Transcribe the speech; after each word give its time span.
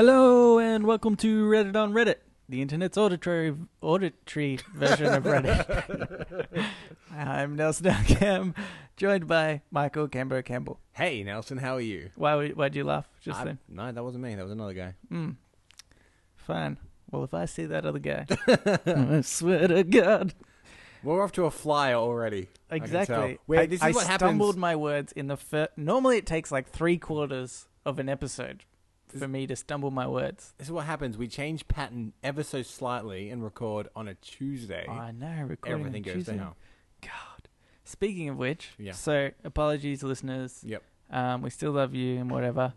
Hello 0.00 0.58
and 0.58 0.86
welcome 0.86 1.14
to 1.16 1.46
Reddit 1.46 1.76
on 1.76 1.92
Reddit, 1.92 2.14
the 2.48 2.62
internet's 2.62 2.96
auditory 2.96 3.54
auditory 3.82 4.58
version 4.74 5.12
of 5.12 5.24
Reddit. 5.24 6.64
I'm 7.14 7.54
Nelson 7.54 7.92
Cam, 8.06 8.54
joined 8.96 9.26
by 9.26 9.60
Michael 9.70 10.08
Cambo 10.08 10.42
Campbell. 10.42 10.80
Hey 10.92 11.22
Nelson, 11.22 11.58
how 11.58 11.74
are 11.74 11.82
you? 11.82 12.08
Why 12.16 12.34
would- 12.34 12.56
why'd 12.56 12.74
you 12.76 12.84
laugh 12.84 13.10
just 13.20 13.40
I- 13.40 13.44
then? 13.44 13.58
No, 13.68 13.92
that 13.92 14.02
wasn't 14.02 14.24
me. 14.24 14.34
That 14.36 14.42
was 14.42 14.52
another 14.52 14.72
guy. 14.72 14.94
Hmm. 15.10 15.32
Fine. 16.34 16.78
Well, 17.10 17.22
if 17.22 17.34
I 17.34 17.44
see 17.44 17.66
that 17.66 17.84
other 17.84 17.98
guy, 17.98 18.24
I 18.86 19.20
swear 19.20 19.68
to 19.68 19.84
God. 19.84 20.32
We're 21.02 21.22
off 21.22 21.32
to 21.32 21.44
a 21.44 21.50
flyer 21.50 21.96
already. 21.96 22.48
I 22.70 22.78
can 22.78 22.88
tell. 22.88 23.00
Exactly. 23.02 23.38
Wait, 23.46 23.58
I, 23.58 23.66
this 23.66 23.80
is 23.80 23.82
I 23.82 23.90
what 23.90 24.04
stumbled 24.04 24.48
happens. 24.52 24.56
my 24.56 24.76
words 24.76 25.12
in 25.12 25.26
the 25.26 25.36
first. 25.36 25.72
Normally, 25.76 26.16
it 26.16 26.24
takes 26.24 26.50
like 26.50 26.70
three 26.70 26.96
quarters 26.96 27.66
of 27.84 27.98
an 27.98 28.08
episode 28.08 28.64
for 29.10 29.28
me 29.28 29.46
to 29.46 29.56
stumble 29.56 29.90
my 29.90 30.06
words. 30.06 30.52
This 30.58 30.68
is 30.68 30.72
what 30.72 30.86
happens. 30.86 31.16
We 31.18 31.28
change 31.28 31.66
pattern 31.68 32.12
ever 32.22 32.42
so 32.42 32.62
slightly 32.62 33.30
and 33.30 33.42
record 33.42 33.88
on 33.96 34.08
a 34.08 34.14
Tuesday. 34.14 34.86
I 34.88 35.12
know. 35.12 35.44
Recording 35.46 35.74
on 35.74 35.80
Everything 35.80 36.02
goes 36.02 36.14
Tuesday. 36.14 36.36
down. 36.36 36.54
God. 37.02 37.48
Speaking 37.84 38.28
of 38.28 38.36
which, 38.36 38.70
Yeah. 38.78 38.92
so 38.92 39.30
apologies, 39.44 40.02
listeners. 40.02 40.62
Yep. 40.64 40.82
Um, 41.10 41.42
we 41.42 41.50
still 41.50 41.72
love 41.72 41.94
you 41.94 42.18
and 42.20 42.30
whatever, 42.30 42.72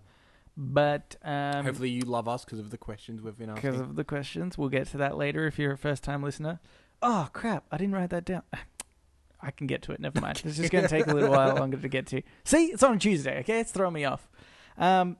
but 0.57 1.15
um, 1.23 1.65
Hopefully 1.65 1.89
you 1.89 2.01
love 2.01 2.27
us 2.27 2.43
because 2.45 2.59
of 2.59 2.71
the 2.71 2.77
questions 2.77 3.21
we've 3.21 3.37
been 3.37 3.49
asking. 3.49 3.69
because 3.71 3.81
of 3.81 3.95
the 3.95 4.03
questions, 4.03 4.57
we'll 4.57 4.69
get 4.69 4.87
to 4.87 4.97
that 4.97 5.17
later. 5.17 5.45
If 5.45 5.59
you're 5.59 5.73
a 5.73 5.77
first-time 5.77 6.23
listener, 6.23 6.59
oh 7.01 7.29
crap, 7.33 7.65
I 7.71 7.77
didn't 7.77 7.93
write 7.93 8.09
that 8.09 8.25
down. 8.25 8.41
I 9.41 9.51
can 9.51 9.67
get 9.67 9.81
to 9.83 9.91
it. 9.91 9.99
Never 9.99 10.21
mind. 10.21 10.41
It's 10.45 10.55
just 10.57 10.71
going 10.71 10.85
to 10.85 10.89
take 10.89 11.05
a 11.05 11.13
little 11.13 11.29
while 11.29 11.53
longer 11.59 11.75
to 11.77 11.87
get 11.89 12.07
to. 12.07 12.21
See, 12.45 12.67
it's 12.67 12.81
on 12.81 12.97
Tuesday. 12.97 13.39
Okay, 13.41 13.59
it's 13.59 13.71
throwing 13.71 13.93
me 13.93 14.05
off. 14.05 14.27
Um, 14.77 15.17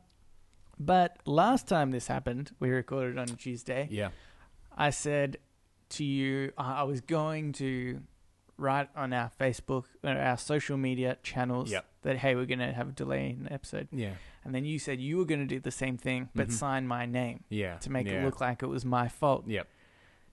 but 0.79 1.17
last 1.25 1.67
time 1.67 1.91
this 1.91 2.07
happened, 2.07 2.51
we 2.59 2.69
recorded 2.69 3.17
on 3.17 3.27
Tuesday. 3.27 3.87
yeah. 3.91 4.09
I 4.75 4.89
said 4.89 5.37
to 5.89 6.03
you, 6.03 6.51
uh, 6.57 6.61
I 6.77 6.83
was 6.83 6.99
going 7.01 7.53
to 7.53 8.01
write 8.57 8.89
on 8.95 9.13
our 9.13 9.31
Facebook, 9.39 9.85
or 10.03 10.11
our 10.11 10.37
social 10.37 10.77
media 10.77 11.17
channels 11.23 11.71
Yep. 11.71 11.85
that, 12.03 12.17
hey, 12.17 12.33
we're 12.35 12.45
going 12.47 12.59
to 12.59 12.71
have 12.73 12.89
a 12.89 12.91
delay 12.91 13.29
in 13.31 13.43
the 13.43 13.53
episode. 13.53 13.87
Yeah. 13.91 14.13
And 14.43 14.53
then 14.55 14.65
you 14.65 14.79
said 14.79 14.99
you 14.99 15.17
were 15.17 15.25
going 15.25 15.39
to 15.41 15.45
do 15.45 15.59
the 15.59 15.71
same 15.71 15.97
thing, 15.97 16.29
but 16.35 16.47
Mhm. 16.47 16.51
sign 16.53 16.87
my 16.87 17.05
name 17.05 17.43
Yeah. 17.49 17.77
to 17.77 17.91
make 17.91 18.07
yeah. 18.07 18.21
it 18.21 18.25
look 18.25 18.41
like 18.41 18.63
it 18.63 18.67
was 18.67 18.83
my 18.83 19.07
fault. 19.07 19.47
Yep. 19.47 19.67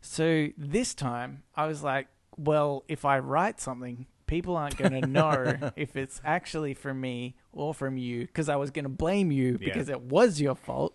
So 0.01 0.49
this 0.57 0.95
time, 0.95 1.43
I 1.55 1.67
was 1.67 1.83
like, 1.83 2.09
well, 2.37 2.85
if 2.89 3.05
I 3.05 3.19
write 3.19 3.61
something, 3.61 4.07
people 4.31 4.57
aren't 4.57 4.77
going 4.79 4.93
to 5.03 5.07
know 5.07 5.73
if 5.77 5.97
it's 5.97 6.21
actually 6.25 6.73
from 6.75 7.01
me 7.01 7.37
or 7.53 7.75
from 7.75 7.97
you, 7.99 8.21
because 8.27 8.49
I 8.49 8.57
was 8.57 8.71
going 8.71 8.85
to 8.85 8.89
blame 8.89 9.31
you 9.31 9.59
Yeah. 9.61 9.73
because 9.73 9.89
it 9.91 10.01
was 10.01 10.41
your 10.41 10.55
fault. 10.55 10.95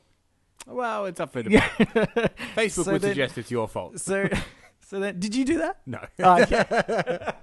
Well, 0.65 1.05
it's 1.05 1.19
up 1.19 1.31
for 1.33 1.43
debate. 1.43 1.61
Facebook 2.55 2.85
So 2.85 2.91
would 2.93 3.01
then- 3.01 3.11
suggest 3.11 3.37
it's 3.37 3.51
your 3.51 3.67
fault. 3.67 3.99
So, 3.99 4.27
so 4.87 4.99
then, 4.99 5.19
did 5.19 5.33
you 5.35 5.45
do 5.45 5.57
that? 5.59 5.77
No. 5.87 5.99
Oh, 6.19 6.41
okay. 6.43 7.33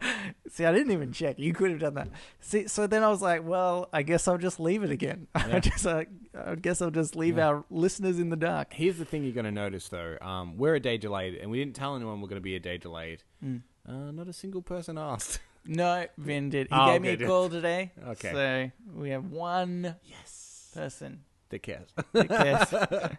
See, 0.49 0.65
I 0.65 0.73
didn't 0.73 0.93
even 0.93 1.13
check. 1.13 1.41
You 1.41 1.53
could 1.53 1.71
have 1.73 1.81
done 1.81 1.95
that. 1.95 2.09
See, 2.39 2.69
so 2.69 2.87
then 2.87 3.03
I 3.03 3.09
was 3.09 3.21
like, 3.21 3.45
well, 3.45 3.89
I 3.93 4.03
guess 4.03 4.29
I'll 4.29 4.39
just 4.39 4.61
leave 4.61 4.85
it 4.85 4.91
again. 4.91 5.27
I 5.35 5.59
just, 5.59 5.85
uh, 5.85 6.05
I 6.39 6.55
guess 6.55 6.81
I'll 6.81 6.91
just 6.93 7.17
leave 7.17 7.39
our 7.39 7.65
listeners 7.69 8.21
in 8.21 8.29
the 8.31 8.37
dark. 8.37 8.73
Here's 8.73 8.97
the 8.97 9.05
thing 9.05 9.25
you're 9.25 9.33
going 9.33 9.45
to 9.45 9.51
notice 9.51 9.89
though. 9.89 10.19
Um, 10.23 10.57
we're 10.57 10.77
a 10.77 10.81
day 10.81 10.99
delayed, 10.99 11.35
and 11.35 11.51
we 11.51 11.59
didn't 11.59 11.75
tell 11.75 11.97
anyone 11.97 12.21
we're 12.21 12.29
going 12.29 12.41
to 12.41 12.43
be 12.43 12.55
a 12.55 12.61
day 12.61 12.79
delayed. 12.79 13.25
Mm. 13.45 13.63
Uh, 13.89 14.13
not 14.13 14.29
a 14.29 14.33
single 14.33 14.63
person 14.63 14.97
asked. 14.97 15.41
No, 15.65 16.07
Vin 16.19 16.51
did. 16.51 16.67
He 16.69 16.75
Oh, 16.75 16.87
gave 16.93 17.03
me 17.03 17.17
good. 17.17 17.23
a 17.23 17.27
call 17.29 17.49
today. 17.49 17.93
Okay. 18.09 18.33
So 18.33 18.99
we 18.99 19.11
have 19.11 19.27
one 19.31 19.97
Yes. 20.05 20.71
person 20.75 21.25
That 21.51 21.61
cares. 21.63 21.89
that 22.13 22.29
cares. 22.29 23.17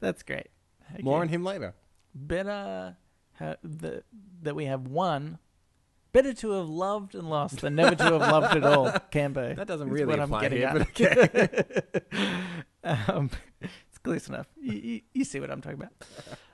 That's 0.00 0.22
great. 0.22 0.48
Okay. 0.94 1.02
More 1.02 1.20
on 1.20 1.28
him 1.28 1.42
later. 1.44 1.74
better 2.14 2.96
ha- 3.38 3.56
the, 3.62 4.02
that 4.42 4.54
we 4.54 4.66
have 4.66 4.86
one. 4.86 5.38
Better 6.12 6.32
to 6.34 6.50
have 6.52 6.68
loved 6.68 7.14
and 7.14 7.30
lost 7.30 7.60
than 7.60 7.76
never 7.76 7.94
to 7.94 8.02
have 8.02 8.14
loved 8.20 8.56
at 8.56 8.64
all, 8.64 8.86
Cambo. 9.12 9.54
That 9.54 9.68
doesn't 9.68 9.86
is 9.88 9.92
really 9.92 10.06
what 10.06 10.18
I'm 10.18 10.40
getting 10.40 10.58
here, 10.58 10.66
at. 10.66 10.74
but 10.74 10.88
okay. 11.00 11.82
um, 12.84 13.30
it's 13.60 13.98
close 14.02 14.28
enough. 14.28 14.46
You, 14.60 14.72
you, 14.72 15.00
you 15.14 15.24
see 15.24 15.38
what 15.38 15.52
I'm 15.52 15.60
talking 15.60 15.78
about. 15.78 15.92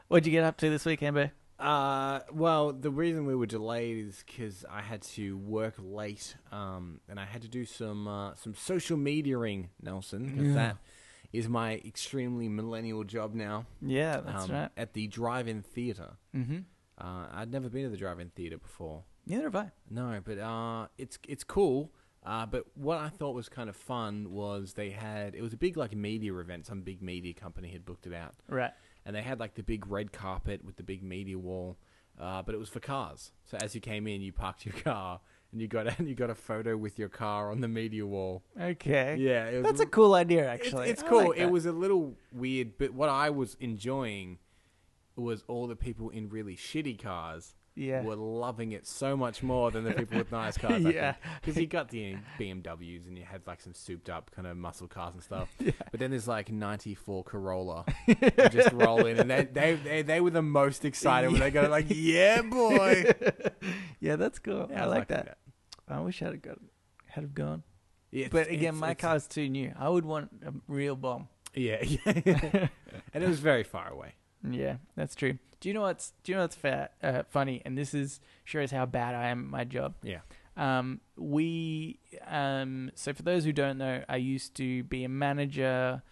What'd 0.08 0.26
you 0.26 0.32
get 0.32 0.44
up 0.44 0.58
to 0.58 0.68
this 0.68 0.84
week, 0.84 1.02
Amber? 1.02 1.32
Uh, 1.58 2.20
well, 2.32 2.72
the 2.72 2.90
reason 2.90 3.24
we 3.26 3.34
were 3.34 3.46
delayed 3.46 4.06
is 4.08 4.22
because 4.26 4.64
I 4.70 4.82
had 4.82 5.02
to 5.02 5.36
work 5.38 5.74
late, 5.78 6.36
um, 6.52 7.00
and 7.08 7.18
I 7.18 7.24
had 7.24 7.42
to 7.42 7.48
do 7.48 7.64
some 7.64 8.06
uh, 8.06 8.34
some 8.34 8.54
social 8.54 8.98
mediaing, 8.98 9.68
Nelson, 9.80 10.26
because 10.26 10.48
Yeah. 10.48 10.54
that 10.54 10.76
is 11.32 11.48
my 11.48 11.76
extremely 11.76 12.48
millennial 12.48 13.04
job 13.04 13.34
now. 13.34 13.66
Yeah, 13.80 14.20
that's 14.20 14.44
um, 14.44 14.50
right. 14.52 14.70
At 14.76 14.92
the 14.92 15.06
drive-in 15.06 15.62
theater. 15.62 16.16
Mm-hmm. 16.34 16.58
Uh, 16.98 17.26
I'd 17.32 17.50
never 17.50 17.68
been 17.68 17.84
to 17.84 17.90
the 17.90 17.96
drive-in 17.96 18.30
theater 18.30 18.58
before. 18.58 19.04
Neither 19.26 19.44
have 19.44 19.56
I. 19.56 19.70
No, 19.90 20.20
but 20.24 20.38
uh, 20.38 20.86
it's 20.98 21.18
it's 21.26 21.42
cool. 21.44 21.90
Uh, 22.24 22.44
but 22.44 22.64
what 22.74 22.98
I 22.98 23.08
thought 23.08 23.34
was 23.36 23.48
kind 23.48 23.68
of 23.68 23.76
fun 23.76 24.30
was 24.32 24.72
they 24.74 24.90
had 24.90 25.34
it 25.34 25.42
was 25.42 25.52
a 25.52 25.56
big 25.56 25.76
like 25.76 25.94
media 25.94 26.34
event. 26.36 26.66
Some 26.66 26.82
big 26.82 27.00
media 27.00 27.32
company 27.32 27.68
had 27.70 27.84
booked 27.84 28.06
it 28.06 28.12
out, 28.14 28.34
Right. 28.48 28.72
And 29.06 29.14
they 29.14 29.22
had 29.22 29.40
like 29.40 29.54
the 29.54 29.62
big 29.62 29.86
red 29.86 30.12
carpet 30.12 30.64
with 30.64 30.76
the 30.76 30.82
big 30.82 31.02
media 31.02 31.38
wall. 31.38 31.78
Uh, 32.20 32.42
but 32.42 32.54
it 32.54 32.58
was 32.58 32.68
for 32.68 32.80
cars. 32.80 33.30
So 33.44 33.56
as 33.62 33.74
you 33.74 33.80
came 33.80 34.06
in, 34.06 34.20
you 34.20 34.32
parked 34.32 34.66
your 34.66 34.74
car 34.74 35.20
and 35.52 35.60
you 35.60 35.68
got 35.68 35.86
and 35.98 36.08
you 36.08 36.14
got 36.14 36.28
a 36.28 36.34
photo 36.34 36.76
with 36.76 36.98
your 36.98 37.08
car 37.08 37.50
on 37.50 37.60
the 37.60 37.68
media 37.68 38.04
wall. 38.04 38.42
Okay. 38.60 39.16
Yeah, 39.18 39.46
it 39.46 39.58
was 39.58 39.64
That's 39.64 39.80
a 39.80 39.86
cool 39.86 40.14
idea, 40.14 40.48
actually. 40.48 40.90
It's, 40.90 41.02
I 41.02 41.08
cool. 41.08 41.28
like 41.28 41.38
it 41.38 41.50
was 41.50 41.66
a 41.66 41.72
little 41.72 42.16
weird, 42.32 42.78
but 42.78 42.92
what 42.92 43.08
I 43.08 43.30
was 43.30 43.56
enjoying 43.60 44.38
was 45.14 45.44
all 45.46 45.66
the 45.66 45.76
people 45.76 46.10
in 46.10 46.28
really 46.28 46.56
shitty 46.56 47.00
cars 47.00 47.54
Yeah. 47.76 48.02
were 48.02 48.16
loving 48.16 48.72
it 48.72 48.86
so 48.86 49.16
much 49.16 49.42
more 49.42 49.70
than 49.70 49.84
the 49.84 49.92
people 49.92 50.16
with 50.18 50.32
nice 50.32 50.56
cars. 50.56 50.82
Yeah. 50.94 51.14
because 51.40 51.60
you 51.60 51.66
got 51.66 51.90
the 51.90 52.16
BMWs 52.40 53.06
and 53.06 53.16
you 53.18 53.24
had 53.24 53.42
like 53.46 53.60
some 53.60 53.74
souped 53.74 54.08
up 54.08 54.30
kind 54.34 54.48
of 54.48 54.56
muscle 54.56 54.88
cars 54.88 55.12
and 55.14 55.22
stuff. 55.22 55.54
But 55.90 56.00
then 56.00 56.10
there's 56.10 56.26
like 56.26 56.50
'94 56.50 57.24
Corolla 57.24 57.84
just 58.50 58.72
rolling, 58.72 59.18
and 59.18 59.30
they 59.30 59.44
they 59.44 59.74
they, 59.74 60.02
they 60.02 60.20
were 60.20 60.30
the 60.30 60.42
most 60.42 60.84
excited 60.84 61.30
when 61.30 61.40
they 61.40 61.50
go 61.50 61.68
like, 61.68 61.86
"Yeah, 61.90 62.42
boy!" 62.42 63.04
yeah, 64.00 64.16
that's 64.16 64.38
cool. 64.38 64.68
Yeah, 64.70 64.82
I 64.82 64.86
was 64.86 64.94
like 64.96 65.08
that. 65.08 65.38
I 65.88 66.00
wish 66.00 66.22
I'd 66.22 66.32
have 66.32 66.42
got, 66.42 66.58
had 67.06 67.22
have 67.24 67.34
gone. 67.34 67.62
Yeah, 68.10 68.28
But 68.30 68.48
again, 68.48 68.74
it's- 68.74 68.80
my 68.80 68.90
it's- 68.92 69.00
car's 69.02 69.26
too 69.26 69.48
new. 69.48 69.72
I 69.78 69.88
would 69.88 70.04
want 70.04 70.30
a 70.44 70.52
real 70.66 70.96
bomb. 70.96 71.28
Yeah, 71.54 71.82
yeah. 71.82 72.68
and 73.14 73.22
it 73.24 73.28
was 73.28 73.40
very 73.40 73.62
far 73.64 73.88
away. 73.90 74.14
Yeah, 74.48 74.76
that's 74.96 75.14
true. 75.14 75.38
Do 75.60 75.68
you 75.68 75.74
know 75.74 75.82
what's 75.82 76.12
Do 76.22 76.32
you 76.32 76.36
know 76.36 76.42
what's 76.42 76.56
fa- 76.56 76.90
uh, 77.02 77.22
funny? 77.28 77.62
And 77.64 77.76
this 77.76 77.94
is 77.94 78.20
shows 78.44 78.70
how 78.70 78.86
bad 78.86 79.14
I 79.14 79.28
am 79.28 79.44
at 79.44 79.50
my 79.50 79.64
job. 79.64 79.94
Yeah. 80.02 80.20
Um, 80.56 81.00
we 81.16 81.98
um, 82.26 82.90
so 82.94 83.12
for 83.12 83.22
those 83.22 83.44
who 83.44 83.52
don't 83.52 83.78
know, 83.78 84.02
I 84.08 84.16
used 84.16 84.54
to 84.56 84.84
be 84.84 85.04
a 85.04 85.08
manager 85.08 86.02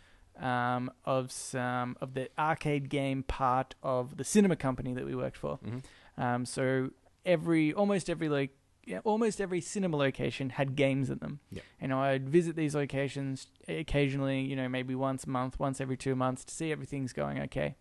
um, 0.41 0.91
of 1.05 1.31
some 1.31 1.97
of 2.01 2.15
the 2.15 2.29
arcade 2.39 2.89
game 2.89 3.23
part 3.23 3.75
of 3.83 4.17
the 4.17 4.25
cinema 4.25 4.57
company 4.57 4.93
that 4.95 5.05
we 5.05 5.15
worked 5.15 5.37
for. 5.37 5.57
hmm 5.57 5.79
Um, 6.17 6.45
so 6.45 6.91
every 7.25 7.73
almost 7.73 8.11
every 8.11 8.29
like 8.29 8.51
yeah, 8.87 9.01
almost 9.05 9.41
every 9.41 9.61
cinema 9.63 9.97
location 9.97 10.51
had 10.51 10.77
games 10.77 11.09
in 11.09 11.19
them. 11.19 11.41
Yep. 11.51 11.65
And 11.81 11.93
I'd 11.95 12.29
visit 12.29 12.55
these 12.55 12.75
locations 12.75 13.47
occasionally, 13.67 14.41
you 14.43 14.57
know, 14.57 14.69
maybe 14.69 14.95
once 14.95 15.25
a 15.25 15.31
month, 15.31 15.59
once 15.59 15.81
every 15.81 15.97
two 15.97 16.15
months 16.15 16.45
to 16.45 16.55
see 16.55 16.71
everything's 16.71 17.15
going 17.15 17.41
okay. 17.43 17.77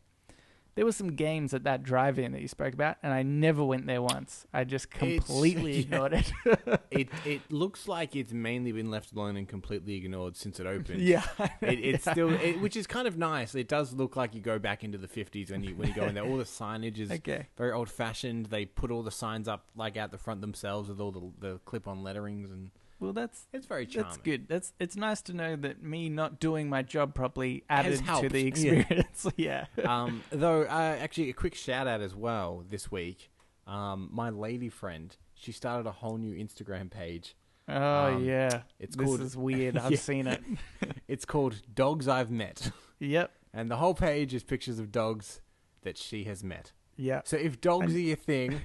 There 0.75 0.85
were 0.85 0.91
some 0.91 1.15
games 1.15 1.53
at 1.53 1.63
that 1.65 1.83
drive-in 1.83 2.31
that 2.31 2.41
you 2.41 2.47
spoke 2.47 2.73
about, 2.73 2.97
and 3.03 3.13
I 3.13 3.21
never 3.21 3.63
went 3.63 3.85
there 3.85 4.01
once. 4.01 4.47
I 4.53 4.63
just 4.63 4.89
completely 4.89 5.73
yeah. 5.75 5.79
ignored 5.81 6.13
it. 6.13 6.31
It 6.93 7.09
it 7.25 7.41
looks 7.51 7.87
like 7.87 8.15
it's 8.15 8.33
mainly 8.33 8.71
been 8.71 8.91
left 8.91 9.13
alone 9.13 9.35
and 9.35 9.47
completely 9.47 9.95
ignored 9.95 10.37
since 10.37 10.59
it 10.59 10.67
opened. 10.67 11.01
yeah, 11.01 11.23
It, 11.59 11.79
it's 11.79 12.09
still, 12.09 12.31
it, 12.31 12.61
which 12.61 12.75
is 12.77 12.85
kind 12.85 13.07
of 13.07 13.17
nice. 13.17 13.55
It 13.55 13.67
does 13.67 13.93
look 13.93 14.15
like 14.15 14.35
you 14.35 14.41
go 14.41 14.59
back 14.59 14.83
into 14.83 14.99
the 14.99 15.07
fifties 15.07 15.49
when 15.49 15.63
you 15.63 15.75
when 15.75 15.87
you 15.87 15.95
go 15.95 16.05
in 16.05 16.13
there. 16.13 16.23
All 16.23 16.37
the 16.37 16.43
signage 16.43 16.99
is 16.99 17.09
okay. 17.09 17.47
very 17.57 17.71
old 17.71 17.89
fashioned. 17.89 18.47
They 18.47 18.65
put 18.65 18.91
all 18.91 19.01
the 19.01 19.09
signs 19.11 19.47
up 19.47 19.65
like 19.75 19.97
out 19.97 20.11
the 20.11 20.19
front 20.19 20.41
themselves 20.41 20.87
with 20.87 20.99
all 20.99 21.11
the 21.11 21.31
the 21.39 21.59
clip 21.65 21.87
on 21.87 22.03
letterings, 22.03 22.51
and 22.51 22.69
Well, 23.03 23.13
that's 23.13 23.47
it's 23.51 23.65
very 23.65 23.85
charming. 23.85 24.09
that's 24.09 24.17
good. 24.23 24.47
That's 24.47 24.73
it's 24.79 24.95
nice 24.95 25.21
to 25.23 25.33
know 25.33 25.55
that 25.57 25.83
me 25.83 26.09
not 26.09 26.39
doing 26.39 26.69
my 26.69 26.81
job 26.81 27.13
properly 27.13 27.63
added 27.69 27.97
to 27.99 28.03
helped, 28.03 28.29
the 28.31 28.47
experience. 28.47 29.27
Yeah. 29.35 29.65
um, 29.85 30.23
though, 30.31 30.63
uh, 30.63 30.97
actually, 30.99 31.29
a 31.29 31.33
quick 31.33 31.55
shout 31.55 31.85
out 31.87 32.01
as 32.01 32.15
well 32.15 32.63
this 32.69 32.91
week. 32.91 33.29
Um, 33.67 34.09
my 34.11 34.29
lady 34.29 34.69
friend, 34.69 35.15
she 35.35 35.51
started 35.51 35.87
a 35.87 35.91
whole 35.91 36.17
new 36.17 36.33
Instagram 36.33 36.89
page. 36.89 37.35
Oh 37.67 38.15
Um, 38.15 38.25
yeah. 38.25 38.61
It's 38.79 38.95
this 38.95 39.05
called 39.05 39.21
is 39.21 39.37
weird. 39.37 39.77
I've 39.83 39.91
Yeah. 39.91 39.97
seen 39.97 40.27
it. 40.27 40.41
it's 41.07 41.25
called 41.25 41.61
Dogs 41.73 42.07
I've 42.07 42.31
Met, 42.31 42.71
Yep. 42.99 43.31
and 43.53 43.69
the 43.71 43.77
whole 43.77 43.93
page 43.93 44.33
is 44.33 44.43
pictures 44.43 44.79
of 44.79 44.91
dogs 44.91 45.41
that 45.83 45.97
she 45.97 46.23
has 46.25 46.43
met. 46.43 46.71
Yeah. 46.97 47.21
So 47.25 47.37
if 47.37 47.59
dogs 47.61 47.93
are 47.95 47.99
your 47.99 48.15
thing, 48.17 48.61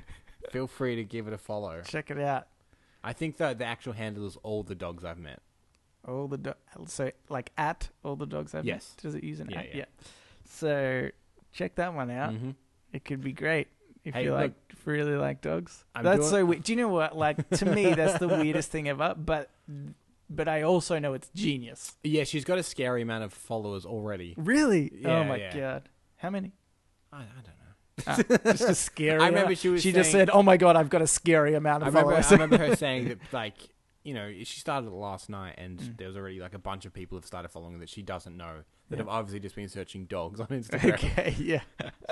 feel 0.51 0.67
free 0.67 0.97
to 0.97 1.05
give 1.05 1.27
it 1.29 1.33
a 1.33 1.39
follow. 1.39 1.83
Check 1.87 2.11
it 2.11 2.19
out. 2.19 2.47
I 3.05 3.13
think 3.13 3.37
that 3.39 3.59
the 3.59 3.65
actual 3.65 3.93
handle 3.93 4.27
is 4.27 4.37
all 4.43 4.63
the 4.63 4.75
dogs 4.75 5.05
I've 5.05 5.19
met. 5.19 5.41
All 6.07 6.27
the 6.29 6.39
do- 6.39 6.55
so 6.87 7.11
like 7.29 7.53
at 7.59 7.91
all 8.05 8.17
the 8.17 8.27
dogs 8.27 8.55
I've 8.55 8.65
Yes. 8.65 8.95
met. 8.97 9.03
Does 9.03 9.15
it 9.15 9.25
use 9.25 9.41
an 9.41 9.51
Yeah, 9.51 9.61
at? 9.61 9.75
yeah. 9.75 9.85
So 10.45 11.11
check 11.53 11.75
that 11.77 11.95
one 11.95 12.11
out. 12.11 12.33
Mhm. 12.33 12.55
It 12.93 13.05
could 13.05 13.21
be 13.21 13.33
great 13.33 13.69
if 14.05 14.15
Hey, 14.15 14.25
you 14.25 14.31
look, 14.31 14.41
like 14.41 14.55
really 14.85 15.17
like 15.17 15.41
dogs. 15.43 15.85
I'm 15.95 16.05
that's 16.05 16.21
doing- 16.21 16.31
so 16.31 16.47
weird. 16.47 16.63
Do 16.65 16.73
you 16.73 16.77
know 16.77 16.89
what? 16.89 17.17
Like 17.17 17.49
to 17.51 17.67
me, 17.67 17.93
that's 17.95 18.19
the 18.19 18.29
weirdest 18.29 18.71
thing 18.71 18.89
ever. 18.89 19.15
But 19.17 19.51
but 20.31 20.49
I 20.49 20.63
also 20.63 20.99
know 20.99 21.15
it's 21.15 21.29
genius. 21.35 21.97
Yeah, 22.03 22.25
she's 22.25 22.45
got 22.45 22.59
a 22.59 22.63
scary 22.63 23.03
amount 23.03 23.25
of 23.25 23.33
followers 23.33 23.85
already. 23.87 24.35
Really? 24.37 24.91
Yeah, 25.03 25.19
oh 25.21 25.25
my 25.25 25.37
yeah. 25.37 25.57
god! 25.57 25.89
How 26.17 26.31
many? 26.31 26.53
I, 27.13 27.19
I 27.19 27.21
don't 27.37 27.47
know. 27.47 27.58
Ah, 28.07 28.17
just 28.45 28.63
a 28.63 28.75
scary. 28.75 29.21
I 29.21 29.29
remember 29.29 29.55
she 29.55 29.69
was 29.69 29.83
She 29.83 29.93
just 29.93 30.11
saying- 30.13 30.27
said, 30.27 30.31
"Oh 30.33 30.43
my 30.43 30.57
god, 30.57 30.77
I've 30.77 30.91
got 30.91 31.03
a 31.03 31.07
scary 31.07 31.55
amount 31.55 31.83
I 31.85 31.89
of 31.89 31.95
remember, 31.95 32.11
followers." 32.23 32.27
I 32.33 32.35
remember 32.35 32.59
her 32.59 32.77
saying 32.87 33.09
that, 33.09 33.19
like, 33.33 33.55
you 34.05 34.15
know, 34.15 34.33
she 34.45 34.61
started 34.61 34.87
it 34.89 34.93
last 34.93 35.29
night, 35.29 35.55
and 35.59 35.79
Mm. 35.79 35.97
there 35.99 36.07
was 36.09 36.17
already 36.17 36.41
like 36.41 36.55
a 36.55 36.59
bunch 36.59 36.85
of 36.87 36.93
people 36.93 37.19
have 37.19 37.25
started 37.27 37.49
following 37.49 37.75
her 37.75 37.81
that 37.81 37.89
she 37.89 38.03
doesn't 38.03 38.37
know 38.37 38.63
that 38.91 38.97
Yeah. 38.97 39.03
have 39.03 39.09
obviously 39.09 39.41
just 39.41 39.55
been 39.57 39.69
searching 39.69 40.05
dogs 40.07 40.41
on 40.41 40.47
Instagram. 40.49 40.95
okay, 40.95 41.35
yeah, 41.39 41.61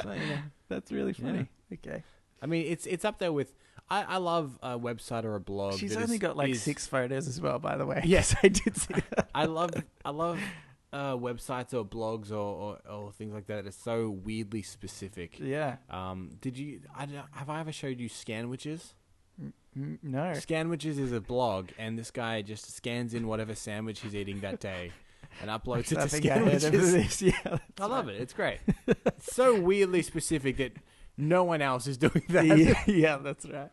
So, 0.02 0.08
know, 0.14 0.18
that's 0.68 0.90
really 0.92 1.12
funny. 1.12 1.46
Okay, 1.72 2.02
I 2.42 2.46
mean, 2.46 2.66
it's 2.66 2.86
it's 2.86 3.04
up 3.04 3.18
there 3.18 3.32
with. 3.32 3.52
I, 3.88 4.02
I 4.02 4.16
love 4.16 4.58
a 4.64 4.76
website 4.76 5.22
or 5.24 5.36
a 5.36 5.40
blog. 5.40 5.74
she's 5.78 5.94
that 5.94 6.02
only 6.02 6.18
got 6.18 6.36
like 6.36 6.50
is- 6.50 6.62
six 6.62 6.88
photos 6.88 7.28
as 7.28 7.40
well, 7.40 7.60
by 7.60 7.76
the 7.76 7.86
way. 7.86 8.02
Yes. 8.04 8.34
I 8.42 8.48
did 8.48 8.76
see 8.76 8.94
that. 8.94 9.28
I 9.32 9.44
love 9.44 9.70
I 10.04 10.10
love 10.10 10.40
uh, 10.92 11.14
websites 11.16 11.74
or 11.74 11.84
blogs 11.84 12.30
or, 12.30 12.34
or, 12.34 12.78
or 12.90 13.12
things 13.12 13.34
like 13.34 13.46
that 13.46 13.64
that 13.64 13.68
are 13.68 13.72
so 13.72 14.10
weirdly 14.10 14.62
specific. 14.62 15.38
Yeah. 15.38 15.76
Um, 15.90 16.30
did 16.40 16.58
you? 16.58 16.80
I 16.96 17.06
don't, 17.06 17.24
have 17.32 17.50
I 17.50 17.60
ever 17.60 17.72
showed 17.72 18.00
you 18.00 18.08
Scanwiches? 18.08 18.94
No. 19.74 20.32
Scanwiches 20.32 20.98
is 20.98 21.12
a 21.12 21.20
blog, 21.20 21.68
and 21.78 21.98
this 21.98 22.10
guy 22.10 22.40
just 22.40 22.74
scans 22.74 23.12
in 23.12 23.26
whatever 23.26 23.54
sandwich 23.54 24.00
he's 24.00 24.14
eating 24.14 24.40
that 24.40 24.58
day 24.60 24.92
and 25.42 25.50
uploads 25.50 25.92
it 25.92 25.98
I 25.98 26.02
to 26.02 26.08
think 26.08 26.26
I 26.26 26.38
heard 26.38 26.64
of 26.64 26.72
Scanwiches. 26.72 27.34
Yeah. 27.44 27.58
I 27.78 27.86
love 27.86 28.08
it. 28.08 28.20
It's 28.20 28.32
great. 28.32 28.58
it's 28.86 29.34
so 29.34 29.60
weirdly 29.60 30.00
specific 30.02 30.56
that 30.56 30.72
no 31.18 31.44
one 31.44 31.60
else 31.60 31.86
is 31.86 31.98
doing 31.98 32.22
that. 32.30 32.46
yeah, 32.46 32.82
yeah, 32.86 33.16
that's 33.18 33.44
right. 33.46 33.70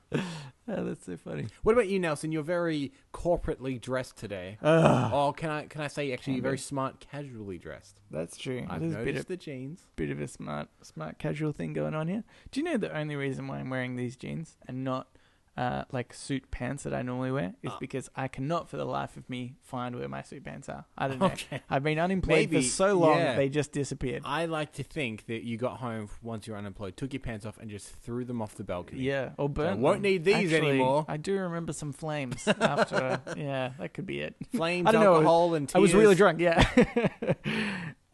Oh, 0.67 0.83
that's 0.85 1.05
so 1.05 1.17
funny. 1.17 1.47
What 1.63 1.73
about 1.73 1.89
you, 1.89 1.99
Nelson? 1.99 2.31
You're 2.31 2.41
very 2.43 2.93
corporately 3.13 3.79
dressed 3.81 4.15
today. 4.17 4.57
Ugh, 4.61 5.11
Oh, 5.13 5.33
can 5.33 5.49
I 5.49 5.65
can 5.65 5.81
I 5.81 5.87
say 5.87 6.11
actually 6.13 6.33
you're 6.35 6.43
very 6.43 6.57
smart, 6.57 6.99
casually 7.11 7.57
dressed. 7.57 7.99
that's 8.09 8.37
true. 8.37 8.65
I've 8.69 8.79
There's 8.79 8.93
a 8.93 8.97
bit 8.97 9.05
noticed 9.07 9.19
of, 9.23 9.27
the 9.27 9.37
jeans. 9.37 9.85
bit 9.97 10.09
of 10.09 10.21
a 10.21 10.27
smart, 10.27 10.69
smart 10.81 11.19
casual 11.19 11.51
thing 11.51 11.73
going 11.73 11.93
on 11.93 12.07
here. 12.07 12.23
Do 12.51 12.59
you 12.61 12.63
know 12.65 12.77
the 12.77 12.95
only 12.95 13.15
reason 13.17 13.47
why 13.47 13.59
I'm 13.59 13.69
wearing 13.69 13.97
these 13.97 14.15
jeans 14.15 14.55
and 14.67 14.83
not 14.85 15.07
uh, 15.55 15.83
like 15.91 16.13
suit 16.15 16.49
pants 16.49 16.81
that 16.81 16.95
I 16.95 17.03
normally 17.03 17.31
wear 17.31 17.53
is 17.61 17.71
Ah. 17.71 17.77
because 17.79 18.09
I 18.15 18.27
cannot 18.27 18.69
for 18.69 18.77
the 18.77 18.85
life 18.85 19.17
of 19.17 19.29
me 19.29 19.53
find 19.61 19.95
where 19.95 20.07
my 20.09 20.23
suit 20.23 20.43
pants 20.43 20.67
are. 20.67 20.85
I 20.97 21.07
don't 21.07 21.19
know. 21.19 21.27
Okay. 21.27 21.61
I've 21.69 21.83
been 21.83 21.99
unemployed 21.99 22.49
Maybe, 22.49 22.55
for 22.57 22.67
so 22.67 22.97
long 22.97 23.19
yeah. 23.19 23.35
they 23.35 23.49
just 23.49 23.71
disappeared. 23.71 24.23
I 24.25 24.45
like 24.45 24.73
to 24.73 24.83
think 24.83 25.27
that 25.27 25.43
you 25.43 25.57
got 25.57 25.77
home 25.77 26.09
once 26.23 26.47
you're 26.47 26.57
unemployed, 26.57 26.97
took 26.97 27.13
your 27.13 27.19
pants 27.19 27.45
off, 27.45 27.59
and 27.59 27.69
just 27.69 27.87
threw 27.97 28.25
them 28.25 28.41
off 28.41 28.55
the 28.55 28.63
balcony. 28.63 29.01
Yeah, 29.01 29.29
or 29.37 29.47
burnt. 29.47 29.79
won't 29.79 29.97
them. 29.97 30.01
need 30.03 30.23
these 30.25 30.51
Actually, 30.51 30.69
anymore. 30.71 31.05
I 31.07 31.17
do 31.17 31.37
remember 31.39 31.71
some 31.71 31.93
flames 31.93 32.47
after. 32.59 33.21
yeah, 33.37 33.73
that 33.77 33.93
could 33.93 34.07
be 34.07 34.21
it. 34.21 34.35
Flames, 34.55 34.87
I 34.89 34.91
don't 34.91 35.03
know, 35.03 35.13
alcohol, 35.15 35.53
and 35.53 35.69
tears. 35.69 35.75
I 35.75 35.79
was 35.79 35.93
really 35.93 36.15
drunk. 36.15 36.39
Yeah. 36.39 36.63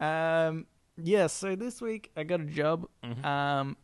um. 0.00 0.66
Yeah. 1.02 1.26
So 1.28 1.56
this 1.56 1.80
week 1.80 2.10
I 2.16 2.24
got 2.24 2.40
a 2.40 2.44
job. 2.44 2.86
Mhm. 3.04 3.24
Um. 3.24 3.76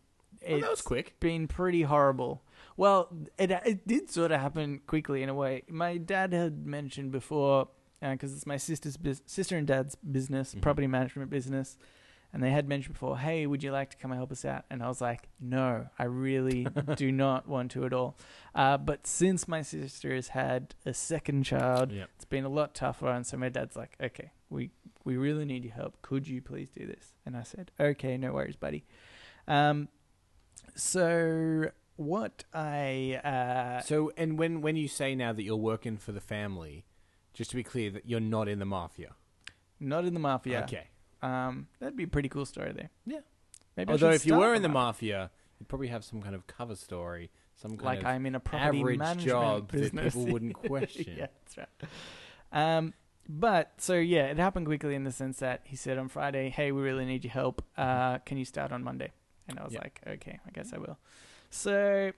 Oh, 0.49 0.61
that 0.61 0.70
was 0.70 0.82
quick. 0.82 1.19
Been 1.20 1.49
pretty 1.49 1.82
horrible. 1.82 2.43
Well, 2.76 3.08
it 3.38 3.50
it 3.50 3.87
did 3.87 4.11
sort 4.11 4.32
of 4.32 4.40
happen 4.40 4.81
quickly 4.87 5.23
in 5.23 5.28
a 5.28 5.34
way. 5.34 5.62
My 5.69 5.96
dad 5.96 6.32
had 6.32 6.67
mentioned 6.67 7.11
before 7.12 7.69
because 8.00 8.34
it's 8.34 8.46
my 8.46 8.58
sister's 8.58 8.96
bus- 8.96 9.23
sister 9.26 9.56
and 9.56 9.67
dad's 9.67 9.94
business, 9.96 10.55
Mhm. 10.55 10.61
property 10.62 10.87
management 10.87 11.31
business. 11.31 11.78
And 12.32 12.43
they 12.43 12.50
had 12.50 12.69
mentioned 12.69 12.93
before, 12.93 13.17
hey, 13.19 13.46
would 13.46 13.62
you 13.62 13.73
like 13.73 13.88
to 13.90 13.96
come 13.96 14.11
and 14.11 14.19
help 14.19 14.31
us 14.31 14.44
out? 14.44 14.67
And 14.69 14.82
I 14.82 14.88
was 14.88 15.00
like, 15.00 15.28
no, 15.40 15.88
I 15.99 16.05
really 16.05 16.64
do 16.96 17.11
not 17.11 17.49
want 17.49 17.70
to 17.70 17.87
at 17.87 17.94
all. 17.94 18.19
Uh, 18.55 18.76
but 18.76 19.06
since 19.06 19.49
my 19.49 19.62
sister 19.62 20.14
has 20.14 20.28
had 20.28 20.75
a 20.84 20.93
second 20.93 21.44
child, 21.44 21.93
Yep. 21.93 22.11
it's 22.17 22.25
been 22.26 22.44
a 22.44 22.50
lot 22.50 22.75
tougher. 22.75 23.08
And 23.08 23.26
so 23.26 23.38
my 23.38 23.49
dad's 23.49 23.75
like, 23.76 23.96
okay, 24.02 24.32
we, 24.50 24.70
we 25.05 25.17
really 25.17 25.46
need 25.46 25.64
your 25.64 25.73
help. 25.73 26.02
Could 26.02 26.28
you 26.28 26.43
please 26.43 26.69
do 26.69 26.87
this? 26.87 27.14
And 27.25 27.37
I 27.38 27.43
said, 27.43 27.70
okay, 27.81 28.19
no 28.19 28.34
worries, 28.34 28.56
buddy. 28.56 28.84
Um, 29.49 29.88
so 30.75 31.70
what 31.96 32.44
I, 32.54 33.20
uh, 33.25 33.81
So, 33.82 34.12
and 34.16 34.38
when 34.38 34.60
when 34.60 34.76
you 34.76 34.88
say 34.88 35.14
now 35.14 35.32
that 35.32 35.43
you're 35.43 35.56
working 35.56 35.96
for 35.96 36.12
the 36.12 36.20
family, 36.20 36.84
just 37.34 37.50
to 37.50 37.56
be 37.56 37.62
clear, 37.62 37.90
that 37.90 38.06
you're 38.08 38.20
not 38.20 38.48
in 38.48 38.58
the 38.58 38.64
mafia. 38.66 39.14
not 39.81 40.04
in 40.04 40.14
the 40.14 40.20
mafia. 40.20 40.62
Okay. 40.64 40.88
Um, 41.22 41.69
that'd 41.81 41.96
be 41.96 42.04
a 42.04 42.08
pretty 42.08 42.28
cool 42.28 42.46
story 42.46 42.72
there. 42.72 42.90
Yeah. 43.06 43.20
Maybe 43.76 43.90
I 43.90 43.93
Although 43.93 44.10
should 44.12 44.16
if 44.16 44.26
you 44.26 44.31
start 44.32 44.40
were 44.43 44.54
in 44.54 44.62
the 44.62 44.69
mafia, 44.69 45.31
you'd 45.58 45.69
probably 45.69 45.88
have 45.88 46.04
some 46.04 46.22
kind 46.22 46.34
of 46.34 46.46
cover 46.46 46.76
story, 46.76 47.31
some 47.56 47.72
kind 47.72 47.82
like 47.84 47.99
of 48.00 48.06
I'm 48.06 48.25
in 48.26 48.34
a 48.34 48.40
property 48.40 48.78
average 48.81 48.99
management 48.99 49.28
job 49.28 49.72
that 49.72 49.92
people 49.94 50.26
wouldn't 50.26 50.54
question. 50.54 51.14
yeah, 51.19 51.26
that's 51.44 51.58
right. 51.58 51.69
Um, 52.52 52.94
but 53.28 53.72
so 53.78 53.94
yeah, 53.94 54.26
it 54.26 54.38
happened 54.38 54.66
quickly 54.66 54.94
in 54.94 55.04
the 55.04 55.10
sense 55.12 55.38
that 55.40 55.62
he 55.64 55.75
said 55.76 55.99
on 55.99 56.08
Friday, 56.08 56.49
"Hey, 56.49 56.70
we 56.72 56.81
really 56.81 57.04
need 57.04 57.25
your 57.25 57.32
help. 57.32 57.62
Uh, 57.76 58.19
can 58.19 58.38
you 58.38 58.44
start 58.44 58.72
on 58.72 58.84
Monday?" 58.84 59.12
And 59.49 59.58
I 59.58 59.64
was 59.64 59.72
Yeah. 59.75 59.81
like, 59.81 60.00
"Okay, 60.06 60.38
I 60.46 60.50
guess 60.52 60.72
I 60.72 60.78
will." 60.78 60.99
So, 61.56 62.12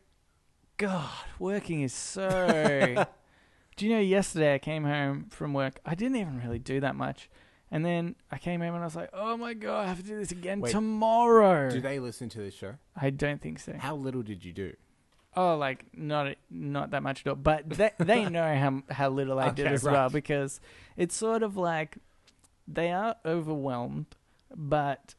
God, 0.79 1.08
working 1.38 1.82
is 1.82 1.94
so. 1.94 2.26
do 3.76 3.87
you 3.87 3.94
know? 3.94 4.00
Yesterday 4.00 4.55
I 4.55 4.58
came 4.58 4.82
home 4.82 5.29
from 5.31 5.55
work. 5.55 5.79
I 5.87 5.94
didn't 5.94 6.17
even 6.17 6.40
really 6.40 6.58
do 6.58 6.81
that 6.81 6.96
much, 6.96 7.31
and 7.70 7.85
then 7.85 8.17
I 8.32 8.38
came 8.38 8.61
home 8.61 8.75
and 8.75 8.82
I 8.82 8.85
was 8.85 8.96
like, 8.96 9.11
"Oh 9.12 9.37
my 9.37 9.55
God, 9.55 9.85
I 9.85 9.88
have 9.88 9.99
to 9.99 10.02
do 10.02 10.19
this 10.19 10.32
again 10.32 10.61
Wait, 10.61 10.73
tomorrow." 10.73 11.70
Do 11.70 11.81
they 11.81 12.00
listen 12.00 12.29
to 12.31 12.38
this 12.38 12.52
show? 12.52 12.75
I 13.00 13.11
don't 13.11 13.40
think 13.40 13.61
so. 13.61 13.75
How 13.79 13.94
little 13.94 14.23
did 14.23 14.44
you 14.44 14.52
do? 14.52 14.75
Oh, 15.37 15.56
like 15.56 15.84
not 15.94 16.34
not 16.50 16.91
that 16.91 17.05
much 17.05 17.20
at 17.24 17.29
all. 17.29 17.36
But 17.36 17.70
they 17.70 17.93
they 17.98 18.24
know 18.29 18.56
how 18.56 18.82
how 18.93 19.08
little 19.08 19.39
I 19.39 19.51
did 19.51 19.69
as 19.69 19.84
right. 19.84 19.93
well 19.93 20.10
because 20.10 20.60
it's 20.96 21.15
sort 21.15 21.44
of 21.44 21.56
like 21.56 21.98
they 22.67 22.91
are 22.91 23.15
overwhelmed, 23.24 24.17
but 24.55 25.15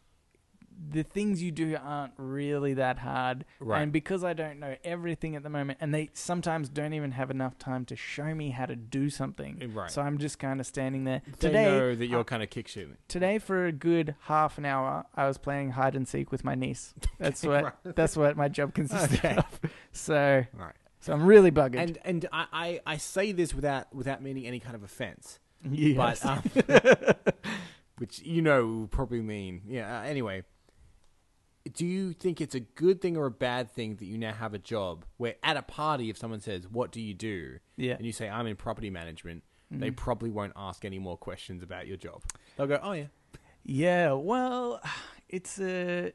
the 0.92 1.04
things 1.04 1.44
you 1.44 1.52
do 1.52 1.76
aren't 1.82 2.14
really 2.18 2.74
that 2.76 3.00
hard. 3.00 3.44
Right. 3.60 3.82
And 3.82 3.92
because 3.92 4.24
I 4.24 4.34
don't 4.34 4.60
know 4.60 4.76
everything 4.84 5.36
at 5.36 5.44
the 5.44 5.50
moment, 5.50 5.80
and 5.82 5.94
they 5.94 6.10
sometimes 6.14 6.70
don't 6.70 6.94
even 6.94 7.12
have 7.12 7.30
enough 7.30 7.58
time 7.60 7.84
to 7.86 7.96
show 7.96 8.34
me 8.34 8.52
how 8.52 8.66
to 8.66 8.76
do 8.76 9.10
something. 9.10 9.72
Right. 9.74 9.92
So 9.92 10.02
I'm 10.02 10.18
just 10.18 10.40
kind 10.40 10.60
of 10.60 10.66
standing 10.66 11.04
there. 11.04 11.22
they 11.26 11.48
Today, 11.50 11.66
know 11.66 11.96
that 11.96 12.08
you're 12.08 12.22
I- 12.22 12.24
kind 12.24 12.42
of 12.44 12.50
kick 12.50 12.68
shooting. 12.70 12.98
today 13.08 13.40
for 13.40 13.66
a 13.66 13.72
good 13.74 14.16
half 14.22 14.58
an 14.58 14.66
hour, 14.66 15.06
I 15.16 15.28
was 15.28 15.38
playing 15.38 15.72
hide 15.72 15.96
and 15.96 16.08
seek 16.08 16.32
with 16.32 16.44
my 16.44 16.56
niece. 16.56 16.94
That's 17.20 17.44
what 17.44 17.78
that's 17.96 18.16
what 18.16 18.38
my 18.38 18.48
job 18.48 18.74
consisted 18.74 19.20
Okay. 19.20 19.36
of. 19.36 19.60
So 19.92 20.46
Right. 20.54 20.74
so 21.02 21.12
I'm 21.14 21.26
really 21.26 21.52
buggered. 21.52 21.80
And 21.82 21.98
and 22.06 22.26
I, 22.32 22.46
I, 22.54 22.80
I 22.94 22.98
say 22.98 23.32
this 23.34 23.54
without 23.54 23.94
without 23.94 24.22
meaning 24.24 24.46
any 24.48 24.60
kind 24.62 24.76
of 24.76 24.84
offense, 24.84 25.40
Yes. 25.70 26.22
but 26.24 26.26
um, 26.26 27.16
which 27.98 28.22
you 28.22 28.42
know 28.42 28.88
probably 28.92 29.22
mean 29.22 29.62
yeah. 29.68 30.00
Uh, 30.00 30.04
anyway, 30.04 30.44
do 31.74 31.86
you 31.86 32.14
think 32.14 32.42
it's 32.42 32.56
a 32.56 32.60
good 32.60 33.02
thing 33.02 33.16
or 33.18 33.26
a 33.26 33.32
bad 33.32 33.72
thing 33.72 33.96
that 33.98 34.06
you 34.06 34.18
now 34.18 34.34
have 34.34 34.54
a 34.54 34.60
job 34.60 35.06
where 35.18 35.36
at 35.44 35.58
a 35.58 35.62
party 35.62 36.10
if 36.10 36.18
someone 36.18 36.40
says 36.40 36.68
what 36.68 36.92
do 36.92 37.02
you 37.02 37.14
do 37.14 37.60
yeah. 37.78 37.94
and 37.96 38.06
you 38.06 38.12
say 38.12 38.30
I'm 38.30 38.48
in 38.48 38.56
property 38.56 38.90
management, 38.90 39.44
they 39.72 39.92
Mhm. 39.92 39.96
probably 39.98 40.30
won't 40.32 40.54
ask 40.56 40.84
any 40.86 40.98
more 41.00 41.16
questions 41.18 41.62
about 41.64 41.86
your 41.88 41.98
job. 41.98 42.24
They'll 42.58 42.68
go 42.68 42.80
oh 42.82 42.94
yeah 42.94 43.08
Yeah, 43.64 44.14
well, 44.14 44.82
it's 45.30 45.60
a 45.60 46.14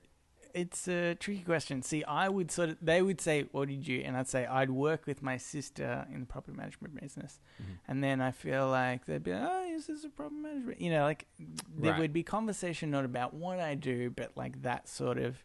it's 0.54 0.86
a 0.88 1.14
tricky 1.16 1.42
question. 1.42 1.82
See, 1.82 2.04
I 2.04 2.28
would 2.28 2.50
sort 2.50 2.68
of 2.70 2.76
they 2.80 3.02
would 3.02 3.20
say, 3.20 3.46
"What 3.52 3.68
did 3.68 3.86
you?" 3.86 4.00
and 4.00 4.16
I'd 4.16 4.28
say, 4.28 4.46
"I'd 4.46 4.70
work 4.70 5.06
with 5.06 5.20
my 5.22 5.36
sister 5.36 6.06
in 6.12 6.20
the 6.20 6.26
property 6.26 6.56
management 6.56 6.98
business." 7.00 7.40
Mhm. 7.60 7.64
And 7.88 8.04
then 8.04 8.20
I 8.20 8.30
feel 8.30 8.68
like 8.68 9.04
they'd 9.06 9.22
be, 9.22 9.32
like, 9.32 9.42
"Oh, 9.50 9.64
is 9.74 9.86
this 9.88 10.04
a 10.04 10.08
property 10.08 10.40
management?" 10.40 10.80
You 10.80 10.90
know, 10.90 11.02
like 11.02 11.26
there 11.38 11.92
Right. 11.92 12.00
would 12.00 12.12
be 12.12 12.22
conversation 12.22 12.90
not 12.90 13.04
about 13.04 13.34
what 13.34 13.58
I 13.60 13.74
do, 13.74 14.10
but 14.10 14.36
like 14.36 14.62
that 14.62 14.88
sort 14.88 15.18
of 15.18 15.42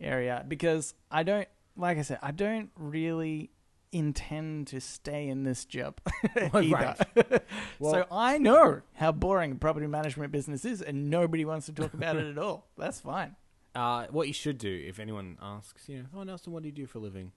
area 0.00 0.44
because 0.46 0.94
I 1.10 1.22
don't, 1.22 1.48
like 1.76 1.98
I 1.98 2.02
said, 2.02 2.18
I 2.22 2.30
don't 2.30 2.70
really 2.76 3.50
intend 3.92 4.66
to 4.68 4.80
stay 4.80 5.26
in 5.28 5.42
this 5.42 5.64
job 5.64 6.00
either. 6.36 6.68
right. 6.70 6.96
so 7.16 7.40
Well- 7.80 8.06
I 8.12 8.38
know 8.38 8.82
how 8.94 9.10
boring 9.12 9.52
a 9.52 9.54
property 9.56 9.86
management 9.88 10.32
business 10.32 10.64
is, 10.64 10.80
and 10.80 11.10
nobody 11.10 11.44
wants 11.44 11.66
to 11.66 11.72
talk 11.72 11.92
about 11.94 12.16
it 12.16 12.26
at 12.26 12.38
all. 12.38 12.68
That's 12.78 13.00
fine. 13.00 13.36
Uh, 13.80 14.06
what 14.10 14.26
you 14.28 14.34
should 14.34 14.58
do 14.58 14.84
if 14.86 14.98
anyone 14.98 15.38
asks, 15.40 15.88
you 15.88 15.98
know, 15.98 16.04
oh 16.14 16.22
Nelson, 16.22 16.52
what 16.52 16.62
do 16.62 16.68
you 16.68 16.74
do 16.74 16.86
for 16.86 16.98
a 16.98 17.00
living? 17.00 17.32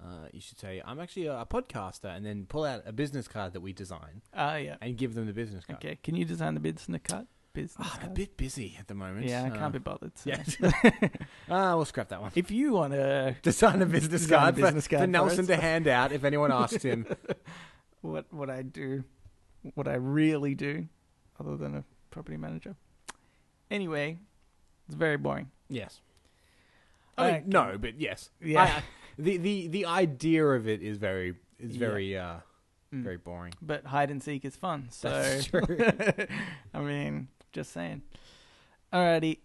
Uh, 0.00 0.28
you 0.32 0.40
should 0.40 0.58
say, 0.60 0.80
I'm 0.84 1.00
actually 1.00 1.26
a, 1.26 1.40
a 1.40 1.46
podcaster, 1.46 2.14
and 2.16 2.24
then 2.24 2.46
pull 2.48 2.64
out 2.64 2.82
a 2.86 2.92
business 2.92 3.26
card 3.26 3.52
that 3.54 3.60
we 3.62 3.72
design 3.72 4.22
Ah, 4.32 4.54
yeah. 4.56 4.76
and 4.80 4.96
give 4.96 5.14
them 5.14 5.26
the 5.26 5.32
business 5.32 5.64
card. 5.64 5.78
Okay. 5.84 5.98
Can 6.04 6.14
you 6.14 6.24
design 6.24 6.54
the 6.54 6.60
business 6.60 7.00
card? 7.02 7.26
Business 7.52 7.88
Ah, 7.90 7.98
I'm 8.02 8.10
a 8.10 8.14
bit 8.14 8.36
busy 8.36 8.76
at 8.78 8.86
the 8.86 8.94
moment. 8.94 9.26
Yeah, 9.26 9.42
I 9.42 9.48
Uh, 9.48 9.56
can't 9.56 9.72
be 9.72 9.80
bothered. 9.80 10.16
So. 10.16 10.30
Yeah. 10.30 10.42
Ah, 11.50 11.74
we'll 11.74 11.84
scrap 11.86 12.10
that 12.10 12.20
one. 12.20 12.30
if 12.36 12.50
you 12.52 12.74
want 12.74 12.92
to, 12.92 13.34
Design 13.42 13.82
a 13.82 13.86
business 13.86 14.22
Design 14.22 14.38
a 14.38 14.42
card, 14.42 14.54
business 14.54 14.84
for, 14.86 14.90
card 14.90 15.00
for 15.00 15.06
for 15.06 15.10
Nelson 15.10 15.46
to 15.48 15.56
hand 15.56 15.88
out 15.88 16.12
if 16.12 16.22
anyone 16.22 16.52
asks 16.52 16.84
him. 16.84 17.06
what 18.02 18.32
what 18.32 18.50
I 18.50 18.62
do, 18.62 19.02
what 19.74 19.88
I 19.88 19.94
really 19.94 20.54
do, 20.54 20.86
other 21.40 21.56
than 21.56 21.74
a 21.74 21.82
property 22.10 22.36
manager. 22.36 22.76
Anyway, 23.68 24.18
It's 24.86 24.94
very 24.94 25.16
boring. 25.16 25.50
Yes. 25.68 26.00
I 27.16 27.22
mean, 27.26 27.34
Okay. 27.34 27.44
no, 27.46 27.78
but 27.78 28.00
yes. 28.00 28.30
Yeah. 28.40 28.62
I- 28.62 28.82
the, 29.20 29.36
the 29.36 29.66
the 29.68 29.86
idea 29.86 30.44
of 30.46 30.68
it 30.68 30.80
is 30.82 30.98
very 30.98 31.34
is 31.58 31.72
Yeah. 31.76 31.78
very 31.78 32.16
uh 32.16 32.36
Mm. 32.94 33.02
very 33.02 33.18
boring. 33.18 33.52
But 33.60 33.84
hide 33.84 34.10
and 34.10 34.22
seek 34.22 34.46
is 34.46 34.56
fun. 34.56 34.88
So 34.90 35.10
That's 35.10 35.44
true. 35.50 35.60
I 36.74 36.80
mean, 36.80 37.28
just 37.52 37.70
saying. 37.72 38.00
Alrighty. 38.92 39.40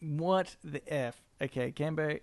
What 0.00 0.56
the 0.64 0.82
F? 0.92 1.22
Okay, 1.40 1.70
Cambo, 1.72 2.20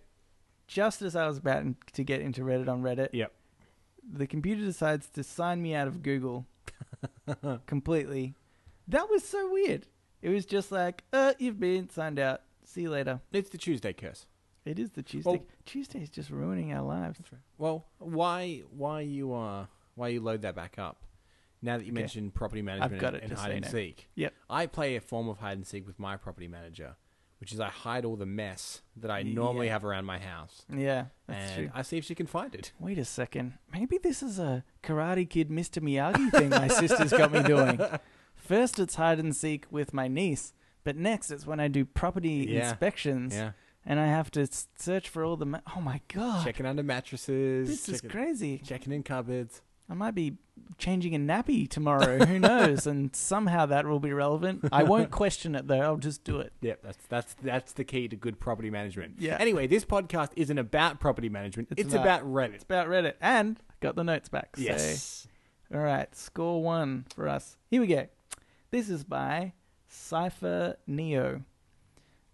just 0.68 1.02
as 1.02 1.16
I 1.16 1.28
was 1.28 1.38
about 1.38 1.64
to 1.94 2.04
get 2.04 2.22
into 2.22 2.42
Reddit 2.42 2.68
on 2.68 2.82
Reddit, 2.82 3.10
Yep. 3.14 3.32
the 4.12 4.28
computer 4.28 4.62
decides 4.64 5.08
to 5.10 5.24
sign 5.24 5.62
me 5.62 5.74
out 5.74 5.88
of 5.88 6.04
Google 6.04 6.46
completely. 7.66 8.36
That 8.88 9.10
was 9.10 9.24
so 9.24 9.52
weird. 9.52 9.88
It 10.24 10.30
was 10.30 10.46
just 10.46 10.72
like, 10.72 11.04
uh, 11.12 11.34
you've 11.38 11.60
been 11.60 11.90
signed 11.90 12.18
out. 12.18 12.42
See 12.64 12.82
you 12.84 12.90
later. 12.90 13.20
It's 13.34 13.50
the 13.50 13.58
Tuesday 13.58 13.92
curse. 13.92 14.26
It 14.64 14.80
is 14.80 14.92
the 14.92 15.04
Tuesday. 15.04 15.30
Well- 15.30 15.46
is 16.02 16.10
just 16.10 16.30
ruining 16.30 16.72
our 16.74 16.82
lives. 16.82 17.20
Well, 17.58 17.86
why 18.00 18.64
why 18.72 19.02
you 19.02 19.34
uh 19.34 19.66
why 19.96 20.08
you 20.08 20.22
load 20.22 20.42
that 20.44 20.56
back 20.56 20.80
up? 20.80 21.04
Now 21.62 21.78
that 21.78 21.84
you 21.86 21.92
Okay. 21.92 22.02
mentioned 22.02 22.34
property 22.34 22.62
management 22.62 23.02
it, 23.04 23.24
and 23.24 23.34
hide 23.34 23.52
and 23.52 23.66
seek. 23.66 24.10
Yep. 24.16 24.34
I 24.50 24.66
play 24.68 24.96
a 24.96 25.02
form 25.02 25.28
of 25.28 25.40
hide 25.40 25.58
and 25.58 25.68
seek 25.68 25.86
with 25.86 26.00
my 26.00 26.16
property 26.16 26.48
manager, 26.48 26.96
which 27.42 27.52
is 27.52 27.60
I 27.60 27.68
hide 27.70 28.06
all 28.06 28.16
the 28.16 28.26
mess 28.26 28.82
that 28.96 29.12
I 29.12 29.24
normally 29.24 29.68
Yeah. 29.68 29.74
have 29.74 29.84
around 29.84 30.06
my 30.06 30.20
house. 30.20 30.66
Yeah, 30.74 31.06
that's 31.28 31.52
and 31.52 31.56
true. 31.56 31.72
I 31.74 31.82
see 31.82 31.98
if 31.98 32.06
she 32.06 32.16
can 32.16 32.28
find 32.28 32.56
it. 32.56 32.72
Wait 32.80 32.98
a 32.98 33.06
second. 33.06 33.54
Maybe 33.74 33.98
this 33.98 34.24
is 34.24 34.40
a 34.40 34.64
Karate 34.82 35.30
Kid 35.30 35.50
Mr. 35.50 35.82
Miyagi 35.82 36.32
thing 36.32 36.50
my 36.50 36.68
sister's 36.70 37.12
got 37.12 37.32
me 37.34 37.44
doing. 37.44 37.80
First, 38.44 38.80
it's 38.80 38.96
hide 38.96 39.20
and 39.20 39.36
seek 39.36 39.66
with 39.72 39.94
my 39.94 40.08
niece, 40.08 40.54
but 40.84 40.96
next, 40.98 41.32
it's 41.32 41.46
when 41.48 41.60
I 41.60 41.68
do 41.68 41.86
property 41.86 42.46
Yeah. 42.50 42.70
inspections 42.70 43.34
Yeah. 43.34 43.52
and 43.86 44.00
I 44.00 44.08
have 44.08 44.30
to 44.32 44.42
s- 44.42 44.68
search 44.78 45.08
for 45.10 45.24
all 45.24 45.38
the. 45.38 45.46
Ma- 45.46 45.62
oh 45.76 45.82
my 45.82 46.02
god, 46.10 46.44
Checking 46.44 46.66
under 46.66 46.84
mattresses. 46.84 47.68
this 47.70 47.88
is 47.90 48.02
checking, 48.02 48.10
crazy. 48.10 48.58
checking 48.60 48.92
in 48.94 49.04
cupboards. 49.04 49.62
I 49.90 49.94
might 49.96 50.16
be 50.16 50.38
changing 50.78 51.14
a 51.14 51.20
nappy 51.20 51.70
tomorrow. 51.70 52.26
Who 52.26 52.40
knows? 52.40 52.88
And 52.88 53.14
somehow 53.16 53.66
that 53.66 53.86
will 53.86 54.00
be 54.00 54.14
relevant. 54.14 54.66
I 54.72 54.84
won't 54.84 55.12
question 55.22 55.56
it 55.56 55.68
though. 55.68 55.82
I'll 55.82 55.98
just 55.98 56.24
do 56.24 56.40
it. 56.40 56.54
Yep, 56.62 56.80
that's 56.84 57.06
that's 57.08 57.34
that's 57.42 57.74
the 57.74 57.84
key 57.84 58.08
to 58.08 58.16
good 58.16 58.40
property 58.40 58.70
management. 58.70 59.16
Yeah. 59.20 59.38
Anyway, 59.40 59.68
this 59.68 59.84
podcast 59.86 60.32
isn't 60.38 60.58
about 60.58 61.00
property 61.00 61.30
management. 61.30 61.70
It's 61.72 61.82
It's, 61.82 61.94
about- 61.94 62.22
about, 62.22 62.34
Reddit. 62.34 62.54
It's 62.56 62.64
about 62.64 62.88
Reddit 62.88 63.14
and 63.22 63.60
got 63.82 63.96
the 63.96 64.04
notes 64.04 64.30
back. 64.30 64.56
So. 64.58 64.64
Yes. 64.64 65.28
All 65.74 65.80
right, 65.82 66.14
score 66.16 66.62
one 66.64 67.06
for 67.16 67.28
us. 67.28 67.58
Here 67.70 67.82
we 67.82 67.88
go. 67.88 68.08
This 68.74 68.90
is 68.90 69.04
by 69.04 69.54
Cypher 69.88 70.78
Neo. 70.88 71.44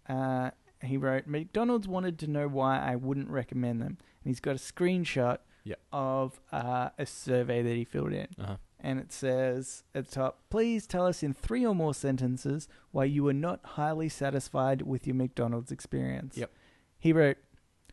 Uh, 0.08 0.52
he 0.82 0.96
wrote, 0.96 1.26
McDonald's 1.26 1.86
wanted 1.86 2.18
to 2.20 2.26
know 2.28 2.48
why 2.48 2.78
I 2.78 2.96
wouldn't 2.96 3.28
recommend 3.28 3.82
them. 3.82 3.98
And 3.98 4.30
he's 4.30 4.40
got 4.40 4.56
a 4.56 4.58
screenshot 4.58 5.36
Yep. 5.64 5.78
of 5.92 6.40
uh, 6.50 6.88
a 6.98 7.04
survey 7.04 7.60
that 7.60 7.76
he 7.76 7.84
filled 7.84 8.14
in. 8.14 8.28
Uh-huh. 8.40 8.56
And 8.80 8.98
it 8.98 9.12
says 9.12 9.84
at 9.94 10.06
the 10.06 10.10
top, 10.10 10.38
please 10.48 10.86
tell 10.86 11.06
us 11.06 11.22
in 11.22 11.34
three 11.34 11.66
or 11.66 11.74
more 11.74 11.92
sentences 11.92 12.66
why 12.90 13.04
you 13.04 13.24
were 13.24 13.34
not 13.34 13.60
highly 13.62 14.08
satisfied 14.08 14.80
with 14.80 15.06
your 15.06 15.16
McDonald's 15.16 15.70
experience. 15.70 16.38
Yep. 16.38 16.50
He 16.98 17.12
wrote, 17.12 17.36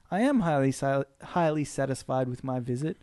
I 0.10 0.22
am 0.22 0.40
highly 0.40 0.74
highly 1.22 1.66
satisfied 1.66 2.30
with 2.30 2.46
my 2.46 2.62
visit, 2.62 2.96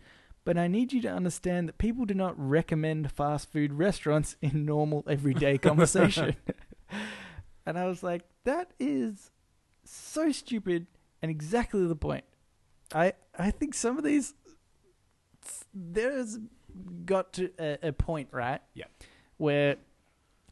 but 0.45 0.57
I 0.59 0.69
need 0.69 0.93
you 0.93 1.01
to 1.03 1.09
understand 1.09 1.69
that 1.69 1.79
people 1.79 2.05
do 2.05 2.15
not 2.15 2.35
recommend 2.37 3.11
fast 3.11 3.51
food 3.51 3.73
restaurants 3.73 4.37
in 4.43 4.65
normal 4.65 5.05
everyday 5.09 5.59
conversation. 5.69 6.37
and 7.67 7.79
I 7.79 7.87
was 7.87 8.03
like, 8.03 8.23
that 8.45 8.73
is 8.79 9.31
so 9.85 10.33
stupid 10.33 10.87
and 11.23 11.31
exactly 11.31 11.87
the 11.87 11.97
point. 11.97 12.25
I 12.95 13.15
I 13.39 13.51
think 13.51 13.75
some 13.75 13.99
of 13.99 14.05
these 14.05 14.35
there's 15.75 16.39
got 17.05 17.33
to 17.35 17.51
a, 17.59 17.89
a 17.89 17.93
point, 17.93 18.29
right? 18.33 18.61
Yeah. 18.75 18.85
Where 19.37 19.77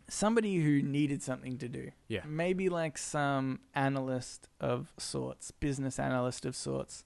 somebody 0.08 0.56
who 0.62 0.82
needed 0.82 1.22
something 1.22 1.58
to 1.58 1.68
do, 1.68 1.90
Yeah. 2.08 2.20
maybe 2.26 2.68
like 2.68 2.98
some 2.98 3.60
analyst 3.74 4.48
of 4.60 4.92
sorts, 4.98 5.50
business 5.50 5.98
analyst 5.98 6.44
of 6.44 6.54
sorts, 6.54 7.04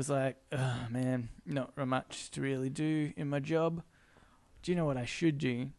was 0.00 0.08
like, 0.08 0.36
oh 0.50 0.86
man, 0.88 1.28
not 1.44 1.76
much 1.76 2.30
to 2.30 2.40
really 2.40 2.70
do 2.70 3.12
in 3.18 3.28
my 3.28 3.38
job. 3.38 3.82
Do 4.62 4.72
you 4.72 4.76
know 4.76 4.86
what 4.86 4.96
I 4.96 5.04
should 5.04 5.36
do? 5.36 5.70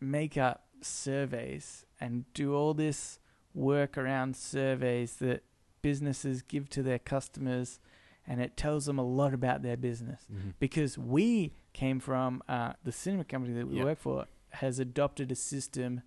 Make 0.00 0.36
up 0.36 0.64
surveys 0.80 1.86
and 2.00 2.24
do 2.34 2.52
all 2.52 2.74
this 2.74 3.20
work 3.54 3.96
around 3.96 4.34
surveys 4.34 5.14
that 5.18 5.44
businesses 5.82 6.42
give 6.42 6.68
to 6.70 6.82
their 6.82 6.98
customers 6.98 7.78
and 8.26 8.40
it 8.40 8.56
tells 8.56 8.86
them 8.86 8.98
a 8.98 9.04
lot 9.04 9.32
about 9.32 9.62
their 9.62 9.76
business 9.76 10.22
Mhm. 10.32 10.54
because 10.58 10.98
we 10.98 11.52
came 11.72 12.00
from 12.00 12.42
uh, 12.48 12.72
the 12.82 12.90
cinema 12.92 13.22
company 13.24 13.54
that 13.54 13.68
we 13.68 13.76
Yeah. 13.76 13.84
work 13.84 13.98
for 14.00 14.26
has 14.50 14.80
adopted 14.80 15.30
a 15.30 15.36
system 15.36 16.02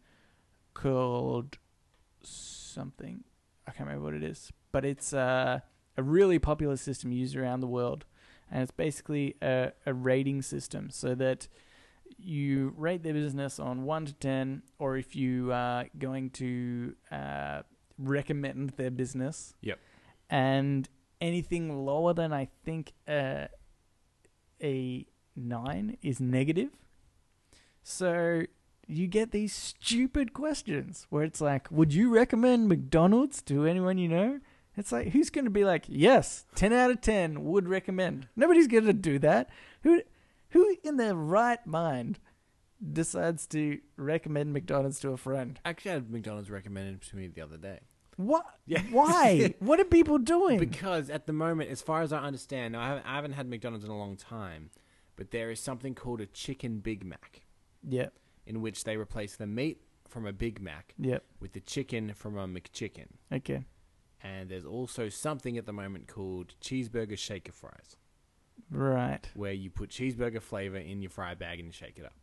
called 0.74 1.58
something 2.22 3.24
I 3.66 3.72
can't 3.72 3.88
remember 3.88 4.04
what 4.04 4.14
it 4.16 4.24
is, 4.24 4.52
but 4.74 4.84
it's 4.84 5.14
uh, 5.14 5.62
a 5.98 6.04
really 6.04 6.40
popular 6.40 6.78
system 6.78 7.12
used 7.12 7.36
around 7.36 7.60
the 7.60 7.68
world, 7.68 8.06
and 8.52 8.62
it's 8.62 8.72
basically 8.72 9.36
a, 9.42 9.72
a 9.86 9.94
rating 9.94 10.42
system 10.42 10.90
so 10.90 11.16
that 11.16 11.48
you 12.18 12.74
rate 12.78 13.04
their 13.04 13.14
business 13.14 13.60
on 13.60 13.84
one 13.84 14.06
to 14.06 14.14
ten, 14.14 14.64
or 14.80 14.98
if 14.98 15.16
you 15.16 15.52
are 15.52 15.86
going 15.98 16.30
to 16.32 16.96
uh, 17.12 17.62
recommend 17.98 18.72
their 18.72 18.92
business. 18.92 19.56
Yep. 19.62 19.80
And 20.30 20.90
anything 21.20 21.86
lower 21.86 22.14
than 22.14 22.34
I 22.34 22.50
think 22.66 22.94
uh, 23.08 23.48
a 24.62 25.06
nine 25.36 25.98
is 26.02 26.20
negative. 26.20 26.70
So 27.84 28.44
you 28.88 29.08
get 29.08 29.32
these 29.32 29.54
stupid 29.54 30.34
questions 30.34 31.08
where 31.10 31.24
it's 31.24 31.42
like, 31.42 31.72
would 31.72 31.94
you 31.94 32.14
recommend 32.14 32.68
McDonald's 32.68 33.42
to 33.44 33.66
anyone 33.66 33.98
you 33.98 34.10
know? 34.10 34.40
It's 34.76 34.92
like, 34.92 35.10
who's 35.10 35.30
going 35.30 35.46
to 35.46 35.52
be 35.52 35.66
like, 35.66 35.86
yes, 35.88 36.46
10 36.56 36.74
out 36.74 36.92
of 36.92 37.02
10 37.02 37.44
would 37.44 37.68
recommend? 37.68 38.28
Nobody's 38.36 38.68
going 38.68 38.86
to 38.86 38.94
do 38.94 39.20
that. 39.20 39.50
Who, 39.84 40.02
who 40.50 40.78
in 40.84 40.98
their 40.98 41.16
right 41.16 41.66
mind 41.66 42.20
decides 42.92 43.46
to 43.48 43.80
recommend 43.98 44.52
McDonald's 44.52 45.00
to 45.02 45.10
a 45.10 45.18
friend? 45.18 45.60
Actually, 45.64 45.92
I 45.92 45.94
had 45.96 46.10
McDonald's 46.10 46.50
recommended 46.50 47.02
to 47.04 47.16
me 47.16 47.28
the 47.28 47.42
other 47.42 47.58
day. 47.58 47.80
What? 48.18 48.46
Yeah. 48.66 48.82
Why? 48.92 49.54
what 49.60 49.80
are 49.80 49.86
people 49.86 50.18
doing? 50.18 50.60
Because 50.60 51.10
at 51.10 51.28
the 51.28 51.34
moment, 51.34 51.70
as 51.70 51.82
far 51.82 52.02
as 52.02 52.12
I 52.12 52.20
understand, 52.20 52.74
now 52.74 52.82
I 52.82 52.88
haven't, 52.88 53.06
I 53.06 53.16
haven't 53.16 53.32
had 53.34 53.50
McDonald's 53.50 53.86
in 53.86 53.92
a 53.92 53.98
long 53.98 54.16
time, 54.16 54.70
but 55.16 55.32
there 55.32 55.52
is 55.52 55.60
something 55.60 55.96
called 55.96 56.22
a 56.22 56.26
chicken 56.26 56.80
Big 56.80 57.06
Mac, 57.06 57.42
yep, 57.88 58.14
in 58.46 58.62
which 58.62 58.84
they 58.84 58.98
replace 58.98 59.36
the 59.36 59.48
meat 59.48 59.82
from 60.08 60.26
a 60.28 60.34
Big 60.34 60.62
Mac 60.62 60.94
yep. 61.00 61.24
with 61.40 61.54
the 61.54 61.60
chicken 61.60 62.14
from 62.14 62.38
a 62.38 62.48
McChicken. 62.48 63.08
Okay. 63.32 63.66
And 64.24 64.50
there's 64.50 64.66
also 64.66 65.10
something 65.10 65.58
at 65.58 65.66
the 65.66 65.74
moment 65.74 66.08
called 66.08 66.56
cheeseburger 66.62 67.18
shaker 67.18 67.52
fries, 67.52 67.98
Right. 68.72 69.30
where 69.34 69.52
you 69.52 69.70
put 69.70 69.90
cheeseburger 69.90 70.42
flavor 70.42 70.78
in 70.78 71.02
your 71.02 71.10
fry 71.12 71.34
bag 71.36 71.60
and 71.60 71.74
shake 71.74 71.98
it 72.00 72.06
up. 72.06 72.14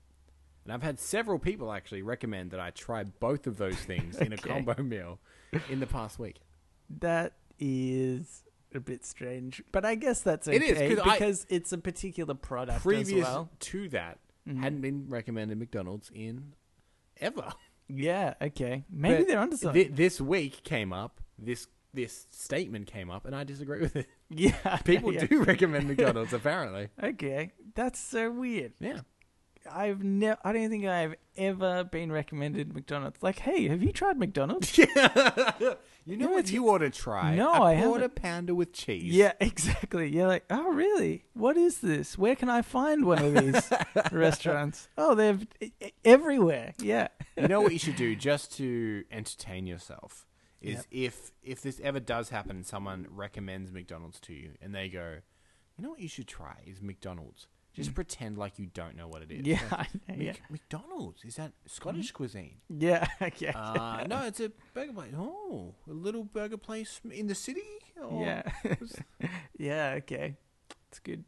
And 0.65 0.73
I've 0.73 0.83
had 0.83 0.99
several 0.99 1.39
people 1.39 1.73
actually 1.73 2.03
recommend 2.03 2.51
that 2.53 2.61
I 2.61 2.71
try 2.71 3.05
both 3.05 3.47
of 3.47 3.59
those 3.59 3.77
things 3.77 4.17
in 4.19 4.33
a 4.33 4.37
combo 4.75 4.83
meal 4.83 5.19
in 5.69 5.81
the 5.81 5.87
past 5.87 6.19
week. 6.19 6.37
That 7.01 7.35
is 7.59 8.45
a 8.75 8.81
bit 8.81 9.05
strange, 9.05 9.63
but 9.73 9.85
I 9.85 9.95
guess 9.95 10.23
that's 10.23 10.49
okay 10.49 10.57
It 10.57 10.63
is, 10.63 10.97
'cause 10.97 11.07
I- 11.07 11.13
because 11.19 11.47
it's 11.51 11.73
a 11.73 11.79
particular 11.79 12.35
product 12.35 12.83
Previous 12.83 13.11
as 13.13 13.23
well. 13.25 13.51
to 13.61 13.89
that, 13.91 14.19
Mhm. 14.49 14.59
hadn't 14.61 14.81
been 14.81 15.09
recommended 15.09 15.59
McDonald's 15.59 16.11
in 16.15 16.55
ever. 17.19 17.53
Yeah, 17.89 18.35
okay. 18.41 18.85
Maybe 18.89 19.19
But 19.19 19.27
they're 19.29 19.39
onto 19.41 19.57
something. 19.57 19.89
Thi- 19.89 19.93
this 19.93 20.21
week 20.21 20.63
came 20.63 20.93
up. 20.93 21.21
This 21.37 21.67
this 21.93 22.27
statement 22.31 22.87
came 22.87 23.11
up, 23.11 23.27
and 23.27 23.35
I 23.35 23.45
disagree 23.45 23.81
with 23.81 23.97
it. 23.97 24.07
yeah, 24.31 24.77
People 24.85 25.13
yeah. 25.13 25.27
do 25.27 25.43
recommend 25.45 25.89
McDonald's, 25.89 26.33
apparently. 26.33 26.89
Okay, 27.03 27.53
that's 27.75 27.99
so 27.99 28.31
weird. 28.31 28.73
Yeah. 28.79 29.01
I've 29.71 30.03
never. 30.03 30.39
I 30.43 30.53
don't 30.53 30.71
think 30.71 30.87
I've 30.87 31.17
ever 31.37 31.85
been 31.85 32.11
recommended 32.11 32.73
McDonald's. 32.73 33.23
Like, 33.23 33.41
hey, 33.41 33.69
have 33.69 33.83
you 33.83 33.93
tried 33.93 34.19
McDonald's? 34.19 34.77
Yeah. 34.79 35.53
you 36.07 36.17
know 36.17 36.27
know 36.27 36.33
what 36.33 36.51
you 36.51 36.67
ought 36.71 36.79
to 36.79 36.89
try? 36.89 37.35
No, 37.35 37.53
a 37.53 37.63
I 37.67 37.75
quarter 37.81 38.03
haven't. 38.03 38.15
pounder 38.15 38.55
with 38.55 38.73
cheese. 38.73 39.15
yeah, 39.15 39.33
exactly. 39.39 40.09
You're 40.09 40.29
like, 40.29 40.45
oh, 40.49 40.73
really? 40.73 41.25
What 41.35 41.59
is 41.59 41.79
this? 41.81 42.17
Where 42.17 42.35
can 42.37 42.49
I 42.49 42.63
find 42.63 43.05
one 43.05 43.23
of 43.23 43.35
these 43.35 43.71
restaurants? 44.11 44.89
Oh, 44.97 45.15
they're 45.15 45.39
everywhere. 46.07 46.73
Yeah. 46.79 47.09
you 47.37 47.49
know 47.49 47.61
what 47.61 47.73
you 47.73 47.79
should 47.79 47.97
do 47.97 48.17
just 48.17 48.57
to 48.57 49.05
entertain 49.13 49.67
yourself 49.67 50.27
is 50.61 50.77
Yep. 50.77 50.87
if 50.91 51.33
if 51.43 51.63
this 51.63 51.81
ever 51.83 52.01
does 52.01 52.29
happen 52.31 52.63
someone 52.65 53.07
recommends 53.11 53.73
McDonald's 53.73 54.21
to 54.21 54.33
you 54.35 54.53
and 54.61 54.75
they 54.75 54.89
go, 54.89 55.17
you 55.77 55.85
know 55.85 55.91
what 55.91 56.01
you 56.01 56.09
should 56.09 56.27
try 56.29 56.57
is 56.67 56.81
McDonald's 56.83 57.49
Just 57.73 57.95
pretend 57.95 58.37
like 58.37 58.59
you 58.59 58.67
don't 58.67 58.97
know 58.97 59.09
what 59.09 59.23
it 59.23 59.31
is. 59.31 59.47
Yeah, 59.47 59.61
Like, 59.71 59.95
know, 60.09 60.15
Mc- 60.17 60.27
yeah, 60.27 60.33
McDonald's 60.51 61.25
is 61.25 61.37
that 61.37 61.53
Scottish 61.67 62.11
cuisine? 62.13 62.57
yeah, 62.69 63.07
yeah, 63.39 63.57
Uh, 63.59 64.05
no, 64.09 64.23
it's 64.27 64.41
a 64.41 64.51
burger 64.75 64.93
place. 64.93 65.15
Oh, 65.17 65.75
a 65.89 65.93
little 65.93 66.25
burger 66.25 66.59
place 66.59 67.01
in 67.11 67.27
the 67.29 67.35
city. 67.35 67.63
Or- 68.03 68.23
yeah, 68.25 68.43
yeah. 69.59 69.95
Okay, 69.99 70.37
it's 70.89 70.99
good. 70.99 71.25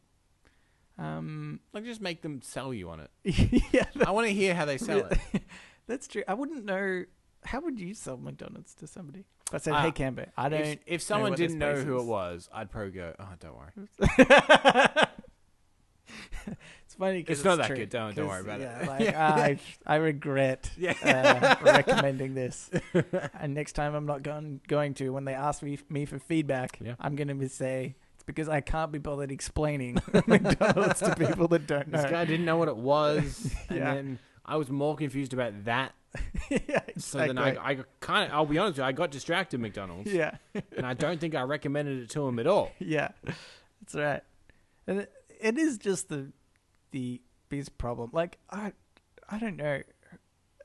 Um, 0.97 1.59
like 1.73 1.85
just 1.85 2.01
make 2.01 2.21
them 2.21 2.41
sell 2.43 2.71
you 2.73 2.89
on 2.89 2.99
it. 2.99 3.09
yeah, 3.73 3.85
I 4.05 4.11
want 4.11 4.27
to 4.27 4.33
hear 4.33 4.53
how 4.53 4.65
they 4.65 4.77
sell 4.77 4.99
it. 5.09 5.41
that's 5.87 6.07
true. 6.07 6.23
I 6.27 6.33
wouldn't 6.35 6.65
know. 6.65 7.05
How 7.45 7.59
would 7.61 7.79
you 7.79 7.93
sell 7.93 8.17
McDonald's 8.17 8.73
to 8.75 8.87
somebody? 8.87 9.25
If 9.47 9.53
I 9.53 9.57
said, 9.57 9.73
Uh, 9.73 9.81
"Hey, 9.83 9.91
Camber, 9.91 10.27
I 10.37 10.49
don't." 10.49 10.61
If, 10.61 10.79
if 10.85 11.01
someone 11.01 11.31
what 11.31 11.37
didn't 11.37 11.59
know 11.59 11.75
who 11.75 11.97
is. 11.97 12.03
it 12.03 12.07
was, 12.07 12.49
I'd 12.53 12.71
probably 12.71 12.91
go, 12.91 13.13
"Oh, 13.19 13.27
don't 13.39 13.55
worry." 13.55 13.71
it's 16.85 16.95
funny. 16.97 17.23
'cause 17.23 17.37
It's 17.37 17.45
not 17.45 17.57
that 17.59 17.69
good, 17.75 17.89
don't- 17.89 18.15
don't 18.15 18.27
worry 18.27 18.41
about 18.41 18.59
it. 18.61 18.63
yeah, 18.63 18.85
Like, 18.87 19.15
I, 19.15 19.59
I 19.85 19.95
regret 19.97 20.69
uh, 21.03 21.55
recommending 21.61 22.33
this. 22.33 22.69
and 23.39 23.53
next 23.53 23.73
time 23.73 23.95
I'm 23.95 24.05
not 24.05 24.23
going 24.23 24.61
going 24.67 24.93
to 24.95 25.09
when 25.11 25.25
they 25.25 25.33
ask 25.33 25.61
me 25.63 25.79
me 25.89 26.05
for 26.05 26.19
feedback, 26.19 26.77
Yeah. 26.81 26.95
I'm 26.99 27.15
going 27.15 27.27
to 27.39 27.49
say 27.49 27.95
it's 28.15 28.23
because 28.23 28.49
I 28.49 28.61
can't 28.61 28.91
be 28.91 28.99
bothered 28.99 29.31
explaining 29.31 29.97
McDonald's 30.27 30.99
to 30.99 31.15
people 31.15 31.47
that 31.49 31.67
don't 31.67 31.87
know. 31.89 32.01
This 32.01 32.11
guy 32.11 32.25
didn't 32.25 32.45
know 32.45 32.57
what 32.57 32.67
it 32.67 32.77
was, 32.77 33.53
and 33.69 33.77
Yeah. 33.79 33.93
then 33.95 34.19
I 34.45 34.57
was 34.57 34.69
more 34.69 34.95
confused 34.95 35.33
about 35.33 35.65
that. 35.65 35.93
yeah, 36.49 36.57
exactly. 36.59 37.01
So 37.01 37.17
then 37.19 37.37
I, 37.37 37.55
I 37.55 37.77
kind 37.99 38.29
of, 38.29 38.35
I'll 38.35 38.45
be 38.45 38.57
honest, 38.57 38.77
with 38.77 38.83
you, 38.83 38.87
I 38.87 38.91
got 38.91 39.09
distracted 39.09 39.59
McDonald's, 39.59 40.11
yeah, 40.11 40.37
and 40.77 40.85
I 40.85 40.93
don't 40.93 41.19
think 41.19 41.33
I 41.33 41.41
recommended 41.41 41.99
it 41.99 42.09
to 42.11 42.27
him 42.27 42.37
at 42.39 42.45
all. 42.45 42.71
yeah, 42.79 43.09
that's 43.23 43.95
right. 43.95 44.21
And 44.85 44.99
it, 45.01 45.11
it 45.41 45.57
is 45.57 45.77
just 45.77 46.09
the 46.09 46.31
the 46.91 47.21
biggest 47.49 47.77
problem. 47.77 48.11
Like 48.13 48.37
I, 48.49 48.73
I 49.27 49.39
don't 49.39 49.57
know. 49.57 49.81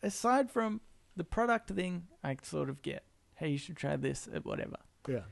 Aside 0.02 0.50
from 0.50 0.80
the 1.16 1.24
product 1.24 1.70
thing, 1.70 2.06
I 2.22 2.36
sort 2.42 2.68
of 2.68 2.82
get. 2.82 3.04
Hey, 3.36 3.50
you 3.50 3.58
should 3.58 3.76
try 3.76 3.96
this 3.96 4.28
at 4.32 4.44
whatever. 4.44 4.76
Yeah. 5.08 5.22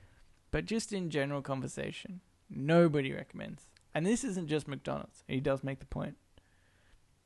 But 0.51 0.65
just 0.65 0.93
in 0.93 1.11
general 1.11 1.43
conversation, 1.43 2.21
nobody 2.49 3.13
recommends. 3.13 3.69
And 3.95 4.07
this 4.07 4.25
isn't 4.25 4.49
just 4.49 4.69
McDonald's. 4.69 5.25
He 5.27 5.41
does 5.41 5.65
make 5.65 5.81
the 5.81 5.87
point. 5.87 6.17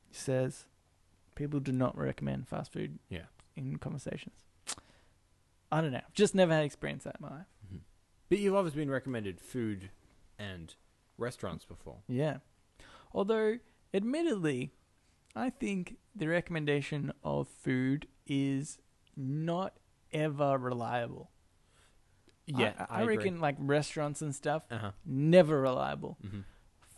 He 0.08 0.14
says 0.14 0.66
people 1.40 1.58
do 1.60 1.72
not 1.72 1.96
recommend 1.96 2.46
fast 2.46 2.72
food 2.72 2.98
Yeah. 3.08 3.24
in 3.56 3.76
conversations. 3.78 4.44
I 5.72 5.80
don't 5.80 5.92
know. 5.92 6.02
Just 6.14 6.34
never 6.34 6.52
had 6.52 6.64
experience 6.64 7.04
that 7.04 7.16
in 7.20 7.26
my 7.26 7.36
life. 7.38 7.46
But 8.28 8.38
you've 8.38 8.54
obviously 8.54 8.82
been 8.82 8.90
recommended 8.90 9.40
food 9.40 9.90
and 10.38 10.74
restaurants 11.18 11.64
before. 11.64 11.98
Yeah. 12.06 12.38
Although, 13.12 13.58
admittedly, 13.92 14.72
I 15.34 15.50
think 15.50 15.96
the 16.14 16.28
recommendation 16.28 17.12
of 17.24 17.48
food 17.48 18.06
is 18.26 18.78
not 19.16 19.74
ever 20.12 20.58
reliable. 20.58 21.30
I, 22.54 22.74
I, 22.88 23.04
reckon 23.04 23.40
like 23.40 23.56
restaurants 23.58 24.22
and 24.22 24.34
stuff, 24.34 24.64
Uh 24.70 24.78
huh. 24.78 24.90
never 25.04 25.60
reliable. 25.60 26.18
hmm 26.20 26.40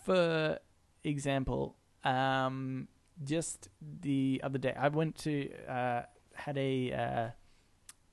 For 0.05 0.59
example, 1.05 1.77
um, 2.05 2.89
just 3.25 3.69
the 3.81 4.41
other 4.45 4.59
day, 4.59 4.75
I 4.79 4.89
went 4.89 5.17
to 5.19 5.51
uh, 5.69 6.03
had 6.35 6.57
a 6.59 6.93
uh, 6.93 7.29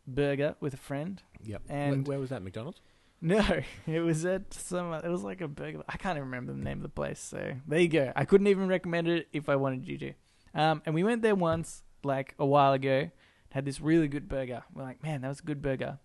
burger 0.07 0.55
with 0.59 0.73
a 0.73 0.77
friend. 0.77 1.21
Yep. 1.43 1.61
And- 1.69 2.07
where, 2.07 2.15
where 2.15 2.19
was 2.19 2.29
that? 2.31 2.43
McDonald's. 2.43 2.81
No, 3.21 3.43
it 3.85 3.99
was 3.99 4.23
at 4.23 4.53
some. 4.53 4.93
It 4.93 5.03
was 5.09 5.23
like 5.23 5.41
a 5.41 5.47
burger. 5.49 5.83
I 5.89 5.97
can't 5.97 6.15
even 6.15 6.29
remember 6.29 6.53
the 6.53 6.59
name 6.63 6.77
of 6.77 6.83
the 6.83 6.87
place. 6.87 7.19
So 7.19 7.51
there 7.67 7.79
you 7.81 7.89
go. 7.89 8.13
I 8.15 8.23
couldn't 8.23 8.47
even 8.47 8.69
recommend 8.69 9.09
it 9.09 9.27
if 9.33 9.49
I 9.49 9.57
wanted 9.57 9.85
you 9.89 9.97
to. 9.97 10.13
Um, 10.53 10.81
and 10.85 10.95
we 10.95 11.03
went 11.03 11.21
there 11.21 11.35
once, 11.35 11.83
like 12.01 12.33
a 12.39 12.45
while 12.45 12.71
ago. 12.71 13.11
Had 13.49 13.65
this 13.65 13.81
really 13.81 14.07
good 14.07 14.29
burger. 14.29 14.63
We're 14.73 14.83
like, 14.83 15.03
man, 15.03 15.19
that 15.19 15.27
was 15.27 15.41
a 15.41 15.43
good 15.43 15.61
burger. 15.61 15.99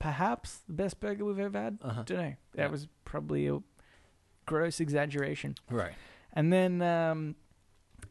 Perhaps 0.00 0.62
the 0.66 0.72
best 0.72 0.98
burger 0.98 1.24
we've 1.24 1.38
ever 1.38 1.56
had. 1.60 1.78
Uh 1.80 1.90
huh. 1.90 2.02
Don't 2.06 2.18
know. 2.18 2.34
That 2.54 2.62
Yeah. 2.62 2.66
was 2.66 2.88
probably 3.04 3.46
a 3.46 3.60
gross 4.44 4.80
exaggeration. 4.80 5.54
Right. 5.70 5.92
And 6.32 6.52
then, 6.52 6.82
um, 6.82 7.36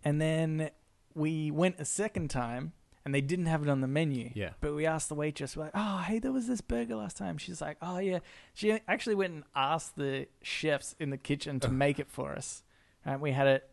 and 0.04 0.19
then 0.21 0.69
we 1.13 1.51
went 1.51 1.75
a 1.80 1.86
second 1.86 2.30
time, 2.30 2.73
and 3.04 3.13
they 3.15 3.21
didn't 3.21 3.47
have 3.47 3.63
it 3.63 3.69
on 3.69 3.82
the 3.82 3.88
menu. 3.88 4.32
Yeah. 4.36 4.51
But 4.62 4.75
we 4.75 4.86
asked 4.86 5.10
the 5.10 5.15
waitress, 5.15 5.58
we're 5.58 5.63
like, 5.65 5.71
oh, 5.75 5.97
hey, 5.99 6.19
there 6.19 6.32
was 6.32 6.47
this 6.47 6.62
burger 6.62 6.95
last 6.95 7.17
time. 7.17 7.38
She's 7.38 7.60
like, 7.62 7.77
oh, 7.82 7.97
yeah. 7.97 8.19
She 8.54 8.71
actually 8.88 9.15
went 9.15 9.34
and 9.34 9.43
asked 9.56 9.95
the 9.95 10.27
chefs 10.41 10.95
in 10.99 11.10
the 11.10 11.17
kitchen 11.17 11.60
to 11.62 11.69
make 11.69 11.97
it 11.99 12.10
for 12.10 12.32
us. 12.34 12.63
And 13.04 13.19
we 13.21 13.32
had 13.32 13.47
it, 13.47 13.67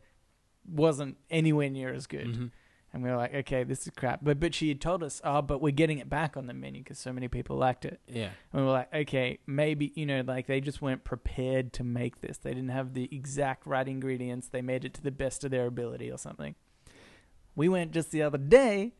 wasn't 0.71 1.17
anywhere 1.31 1.71
near 1.71 1.93
as 1.93 2.07
good. 2.07 2.27
Mhm. 2.27 2.51
And 2.93 3.03
we 3.03 3.11
were 3.11 3.17
like, 3.17 3.35
okay, 3.35 3.65
this 3.65 3.87
is 3.87 3.93
crap. 3.95 4.21
But 4.23 4.41
but 4.41 4.55
she 4.55 4.69
had 4.69 4.81
told 4.81 5.03
us, 5.03 5.21
oh, 5.23 5.43
but 5.43 5.61
we're 5.61 5.73
getting 5.73 5.99
it 5.99 6.09
back 6.09 6.37
on 6.37 6.47
the 6.47 6.55
menu 6.55 6.83
because 6.83 6.99
so 6.99 7.13
many 7.13 7.29
people 7.29 7.57
liked 7.57 7.85
it. 7.85 8.01
Yeah. 8.09 8.31
And 8.53 8.63
we 8.63 8.67
were 8.67 8.73
like, 8.73 8.95
okay, 8.95 9.39
maybe, 9.47 9.93
you 9.95 10.07
know, 10.07 10.23
like 10.27 10.47
they 10.47 10.61
just 10.61 10.81
weren't 10.81 11.05
prepared 11.05 11.73
to 11.75 11.85
make 11.85 12.23
this. 12.23 12.39
They 12.39 12.55
didn't 12.55 12.71
have 12.71 12.95
the 12.95 13.09
exact 13.15 13.67
right 13.67 13.87
ingredients. 13.87 14.49
They 14.49 14.63
made 14.63 14.85
it 14.85 14.95
to 14.95 15.03
the 15.03 15.11
best 15.11 15.45
of 15.45 15.51
their 15.51 15.67
ability 15.67 16.11
or 16.11 16.17
something. 16.17 16.55
We 17.55 17.69
went 17.69 17.93
just 17.93 18.11
the 18.11 18.23
other 18.23 18.39
day, 18.39 18.95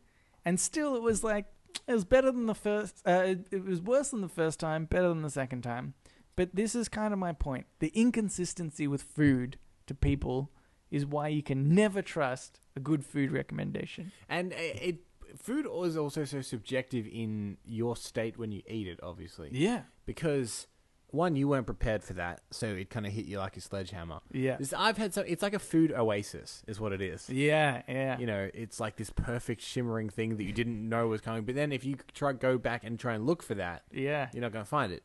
and 0.45 0.59
still 0.59 0.95
it 0.95 1.01
was 1.01 1.23
like, 1.23 1.45
it 1.87 1.93
was 1.93 2.05
better 2.05 2.31
than 2.31 2.45
the 2.45 2.55
first, 2.55 3.01
uh, 3.07 3.23
it, 3.25 3.47
it 3.51 3.65
was 3.65 3.81
worse 3.81 4.09
than 4.09 4.21
the 4.21 4.27
first 4.27 4.59
time, 4.59 4.85
better 4.85 5.09
than 5.09 5.21
the 5.21 5.29
second 5.29 5.61
time. 5.63 5.93
But 6.35 6.55
this 6.55 6.75
is 6.75 6.89
kind 6.89 7.11
of 7.11 7.19
my 7.19 7.33
point. 7.33 7.65
The 7.79 7.91
inconsistency 7.95 8.87
with 8.87 9.01
food 9.01 9.57
to 9.87 9.95
people 9.95 10.51
is 10.91 11.05
why 11.05 11.27
you 11.27 11.43
can 11.43 11.73
never 11.73 12.01
trust 12.01 12.59
a 12.75 12.79
good 12.79 13.05
food 13.05 13.31
recommendation. 13.31 14.11
And 14.27 14.53
it, 14.55 14.99
food 15.37 15.65
is 15.83 15.95
also 15.97 16.25
so 16.25 16.41
subjective 16.41 17.07
in 17.11 17.57
your 17.65 17.95
state 17.95 18.37
when 18.37 18.51
you 18.51 18.61
eat 18.67 18.87
it, 18.87 18.99
obviously, 19.03 19.49
Yeah. 19.51 19.83
because 20.05 20.67
one, 21.11 21.35
you 21.35 21.47
weren't 21.47 21.65
prepared 21.65 22.03
for 22.03 22.13
that, 22.13 22.41
so 22.51 22.67
it 22.67 22.91
kind 22.91 23.07
of 23.07 23.11
hit 23.11 23.25
you 23.25 23.39
like 23.39 23.57
a 23.57 23.61
sledgehammer. 23.61 24.19
Yeah. 24.31 24.57
This- 24.57 24.73
I've 24.73 24.97
had 24.97 25.11
so 25.13 25.21
it's 25.21 25.41
like 25.41 25.55
a 25.55 25.59
food 25.59 25.91
oasis, 25.91 26.61
is 26.67 26.79
what 26.79 26.93
it 26.93 27.01
is. 27.01 27.27
Yeah. 27.29 27.81
Yeah. 27.87 28.19
You 28.19 28.27
know, 28.27 28.49
it's 28.53 28.79
like 28.79 28.95
this 28.97 29.09
perfect 29.09 29.61
shimmering 29.61 30.09
thing 30.09 30.37
that 30.37 30.43
you 30.43 30.53
didn't 30.53 30.87
know 30.87 31.07
was 31.07 31.21
coming. 31.21 31.45
But 31.45 31.55
then 31.55 31.71
if 31.71 31.83
you 31.83 31.95
try 32.13 32.33
go 32.33 32.59
back 32.59 32.83
and 32.83 32.99
try 32.99 33.15
and 33.15 33.25
look 33.25 33.41
for 33.41 33.55
that, 33.55 33.83
Yeah. 33.91 34.29
you're 34.33 34.41
not 34.41 34.51
going 34.51 34.65
to 34.65 34.69
find 34.69 34.91
it. 34.93 35.03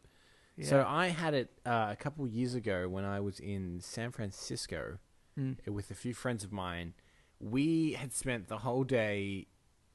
yeah. 0.57 0.67
So 0.67 0.85
I 0.87 1.09
had 1.09 1.33
it 1.33 1.51
uh, 1.65 1.89
a 1.91 1.97
couple 1.97 2.27
years 2.27 2.55
ago 2.55 2.87
when 2.89 3.05
I 3.07 3.21
was 3.21 3.41
in 3.41 3.81
San 3.81 4.11
Francisco 4.11 4.99
Mm. 5.39 5.57
with 5.69 5.91
a 5.91 5.95
few 5.95 6.15
friends 6.15 6.45
of 6.45 6.53
mine. 6.53 6.95
We 7.41 7.93
had 7.93 8.13
spent 8.13 8.49
the 8.49 8.59
whole 8.59 8.85
day 8.85 9.47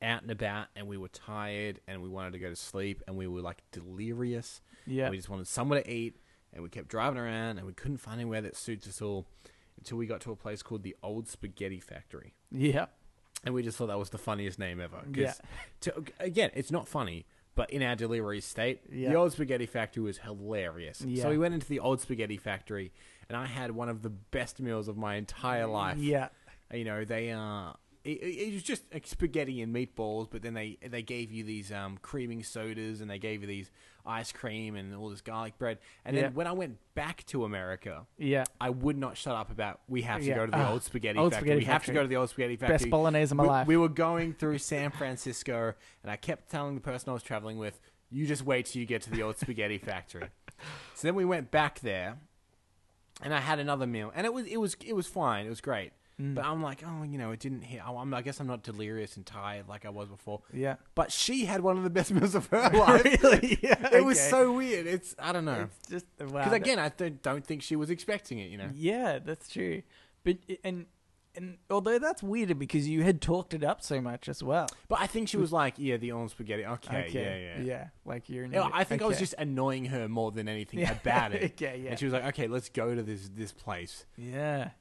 out 0.02 0.22
and 0.22 0.32
about, 0.32 0.68
and 0.76 0.88
we 0.88 0.98
were 0.98 1.08
tired, 1.10 1.80
and 1.88 2.02
we 2.02 2.10
wanted 2.10 2.34
to 2.34 2.40
go 2.40 2.50
to 2.50 2.56
sleep, 2.56 3.02
and 3.08 3.16
we 3.18 3.28
were 3.28 3.42
like 3.42 3.64
delirious. 3.72 4.62
Yeah. 4.86 5.10
We 5.10 5.18
just 5.18 5.30
wanted 5.30 5.48
somewhere 5.48 5.82
to 5.82 5.90
eat, 5.92 6.18
and 6.54 6.64
we 6.64 6.70
kept 6.70 6.88
driving 6.90 7.20
around, 7.20 7.58
and 7.58 7.66
we 7.68 7.74
couldn't 7.74 7.98
find 7.98 8.20
anywhere 8.20 8.42
that 8.42 8.56
suits 8.56 8.88
us 8.88 9.02
all 9.02 9.28
until 9.78 9.98
we 9.98 10.06
got 10.06 10.22
to 10.22 10.32
a 10.32 10.36
place 10.36 10.62
called 10.62 10.84
the 10.84 10.96
Old 11.02 11.28
Spaghetti 11.28 11.80
Factory. 11.80 12.34
Yeah. 12.52 12.88
And 13.46 13.54
we 13.56 13.64
just 13.64 13.78
thought 13.78 13.88
that 13.88 13.98
was 14.00 14.10
the 14.10 14.18
funniest 14.18 14.60
name 14.60 14.82
ever. 14.82 15.02
Yeah. 15.14 15.34
to, 15.82 16.04
again, 16.20 16.52
it's 16.54 16.72
not 16.72 16.88
funny, 16.88 17.26
but 17.56 17.70
in 17.72 17.82
our 17.82 17.96
delirious 17.96 18.46
state, 18.46 18.82
Yeah. 18.92 19.10
the 19.10 19.16
Old 19.16 19.32
Spaghetti 19.32 19.66
Factory 19.66 20.04
was 20.04 20.18
hilarious. 20.20 21.02
Yeah. 21.02 21.24
So 21.24 21.30
we 21.30 21.38
went 21.38 21.54
into 21.54 21.68
the 21.68 21.80
Old 21.80 22.02
Spaghetti 22.02 22.36
Factory, 22.38 22.92
and 23.30 23.38
I 23.38 23.46
had 23.46 23.72
one 23.72 23.90
of 23.90 24.02
the 24.02 24.10
best 24.10 24.60
meals 24.60 24.88
of 24.88 24.98
my 24.98 25.16
entire 25.16 25.68
life. 25.68 25.98
Yeah. 26.00 26.30
You 26.74 26.84
know, 26.84 27.06
they 27.06 27.32
uh, 27.32 27.72
it, 28.04 28.10
it 28.22 28.54
was 28.54 28.64
just 28.64 28.84
like 28.94 29.06
spaghetti 29.08 29.62
and 29.62 29.74
meatballs, 29.76 30.28
but 30.30 30.42
then 30.42 30.54
they 30.54 30.78
they 30.88 31.02
gave 31.02 31.32
you 31.32 31.44
these 31.44 31.72
um 31.72 31.98
creaming 32.02 32.44
sodas, 32.44 33.02
and 33.02 33.10
they 33.10 33.20
gave 33.20 33.42
you 33.42 33.48
these 33.48 33.72
ice 34.06 34.32
cream 34.32 34.76
and 34.76 34.96
all 34.96 35.10
this 35.10 35.22
garlic 35.22 35.58
bread. 35.58 35.78
And 36.06 36.16
then 36.16 36.24
Yeah. 36.26 36.30
when 36.30 36.48
I 36.48 36.52
went 36.54 36.78
back 36.96 37.26
to 37.28 37.44
America, 37.44 38.06
Yeah. 38.18 38.46
I 38.60 38.70
would 38.72 38.98
not 38.98 39.18
shut 39.18 39.36
up 39.36 39.52
about 39.52 39.82
we 39.88 40.02
have 40.04 40.22
to 40.22 40.28
Yeah. 40.28 40.36
go 40.36 40.46
to 40.46 40.52
the 40.52 40.58
Ah, 40.58 40.72
old 40.72 40.84
spaghetti 40.84 41.20
Old 41.20 41.34
factory. 41.34 41.50
Spaghetti 41.50 41.60
we 41.60 41.72
have 41.72 41.86
to 41.86 41.94
go 41.94 42.02
to 42.02 42.08
the 42.08 42.16
old 42.16 42.30
spaghetti 42.30 42.56
factory. 42.56 42.78
Best 42.78 42.90
bolognese 42.90 43.32
of 43.32 43.38
my 43.38 43.44
we, 43.44 43.50
life. 43.50 43.68
we 43.68 43.78
were 43.78 43.90
going 43.90 44.34
through 44.34 44.58
San 44.60 44.90
Francisco, 44.92 45.74
and 46.02 46.12
I 46.12 46.16
kept 46.16 46.50
telling 46.50 46.76
the 46.76 46.82
person 46.82 47.10
I 47.10 47.14
was 47.14 47.22
traveling 47.24 47.58
with, 47.58 47.80
"You 48.10 48.26
just 48.26 48.44
wait 48.44 48.68
till 48.68 48.80
you 48.80 48.86
get 48.88 49.02
to 49.04 49.12
the 49.12 49.22
old 49.24 49.38
spaghetti 49.38 49.78
factory." 49.78 50.30
So 50.94 51.08
then 51.08 51.16
we 51.16 51.24
went 51.24 51.52
back 51.52 51.80
there, 51.80 52.18
and 53.22 53.34
I 53.34 53.40
had 53.40 53.60
another 53.60 53.88
meal, 53.88 54.12
and 54.16 54.26
it 54.26 54.34
was 54.34 54.46
it 54.48 54.58
was 54.58 54.76
it 54.86 54.94
was 54.96 55.08
fine. 55.08 55.46
It 55.46 55.50
was 55.50 55.62
great. 55.62 55.92
Mm. 56.22 56.36
But 56.36 56.44
I'm 56.44 56.62
like, 56.62 56.84
oh, 56.86 57.04
you 57.04 57.18
know, 57.18 57.32
it 57.32 57.40
didn't 57.40 57.62
hit. 57.62 57.80
I'm, 57.88 58.14
I 58.14 58.22
guess 58.22 58.42
I'm 58.42 58.48
not 58.48 58.62
delirious 58.62 59.16
and 59.16 59.26
tired 59.26 59.70
like 59.70 59.86
I 59.86 59.90
was 59.90 60.10
before. 60.10 60.42
yeah. 60.54 60.76
But 60.94 61.14
she 61.14 61.46
had 61.46 61.62
one 61.62 61.78
of 61.78 61.84
the 61.84 61.90
best 61.90 62.12
meals 62.16 62.36
of 62.36 62.48
her 62.48 62.70
life. 62.74 63.24
really? 63.24 63.58
Yeah. 63.64 63.88
It 63.94 64.04
was 64.04 64.20
so 64.20 64.52
weird. 64.52 64.86
It's 64.86 65.16
I 65.18 65.32
don't 65.32 65.46
know 65.46 65.70
It's 65.80 65.90
just 65.90 66.06
wow. 66.20 66.26
because 66.28 66.52
that- 66.52 66.54
again, 66.56 66.78
I 66.78 66.90
don't 66.90 67.46
think 67.46 67.62
she 67.62 67.78
was 67.78 67.90
expecting 67.90 68.40
it. 68.40 68.50
You 68.50 68.58
know. 68.58 68.70
Yeah, 68.74 69.20
that's 69.20 69.48
true. 69.50 69.82
But 70.26 70.38
and 70.66 70.88
and 71.40 71.58
although 71.70 71.98
that's 72.00 72.22
weird 72.22 72.58
because 72.60 72.88
you 72.88 73.04
had 73.04 73.22
talked 73.22 73.54
it 73.54 73.64
up 73.64 73.82
so 73.82 74.00
much 74.02 74.30
as 74.30 74.44
well. 74.44 74.68
But 74.88 75.00
I 75.02 75.08
think 75.08 75.28
she 75.30 75.38
was 75.38 75.52
like, 75.52 75.76
yeah, 75.78 75.98
the 75.98 76.12
old 76.12 76.32
spaghetti. 76.32 76.66
Okay, 76.66 77.10
yeah, 77.12 77.36
yeah. 77.38 77.62
yeah. 77.66 77.88
Like 78.06 78.30
you're. 78.30 78.44
An 78.46 78.52
Yeah, 78.52 78.60
idiot. 78.60 78.74
I 78.76 78.84
think 78.84 79.02
I 79.02 79.06
was 79.06 79.16
Okay. 79.18 79.24
just 79.24 79.36
annoying 79.38 79.86
her 79.86 80.08
more 80.08 80.32
than 80.32 80.48
anything 80.48 80.80
Yeah. 80.80 80.92
about 81.02 81.34
it. 81.34 81.44
okay. 81.54 81.82
Yeah. 81.84 81.90
And 81.92 82.00
she 82.00 82.06
was 82.06 82.14
like, 82.14 82.26
okay, 82.26 82.48
let's 82.48 82.70
go 82.70 82.94
to 82.94 83.02
this 83.04 83.30
this 83.34 83.52
place. 83.52 84.06
yeah. 84.18 84.72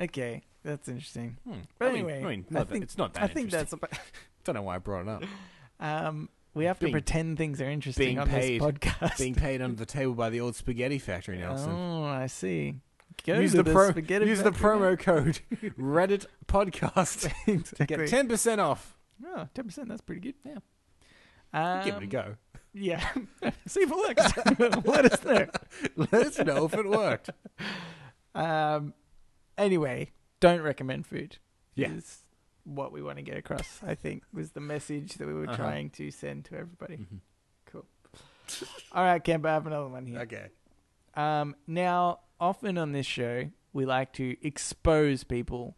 Okay, 0.00 0.42
that's 0.64 0.88
interesting. 0.88 1.36
Hmm. 1.46 1.58
But 1.78 1.88
I 1.88 1.92
mean- 1.92 1.96
anyway, 2.08 2.24
I 2.24 2.28
mean, 2.30 2.46
not 2.50 2.68
that- 2.70 2.82
it's 2.82 2.96
not 2.96 3.12
that. 3.14 3.22
I 3.24 3.26
think 3.26 3.52
interesting. 3.52 3.58
that's 3.58 3.72
about. 3.74 3.90
Don't 4.44 4.54
know 4.54 4.62
why 4.62 4.76
I 4.76 4.78
brought 4.78 5.02
it 5.02 5.08
up. 5.08 5.24
Um, 5.80 6.28
we 6.54 6.66
have 6.66 6.78
to 6.78 6.84
Being- 6.84 6.92
pretend 6.92 7.38
things 7.38 7.60
are 7.60 7.68
interesting 7.68 8.06
being 8.06 8.18
on 8.20 8.28
paid- 8.28 8.60
this 8.60 8.68
podcast. 8.68 9.18
Being 9.18 9.34
paid 9.34 9.60
under 9.60 9.74
the 9.76 9.84
table 9.86 10.14
by 10.14 10.30
the 10.30 10.40
old 10.40 10.54
spaghetti 10.54 10.98
factory, 11.00 11.38
Nelson. 11.38 11.72
Oh, 11.72 12.04
I 12.04 12.28
see. 12.28 12.76
Go 13.26 13.38
use 13.40 13.52
the, 13.52 13.64
pro- 13.64 13.88
use 13.88 14.42
the 14.42 14.50
promo 14.52 14.98
code 14.98 15.40
Reddit 15.78 16.26
Podcast 16.46 17.30
to 17.76 17.86
get 17.86 18.06
ten 18.08 18.28
percent 18.28 18.60
off. 18.60 18.96
Oh, 19.24 19.48
10%, 19.54 19.86
that's 19.86 20.00
pretty 20.00 20.20
good. 20.20 20.34
Yeah. 20.44 20.58
Um, 21.78 21.84
Give 21.84 21.94
it 21.96 22.02
a 22.02 22.06
go. 22.06 22.34
Yeah. 22.74 23.06
See 23.66 23.80
if 23.82 23.90
it 23.92 23.96
works. 23.96 24.84
Let 24.84 25.12
us 25.12 25.24
know. 25.24 25.46
Let 25.96 26.14
us 26.26 26.38
know 26.40 26.64
if 26.64 26.74
it 26.74 26.88
worked. 26.88 27.30
Um, 28.34 28.94
anyway, 29.56 30.10
don't 30.40 30.62
recommend 30.62 31.06
food. 31.06 31.38
Yeah. 31.74 31.92
Is 31.92 32.18
what 32.64 32.90
we 32.92 33.00
want 33.02 33.18
to 33.18 33.22
get 33.22 33.36
across, 33.36 33.80
I 33.86 33.94
think, 33.94 34.24
was 34.32 34.50
the 34.52 34.60
message 34.60 35.14
that 35.14 35.26
we 35.28 35.34
were 35.34 35.44
Uh-huh. 35.44 35.56
trying 35.56 35.90
to 35.90 36.10
send 36.10 36.46
to 36.46 36.56
everybody. 36.56 36.96
Mhm. 36.96 37.20
Cool. 37.66 37.86
All 38.92 39.04
right, 39.04 39.22
Kemp, 39.22 39.46
I 39.46 39.52
have 39.52 39.66
another 39.66 39.88
one 39.88 40.06
here. 40.06 40.20
Okay. 40.20 40.48
Um, 41.14 41.54
now, 41.66 42.20
often 42.42 42.76
on 42.76 42.92
this 42.92 43.06
show, 43.06 43.48
we 43.72 43.86
like 43.86 44.12
to 44.14 44.36
expose 44.46 45.24
people. 45.24 45.76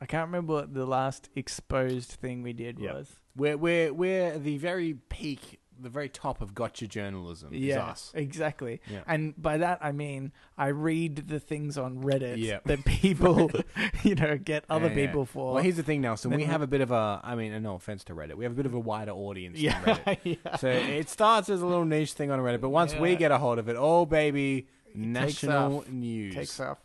I 0.00 0.06
can't 0.06 0.26
remember 0.26 0.54
what 0.54 0.74
the 0.74 0.84
last 0.84 1.30
exposed 1.34 2.10
thing 2.10 2.42
we 2.42 2.52
did 2.52 2.78
Yep. 2.78 2.94
was. 2.94 3.12
We're 3.36 3.56
we're 3.56 3.92
we're 3.92 4.38
the 4.38 4.58
very 4.58 4.94
peak, 5.08 5.60
the 5.80 5.88
very 5.88 6.08
top 6.08 6.40
of 6.42 6.54
gotcha 6.54 6.86
journalism. 6.86 7.54
Is 7.54 7.60
Yeah, 7.62 7.84
us. 7.86 8.12
exactly. 8.14 8.80
Yeah. 8.90 9.00
And 9.06 9.40
by 9.40 9.56
that 9.58 9.78
I 9.82 9.92
mean 9.92 10.32
I 10.58 10.68
read 10.68 11.28
the 11.28 11.40
things 11.40 11.78
on 11.78 12.02
Reddit 12.02 12.36
Yep. 12.38 12.64
that 12.64 12.84
people, 12.84 13.50
you 14.02 14.14
know, 14.16 14.36
get 14.36 14.64
other 14.68 14.88
Yeah, 14.88 14.94
people 15.06 15.24
for. 15.24 15.54
Well, 15.54 15.62
here's 15.62 15.76
the 15.76 15.82
thing, 15.84 16.00
Nelson. 16.02 16.30
Then 16.30 16.40
We 16.40 16.44
have 16.46 16.60
a 16.62 16.66
bit 16.66 16.80
of 16.80 16.90
a, 16.90 17.20
I 17.24 17.34
mean, 17.36 17.60
no 17.62 17.76
offense 17.76 18.04
to 18.04 18.14
Reddit, 18.14 18.34
we 18.34 18.44
have 18.44 18.52
a 18.52 18.56
bit 18.56 18.66
of 18.66 18.74
a 18.74 18.80
wider 18.80 19.12
audience 19.12 19.56
than 19.56 19.64
yeah, 19.64 19.80
Reddit. 19.84 20.38
yeah. 20.44 20.56
So 20.56 20.68
it 20.68 21.08
starts 21.08 21.48
as 21.48 21.62
a 21.62 21.66
little 21.66 21.84
niche 21.86 22.12
thing 22.12 22.30
on 22.30 22.40
Reddit, 22.40 22.60
but 22.60 22.70
once 22.70 22.94
we 22.94 23.16
get 23.16 23.30
a 23.30 23.38
hold 23.38 23.58
of 23.58 23.68
it, 23.68 23.76
oh 23.78 24.04
baby, 24.06 24.68
takes 24.94 25.42
national 25.42 25.78
off. 25.78 25.88
news. 25.88 26.34
takes 26.34 26.60
off. 26.60 26.78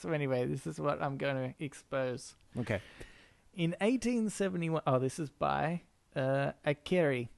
So 0.00 0.10
anyway, 0.10 0.46
this 0.46 0.66
is 0.66 0.78
what 0.78 1.02
I'm 1.02 1.16
going 1.16 1.36
to 1.54 1.64
expose. 1.64 2.34
Okay. 2.58 2.80
In 3.54 3.70
1871, 3.80 4.82
oh, 4.86 4.98
this 4.98 5.18
is 5.18 5.30
by 5.30 5.82
uh, 6.14 6.52
Akeri. 6.66 7.28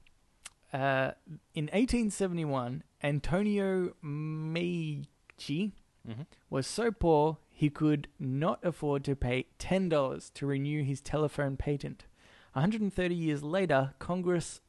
Uh, 0.73 1.11
in 1.55 1.65
1871, 1.65 2.83
Antonio 3.03 3.93
Meucci 4.03 5.71
Mm-hmm. 6.07 6.21
was 6.49 6.65
so 6.65 6.91
poor 6.91 7.37
he 7.51 7.69
could 7.69 8.07
not 8.17 8.59
afford 8.63 9.03
to 9.03 9.15
pay 9.17 9.45
$10 9.59 10.33
to 10.33 10.45
renew 10.45 10.81
his 10.81 11.01
telephone 11.01 11.57
patent. 11.57 12.05
130 12.53 13.13
years 13.13 13.43
later, 13.43 13.93
Congress 13.99 14.61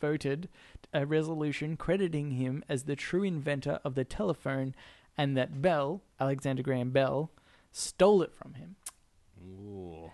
voted 0.00 0.48
a 0.92 1.04
resolution 1.06 1.76
crediting 1.76 2.32
him 2.32 2.62
as 2.68 2.84
the 2.84 2.96
true 2.96 3.22
inventor 3.22 3.80
of 3.84 3.94
the 3.94 4.04
telephone 4.04 4.74
and 5.16 5.36
that 5.36 5.60
Bell, 5.62 6.02
Alexander 6.20 6.62
Graham 6.62 6.90
Bell, 6.90 7.30
stole 7.72 8.22
it 8.22 8.32
from 8.34 8.54
him. 8.54 8.76
Ooh. 9.42 10.10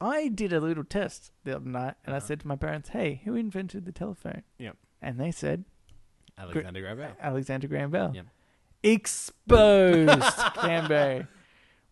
I 0.00 0.28
did 0.28 0.52
a 0.52 0.60
little 0.60 0.84
test 0.84 1.30
the 1.44 1.56
other 1.56 1.68
night 1.68 1.94
and 2.04 2.14
I 2.14 2.18
Uh-huh. 2.18 2.26
said 2.26 2.40
to 2.40 2.48
my 2.48 2.56
parents, 2.56 2.90
hey, 2.90 3.20
who 3.24 3.34
invented 3.34 3.84
the 3.84 3.92
telephone? 3.92 4.42
Yep. 4.58 4.76
And 5.00 5.18
they 5.18 5.30
said, 5.30 5.64
Alexander 6.38 6.80
Graham 6.80 6.96
Bell. 6.98 7.16
Alexander 7.20 7.68
Graham 7.68 7.90
Bell. 7.90 8.12
Yep. 8.14 8.26
Exposed, 8.82 10.08
Cambo. 10.56 11.26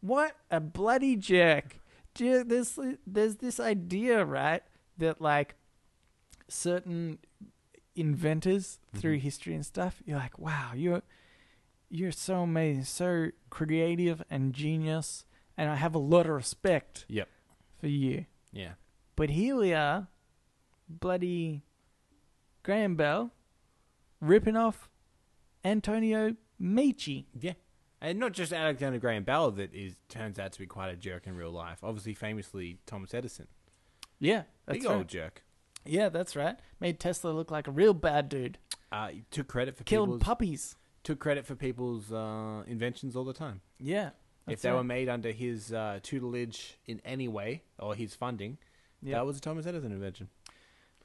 What 0.00 0.36
a 0.50 0.60
bloody 0.60 1.14
jerk. 1.16 1.78
There's, 2.14 2.78
there's 3.06 3.36
this 3.36 3.60
idea, 3.60 4.24
right, 4.24 4.62
that 4.98 5.20
like 5.20 5.54
certain 6.50 7.18
inventors 7.94 8.78
through 8.94 9.18
Mhm. 9.18 9.22
history 9.22 9.54
and 9.54 9.64
stuff, 9.66 10.02
you're 10.04 10.18
like, 10.18 10.38
wow, 10.38 10.72
you're 10.74 11.02
you're 11.92 12.12
so 12.12 12.42
amazing, 12.42 12.84
so 12.84 13.30
creative 13.50 14.22
and 14.30 14.54
genius, 14.54 15.24
and 15.56 15.68
I 15.68 15.74
have 15.74 15.92
a 15.92 15.98
lot 15.98 16.26
of 16.26 16.32
respect 16.36 17.04
Yep. 17.08 17.28
for 17.78 17.88
you. 17.88 18.26
Yeah. 18.52 18.74
But 19.16 19.30
here 19.30 19.56
we 19.56 19.72
are, 19.74 20.06
bloody 20.88 21.64
Graham 22.62 22.94
Bell, 22.94 23.32
ripping 24.20 24.54
off 24.56 24.88
Antonio 25.64 26.36
Meucci. 26.60 27.26
Yeah. 27.38 27.54
And 28.00 28.20
not 28.20 28.34
just 28.34 28.52
Alexander 28.52 29.00
Graham 29.00 29.24
Bell 29.24 29.50
that 29.50 29.74
is 29.74 29.96
turns 30.08 30.38
out 30.38 30.52
to 30.52 30.60
be 30.60 30.66
quite 30.66 30.90
a 30.90 30.96
jerk 30.96 31.26
in 31.26 31.34
real 31.34 31.50
life. 31.50 31.82
Obviously, 31.82 32.14
famously 32.14 32.78
Thomas 32.86 33.12
Edison, 33.12 33.48
Yeah, 34.20 34.44
that's 34.64 34.78
big 34.78 34.84
right. 34.88 34.94
old 34.96 35.08
jerk. 35.08 35.42
Yeah, 35.84 36.08
that's 36.08 36.36
right. 36.36 36.56
Made 36.78 37.00
Tesla 37.00 37.30
look 37.30 37.50
like 37.50 37.66
a 37.66 37.70
real 37.70 37.94
bad 37.94 38.28
dude. 38.28 38.58
Uh, 38.92 39.08
he 39.08 39.24
took 39.30 39.48
credit 39.48 39.76
for 39.76 39.84
Killed 39.84 40.08
people's 40.08 40.22
puppies. 40.22 40.76
took 41.04 41.18
credit 41.20 41.46
for 41.46 41.54
people's 41.54 42.12
uh, 42.12 42.62
inventions 42.66 43.16
all 43.16 43.24
the 43.24 43.32
time. 43.32 43.60
Yeah. 43.78 44.08
if 44.08 44.12
that's 44.46 44.62
they 44.62 44.70
right. 44.70 44.76
were 44.76 44.84
made 44.84 45.08
under 45.08 45.30
his 45.32 45.72
uh, 45.72 46.00
tutelage 46.02 46.78
in 46.86 47.00
any 47.04 47.28
way 47.28 47.62
or 47.78 47.94
his 47.94 48.14
funding, 48.14 48.58
Yeah. 49.02 49.16
that 49.16 49.26
was 49.26 49.38
a 49.38 49.40
Thomas 49.40 49.66
Edison 49.66 49.92
invention. 49.92 50.28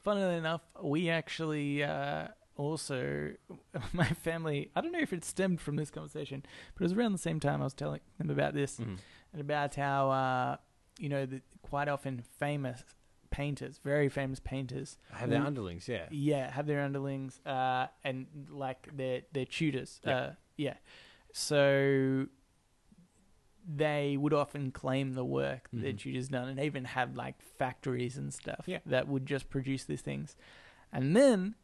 Funnily 0.02 0.36
enough, 0.36 0.62
we 0.82 1.10
actually 1.10 1.84
uh, 1.84 2.28
also, 2.58 3.32
my 3.94 4.06
family, 4.08 4.72
I 4.76 4.82
don't 4.82 4.92
know 4.92 5.00
if 5.00 5.14
it 5.14 5.24
stemmed 5.26 5.62
from 5.62 5.76
this 5.78 5.90
conversation, 5.90 6.44
but 6.76 6.82
it 6.82 6.86
was 6.86 6.94
around 6.94 7.14
the 7.14 7.18
same 7.18 7.40
time 7.40 7.62
I 7.62 7.66
was 7.66 7.74
telling 7.74 8.02
them 8.18 8.30
about 8.30 8.54
this 8.54 8.78
Mhm. 8.78 8.98
and 9.32 9.42
about 9.42 9.76
how, 9.76 10.10
uh, 10.12 10.58
you 11.00 11.10
know, 11.10 11.26
the, 11.26 11.42
quite 11.62 11.88
often 11.88 12.24
famous 12.40 12.84
painters, 13.40 13.80
very 13.84 14.10
famous 14.10 14.40
painters, 14.40 14.98
Have 15.12 15.30
their 15.30 15.42
Mm. 15.42 15.48
underlings, 15.48 15.88
yeah. 15.88 16.08
yeah, 16.10 16.46
have 16.58 16.68
their 16.68 16.82
underlings 16.88 17.34
uh, 17.46 17.88
and 18.04 18.28
like 18.50 18.82
their 18.96 19.22
their 19.36 19.46
tutors. 19.46 19.92
Yeah. 20.04 20.12
Uh, 20.16 20.34
yeah. 20.58 20.78
So 21.34 22.28
they 23.68 24.16
would 24.18 24.34
often 24.34 24.72
claim 24.72 25.14
the 25.14 25.26
work 25.26 25.70
that 25.72 25.82
their 25.82 25.94
Mhm. 25.94 25.98
tutors 26.04 26.28
done, 26.30 26.48
and 26.50 26.58
they 26.60 26.66
even 26.66 26.86
had 26.86 27.16
like 27.18 27.42
factories 27.42 28.18
and 28.18 28.34
stuff 28.34 28.64
Yeah. 28.68 28.80
that 28.86 29.08
would 29.08 29.26
just 29.26 29.50
produce 29.50 29.84
these 29.86 30.02
things. 30.02 30.36
And 30.92 31.16
then 31.16 31.56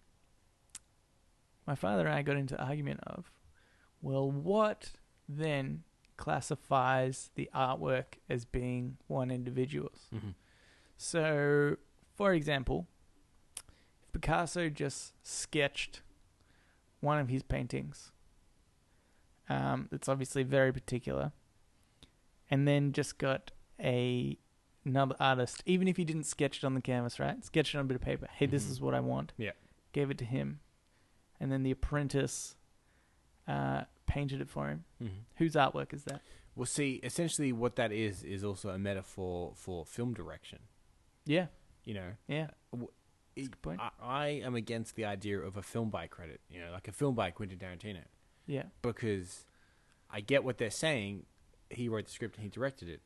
my 1.68 1.76
father 1.76 2.06
and 2.08 2.16
I 2.16 2.22
got 2.24 2.38
into 2.38 2.60
argument 2.62 3.00
of, 3.04 3.32
well, 4.02 4.30
what 4.32 4.94
then 5.30 5.84
classifies 6.18 7.30
the 7.36 7.50
artwork 7.54 8.18
as 8.30 8.46
being 8.46 8.98
one 9.08 9.30
individual's? 9.32 10.10
Mhm. 10.12 10.34
So, 11.06 11.78
for 12.16 12.32
example, 12.32 12.86
if 13.58 14.12
Picasso 14.14 14.70
just 14.70 15.14
sketched 15.26 16.04
one 17.00 17.18
of 17.18 17.28
his 17.28 17.42
paintings, 17.42 18.12
um, 19.50 19.90
it's 19.92 20.08
obviously 20.08 20.44
very 20.44 20.72
particular, 20.72 21.32
and 22.52 22.68
then 22.68 22.92
just 22.92 23.18
got 23.18 23.50
a 23.80 24.38
another 24.86 25.16
artist, 25.20 25.64
even 25.66 25.88
if 25.88 25.98
he 25.98 26.06
didn't 26.06 26.26
sketch 26.26 26.60
it 26.60 26.64
on 26.64 26.76
the 26.76 26.82
canvas, 26.82 27.20
right? 27.20 27.44
Sketch 27.44 27.74
it 27.74 27.80
on 27.80 27.86
a 27.86 27.88
bit 27.88 27.96
of 27.96 28.02
paper. 28.02 28.28
Hey, 28.34 28.46
this 28.46 28.66
Mhm. 28.68 28.70
is 28.70 28.82
what 28.82 28.94
I 28.94 29.00
want. 29.00 29.34
Yeah. 29.38 29.52
Gave 29.94 30.12
it 30.12 30.20
to 30.20 30.26
him, 30.26 30.60
and 31.40 31.52
then 31.52 31.64
the 31.64 31.72
apprentice 31.72 32.56
uh, 33.48 33.86
painted 34.06 34.40
it 34.40 34.50
for 34.50 34.68
him. 34.70 34.86
Mhm. 35.02 35.24
Whose 35.38 35.56
artwork 35.56 35.94
is 35.94 36.04
that? 36.04 36.22
Well, 36.56 36.68
see, 36.68 36.96
essentially 36.98 37.52
what 37.52 37.76
that 37.78 37.92
is 37.92 38.24
is 38.24 38.44
also 38.44 38.70
a 38.70 38.78
metaphor 38.78 39.54
for 39.56 39.84
film 39.84 40.14
direction. 40.14 40.60
Yeah, 41.26 41.48
You 41.86 41.94
know, 41.94 42.12
yeah. 42.28 42.48
Uh, 42.74 42.78
w- 42.78 42.92
That's 43.36 43.48
a 43.48 43.50
good 43.52 43.62
point. 43.62 43.80
I, 43.82 43.90
I 44.02 44.28
am 44.44 44.56
against 44.56 44.96
the 44.96 45.06
idea 45.06 45.40
of 45.40 45.58
a 45.58 45.62
film 45.62 45.90
by 45.90 46.08
credit. 46.08 46.42
You 46.50 46.62
know, 46.62 46.72
like 46.72 46.88
a 46.88 46.92
film 46.92 47.16
by 47.16 47.32
Quentin 47.32 47.58
Tarantino, 47.60 48.04
yeah, 48.48 48.64
because 48.82 49.46
I 50.10 50.22
get 50.22 50.44
what 50.44 50.58
they're 50.58 50.70
saying. 50.72 51.26
He 51.70 51.88
wrote 51.88 52.06
the 52.06 52.12
script 52.12 52.36
and 52.36 52.44
he 52.44 52.50
directed 52.50 52.90
it. 52.90 53.02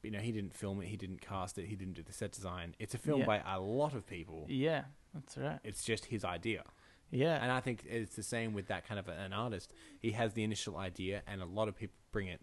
But, 0.00 0.10
you 0.12 0.16
know, 0.16 0.22
he 0.22 0.30
didn't 0.30 0.54
film 0.54 0.80
it, 0.82 0.86
he 0.86 0.96
didn't 0.96 1.20
cast 1.20 1.58
it, 1.58 1.66
he 1.66 1.74
didn't 1.74 1.94
do 1.94 2.02
the 2.02 2.12
set 2.12 2.30
design. 2.32 2.74
It's 2.78 2.94
a 2.94 2.98
film 2.98 3.20
Yeah. 3.20 3.26
by 3.26 3.42
a 3.44 3.58
lot 3.60 3.94
of 3.94 4.06
people. 4.06 4.46
yeah. 4.48 4.84
That's 5.14 5.36
right. 5.38 5.58
It's 5.64 5.82
just 5.82 6.04
his 6.06 6.24
idea. 6.26 6.62
Yeah, 7.10 7.42
And 7.42 7.50
I 7.50 7.60
think 7.60 7.84
it's 7.88 8.14
the 8.16 8.22
same 8.22 8.52
with 8.52 8.66
that 8.66 8.86
kind 8.86 8.98
of 9.00 9.08
an 9.08 9.32
artist. 9.32 9.72
He 9.98 10.10
has 10.10 10.34
the 10.34 10.42
initial 10.44 10.76
idea, 10.76 11.22
and 11.26 11.40
a 11.40 11.46
lot 11.46 11.68
of 11.68 11.74
people 11.76 11.94
bring 12.12 12.26
it 12.28 12.40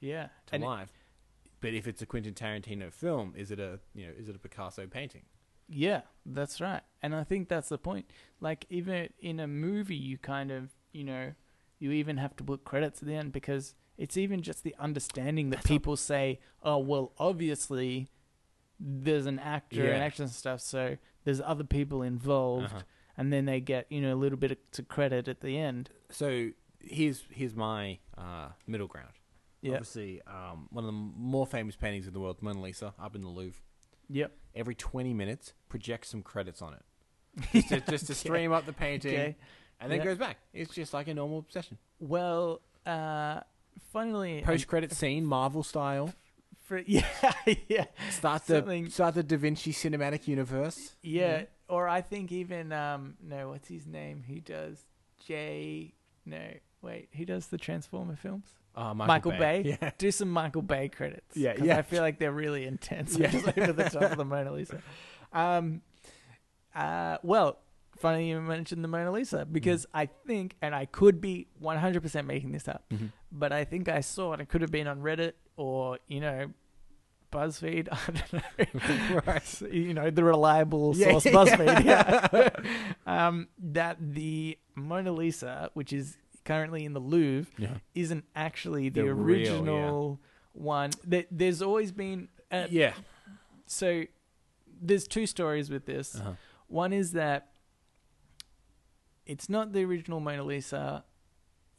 yeah. 0.00 0.28
to 0.46 0.54
And 0.54 0.62
it- 0.64 0.66
life. 0.66 0.90
But 1.64 1.72
if 1.74 1.86
it's 1.86 2.02
a 2.02 2.06
Quentin 2.06 2.34
Tarantino 2.34 2.92
film, 2.92 3.32
is 3.36 3.50
it 3.50 3.58
a 3.58 3.80
you 3.94 4.06
know 4.06 4.12
is 4.18 4.28
it 4.28 4.36
a 4.36 4.38
Picasso 4.38 4.86
painting? 4.86 5.22
Yeah, 5.66 6.02
that's 6.26 6.60
right. 6.60 6.82
And 7.02 7.14
I 7.14 7.24
think 7.24 7.48
that's 7.48 7.70
the 7.70 7.78
point. 7.78 8.10
Like 8.38 8.66
even 8.68 9.08
in 9.18 9.40
a 9.40 9.46
movie 9.46 9.96
you 9.96 10.18
kind 10.18 10.50
of, 10.50 10.70
you 10.92 11.04
know, 11.04 11.32
you 11.78 11.90
even 11.92 12.18
have 12.18 12.36
to 12.36 12.44
put 12.44 12.64
credits 12.64 13.00
at 13.00 13.08
the 13.08 13.14
end 13.14 13.32
because 13.32 13.74
it's 13.96 14.16
even 14.18 14.42
just 14.42 14.62
the 14.62 14.74
understanding 14.78 15.48
that 15.50 15.56
That's 15.56 15.70
not- 15.70 15.74
people 15.74 15.96
say, 15.96 16.38
"Oh, 16.62 16.78
well, 16.78 17.12
obviously 17.18 18.08
there's 18.78 19.24
an 19.26 19.38
actor 19.38 19.84
Yeah. 19.84 19.94
and 19.94 20.02
actors 20.02 20.20
and 20.20 20.30
stuff, 20.30 20.60
so 20.60 20.98
there's 21.24 21.40
other 21.40 21.64
people 21.64 22.02
involved." 22.02 22.66
Uh-huh. 22.66 22.82
And 23.16 23.32
then 23.32 23.44
they 23.46 23.60
get, 23.60 23.86
you 23.90 24.00
know, 24.02 24.12
a 24.12 24.20
little 24.24 24.36
bit 24.38 24.50
of 24.50 24.58
to 24.72 24.82
credit 24.82 25.28
at 25.28 25.40
the 25.40 25.56
end. 25.56 25.88
So 26.10 26.50
here's 26.80 27.24
here's 27.30 27.54
my 27.54 28.00
uh, 28.18 28.48
middle 28.66 28.88
ground. 28.88 29.14
Yeah. 29.64 29.72
Obviously, 29.72 30.20
um, 30.26 30.66
one 30.70 30.84
of 30.84 30.88
the 30.88 30.92
more 30.92 31.46
famous 31.46 31.74
paintings 31.76 32.06
in 32.06 32.12
the 32.12 32.20
world, 32.20 32.42
Mona 32.42 32.60
Lisa, 32.60 32.92
up 32.98 33.14
in 33.16 33.22
the 33.22 33.28
Louvre. 33.28 33.60
Yep. 34.10 34.32
Every 34.54 34.74
20 34.74 35.14
minutes, 35.14 35.54
project 35.68 36.06
some 36.06 36.22
credits 36.22 36.60
on 36.62 36.74
it. 36.74 36.82
Just 37.52 37.68
to, 37.68 37.80
just 37.80 38.06
to 38.08 38.14
stream 38.14 38.52
up 38.52 38.64
the 38.66 38.72
painting, 38.72 39.12
Okay. 39.14 39.36
and 39.80 39.90
then 39.90 39.98
Yeah. 39.98 40.04
goes 40.04 40.18
back. 40.18 40.36
It's 40.52 40.72
just 40.72 40.94
like 40.94 41.08
a 41.08 41.14
normal 41.14 41.44
session. 41.48 41.78
Well, 41.98 42.60
uh, 42.86 43.40
funnily, 43.92 44.40
Post 44.42 44.68
credit 44.68 44.92
scene, 45.00 45.24
Marvel 45.24 45.62
style. 45.64 46.14
for, 46.60 46.78
yeah, 46.86 47.04
yeah, 47.66 47.86
Start 48.10 48.46
the 48.46 48.88
start 48.90 49.14
the 49.16 49.22
Da 49.24 49.36
Vinci 49.36 49.72
cinematic 49.72 50.28
universe. 50.28 50.94
yeah. 51.02 51.44
Or 51.68 51.88
I 51.88 52.02
think 52.02 52.30
even 52.30 52.70
um, 52.72 53.14
no, 53.22 53.48
what's 53.48 53.66
his 53.68 53.86
name? 53.86 54.22
He 54.26 54.38
does 54.40 54.84
J. 55.26 55.94
No, 56.26 56.40
wait, 56.82 57.08
he 57.10 57.24
does 57.24 57.46
the 57.48 57.58
Transformer 57.58 58.14
films. 58.16 58.46
Oh, 58.76 58.92
Michael 58.94 59.32
Bay? 59.32 59.76
Yeah. 59.80 59.90
Do 59.98 60.10
some 60.10 60.30
Michael 60.30 60.62
Bay 60.62 60.88
credits. 60.88 61.36
Yeah, 61.36 61.54
yeah. 61.62 61.78
I 61.78 61.82
feel 61.82 62.02
like 62.02 62.18
they're 62.18 62.32
really 62.32 62.64
intense. 62.64 63.16
Yeah. 63.16 63.28
just 63.30 63.46
over 63.56 63.72
the 63.72 63.84
top 63.84 64.02
of 64.12 64.16
the 64.16 64.24
Mona 64.24 64.52
Lisa. 64.52 64.82
Um, 65.32 65.82
uh, 66.74 67.18
well, 67.22 67.58
funny 67.98 68.28
you 68.30 68.40
mentioned 68.40 68.82
the 68.82 68.88
Mona 68.88 69.12
Lisa 69.12 69.44
because 69.46 69.86
I 69.94 70.06
think, 70.06 70.56
and 70.60 70.74
I 70.74 70.86
could 70.86 71.20
be 71.20 71.46
100% 71.62 72.26
making 72.26 72.52
this 72.52 72.66
up, 72.66 72.84
Mhm. 72.92 73.12
but 73.30 73.52
I 73.52 73.64
think 73.64 73.88
I 73.88 74.00
saw 74.00 74.32
it. 74.32 74.40
It 74.40 74.48
could 74.48 74.60
have 74.62 74.72
been 74.72 74.88
on 74.88 75.00
Reddit 75.00 75.32
or, 75.56 75.98
you 76.08 76.20
know, 76.20 76.50
BuzzFeed. 77.30 77.88
I 77.92 77.98
don't 78.12 78.32
know. 78.32 79.20
Right. 79.26 79.60
You 79.62 79.94
know, 79.94 80.10
the 80.10 80.24
reliable 80.24 80.96
Yeah, 80.96 81.10
source 81.18 81.26
yeah. 81.26 81.32
BuzzFeed. 81.32 81.84
Yeah. 81.84 82.48
um, 83.06 83.48
that 83.58 83.96
the 84.00 84.58
Mona 84.74 85.12
Lisa, 85.12 85.70
which 85.74 85.92
is 85.92 86.16
currently 86.44 86.84
in 86.84 86.92
the 86.92 87.00
Louvre, 87.00 87.50
Yeah. 87.58 87.76
isn't 87.94 88.24
actually 88.36 88.88
the, 88.88 89.02
The 89.02 89.14
real, 89.14 89.38
yeah. 89.38 89.50
original 89.52 90.20
one. 90.52 90.90
There, 91.04 91.24
there's 91.30 91.62
always 91.62 91.90
been. 91.92 92.28
Uh, 92.50 92.66
yeah. 92.70 92.92
So 93.66 94.04
there's 94.80 95.06
two 95.08 95.26
stories 95.26 95.70
with 95.70 95.86
this. 95.86 96.14
Uh-huh. 96.16 96.32
One 96.68 96.92
is 96.92 97.12
that 97.12 97.48
it's 99.26 99.48
not 99.48 99.72
the 99.72 99.84
original 99.84 100.20
Mona 100.20 100.44
Lisa 100.44 101.04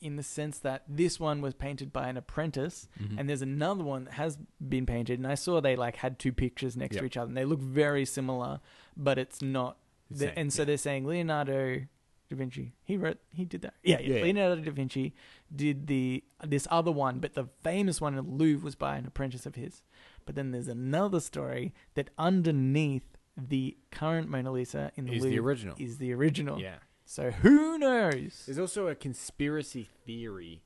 in 0.02 0.16
the 0.18 0.24
sense 0.24 0.60
that 0.60 0.84
this 0.88 1.20
one 1.20 1.42
was 1.42 1.54
painted 1.54 1.94
by 1.94 2.10
an 2.10 2.18
apprentice 2.18 2.88
Mhm. 3.00 3.18
and 3.18 3.30
there's 3.30 3.42
another 3.42 3.84
one 3.84 4.04
that 4.06 4.14
has 4.16 4.38
been 4.68 4.86
painted 4.86 5.20
and 5.20 5.26
I 5.28 5.36
saw 5.36 5.62
they 5.62 5.76
like 5.76 5.96
had 5.98 6.20
two 6.20 6.34
pictures 6.34 6.76
next 6.76 6.98
to 6.98 7.06
each 7.06 7.16
other 7.18 7.30
and 7.30 7.38
they 7.38 7.46
look 7.46 7.62
very 7.62 8.06
similar 8.06 8.60
but 8.98 9.18
it's 9.18 9.42
not 9.42 9.78
the, 10.12 10.38
and 10.38 10.52
so 10.52 10.62
yeah. 10.62 10.66
they're 10.66 10.78
saying 10.78 11.06
Leonardo 11.06 11.84
da 12.30 12.36
Vinci 12.36 12.74
he 12.84 12.98
wrote 12.98 13.18
he 13.34 13.46
did 13.46 13.62
that 13.62 13.74
yeah, 13.84 14.00
yeah, 14.00 14.16
Yeah. 14.18 14.24
Leonardo 14.24 14.62
da 14.62 14.72
Vinci 14.72 15.14
did 15.56 15.88
the 15.88 16.24
this 16.44 16.68
other 16.72 16.92
one 16.92 17.20
but 17.20 17.34
the 17.34 17.46
famous 17.64 18.02
one 18.02 18.18
in 18.18 18.26
the 18.26 18.32
Louvre 18.32 18.64
was 18.66 18.76
by 18.76 18.98
an 18.98 19.06
apprentice 19.06 19.46
of 19.46 19.56
his 19.56 19.82
but 20.26 20.36
then 20.36 20.52
there's 20.52 20.68
another 20.68 21.20
story 21.20 21.74
that 21.94 22.10
underneath 22.18 23.04
the 23.38 23.78
current 23.92 24.30
Mona 24.30 24.52
Lisa 24.52 24.92
in 24.96 25.06
the 25.06 25.14
Is 25.14 25.24
Louvre 25.24 25.30
the 25.36 25.40
original. 25.40 25.76
is 25.78 25.98
the 25.98 26.14
original 26.14 26.60
Yeah. 26.60 26.78
so 27.06 27.32
who 27.32 27.78
knows 27.78 28.44
There's 28.46 28.60
also 28.60 28.88
a 28.88 28.96
conspiracy 28.96 29.88
theory 30.06 30.64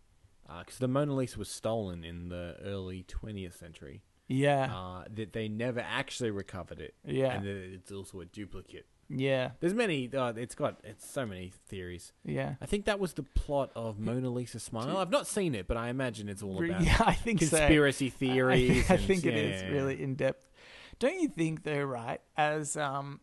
because 0.60 0.78
the 0.80 0.88
Mona 0.88 1.14
Lisa 1.16 1.38
was 1.38 1.50
stolen 1.50 2.04
in 2.04 2.30
the 2.30 2.56
early 2.64 3.04
20th 3.04 3.58
century. 3.58 4.02
yeah 4.28 4.74
Uh, 4.74 5.04
that 5.14 5.34
they 5.34 5.48
never 5.48 5.80
actually 5.80 6.32
recovered 6.32 6.80
it, 6.80 6.94
yeah 7.06 7.34
and 7.36 7.46
that 7.46 7.56
it's 7.74 7.92
also 7.92 8.20
a 8.22 8.26
duplicate. 8.26 8.86
Yeah 9.10 9.52
There's 9.60 9.74
many. 9.74 10.10
Uh, 10.14 10.34
it's 10.36 10.56
got 10.56 10.80
it's 10.84 11.10
so 11.10 11.26
many 11.26 11.52
theories. 11.68 12.14
yeah 12.24 12.56
I 12.62 12.66
think 12.66 12.86
that 12.86 13.00
was 13.00 13.14
the 13.14 13.24
plot 13.24 13.72
of 13.76 14.00
Mona 14.00 14.30
Lisa 14.30 14.60
Smile. 14.60 14.98
I've 14.98 15.10
not 15.10 15.28
seen 15.28 15.56
it, 15.56 15.68
but 15.68 15.78
I 15.78 15.90
imagine 15.90 16.30
it's 16.30 16.44
all 16.44 16.64
about 16.64 16.82
yeah 16.84 16.98
I 17.06 17.14
think 17.14 17.40
conspiracy 17.40 18.08
I- 18.08 18.10
theories. 18.10 18.90
I, 18.90 18.96
and- 18.96 19.04
think 19.04 19.26
it 19.26 19.34
yeah, 19.34 19.40
is 19.42 19.62
yeah, 19.64 19.70
really 19.70 20.02
in 20.02 20.16
depth. 20.16 20.46
Don't 21.00 21.20
you 21.20 21.28
think 21.30 21.64
though, 21.64 21.84
right? 21.84 22.22
As 22.38 22.78
um 22.78 23.20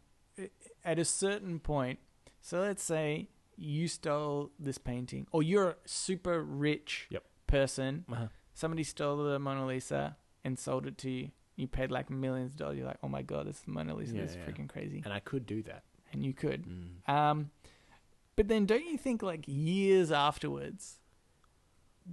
at 0.85 0.99
a 0.99 1.05
certain 1.05 1.59
point, 1.61 1.99
so 2.41 2.61
let's 2.61 2.83
say 2.83 3.29
you 3.57 3.89
stole 3.89 4.51
this 4.59 4.79
painting 4.79 5.27
or 5.33 5.43
you're 5.43 5.71
a 5.71 5.77
super 5.87 6.43
rich 6.43 7.07
Yep. 7.11 7.25
person. 7.47 8.05
Uh-huh. 8.13 8.27
somebody 8.55 8.83
stole 8.85 9.17
the 9.25 9.39
Mona 9.39 9.67
Lisa 9.67 10.17
and 10.45 10.59
sold 10.59 10.87
it 10.87 10.99
to 10.99 11.11
you. 11.11 11.31
You 11.57 11.67
paid 11.67 11.91
like 11.91 12.11
millions 12.11 12.53
of 12.53 12.59
dollars. 12.59 12.79
You're 12.79 12.87
like, 12.87 12.99
oh 13.03 13.09
my 13.09 13.23
god, 13.23 13.47
this 13.47 13.57
is 13.57 13.67
Mona 13.67 13.95
Lisa. 13.95 14.15
Yeah, 14.15 14.23
is 14.23 14.37
yeah. 14.37 14.45
freaking 14.45 14.69
crazy. 14.69 15.03
And 15.05 15.13
I 15.13 15.21
could 15.21 15.47
do 15.47 15.63
that. 15.65 15.83
And 16.13 16.25
you 16.25 16.33
could. 16.33 16.67
Mm. 16.67 17.13
Um, 17.13 17.51
but 18.37 18.49
then 18.49 18.67
don't 18.67 18.85
you 18.85 18.99
think 18.99 19.23
like 19.23 19.45
years 19.47 20.13
afterwards, 20.13 20.99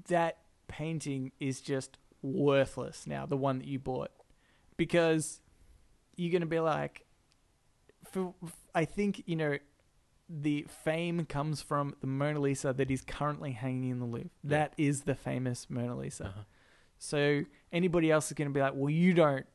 that 0.07 0.37
painting 0.67 1.31
is 1.39 1.61
just 1.61 1.97
worthless 2.21 3.05
now, 3.05 3.25
the 3.25 3.37
one 3.37 3.59
that 3.59 3.67
you 3.67 3.77
bought, 3.77 4.11
because 4.77 5.41
you're 6.15 6.31
gonna 6.31 6.45
be 6.45 6.61
like, 6.61 7.05
for 8.09 8.33
I 8.73 8.85
think 8.85 9.23
you 9.25 9.35
know, 9.35 9.57
the 10.29 10.65
fame 10.83 11.25
comes 11.25 11.61
from 11.61 11.95
the 11.99 12.07
Mona 12.07 12.39
Lisa 12.39 12.73
that 12.73 12.89
is 12.89 13.01
currently 13.01 13.51
hanging 13.51 13.89
in 13.91 13.99
the 13.99 14.05
Louvre. 14.05 14.29
Yeah. 14.43 14.49
That 14.49 14.73
is 14.77 15.01
the 15.01 15.15
famous 15.15 15.67
Mona 15.69 15.97
Lisa. 15.97 16.27
Uh-huh. 16.27 16.41
So 17.03 17.43
anybody 17.73 18.09
else 18.11 18.27
is 18.27 18.33
going 18.33 18.47
to 18.47 18.53
be 18.53 18.61
like, 18.61 18.71
well, 18.73 18.89
you 18.89 19.13
don't 19.13 19.45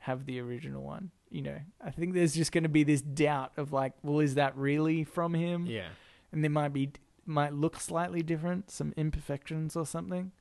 have 0.00 0.26
the 0.26 0.40
original 0.40 0.82
one. 0.82 1.10
You 1.30 1.40
know, 1.40 1.58
I 1.82 1.90
think 1.90 2.12
there's 2.12 2.34
just 2.34 2.52
going 2.52 2.64
to 2.64 2.68
be 2.68 2.84
this 2.84 3.00
doubt 3.00 3.52
of 3.56 3.72
like, 3.72 3.94
well, 4.02 4.20
is 4.20 4.34
that 4.34 4.54
really 4.58 5.02
from 5.02 5.32
him? 5.32 5.64
Yeah. 5.64 5.88
And 6.32 6.44
there 6.44 6.50
might 6.50 6.74
be 6.74 6.90
might 7.24 7.54
look 7.54 7.80
slightly 7.80 8.22
different, 8.22 8.70
some 8.70 8.92
imperfections 8.94 9.74
or 9.74 9.86
something. 9.86 10.32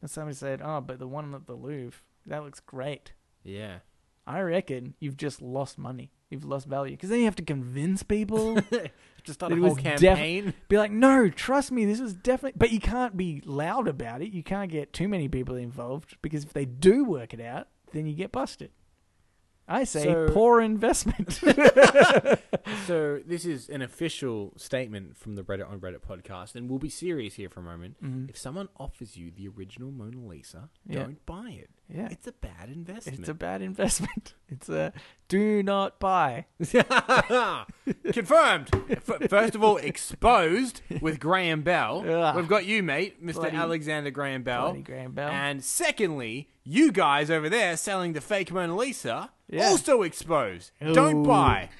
And 0.00 0.08
somebody 0.08 0.36
said, 0.36 0.60
oh, 0.62 0.80
but 0.80 1.00
the 1.00 1.08
one 1.08 1.34
at 1.34 1.48
the 1.48 1.56
Louvre 1.56 2.00
that 2.26 2.44
looks 2.44 2.60
great. 2.60 3.12
Yeah. 3.42 3.78
I 4.24 4.40
reckon 4.42 4.94
you've 5.00 5.16
just 5.16 5.42
lost 5.42 5.78
money. 5.78 6.12
You've 6.30 6.44
lost 6.44 6.66
value 6.66 6.92
because 6.94 7.08
then 7.10 7.20
you 7.20 7.24
have 7.24 7.36
to 7.36 7.42
convince 7.42 8.02
people. 8.02 8.54
Just 9.24 9.38
start 9.40 9.52
It 9.52 9.58
a 9.58 9.60
whole 9.60 9.74
was 9.74 9.82
def- 9.82 10.00
campaign. 10.00 10.54
be 10.68 10.76
like, 10.78 10.90
no, 10.90 11.28
trust 11.30 11.72
me, 11.72 11.84
this 11.86 12.00
is 12.00 12.12
definitely. 12.14 12.56
But 12.58 12.70
you 12.70 12.80
can't 12.80 13.16
be 13.16 13.40
loud 13.44 13.88
about 13.88 14.20
it. 14.22 14.32
You 14.32 14.42
can't 14.42 14.70
get 14.70 14.92
too 14.92 15.08
many 15.08 15.28
people 15.28 15.56
involved 15.56 16.16
because 16.22 16.44
if 16.44 16.52
they 16.52 16.64
do 16.66 17.04
work 17.04 17.32
it 17.34 17.40
out, 17.40 17.68
then 17.92 18.06
you 18.06 18.14
get 18.14 18.30
busted. 18.30 18.70
I 19.68 19.84
say 19.84 20.04
So- 20.04 20.28
poor 20.30 20.60
investment. 20.60 21.32
so 22.86 23.20
this 23.26 23.44
is 23.44 23.68
an 23.68 23.82
official 23.82 24.52
statement 24.56 25.16
from 25.16 25.34
the 25.34 25.42
Reddit 25.42 25.70
on 25.70 25.80
Reddit 25.80 26.00
podcast, 26.00 26.54
and 26.54 26.68
we'll 26.70 26.78
be 26.78 26.88
serious 26.88 27.34
here 27.34 27.48
for 27.48 27.60
a 27.60 27.62
moment. 27.62 28.02
Mhm. 28.02 28.30
If 28.30 28.36
someone 28.38 28.68
offers 28.78 29.16
you 29.16 29.30
the 29.30 29.48
original 29.48 29.90
Mona 29.90 30.26
Lisa, 30.26 30.70
Yeah. 30.86 31.00
don't 31.04 31.24
buy 31.26 31.50
it. 31.50 31.70
Yeah, 31.88 32.08
It's 32.10 32.26
a 32.26 32.32
bad 32.32 32.68
investment. 32.68 33.18
it's 33.20 33.28
a 33.28 33.34
bad 33.34 33.62
investment. 33.62 34.34
It's 34.50 34.70
a 34.70 34.94
do 35.28 35.62
not 35.62 36.00
buy. 36.00 36.46
Confirmed. 38.12 38.70
F- 38.88 39.28
First 39.28 39.54
of 39.54 39.62
all, 39.62 39.76
exposed 39.76 40.80
with 41.02 41.20
Graham 41.20 41.60
Bell. 41.62 42.02
Ugh. 42.08 42.36
We've 42.36 42.48
got 42.48 42.64
you, 42.64 42.82
mate, 42.82 43.22
Mr. 43.24 43.34
Bloody- 43.34 43.56
Alexander 43.56 44.10
Graham 44.10 44.42
Bell. 44.42 44.62
Bloody 44.68 44.82
Graham 44.82 45.12
Bell. 45.12 45.28
And 45.28 45.62
secondly, 45.62 46.48
you 46.70 46.92
guys 46.92 47.30
over 47.30 47.48
there 47.48 47.76
selling 47.76 48.12
the 48.12 48.20
fake 48.20 48.52
Mona 48.52 48.76
Lisa, 48.76 49.30
Yeah. 49.48 49.68
also 49.68 50.02
exposed. 50.02 50.70
Don't 50.80 51.22
buy. 51.22 51.70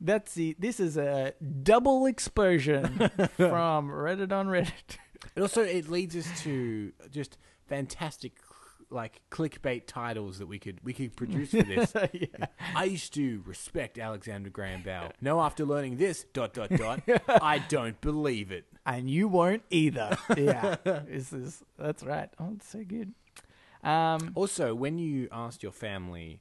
That's 0.00 0.32
the. 0.34 0.56
This 0.58 0.80
is 0.80 0.96
a 0.96 1.34
double 1.62 2.06
exposure 2.06 2.86
from 3.36 3.90
Reddit 3.90 4.32
on 4.32 4.46
Reddit. 4.46 4.96
It 5.36 5.40
also 5.42 5.62
it 5.62 5.88
leads 5.90 6.16
us 6.16 6.26
to 6.42 6.92
just 7.10 7.36
fantastic 7.66 8.32
like 8.90 9.20
clickbait 9.30 9.82
titles 9.86 10.38
that 10.38 10.46
we 10.46 10.58
could 10.58 10.78
we 10.82 10.92
could 10.94 11.14
produce 11.16 11.50
for 11.50 11.62
this. 11.62 11.92
yeah. 12.12 12.46
I 12.74 12.84
used 12.84 13.12
to 13.14 13.42
respect 13.44 13.98
Alexander 13.98 14.48
Graham 14.50 14.82
Bell. 14.82 15.10
No, 15.20 15.40
after 15.42 15.64
learning 15.66 15.96
this 15.98 16.24
dot 16.32 16.54
dot 16.54 16.70
dot, 16.70 17.02
I 17.28 17.58
don't 17.68 18.00
believe 18.00 18.50
it. 18.52 18.64
and 18.86 19.10
you 19.10 19.28
won't 19.28 19.62
either. 19.70 20.16
Yeah, 20.36 20.76
this 20.84 21.32
is 21.32 21.62
that's 21.78 22.02
right. 22.02 22.30
Oh, 22.38 22.52
it's 22.54 22.68
so 22.68 22.82
good. 22.84 23.12
Um, 23.84 24.32
Also, 24.34 24.74
when 24.74 24.98
you 24.98 25.28
asked 25.30 25.62
your 25.62 25.72
family 25.72 26.40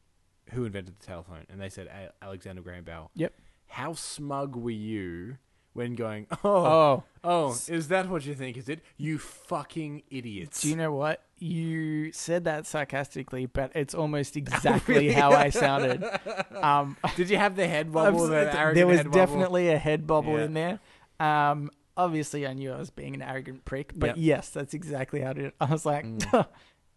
who 0.52 0.66
invented 0.66 1.00
the 1.00 1.06
telephone, 1.06 1.46
and 1.50 1.60
they 1.62 1.70
said 1.70 1.88
A- 1.88 2.14
Alexander 2.24 2.62
Graham 2.62 2.84
Bell, 2.84 3.12
Yep. 3.16 3.34
how 3.68 3.94
smug 3.94 4.56
were 4.56 4.70
you 4.72 5.38
when 5.74 5.94
going, 5.96 6.26
oh, 6.44 6.48
oh, 6.66 7.04
oh, 7.24 7.52
is 7.68 7.90
that 7.90 8.10
what 8.10 8.26
you 8.26 8.34
think? 8.34 8.58
Is 8.58 8.68
it? 8.70 8.80
You 8.98 9.20
fucking 9.20 10.04
idiots! 10.10 10.62
do 10.62 10.70
you 10.70 10.76
know 10.76 10.92
what? 10.94 11.22
You 11.40 12.12
said 12.14 12.46
that 12.46 12.66
sarcastically, 12.66 13.46
but 13.46 13.72
it's 13.76 13.94
almost 13.94 14.36
exactly 14.42 15.12
how 15.12 15.32
I 15.32 15.50
sounded. 15.50 16.04
Um, 16.58 16.98
Did 17.16 17.30
you 17.30 17.38
have 17.38 17.56
the 17.56 17.68
head 17.68 17.94
The 17.94 18.72
there 18.74 18.88
was 18.88 19.04
definitely 19.04 19.70
a 19.70 19.78
head 19.78 20.08
bobble 20.08 20.38
Yeah. 20.40 20.46
in 20.46 20.54
there. 20.56 20.80
Um, 21.20 21.70
obviously, 21.96 22.48
I 22.48 22.54
knew 22.54 22.72
I 22.72 22.78
was 22.80 22.90
being 22.90 23.14
an 23.14 23.22
arrogant 23.22 23.64
prick, 23.66 23.94
but 23.96 24.08
Yep. 24.08 24.16
yes, 24.18 24.50
that's 24.50 24.74
exactly 24.74 25.22
how 25.22 25.30
I 25.30 25.34
did 25.34 25.46
it. 25.46 25.56
I 25.62 25.66
was 25.66 25.86
like, 25.86 26.06
Mm. 26.06 26.48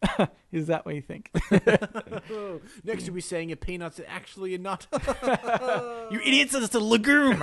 "Is 0.52 0.66
that 0.68 0.86
what 0.86 0.94
you 0.94 1.02
think? 1.02 1.30
Next 2.84 3.04
to 3.04 3.10
be 3.12 3.20
saying 3.20 3.52
a 3.52 3.56
peanut's 3.56 4.00
actually 4.06 4.54
a 4.54 4.58
nut. 4.58 4.86
you 6.10 6.20
idiots! 6.20 6.54
It's 6.54 6.74
a 6.74 6.80
legume." 6.80 7.42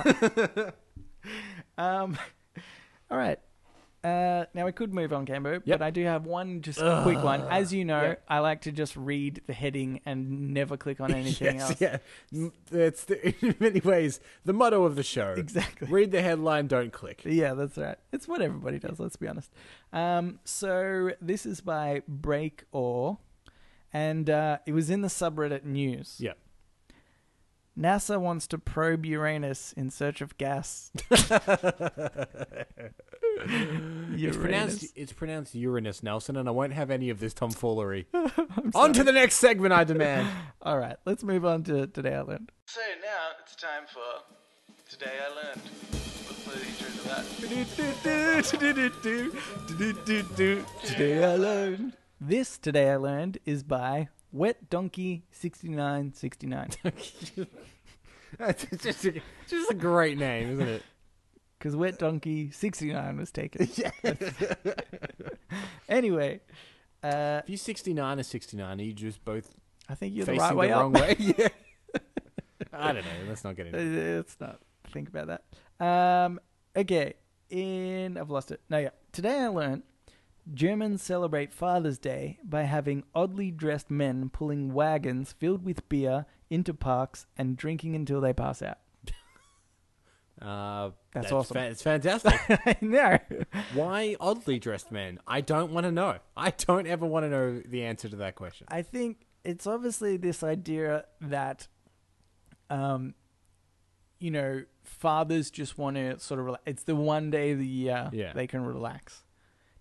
um, 1.78 2.18
all 3.10 3.18
right. 3.18 3.38
Uh, 4.04 4.44
now 4.54 4.64
we 4.64 4.70
could 4.70 4.94
move 4.94 5.12
on, 5.12 5.26
Cambo, 5.26 5.60
Yep. 5.64 5.78
but 5.80 5.82
I 5.84 5.90
do 5.90 6.04
have 6.04 6.24
one 6.24 6.62
just 6.62 6.78
quick 6.78 7.22
one. 7.22 7.42
As 7.50 7.72
you 7.72 7.84
know, 7.84 8.02
Yeah. 8.02 8.14
I 8.28 8.38
like 8.38 8.60
to 8.62 8.72
just 8.72 8.96
read 8.96 9.42
the 9.48 9.52
heading 9.52 10.00
and 10.06 10.54
never 10.54 10.76
click 10.76 11.00
on 11.00 11.12
anything 11.14 11.56
yes, 11.56 11.70
else. 11.70 11.80
yeah. 11.80 11.98
M- 12.32 12.52
It's 12.70 13.04
the, 13.04 13.34
in 13.44 13.56
many 13.58 13.80
ways 13.80 14.20
the 14.44 14.52
motto 14.52 14.84
of 14.84 14.94
the 14.94 15.02
show. 15.02 15.34
Exactly. 15.36 15.88
Read 15.88 16.12
the 16.12 16.22
headline, 16.22 16.68
don't 16.68 16.92
click. 16.92 17.22
Yeah, 17.24 17.54
that's 17.54 17.76
right. 17.76 17.98
It's 18.12 18.28
what 18.28 18.40
everybody 18.40 18.78
does, 18.78 19.00
let's 19.00 19.16
be 19.16 19.26
honest. 19.26 19.52
Um, 19.92 20.38
so 20.44 21.10
this 21.20 21.44
is 21.44 21.60
by 21.60 22.02
Break 22.06 22.64
Or, 22.70 23.18
and 23.92 24.30
uh, 24.30 24.58
it 24.64 24.72
was 24.72 24.90
in 24.90 25.00
the 25.02 25.08
subreddit 25.08 25.64
news. 25.64 26.16
Yeah. 26.20 26.34
NASA 27.78 28.18
wants 28.20 28.46
to 28.48 28.58
probe 28.58 29.06
Uranus 29.06 29.72
in 29.74 29.90
search 29.90 30.20
of 30.20 30.36
gas. 30.36 30.90
It's 33.40 34.36
pronounced 34.36 34.82
Uranus. 34.82 34.92
it's 34.96 35.12
pronounced 35.12 35.54
Uranus 35.54 36.02
Nelson, 36.02 36.36
and 36.36 36.48
I 36.48 36.50
won't 36.50 36.72
have 36.72 36.90
any 36.90 37.08
of 37.08 37.20
this 37.20 37.32
tomfoolery. 37.32 38.08
On 38.74 38.92
to 38.92 39.04
the 39.04 39.12
next 39.12 39.36
segment, 39.36 39.72
I 39.72 39.84
demand. 39.84 40.28
All 40.62 40.76
right, 40.76 40.96
let's 41.04 41.22
move 41.22 41.44
on 41.44 41.62
to 41.64 41.86
Today 41.86 42.16
I 42.16 42.22
Learned. 42.22 42.50
So 42.66 42.80
now 43.00 43.28
it's 43.40 43.54
time 43.54 43.84
for 43.86 44.00
Today 44.88 45.12
I 45.24 45.28
Learned. 45.34 45.62
Let's 45.92 46.42
play 46.42 46.56
the 46.56 46.66
intro 46.66 46.88
to 46.90 47.08
that. 47.08 47.24
Today 50.84 51.24
I 51.24 51.36
Learned. 51.36 51.92
This 52.20 52.58
Today 52.58 52.90
I 52.90 52.96
Learned 52.96 53.38
is 53.46 53.62
by 53.62 54.08
Wet 54.32 54.68
Donkey 54.70 55.24
6969. 55.32 56.70
It's 58.40 58.66
just 58.82 59.04
a, 59.06 59.20
just 59.46 59.70
a 59.70 59.74
great 59.74 60.18
name, 60.18 60.52
isn't 60.52 60.68
it? 60.68 60.82
Because 61.58 61.74
Wet 61.74 61.98
Donkey 61.98 62.52
69 62.52 63.16
was 63.16 63.32
taken. 63.32 63.68
anyway, 65.88 66.40
uh, 67.02 67.40
If 67.42 67.48
you're 67.50 67.56
sixty 67.56 67.92
nine 67.92 68.20
or 68.20 68.22
sixty 68.22 68.56
nine, 68.56 68.78
are 68.78 68.84
you 68.84 68.92
just 68.92 69.24
both 69.24 69.52
I 69.88 69.96
think 69.96 70.14
you're 70.14 70.24
the 70.24 70.34
right 70.34 70.54
way 70.54 70.68
the 70.68 70.74
up. 70.76 70.82
wrong 70.82 70.92
way? 70.92 71.16
Yeah. 71.18 71.48
I 72.72 72.92
don't 72.92 73.04
know. 73.04 73.10
Let's 73.28 73.42
not 73.42 73.56
get 73.56 73.66
into. 73.66 73.78
it. 73.80 74.16
Let's 74.18 74.36
not 74.40 74.60
think 74.92 75.08
about 75.08 75.40
that. 75.80 75.84
Um, 75.84 76.38
okay, 76.76 77.14
in 77.50 78.16
I've 78.16 78.30
lost 78.30 78.52
it. 78.52 78.60
No, 78.70 78.78
yeah. 78.78 78.90
Today 79.10 79.40
I 79.40 79.48
learned 79.48 79.82
Germans 80.54 81.02
celebrate 81.02 81.52
Father's 81.52 81.98
Day 81.98 82.38
by 82.42 82.62
having 82.62 83.04
oddly 83.14 83.50
dressed 83.50 83.90
men 83.90 84.30
pulling 84.30 84.72
wagons 84.72 85.32
filled 85.38 85.64
with 85.64 85.88
beer 85.88 86.26
into 86.50 86.72
parks 86.72 87.26
and 87.36 87.56
drinking 87.56 87.94
until 87.94 88.20
they 88.20 88.32
pass 88.32 88.62
out. 88.62 88.78
Uh, 90.40 90.90
That's 91.12 91.32
awesome. 91.32 91.54
fa- 91.56 91.64
it's 91.66 91.82
fantastic. 91.82 92.32
I 92.48 92.76
know. 92.80 93.18
Why 93.74 94.14
oddly 94.20 94.60
dressed 94.60 94.92
men? 94.92 95.18
I 95.26 95.40
don't 95.40 95.72
want 95.72 95.82
to 95.84 95.90
know. 95.90 96.18
I 96.36 96.50
don't 96.50 96.86
ever 96.86 97.04
want 97.04 97.24
to 97.24 97.28
know 97.28 97.58
the 97.66 97.82
answer 97.82 98.08
to 98.08 98.14
that 98.18 98.36
question. 98.36 98.68
I 98.70 98.82
think 98.82 99.26
it's 99.42 99.66
obviously 99.66 100.16
this 100.16 100.44
idea 100.44 101.06
that, 101.20 101.66
um, 102.70 103.14
you 104.20 104.30
know, 104.30 104.62
fathers 104.84 105.50
just 105.50 105.76
want 105.76 105.96
to 105.96 106.20
sort 106.20 106.38
of. 106.38 106.46
Rela- 106.46 106.58
it's 106.66 106.84
the 106.84 106.94
one 106.94 107.30
day 107.32 107.50
of 107.50 107.58
the 107.58 107.66
year 107.66 108.08
Yeah. 108.12 108.32
they 108.32 108.46
can 108.46 108.64
relax. 108.64 109.24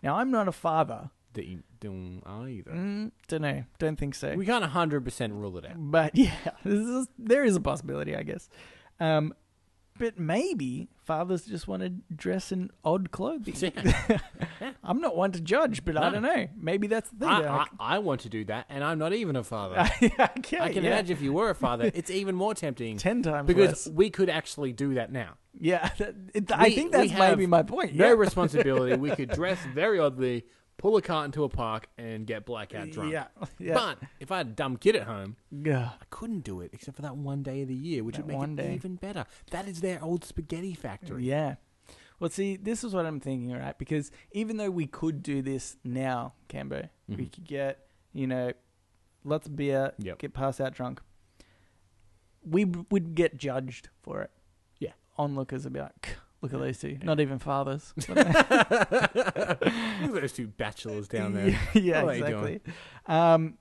Now, 0.03 0.15
I'm 0.15 0.31
not 0.31 0.47
a 0.47 0.51
father. 0.51 1.09
That 1.33 1.45
don't 1.79 2.21
either. 2.25 2.71
Mm, 2.71 3.11
don't 3.27 3.41
know. 3.41 3.63
Don't 3.77 3.97
think 3.97 4.15
so. 4.15 4.33
We 4.35 4.45
can't 4.45 4.63
hundred 4.63 5.05
percent 5.05 5.33
rule 5.33 5.57
it 5.57 5.65
out. 5.65 5.73
but 5.77 6.15
yeah, 6.15 6.31
this 6.63 6.79
is, 6.87 7.07
there 7.19 7.43
is 7.43 7.55
a 7.55 7.59
possibility, 7.59 8.15
I 8.15 8.23
guess. 8.23 8.49
Um, 8.99 9.33
but 9.97 10.19
maybe 10.19 10.89
fathers 11.05 11.45
just 11.45 11.67
want 11.67 11.81
to 11.81 11.89
dress 12.13 12.51
in 12.51 12.69
odd 12.83 13.11
clothing. 13.11 13.55
Yeah. 13.57 14.19
I'm 14.83 15.01
not 15.01 15.15
one 15.15 15.31
to 15.31 15.41
judge, 15.41 15.83
but 15.83 15.97
I 15.97 16.09
don't 16.09 16.21
know. 16.21 16.47
Maybe 16.55 16.87
that's 16.87 17.09
the 17.09 17.25
thing. 17.25 17.29
I, 17.29 17.57
I, 17.57 17.67
I 17.79 17.99
want 17.99 18.21
to 18.21 18.29
do 18.29 18.45
that, 18.45 18.65
and 18.69 18.83
I'm 18.83 18.99
not 18.99 19.13
even 19.13 19.35
a 19.35 19.43
father. 19.43 19.89
okay, 20.01 20.59
I 20.59 20.71
can 20.71 20.83
yeah. 20.83 20.91
imagine 20.91 21.15
if 21.15 21.21
you 21.21 21.33
were 21.33 21.49
a 21.49 21.55
father, 21.55 21.91
it's 21.93 22.11
even 22.11 22.35
more 22.35 22.53
tempting 22.53 22.97
ten 22.97 23.21
times 23.21 23.47
because 23.47 23.87
less. 23.87 23.87
we 23.87 24.09
could 24.09 24.29
actually 24.29 24.73
do 24.73 24.95
that 24.95 25.11
now. 25.11 25.37
Yeah, 25.59 25.89
that, 25.97 26.15
it, 26.33 26.51
I 26.51 26.65
We- 26.65 26.75
think 26.75 26.91
we 26.93 26.97
that's 26.99 27.11
have 27.11 27.31
maybe 27.37 27.47
my 27.47 27.63
point. 27.63 27.95
No 27.95 28.05
yeah. 28.07 28.11
responsibility. 28.13 28.95
We 28.95 29.11
could 29.11 29.29
dress 29.33 29.59
very 29.73 29.99
oddly, 29.99 30.45
pull 30.77 30.95
a 30.97 31.01
cart 31.01 31.25
into 31.25 31.43
a 31.43 31.49
park, 31.49 31.87
and 31.97 32.25
get 32.27 32.45
blackout 32.45 32.91
drunk. 32.91 33.11
Yeah, 33.11 33.27
yeah. 33.59 33.73
But 33.73 33.99
if 34.19 34.31
I 34.31 34.37
had 34.37 34.47
a 34.47 34.51
dumb 34.51 34.77
kid 34.77 34.95
at 34.95 35.03
home, 35.03 35.35
Ugh. 35.65 35.73
I 35.73 36.05
couldn't 36.09 36.41
do 36.41 36.61
it 36.61 36.69
except 36.73 36.95
for 36.95 37.01
that 37.01 37.17
one 37.17 37.41
day 37.43 37.61
of 37.63 37.67
the 37.67 37.75
year, 37.75 38.03
which 38.03 38.17
That 38.17 38.25
would 38.25 38.31
make 38.33 38.37
one 38.37 38.51
it 38.59 38.63
day. 38.63 38.73
even 38.75 38.95
better. 38.95 39.25
That 39.51 39.67
is 39.67 39.81
their 39.81 40.03
old 40.03 40.23
spaghetti 40.23 40.73
factory. 40.73 41.23
Yeah. 41.25 41.55
Well, 42.19 42.29
see, 42.31 42.55
this 42.57 42.83
is 42.83 42.93
what 42.95 43.05
I'm 43.05 43.19
thinking, 43.19 43.51
right? 43.51 43.77
Because 43.77 44.11
even 44.31 44.57
though 44.57 44.71
we 44.71 44.87
could 44.87 45.21
do 45.21 45.41
this 45.43 45.77
now, 45.83 46.33
Cambo, 46.49 46.89
we 47.07 47.15
Mhm. 47.15 47.31
could 47.33 47.43
get, 47.45 47.87
you 48.13 48.25
know, 48.25 48.53
lots 49.23 49.45
of 49.47 49.55
beer, 49.55 49.93
Yep. 49.99 50.17
get 50.19 50.33
passed 50.33 50.59
out 50.59 50.73
drunk. 50.73 50.99
We 52.43 52.63
b- 52.63 52.85
would 52.89 53.13
get 53.13 53.37
judged 53.37 53.89
for 54.01 54.21
it. 54.21 54.31
Yeah. 55.17 55.23
Onlookers 55.23 55.63
would 55.63 55.73
be 55.73 55.79
like, 55.79 56.09
look 56.41 56.53
at 56.53 56.61
these 56.61 56.79
two. 56.79 56.89
Yeah. 56.89 56.97
Not 57.03 57.19
even 57.19 57.39
fathers. 57.39 57.93
Look 58.07 58.17
at 58.17 59.59
those 60.13 60.33
two 60.33 60.47
bachelors 60.47 61.07
down 61.07 61.33
there. 61.33 61.59
yeah, 61.73 62.03
What 62.03 62.13
are 62.13 62.17
you 62.17 62.25
exactly. 62.25 62.61
Um, 63.05 63.57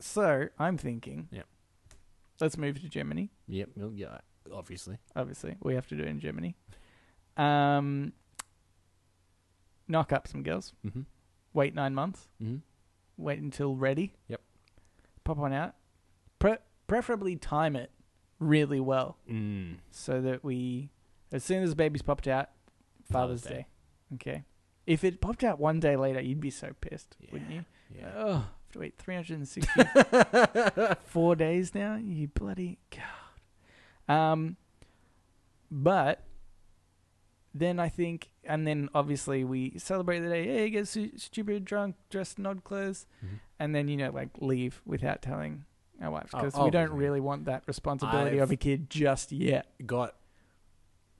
so 0.00 0.48
I'm 0.58 0.76
thinking, 0.76 1.28
Yep. 1.30 1.46
let's 2.40 2.56
move 2.58 2.80
to 2.80 2.88
Germany. 2.88 3.30
Yep. 3.48 3.68
Well, 3.76 3.92
yeah. 3.94 4.18
Obviously. 4.52 4.98
Obviously, 5.16 5.56
we 5.62 5.74
have 5.74 5.86
to 5.88 5.96
do 5.96 6.02
it 6.02 6.08
in 6.08 6.20
Germany. 6.20 6.54
Um, 7.36 8.12
knock 9.88 10.12
up 10.12 10.28
some 10.28 10.42
girls. 10.42 10.72
Mm-hmm. 10.86 11.02
Wait 11.54 11.74
nine 11.74 11.94
months. 11.94 12.28
Mm-hmm. 12.42 12.56
Wait 13.16 13.38
until 13.40 13.74
ready. 13.76 14.12
Yep. 14.28 14.40
Pop 15.24 15.36
one 15.38 15.52
out. 15.52 15.74
Pre- 16.38 16.56
preferably 16.86 17.36
time 17.36 17.76
it 17.76 17.90
really 18.38 18.80
well 18.80 19.16
Mm. 19.30 19.76
so 19.90 20.20
that 20.20 20.44
we, 20.44 20.90
as 21.32 21.42
soon 21.44 21.62
as 21.62 21.70
the 21.70 21.76
baby's 21.76 22.02
popped 22.02 22.28
out, 22.28 22.50
Father's, 23.10 23.40
Father's 23.40 23.42
Day. 23.42 23.54
Day. 23.54 23.66
Okay. 24.14 24.44
If 24.86 25.02
it 25.04 25.20
popped 25.20 25.42
out 25.44 25.58
one 25.58 25.80
day 25.80 25.96
later, 25.96 26.20
you'd 26.20 26.40
be 26.40 26.50
so 26.50 26.72
pissed, 26.80 27.16
wouldn't 27.32 27.50
you? 27.50 27.64
Yeah. 27.94 28.10
Oh, 28.16 28.32
have 28.34 28.44
to 28.72 28.78
wait 28.80 28.94
364 28.98 31.36
days 31.46 31.74
now. 31.74 31.96
You 31.96 32.28
bloody 32.28 32.78
god. 32.90 33.02
Um, 34.14 34.56
but 35.70 36.24
then 37.54 37.78
I 37.78 37.88
think, 37.88 38.30
and 38.44 38.66
then 38.66 38.88
obviously 38.94 39.44
we 39.44 39.78
celebrate 39.78 40.20
the 40.20 40.28
day. 40.28 40.44
Hey, 40.44 40.70
get 40.70 40.88
stupid 40.88 41.64
drunk, 41.64 41.96
dressed 42.10 42.38
in 42.38 42.46
odd 42.46 42.64
clothes, 42.64 43.06
Mhm. 43.24 43.40
and 43.58 43.74
then 43.74 43.88
you 43.88 43.96
know 43.96 44.10
like 44.10 44.30
leave 44.40 44.82
without 44.84 45.22
telling 45.22 45.64
our 46.00 46.10
wives 46.10 46.30
Oh, 46.34 46.38
because 46.38 46.54
we 46.54 46.70
don't 46.70 46.84
obviously. 46.84 46.98
really 46.98 47.20
want 47.20 47.44
that 47.46 47.62
responsibility 47.66 48.38
of 48.38 48.48
I've- 48.48 48.54
a 48.54 48.56
kid 48.56 48.90
just 48.90 49.32
yet. 49.32 49.66
Got 49.86 50.14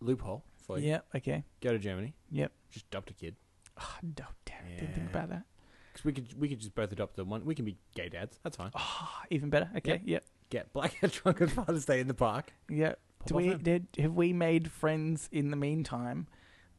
loophole 0.01 0.45
for 0.67 0.79
you. 0.79 0.89
Yeah. 0.91 1.01
Okay. 1.15 1.45
Go 1.61 1.73
to 1.73 1.79
Germany. 1.79 2.15
Yep. 2.31 2.53
Just 2.71 2.87
adopt 2.87 3.11
a 3.11 3.15
kid. 3.15 3.37
Oh, 3.81 3.97
no, 4.03 4.25
damn 4.45 4.67
it. 4.67 4.81
Didn't 4.81 4.95
think 4.95 5.07
Yeah. 5.07 5.19
about 5.19 5.29
that. 5.31 5.45
Because 5.93 6.05
we 6.05 6.13
could 6.13 6.41
we 6.41 6.49
could 6.49 6.59
just 6.61 6.75
both 6.75 6.91
adopt 6.93 7.17
the 7.17 7.25
one. 7.25 7.45
We 7.45 7.55
can 7.55 7.65
be 7.65 7.77
gay 7.95 8.09
dads. 8.09 8.39
That's 8.43 8.57
fine. 8.57 8.71
Oh, 8.75 9.09
even 9.31 9.49
better. 9.51 9.71
Okay. 9.77 10.01
Yep. 10.05 10.25
Get 10.51 10.73
blackout 10.73 11.13
drunk 11.23 11.41
on 11.41 11.49
Father's 11.49 11.85
Day 11.85 12.01
in 12.01 12.09
the 12.09 12.15
park. 12.15 12.53
Yep. 12.69 12.99
Pop 13.21 13.29
Do 13.29 13.35
off 13.35 13.43
we 13.43 13.49
home. 13.49 13.59
did 13.63 13.87
have 13.99 14.13
we 14.15 14.33
made 14.33 14.71
friends 14.71 15.29
in 15.33 15.51
the 15.51 15.57
meantime 15.57 16.27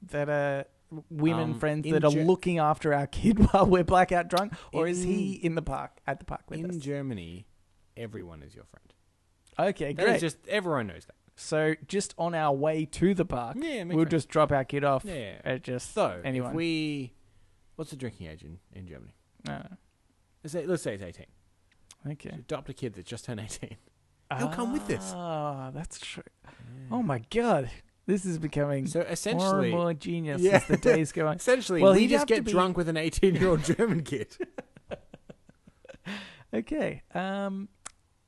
that 0.02 0.30
are 0.30 0.66
women 1.10 1.52
Um, 1.52 1.60
friends 1.60 1.86
in 1.86 1.94
that 1.94 2.04
are 2.04 2.12
Ger- 2.12 2.26
looking 2.26 2.60
after 2.60 2.94
our 2.94 3.08
kid 3.08 3.40
while 3.52 3.66
we're 3.66 3.84
blackout 3.86 4.28
drunk, 4.28 4.54
or 4.74 4.86
is 4.88 5.04
he 5.04 5.34
In- 5.36 5.56
the 5.56 5.62
park 5.62 5.98
at 6.06 6.20
the 6.20 6.26
park 6.26 6.44
with 6.50 6.60
us? 6.60 6.66
in 6.66 6.70
us? 6.72 6.78
Germany, 6.78 7.46
everyone 7.98 8.42
is 8.44 8.56
your 8.56 8.66
friend. 8.66 9.70
okay, 9.70 9.94
That 9.94 10.04
is 10.04 10.10
great. 10.12 10.22
just 10.22 10.38
everyone 10.48 10.88
knows 10.88 11.06
that. 11.06 11.16
so 11.36 11.76
just 11.88 12.14
on 12.18 12.34
our 12.36 12.54
way 12.54 12.86
to 12.86 13.14
the 13.14 13.26
park, 13.26 13.58
Yeah, 13.60 13.84
we'll 13.84 14.06
just 14.06 14.30
drop 14.30 14.52
our 14.52 14.64
kid 14.66 14.84
off 14.84 15.04
yeah. 15.06 15.36
at 15.44 15.64
just 15.64 15.94
So 15.94 16.22
anyone. 16.24 16.52
if 16.52 16.56
we, 16.56 17.14
what's 17.76 17.92
the 17.92 17.98
drinking 17.98 18.28
age 18.28 18.44
in, 18.44 18.60
in 18.74 18.88
Germany? 18.88 19.16
Uh, 19.48 19.76
Let's 20.44 20.54
say 20.54 20.66
let's 20.68 20.84
say 20.84 20.94
it's 20.94 21.04
eighteen. 21.04 21.26
okay, 22.12 22.30
adopt 22.30 22.70
a 22.70 22.74
kid 22.74 22.94
that's 22.94 23.10
just 23.10 23.26
turned 23.26 23.40
eighteen. 23.40 23.78
He'll 24.38 24.50
come 24.50 24.74
with 24.74 24.86
this. 24.88 25.12
Ah, 25.16 25.72
that's 25.74 26.00
true. 26.00 26.24
Oh 26.92 27.02
my 27.04 27.22
god, 27.32 27.70
this 28.06 28.26
is 28.26 28.38
becoming 28.38 28.86
So 28.88 29.00
more 29.00 29.06
and 29.06 29.14
essentially, 29.14 29.72
more 29.72 29.94
genius 29.94 30.42
Yeah. 30.42 30.58
as 30.58 30.68
the 30.68 30.78
days 30.78 31.12
go 31.12 31.28
on. 31.30 31.36
essentially, 31.38 31.82
Well, 31.82 31.94
we 31.94 32.02
he'd 32.02 32.10
just 32.10 32.28
to 32.28 32.34
get 32.36 32.44
be- 32.44 32.52
drunk 32.52 32.78
with 32.78 32.90
an 32.90 32.98
eighteen-year-old 32.98 33.64
German 33.64 34.04
kid. 34.04 34.36
Okay, 36.54 37.02
um, 37.14 37.68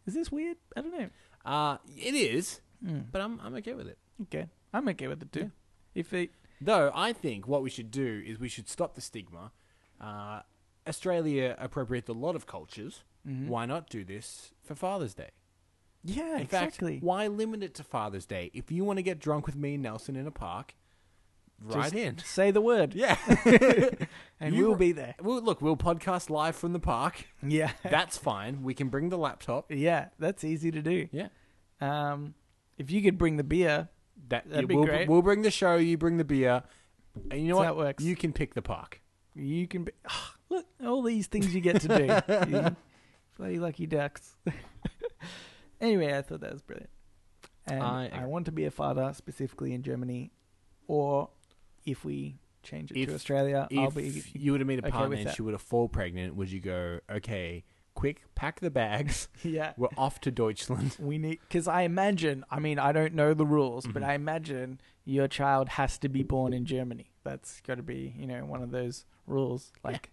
is 0.08 0.14
this 0.14 0.32
weird? 0.32 0.58
I 0.76 0.82
don't 0.82 0.98
know. 0.98 1.10
Uh, 1.46 1.78
it 1.98 2.16
is, 2.16 2.62
Hmm. 2.84 3.00
but 3.12 3.22
I'm 3.22 3.40
I'm 3.42 3.54
okay 3.56 3.74
with 3.74 3.88
it. 3.88 3.98
Okay, 4.24 4.48
I'm 4.74 4.88
okay 4.90 5.08
with 5.08 5.22
it 5.22 5.32
too. 5.32 5.52
If 5.96 6.14
it, 6.14 6.32
Though 6.62 6.92
I 6.96 7.14
think 7.14 7.48
what 7.48 7.62
we 7.62 7.70
should 7.70 7.92
do 7.92 8.24
is 8.26 8.40
we 8.40 8.50
should 8.50 8.68
stop 8.70 8.96
the 8.96 9.02
stigma. 9.02 9.52
Uh, 10.02 10.42
Australia 10.88 11.56
appropriates 11.60 12.10
a 12.10 12.14
lot 12.14 12.36
of 12.36 12.46
cultures. 12.46 13.04
Mhm. 13.28 13.48
Why 13.48 13.66
not 13.66 13.90
do 13.90 14.04
this 14.06 14.54
for 14.64 14.74
Father's 14.76 15.14
Day? 15.14 15.32
yeah, 16.04 16.36
In 16.36 16.42
exactly. 16.44 16.94
fact, 16.96 17.04
why 17.04 17.28
limit 17.28 17.62
it 17.64 17.74
to 17.76 17.84
Father's 17.84 18.26
Day? 18.26 18.50
If 18.54 18.72
you 18.72 18.84
want 18.86 18.98
to 18.98 19.04
get 19.04 19.20
drunk 19.20 19.46
with 19.46 19.56
me 19.56 19.74
and 19.74 19.84
Nelson 19.84 20.16
in 20.16 20.26
a 20.28 20.32
park, 20.32 20.76
right 21.62 21.84
Just 21.84 21.96
in. 21.96 22.18
Say 22.20 22.52
the 22.52 22.62
word, 22.62 22.94
Yeah. 22.94 23.18
and 24.40 24.54
You 24.56 24.68
we'll 24.68 24.76
be 24.78 24.92
there. 24.92 25.16
well, 25.22 25.42
look, 25.42 25.62
we'll 25.62 25.78
podcast 25.78 26.30
live 26.30 26.56
from 26.56 26.74
the 26.74 26.80
park. 26.80 27.26
Yeah, 27.42 27.72
That's 27.84 28.18
fine. 28.18 28.64
We 28.64 28.74
can 28.74 28.90
bring 28.90 29.10
the 29.10 29.18
laptop. 29.18 29.72
yeah, 29.72 30.10
that's 30.20 30.44
easy 30.44 30.72
to 30.72 30.82
do. 30.82 31.08
Yeah. 31.12 31.28
Um, 31.82 32.34
if 32.78 32.92
you 32.92 33.02
could 33.02 33.18
bring 33.18 33.38
the 33.38 33.44
beer, 33.44 33.90
That 34.30 34.50
That'd 34.50 34.68
be 34.68 34.76
we'll, 34.76 34.86
great. 34.86 35.08
we'll 35.10 35.22
bring 35.22 35.42
the 35.42 35.52
show. 35.52 35.76
You 35.78 35.98
bring 35.98 36.18
the 36.18 36.26
beer. 36.26 36.64
And 37.32 37.42
you 37.42 37.48
know 37.50 37.56
That's 37.56 37.58
what? 37.60 37.66
how 37.66 37.74
it 37.74 37.78
works. 37.78 38.04
You 38.04 38.16
can 38.16 38.34
pick 38.34 38.54
the 38.54 38.62
park. 38.62 39.02
you 39.36 39.68
can 39.68 39.84
be. 39.86 39.92
look, 40.50 40.66
all 40.86 41.02
these 41.02 41.28
things 41.28 41.54
you 41.56 41.62
get 41.62 41.82
to 41.82 41.88
do. 41.88 42.56
You 42.56 42.76
bloody 43.38 43.60
lucky 43.60 43.86
ducks. 43.88 44.36
anyway, 45.82 46.16
I 46.18 46.22
thought 46.22 46.42
that 46.42 46.52
was 46.54 46.62
brilliant. 46.62 46.90
And 47.66 47.82
I 47.84 48.04
I, 48.04 48.06
agree. 48.06 48.26
want 48.26 48.46
to 48.46 48.52
be 48.52 48.66
a 48.66 48.72
father 48.72 49.12
specifically 49.14 49.74
in 49.74 49.84
Germany, 49.84 50.32
or 50.88 51.30
if 51.88 52.06
we 52.06 52.38
change 52.64 52.92
it 52.92 52.98
If- 52.98 53.10
to 53.10 53.16
Australia, 53.16 53.68
I'll 53.78 53.90
be. 53.92 54.24
you 54.34 54.52
would 54.52 54.62
have 54.62 54.68
made 54.68 54.80
a 54.80 54.84
okay 54.84 54.92
partner 54.92 55.16
and 55.18 55.32
she 55.32 55.42
would 55.42 55.54
have 55.54 55.62
fall 55.62 55.88
pregnant, 55.88 56.36
would 56.36 56.52
you 56.52 56.60
go, 56.60 57.00
okay, 57.10 57.64
quick, 57.96 58.22
pack 58.36 58.60
the 58.60 58.70
bags. 58.70 59.28
Yeah, 59.44 59.74
We're 59.78 59.88
off 59.98 60.20
to 60.22 60.32
Deutschland. 60.32 60.96
we 61.00 61.18
need 61.18 61.40
because 61.48 61.68
I 61.68 61.82
imagine. 61.84 62.44
I 62.52 62.60
mean, 62.60 62.78
I 62.78 62.92
don't 62.92 63.14
know 63.16 63.34
the 63.34 63.46
rules, 63.46 63.88
but 63.88 64.04
Mhm. 64.04 64.08
I 64.08 64.14
imagine 64.14 64.80
your 65.06 65.28
child 65.28 65.70
has 65.70 65.98
to 66.00 66.10
be 66.10 66.22
born 66.24 66.54
in 66.54 66.66
Germany. 66.66 67.10
That's 67.24 67.62
got 67.62 67.76
to 67.76 67.84
be, 67.84 68.14
you 68.18 68.28
know, 68.28 68.46
one 68.46 68.62
of 68.62 68.72
those 68.72 69.06
rules. 69.26 69.72
Like, 69.84 70.12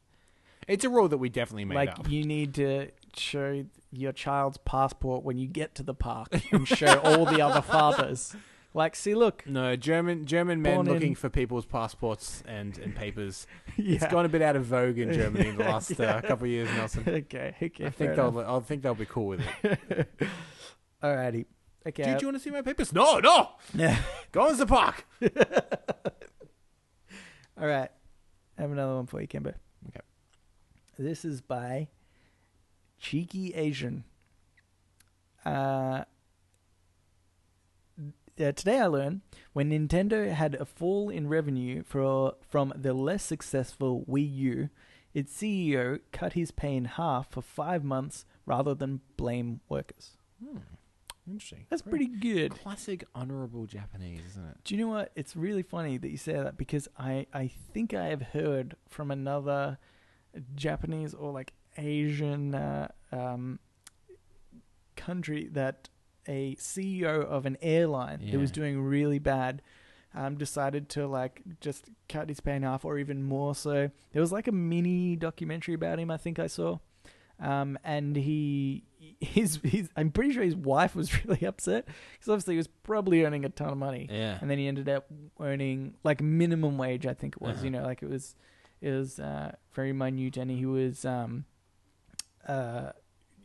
It's 0.68 0.84
a 0.84 0.88
rule 0.88 1.08
that 1.08 1.18
we 1.18 1.28
definitely 1.28 1.64
made 1.66 1.74
like 1.74 1.98
up. 1.98 2.08
you 2.08 2.24
need 2.24 2.54
to 2.54 2.90
show 3.16 3.64
your 3.92 4.12
child's 4.12 4.56
passport 4.58 5.22
when 5.24 5.36
you 5.36 5.46
get 5.46 5.74
to 5.74 5.82
the 5.82 5.94
park 5.94 6.28
and 6.52 6.66
show 6.66 6.98
all 7.00 7.26
the 7.26 7.40
other 7.42 7.60
fathers. 7.60 8.34
Like, 8.76 8.96
see, 8.96 9.14
look, 9.14 9.46
No, 9.46 9.76
German 9.76 10.26
German 10.26 10.60
men 10.60 10.74
Born 10.74 10.86
looking 10.88 11.10
in- 11.10 11.14
for 11.14 11.28
people's 11.30 11.64
passports 11.64 12.42
and, 12.44 12.76
and 12.78 12.92
papers. 12.94 13.46
yeah. 13.76 13.94
It's 13.94 14.06
gone 14.08 14.24
a 14.24 14.28
bit 14.28 14.42
out 14.42 14.56
of 14.56 14.64
vogue 14.64 14.98
in 14.98 15.12
Germany 15.12 15.50
in 15.50 15.56
the 15.56 15.62
last 15.72 15.98
uh, 16.00 16.20
couple 16.22 16.46
of 16.46 16.50
years, 16.50 16.68
Nelson. 16.76 17.04
okay, 17.08 17.54
okay, 17.62 17.86
I 17.86 17.90
think 17.90 18.16
they'll 18.16 18.36
I 18.40 18.58
think 18.60 18.82
they'll 18.82 18.96
be 18.96 19.06
cool 19.06 19.28
with 19.28 19.42
it. 19.62 20.08
Alrighty. 21.02 21.46
Okay. 21.86 22.02
Dude, 22.02 22.18
do 22.18 22.22
you 22.22 22.26
want 22.28 22.36
to 22.38 22.42
see 22.42 22.50
my 22.50 22.62
papers? 22.62 22.92
No, 22.92 23.18
no. 23.20 23.50
yeah. 23.74 23.98
Go 24.32 24.46
into 24.46 24.56
the 24.58 24.66
park. 24.66 25.06
All 27.60 27.66
right. 27.66 27.90
I 28.58 28.62
have 28.62 28.72
another 28.72 28.94
one 28.96 29.06
for 29.06 29.20
you, 29.20 29.26
Kimber. 29.26 29.54
Okay. 29.88 30.00
This 30.98 31.24
is 31.24 31.40
by 31.42 31.88
Cheeky 32.98 33.54
Asian. 33.54 34.04
Uh, 35.44 36.04
uh, 38.40 38.52
today 38.52 38.78
I 38.80 38.86
learned 38.86 39.20
when 39.52 39.70
Nintendo 39.70 40.32
had 40.32 40.54
a 40.56 40.64
fall 40.64 41.08
in 41.08 41.28
revenue 41.28 41.82
for 41.84 42.34
from 42.48 42.72
the 42.76 42.94
less 42.94 43.22
successful 43.22 44.04
Wii 44.08 44.34
U, 44.34 44.68
its 45.12 45.32
CEO 45.32 46.00
cut 46.12 46.32
his 46.32 46.50
pay 46.50 46.74
in 46.74 46.84
half 46.86 47.30
for 47.30 47.42
five 47.42 47.84
months 47.84 48.24
rather 48.46 48.74
than 48.74 49.00
blame 49.16 49.60
workers. 49.68 50.16
Hmm. 50.44 50.58
Interesting. 51.26 51.64
That's 51.70 51.80
Very 51.82 51.90
pretty 52.06 52.18
good. 52.18 52.52
classic, 52.52 53.04
honorable 53.14 53.64
Japanese, 53.64 54.20
isn't 54.32 54.44
it? 54.44 54.56
Do 54.64 54.74
you 54.74 54.80
know 54.82 54.88
what? 54.88 55.10
It's 55.16 55.34
really 55.34 55.62
funny 55.62 55.96
that 55.96 56.10
you 56.10 56.18
say 56.18 56.34
that 56.34 56.58
because 56.58 56.86
I, 56.98 57.26
I 57.32 57.48
think 57.72 57.94
I 57.94 58.08
have 58.08 58.20
heard 58.20 58.76
from 58.90 59.10
another 59.10 59.78
Japanese 60.54 61.14
or 61.14 61.32
like 61.32 61.54
Asian 61.78 62.54
uh, 62.54 62.88
um, 63.10 63.58
country 64.96 65.48
that 65.52 65.88
a 66.28 66.54
CEO 66.56 67.24
of 67.24 67.46
an 67.46 67.56
airline 67.62 68.28
that 68.30 68.38
was 68.38 68.50
doing 68.50 68.80
really 68.82 69.18
bad 69.18 69.62
um, 70.14 70.36
decided 70.36 70.88
to 70.90 71.06
like 71.06 71.42
just 71.60 71.86
cut 72.08 72.28
his 72.28 72.40
pay 72.40 72.54
in 72.56 72.62
half 72.62 72.84
or 72.84 72.98
even 72.98 73.22
more 73.22 73.54
so. 73.54 73.90
There 74.12 74.20
was 74.22 74.30
like 74.32 74.46
a 74.48 74.52
mini 74.52 75.16
documentary 75.16 75.74
about 75.74 75.98
him 75.98 76.10
I 76.10 76.16
think 76.16 76.38
I 76.38 76.46
saw. 76.46 76.78
Um, 77.40 77.76
and 77.82 78.14
he, 78.14 78.84
his, 79.20 79.58
his, 79.64 79.90
I'm 79.96 80.12
pretty 80.12 80.32
sure 80.32 80.44
his 80.44 80.54
wife 80.54 80.94
was 80.94 81.24
really 81.24 81.44
upset 81.44 81.86
because 82.12 82.28
obviously 82.28 82.54
he 82.54 82.58
was 82.58 82.68
probably 82.68 83.24
earning 83.24 83.44
a 83.44 83.48
ton 83.48 83.70
of 83.70 83.76
money 83.76 84.06
Yeah. 84.10 84.38
and 84.40 84.48
then 84.48 84.58
he 84.58 84.68
ended 84.68 84.88
up 84.88 85.06
earning 85.40 85.94
like 86.04 86.22
minimum 86.22 86.78
wage. 86.78 87.06
I 87.06 87.14
think 87.14 87.34
it 87.34 87.42
was. 87.42 87.56
Uh-huh. 87.56 87.64
You 87.64 87.70
know, 87.72 87.82
like 87.82 88.02
it 88.04 88.08
was, 88.08 88.36
it 88.80 88.90
was 88.92 89.18
uh, 89.18 89.52
very 89.72 89.92
minute, 89.92 90.36
and 90.36 90.48
he 90.50 90.64
was, 90.64 91.04
um, 91.04 91.44
uh, 92.46 92.90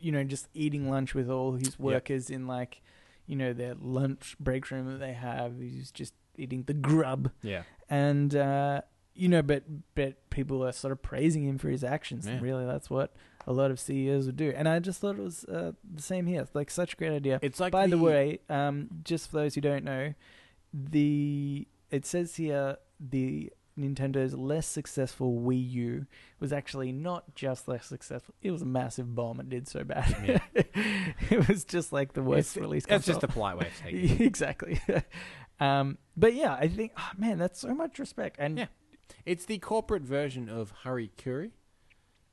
you 0.00 0.12
know, 0.12 0.24
just 0.24 0.48
eating 0.54 0.88
lunch 0.90 1.14
with 1.14 1.30
all 1.30 1.52
his 1.52 1.78
workers 1.78 2.30
in 2.30 2.46
like, 2.46 2.82
you 3.26 3.36
know, 3.36 3.52
their 3.52 3.74
lunch 3.80 4.36
break 4.40 4.70
room 4.70 4.86
that 4.92 4.98
they 4.98 5.12
have. 5.12 5.60
He's 5.60 5.90
just 5.90 6.14
eating 6.36 6.64
the 6.64 6.74
grub, 6.74 7.30
Yeah. 7.42 7.62
and 7.88 8.34
uh, 8.34 8.82
you 9.14 9.28
know, 9.28 9.42
but 9.42 9.64
but 9.94 10.28
people 10.30 10.64
are 10.64 10.72
sort 10.72 10.92
of 10.92 11.02
praising 11.02 11.44
him 11.44 11.58
for 11.58 11.68
his 11.68 11.84
actions. 11.84 12.26
Yeah. 12.26 12.32
And 12.34 12.42
really, 12.42 12.64
that's 12.64 12.88
what 12.88 13.14
a 13.46 13.52
lot 13.52 13.70
of 13.70 13.78
CEOs 13.80 14.26
would 14.26 14.36
do. 14.36 14.52
And 14.56 14.68
I 14.68 14.78
just 14.78 15.00
thought 15.00 15.16
it 15.18 15.22
was 15.22 15.44
uh, 15.44 15.72
the 15.94 16.02
same 16.02 16.26
here. 16.26 16.40
It's 16.42 16.54
like 16.54 16.70
such 16.70 16.92
a 16.94 16.96
great 16.96 17.12
idea. 17.12 17.38
It's 17.42 17.58
like 17.60 17.72
By 17.72 17.86
the, 17.86 17.98
way, 17.98 18.40
um, 18.48 18.88
just 19.04 19.30
for 19.30 19.38
those 19.38 19.54
who 19.54 19.60
don't 19.60 19.84
know, 19.84 20.14
the 20.72 21.66
it 21.90 22.06
says 22.06 22.36
here 22.36 22.76
the 22.98 23.52
Nintendo's 23.78 24.34
less 24.34 24.66
successful 24.66 25.40
Wii 25.40 25.70
U 25.70 26.06
was 26.38 26.52
actually 26.52 26.92
not 26.92 27.34
just 27.34 27.68
less 27.68 27.86
successful; 27.86 28.34
it 28.42 28.50
was 28.50 28.62
a 28.62 28.66
massive 28.66 29.14
bomb. 29.14 29.40
It 29.40 29.48
did 29.48 29.68
so 29.68 29.84
bad. 29.84 30.42
it 30.54 31.48
was 31.48 31.64
just 31.64 31.92
like 31.92 32.12
the 32.12 32.22
worst 32.22 32.56
It's- 32.56 32.62
release. 32.62 32.86
That's 32.86 33.06
just 33.06 33.22
a 33.22 33.28
polite 33.28 33.56
way 33.58 33.66
of 33.68 33.86
it. 33.94 34.20
exactly. 34.20 34.80
um, 35.60 35.98
but 36.16 36.34
yeah, 36.34 36.54
I 36.54 36.68
think, 36.68 36.92
oh, 36.98 37.10
man, 37.16 37.38
that's 37.38 37.60
so 37.60 37.74
much 37.74 37.98
respect. 37.98 38.36
And 38.38 38.58
Yeah. 38.58 38.66
It's 39.26 39.44
the 39.44 39.58
corporate 39.58 40.02
version 40.02 40.48
of 40.48 40.72
Harikuri. 40.84 41.50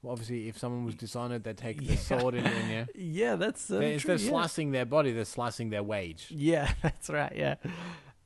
Well, 0.02 0.12
obviously, 0.14 0.48
if 0.48 0.58
someone 0.58 0.86
was 0.86 0.96
dishonored, 0.96 1.44
they'd 1.44 1.58
take 1.58 1.80
the 1.80 1.94
Yeah. 1.94 1.96
sword 1.96 2.36
in 2.36 2.46
and 2.46 2.70
yeah. 2.72 2.86
yeah, 2.96 3.36
that's 3.36 3.70
uh, 3.72 3.80
They- 3.80 3.94
instead 3.96 4.14
of 4.14 4.20
true, 4.20 4.26
yeah. 4.26 4.32
slicing 4.32 4.72
their 4.72 4.86
body, 4.86 5.12
they're 5.12 5.26
slicing 5.26 5.70
their 5.70 5.84
wage. 5.84 6.28
Yeah, 6.30 6.72
that's 6.82 7.10
right. 7.10 7.34
Yeah. 7.36 7.56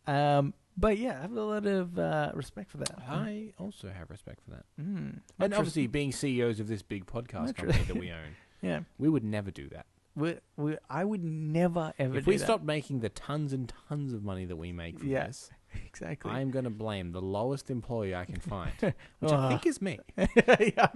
Um, 0.08 0.54
but 0.78 0.98
yeah, 0.98 1.18
I 1.18 1.22
have 1.22 1.32
a 1.34 1.42
lot 1.44 1.66
of 1.66 1.98
uh, 2.00 2.32
respect 2.34 2.72
for 2.72 2.78
that. 2.78 2.96
I 3.08 3.54
also 3.58 3.90
have 3.90 4.10
respect 4.10 4.40
for 4.44 4.52
that. 4.52 4.66
Mm, 4.80 4.86
And 4.86 5.22
much 5.40 5.52
res- 5.52 5.58
obviously, 5.60 5.88
being 5.88 6.12
CEOs 6.12 6.60
of 6.60 6.68
this 6.68 6.82
big 6.82 7.06
podcast 7.06 7.48
Much 7.48 7.56
company 7.58 7.84
that 7.84 7.98
we 7.98 8.12
own, 8.12 8.36
yeah, 8.62 8.82
we 8.98 9.10
would 9.10 9.24
never 9.24 9.52
do 9.52 9.68
that. 9.70 9.86
we, 10.16 10.36
we, 10.58 10.78
I 10.90 11.04
would 11.06 11.24
never 11.24 11.94
ever. 12.00 12.18
If 12.18 12.26
we 12.28 12.38
that. 12.38 12.44
stopped 12.44 12.64
making 12.66 13.00
the 13.00 13.10
tons 13.10 13.54
and 13.54 13.72
tons 13.90 14.14
of 14.14 14.24
money 14.24 14.46
that 14.46 14.56
we 14.58 14.72
make 14.72 15.00
from 15.00 15.08
Yeah, 15.10 15.28
this, 15.28 15.50
exactly. 15.86 16.30
I'm 16.32 16.52
going 16.52 16.66
to 16.66 16.70
blame 16.70 17.12
the 17.14 17.22
lowest 17.22 17.70
employee 17.70 18.14
I 18.14 18.26
can 18.26 18.40
find, 18.42 18.74
which 18.82 18.94
Oh. 19.32 19.36
I 19.38 19.50
think 19.50 19.66
is 19.66 19.82
me. 19.82 20.00
yeah. 20.18 20.88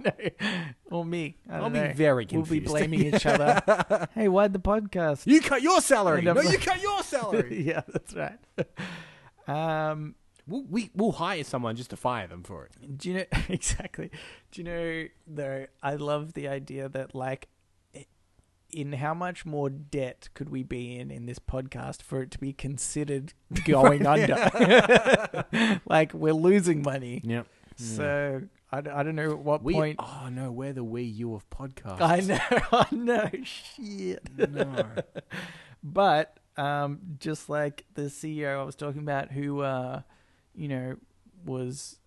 Or 0.90 1.04
me. 1.04 1.36
I 1.48 1.56
I'll 1.56 1.70
be 1.70 1.78
know. 1.80 1.92
very 1.94 2.26
We'll 2.30 2.42
be 2.44 2.60
blaming 2.60 3.02
each 3.14 3.24
other. 3.26 4.06
hey, 4.14 4.28
why'd 4.28 4.52
the 4.52 4.58
podcast? 4.60 5.26
you 5.26 5.40
cut 5.40 5.62
your 5.62 5.80
salary. 5.80 6.20
No, 6.22 6.38
you 6.40 6.58
cut 6.58 6.80
your 6.82 7.02
salary. 7.02 7.62
yeah, 7.62 7.80
that's 7.88 8.14
right. 8.14 8.38
Um, 9.46 10.14
we'll, 10.46 10.64
we, 10.64 10.90
we'll 10.94 11.12
hire 11.12 11.44
someone 11.44 11.76
just 11.76 11.90
to 11.90 11.96
fire 11.96 12.26
them 12.26 12.42
for 12.42 12.64
it. 12.66 12.98
do 12.98 13.08
you 13.10 13.14
know 13.18 13.24
exactly? 13.48 14.10
Do 14.50 14.60
you 14.60 14.64
know 14.64 15.04
though? 15.26 15.66
I 15.82 15.94
love 15.94 16.32
the 16.34 16.48
idea 16.48 16.88
that 16.88 17.14
like, 17.14 17.48
in 18.72 18.92
how 18.94 19.14
much 19.14 19.46
more 19.46 19.70
debt 19.70 20.28
could 20.34 20.50
we 20.50 20.62
be 20.64 20.96
in 20.98 21.10
in 21.10 21.24
this 21.26 21.38
podcast 21.38 22.02
for 22.02 22.20
it 22.22 22.30
to 22.32 22.38
be 22.38 22.52
considered 22.52 23.32
going 23.64 24.04
under? 24.06 25.80
like 25.88 26.12
we're 26.12 26.32
losing 26.34 26.82
money. 26.82 27.20
Yep. 27.24 27.46
So 27.76 28.42
I, 28.72 28.78
I 28.78 29.02
don't 29.02 29.14
know 29.14 29.30
at 29.30 29.38
what 29.38 29.62
We, 29.62 29.74
point. 29.74 29.96
oh 30.00 30.28
no, 30.30 30.50
we're 30.50 30.72
the 30.72 30.84
Wii 30.84 31.14
U 31.18 31.34
of 31.34 31.48
podcasts. 31.48 32.00
I 32.00 32.20
know, 32.20 32.60
I 32.72 32.86
know, 32.94 33.30
shit. 33.44 34.28
No. 34.36 34.84
But 35.82 36.38
um, 36.56 37.00
just 37.18 37.48
like 37.48 37.84
the 37.94 38.02
CEO 38.02 38.58
I 38.60 38.64
was 38.64 38.74
talking 38.76 39.00
about, 39.02 39.32
who 39.32 39.60
uh, 39.60 40.02
you 40.54 40.68
know 40.68 40.96
was 41.44 41.98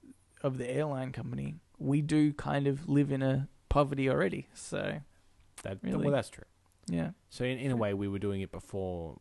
of 0.43 0.57
the 0.57 0.69
airline 0.69 1.11
company, 1.11 1.55
we 1.77 2.01
do 2.01 2.33
kind 2.33 2.67
of 2.67 2.87
live 2.89 3.11
in 3.11 3.21
a 3.21 3.47
poverty 3.69 4.09
already. 4.09 4.47
So 4.53 4.99
That, 5.63 5.77
Really? 5.83 6.05
Well, 6.05 6.13
that's 6.13 6.29
true. 6.29 6.45
yeah, 6.87 7.11
So 7.29 7.43
in, 7.43 7.57
in 7.59 7.71
a 7.71 7.75
way, 7.75 7.93
we 7.93 8.07
were 8.07 8.19
doing 8.19 8.41
it 8.41 8.51
before 8.51 9.19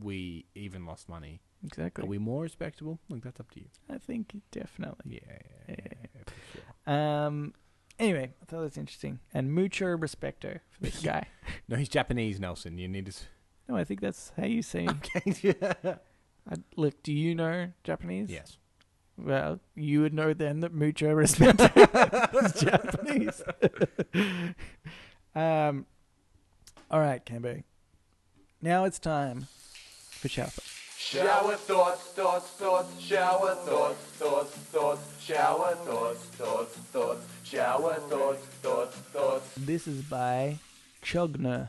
we 0.00 0.46
even 0.54 0.86
lost 0.86 1.08
money. 1.08 1.40
exactly. 1.64 2.04
Are 2.04 2.08
we 2.08 2.18
more 2.18 2.42
respectable? 2.42 2.98
Look, 3.08 3.22
that's 3.22 3.38
up 3.40 3.50
to 3.52 3.60
you. 3.60 3.66
I 3.90 3.98
think 3.98 4.34
definitely. 4.50 5.20
Yeah, 5.22 5.38
Yeah. 5.68 5.74
yeah, 5.78 6.22
sure. 6.52 6.94
Um. 6.94 7.54
Anyway, 7.96 8.32
I 8.42 8.44
thought 8.46 8.62
that's 8.62 8.76
interesting, 8.76 9.20
and 9.32 9.52
mucho 9.54 9.86
respecto 9.96 10.58
for 10.70 10.80
this 10.82 11.00
guy. 11.12 11.28
No, 11.68 11.76
he's 11.76 11.88
Japanese, 11.88 12.40
Nelson. 12.40 12.76
You 12.76 12.88
need 12.88 13.06
to. 13.06 13.12
S- 13.64 13.68
no, 13.68 13.76
I 13.76 13.84
think 13.84 14.00
that's 14.00 14.32
how 14.36 14.44
you 14.46 14.62
say. 14.62 14.84
him. 14.84 15.00
Okay. 15.16 15.34
yeah. 15.42 15.96
I, 16.50 16.56
look, 16.76 17.02
do 17.02 17.12
you 17.12 17.34
know 17.34 17.70
Japanese? 17.84 18.30
Yes. 18.30 18.58
Well, 19.16 19.60
you 19.74 20.00
would 20.02 20.12
know 20.12 20.34
then 20.34 20.60
that 20.60 20.72
mucho 20.74 21.14
respeto 21.14 21.70
is 22.44 22.60
Japanese. 22.60 23.42
um, 25.34 25.86
all 26.90 27.00
right, 27.00 27.24
Cambo. 27.24 27.62
Now 28.60 28.84
it's 28.84 28.98
time 28.98 29.46
for 30.10 30.28
Sharper. 30.28 30.62
Shower 30.98 31.54
thoughts, 31.56 32.02
thoughts, 32.12 32.48
thoughts, 32.50 33.00
shower 33.00 33.54
thoughts, 33.56 33.98
thoughts, 34.16 34.50
thoughts, 34.50 35.22
shower 35.22 35.74
thoughts, 35.84 36.20
thoughts, 36.24 36.74
thoughts, 36.76 37.26
shower 37.44 37.94
thoughts, 38.08 38.40
thoughts, 38.62 38.96
thoughts. 38.96 39.50
This 39.56 39.86
is 39.86 40.02
by 40.02 40.58
Chugner. 41.02 41.68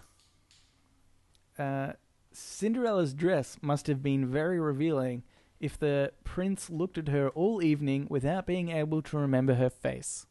Uh, 1.57 1.93
Cinderella's 2.31 3.13
dress 3.13 3.57
must 3.61 3.87
have 3.87 4.03
been 4.03 4.25
very 4.27 4.59
revealing 4.59 5.23
if 5.59 5.77
the 5.79 6.11
prince 6.23 6.69
looked 6.69 6.97
at 6.97 7.07
her 7.07 7.29
all 7.29 7.63
evening 7.63 8.07
without 8.09 8.45
being 8.45 8.69
able 8.69 9.01
to 9.03 9.17
remember 9.17 9.55
her 9.55 9.69
face. 9.69 10.25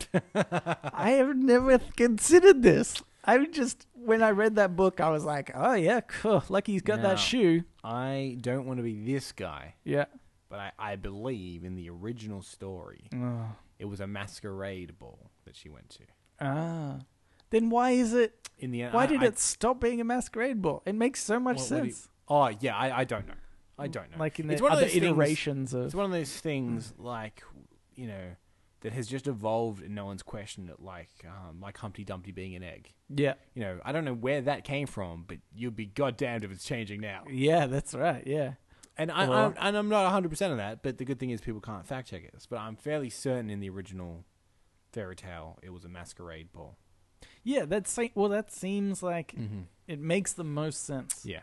I 0.34 1.10
have 1.12 1.36
never 1.36 1.78
considered 1.96 2.62
this. 2.62 3.02
I 3.24 3.44
just, 3.46 3.86
when 3.94 4.22
I 4.22 4.30
read 4.30 4.54
that 4.56 4.76
book, 4.76 5.00
I 5.00 5.10
was 5.10 5.24
like, 5.24 5.50
oh 5.54 5.74
yeah, 5.74 6.00
cool. 6.00 6.42
Lucky 6.48 6.72
he's 6.72 6.82
got 6.82 7.00
No. 7.00 7.08
that 7.08 7.18
shoe. 7.18 7.64
I 7.84 8.36
don't 8.40 8.66
want 8.66 8.78
to 8.78 8.82
be 8.82 8.94
this 8.94 9.32
guy, 9.32 9.74
Yeah. 9.84 10.06
but 10.48 10.58
I, 10.58 10.72
I 10.78 10.96
believe 10.96 11.64
in 11.64 11.74
the 11.76 11.90
original 11.90 12.42
story, 12.42 13.08
Oh. 13.14 13.46
it 13.78 13.84
was 13.86 14.00
a 14.00 14.06
masquerade 14.06 14.98
ball 14.98 15.30
that 15.44 15.54
she 15.56 15.68
went 15.68 15.90
to. 15.90 16.04
Ah. 16.40 16.98
Then 17.50 17.70
why 17.70 17.90
is 17.92 18.12
it? 18.14 18.48
In 18.58 18.70
the 18.72 18.82
end, 18.82 18.94
Why 18.94 19.04
I- 19.04 19.06
did 19.06 19.22
I- 19.22 19.26
it 19.26 19.38
stop 19.38 19.80
being 19.80 20.00
a 20.00 20.04
masquerade 20.04 20.60
ball? 20.60 20.82
It 20.86 20.94
makes 20.94 21.22
so 21.22 21.40
much 21.40 21.56
What- 21.58 21.70
what 21.70 21.84
you- 21.86 21.92
sense. 21.92 22.08
Oh 22.28 22.48
yeah, 22.60 22.76
I, 22.76 23.00
I 23.00 23.04
don't 23.04 23.26
know. 23.26 23.34
I 23.78 23.88
don't 23.88 24.10
know. 24.10 24.18
Like 24.18 24.38
in 24.38 24.46
the 24.46 24.52
It's 24.52 24.62
one 24.62 24.72
of 24.72 24.76
other 24.76 24.86
those 24.86 24.92
things- 24.92 25.04
iterations 25.04 25.74
of. 25.74 25.86
It's 25.86 25.94
one 25.94 26.04
of 26.04 26.12
those 26.12 26.38
things 26.38 26.92
like 26.98 27.42
you 27.94 28.06
know 28.06 28.36
that 28.82 28.92
has 28.92 29.08
just 29.08 29.26
evolved 29.26 29.82
and 29.82 29.94
no 29.94 30.04
one's 30.06 30.22
questioned 30.22 30.68
it. 30.70 30.80
Like 30.80 31.10
um, 31.26 31.60
like 31.60 31.78
Humpty 31.78 32.04
Dumpty 32.04 32.32
being 32.32 32.54
an 32.54 32.62
egg. 32.62 32.92
Yeah. 33.08 33.34
You 33.54 33.62
know, 33.62 33.80
I 33.84 33.92
don't 33.92 34.04
know 34.04 34.14
where 34.14 34.40
that 34.42 34.64
came 34.64 34.86
from, 34.86 35.24
but 35.26 35.38
you'd 35.54 35.74
be 35.76 35.86
goddamned 35.86 36.44
if 36.44 36.50
it's 36.52 36.64
changing 36.64 37.00
now. 37.00 37.24
Yeah, 37.30 37.66
that's 37.66 37.94
right. 37.94 38.24
Yeah. 38.26 38.54
And 38.96 39.10
I, 39.10 39.24
I'm, 39.24 39.54
and 39.58 39.76
I'm 39.78 39.88
not 39.88 40.04
100 40.04 40.28
percent 40.28 40.52
of 40.52 40.58
that. 40.58 40.82
But 40.82 40.98
the 40.98 41.04
good 41.06 41.18
thing 41.18 41.30
is 41.30 41.40
people 41.40 41.60
can't 41.62 41.86
fact 41.86 42.08
check 42.08 42.22
us. 42.36 42.44
But 42.46 42.58
I'm 42.58 42.76
fairly 42.76 43.08
certain 43.10 43.48
in 43.50 43.60
the 43.60 43.70
original 43.70 44.24
fairy 44.92 45.16
tale 45.16 45.58
it 45.62 45.70
was 45.70 45.84
a 45.84 45.88
masquerade 45.88 46.52
ball. 46.52 46.76
Yeah, 47.44 47.64
that's 47.64 47.98
well. 48.14 48.28
That 48.28 48.52
seems 48.52 49.02
like 49.02 49.34
Mm-hmm. 49.38 49.60
it 49.88 49.98
makes 50.00 50.32
the 50.32 50.44
most 50.44 50.84
sense. 50.84 51.24
Yeah. 51.24 51.40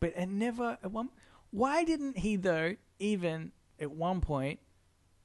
But 0.00 0.14
it 0.16 0.28
never. 0.28 0.78
At 0.82 0.92
one, 0.92 1.08
why 1.50 1.84
didn't 1.84 2.18
he 2.18 2.36
though? 2.36 2.76
Even 3.00 3.52
at 3.80 3.90
one 3.90 4.20
point, 4.20 4.60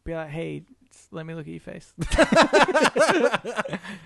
be 0.03 0.13
like, 0.15 0.29
"Hey, 0.29 0.63
let 1.11 1.25
me 1.25 1.33
look 1.35 1.47
at 1.47 1.51
your 1.51 1.59
face." 1.59 1.93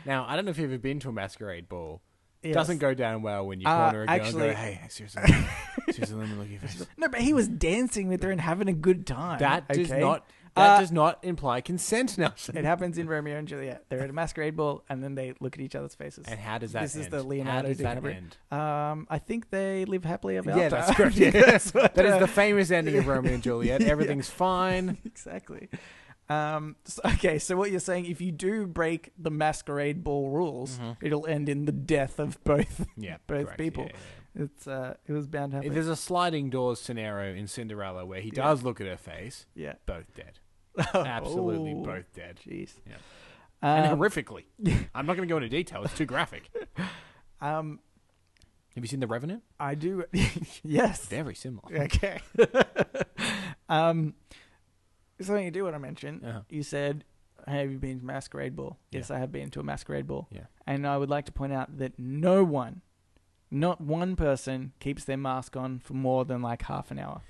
Now 0.05 0.25
I 0.27 0.35
don't 0.35 0.45
know 0.45 0.51
if 0.51 0.57
you've 0.57 0.71
ever 0.71 0.77
been 0.77 0.99
to 1.01 1.09
a 1.09 1.11
masquerade 1.11 1.67
ball. 1.69 2.01
It 2.43 2.49
Yes. 2.49 2.55
doesn't 2.55 2.77
go 2.77 2.93
down 2.93 3.23
well 3.23 3.47
when 3.47 3.59
you 3.59 3.67
Uh, 3.67 3.89
corner 3.91 4.03
a 4.03 4.05
girl 4.05 4.15
actually- 4.15 4.47
and 4.49 4.55
go, 4.55 4.61
"Hey, 4.61 4.81
seriously, 4.89 5.23
seriously, 5.91 6.15
let 6.17 6.29
me 6.29 6.35
look 6.35 6.45
at 6.45 6.51
your 6.51 6.59
face." 6.61 6.85
No, 6.95 7.07
but 7.09 7.21
he 7.21 7.33
was 7.33 7.47
dancing 7.47 8.07
with 8.07 8.21
her 8.23 8.31
and 8.31 8.39
having 8.39 8.67
a 8.69 8.73
good 8.73 9.07
time. 9.07 9.39
That 9.39 9.67
does 9.67 9.91
not 9.91 10.25
that 10.57 10.77
Uh, 10.77 10.79
does 10.81 10.91
not 10.91 11.19
imply 11.23 11.61
consent, 11.61 12.17
Nelson. 12.17 12.57
It 12.57 12.65
happens 12.65 12.97
in 12.97 13.07
Romeo 13.07 13.37
and 13.37 13.47
Juliet. 13.47 13.85
They're 13.89 14.01
at 14.01 14.09
a 14.09 14.13
masquerade 14.13 14.55
ball, 14.55 14.83
and 14.89 15.03
then 15.03 15.15
they 15.15 15.33
look 15.39 15.55
at 15.55 15.61
each 15.61 15.75
other's 15.75 15.95
faces. 15.95 16.25
And 16.27 16.39
how 16.39 16.57
does 16.57 16.73
that 16.73 16.81
This 16.81 16.95
is 16.95 17.09
the 17.09 17.23
Leonardo 17.23 17.67
how 17.69 17.73
does 17.73 17.77
that 17.79 18.01
DiCaprio. 18.01 18.15
end? 18.15 18.37
Um, 18.51 19.07
I 19.09 19.19
think 19.19 19.49
they 19.49 19.85
live 19.85 20.03
happily 20.03 20.37
ever 20.37 20.49
Yeah, 20.49 20.57
after. 20.65 20.69
that's 20.75 20.93
correct. 20.95 21.15
Yeah, 21.15 21.31
Yeah. 21.33 21.45
that's 21.45 21.73
what, 21.73 21.93
That 21.95 22.05
is 22.05 22.13
uh, 22.13 22.19
the 22.19 22.27
famous 22.27 22.71
ending 22.71 22.97
of 22.97 23.07
Romeo 23.07 23.33
and 23.33 23.43
Juliet. 23.49 23.81
Yeah. 23.81 23.87
Everything's 23.87 24.29
fine. 24.29 24.97
exactly. 25.05 25.69
Um, 26.29 26.75
so- 26.83 27.01
okay, 27.13 27.39
so 27.39 27.55
what 27.55 27.71
you're 27.71 27.79
saying, 27.79 28.05
if 28.05 28.19
you 28.19 28.31
do 28.33 28.67
break 28.67 29.11
the 29.17 29.31
masquerade 29.31 30.03
ball 30.03 30.29
rules, 30.29 30.77
Mhm. 30.77 30.97
it'll 31.01 31.25
end 31.25 31.47
in 31.47 31.63
the 31.65 31.71
death 31.71 32.19
of 32.19 32.43
both. 32.43 32.85
Yeah, 32.97 33.17
Both 33.27 33.45
correct. 33.45 33.57
people. 33.59 33.83
Yeah, 33.85 33.91
yeah, 34.35 34.43
It's 34.43 34.67
uh, 34.67 34.95
it 35.07 35.13
was 35.13 35.25
bound 35.27 35.51
to 35.53 35.57
yeah. 35.57 35.61
happen. 35.63 35.73
There's 35.73 35.87
a 35.87 35.95
sliding 35.95 36.49
doors 36.49 36.81
scenario 36.81 37.33
in 37.33 37.47
Cinderella 37.47 38.05
where 38.05 38.19
he 38.19 38.27
Yeah. 38.35 38.43
does 38.43 38.61
look 38.63 38.81
at 38.81 38.87
her 38.87 38.97
face. 38.97 39.45
yeah, 39.55 39.75
Both 39.85 40.13
dead. 40.15 40.39
Absolutely 40.93 41.73
Oh, 41.77 41.83
both 41.83 42.13
dead. 42.13 42.39
Jeez. 42.47 42.71
Yeah. 42.87 42.95
Um, 43.61 43.83
and 43.91 43.99
horrifically. 43.99 44.43
I'm 44.95 45.05
not 45.05 45.15
going 45.15 45.27
to 45.27 45.31
go 45.31 45.37
into 45.37 45.49
detail. 45.49 45.83
It's 45.83 45.95
too 45.97 46.05
graphic. 46.05 46.49
um, 47.41 47.79
Have 48.75 48.83
you 48.83 48.87
seen 48.87 48.99
The 48.99 49.07
Revenant? 49.07 49.43
I 49.59 49.75
do. 49.75 50.03
yes. 50.63 51.05
Very 51.07 51.33
similar. 51.35 51.63
Okay. 51.83 52.19
um, 53.69 54.13
something 55.21 55.45
you 55.45 55.51
do 55.51 55.63
want 55.63 55.75
to 55.75 55.79
mention. 55.79 56.23
Uh-huh. 56.23 56.41
You 56.49 56.63
said, 56.63 57.03
"Have 57.47 57.71
you 57.71 57.79
been 57.79 57.99
to 57.99 58.05
masquerade 58.05 58.55
ball?" 58.55 58.77
Yeah. 58.91 58.99
Yes, 58.99 59.11
I 59.11 59.19
have 59.19 59.31
been 59.31 59.49
to 59.51 59.59
a 59.59 59.63
masquerade 59.63 60.07
ball. 60.07 60.27
Yeah. 60.31 60.45
And 60.65 60.85
I 60.85 60.97
would 60.97 61.09
like 61.09 61.25
to 61.25 61.31
point 61.31 61.53
out 61.53 61.77
that 61.79 61.93
no 61.97 62.43
one, 62.43 62.81
not 63.49 63.81
one 63.81 64.15
person, 64.15 64.73
keeps 64.79 65.03
their 65.03 65.17
mask 65.17 65.55
on 65.55 65.79
for 65.79 65.93
more 65.93 66.25
than 66.25 66.41
like 66.41 66.63
half 66.63 66.91
an 66.91 66.99
hour. 66.99 67.21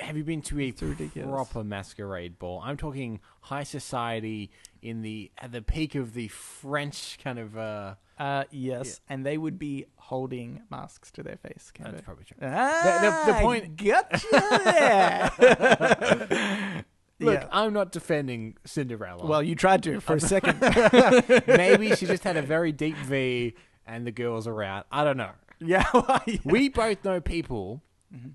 Have 0.00 0.16
you 0.16 0.24
been 0.24 0.42
to 0.42 0.60
a 0.60 0.72
proper 0.72 1.62
masquerade 1.62 2.38
ball? 2.38 2.60
I'm 2.64 2.76
talking 2.76 3.20
high 3.40 3.62
society 3.62 4.50
in 4.82 5.02
the 5.02 5.30
at 5.38 5.52
the 5.52 5.62
peak 5.62 5.94
of 5.94 6.14
the 6.14 6.28
French 6.28 7.16
kind 7.22 7.38
of. 7.38 7.56
uh 7.56 7.94
Uh, 8.18 8.44
yes, 8.50 9.00
and 9.08 9.24
they 9.24 9.38
would 9.38 9.58
be 9.58 9.86
holding 9.96 10.62
masks 10.70 11.10
to 11.12 11.22
their 11.22 11.36
face. 11.36 11.72
That's 11.78 11.98
of. 12.00 12.04
probably 12.04 12.24
true. 12.24 12.36
Ah, 12.42 13.22
the- 13.26 13.32
the 13.32 13.38
point- 13.40 13.76
Gotcha 13.76 14.26
there. 15.40 16.84
Look, 17.20 17.40
yeah. 17.42 17.48
I'm 17.52 17.72
not 17.72 17.92
defending 17.92 18.56
Cinderella. 18.64 19.24
Well, 19.24 19.42
you 19.42 19.54
tried 19.54 19.84
to 19.84 20.00
for 20.00 20.16
a 20.16 20.20
second. 20.20 20.60
maybe 21.46 21.94
she 21.94 22.06
just 22.06 22.24
had 22.24 22.36
a 22.36 22.42
very 22.42 22.72
deep 22.84 22.96
V, 22.96 23.54
and 23.86 24.04
the 24.06 24.10
girls 24.12 24.46
are 24.48 24.62
out. 24.62 24.86
I 24.90 25.04
don't 25.04 25.16
know. 25.16 25.30
yeah. 25.60 25.84
well, 25.94 26.20
yeah. 26.26 26.38
We 26.44 26.68
both 26.68 27.04
know 27.04 27.20
people 27.20 27.80
Mhm. 28.14 28.32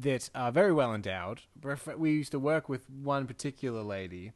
That 0.00 0.30
are 0.34 0.50
very 0.52 0.72
well 0.72 0.94
endowed. 0.94 1.42
We 1.96 2.12
used 2.12 2.32
to 2.32 2.38
work 2.38 2.68
with 2.68 2.88
one 2.90 3.26
particular 3.26 3.82
lady. 3.82 4.32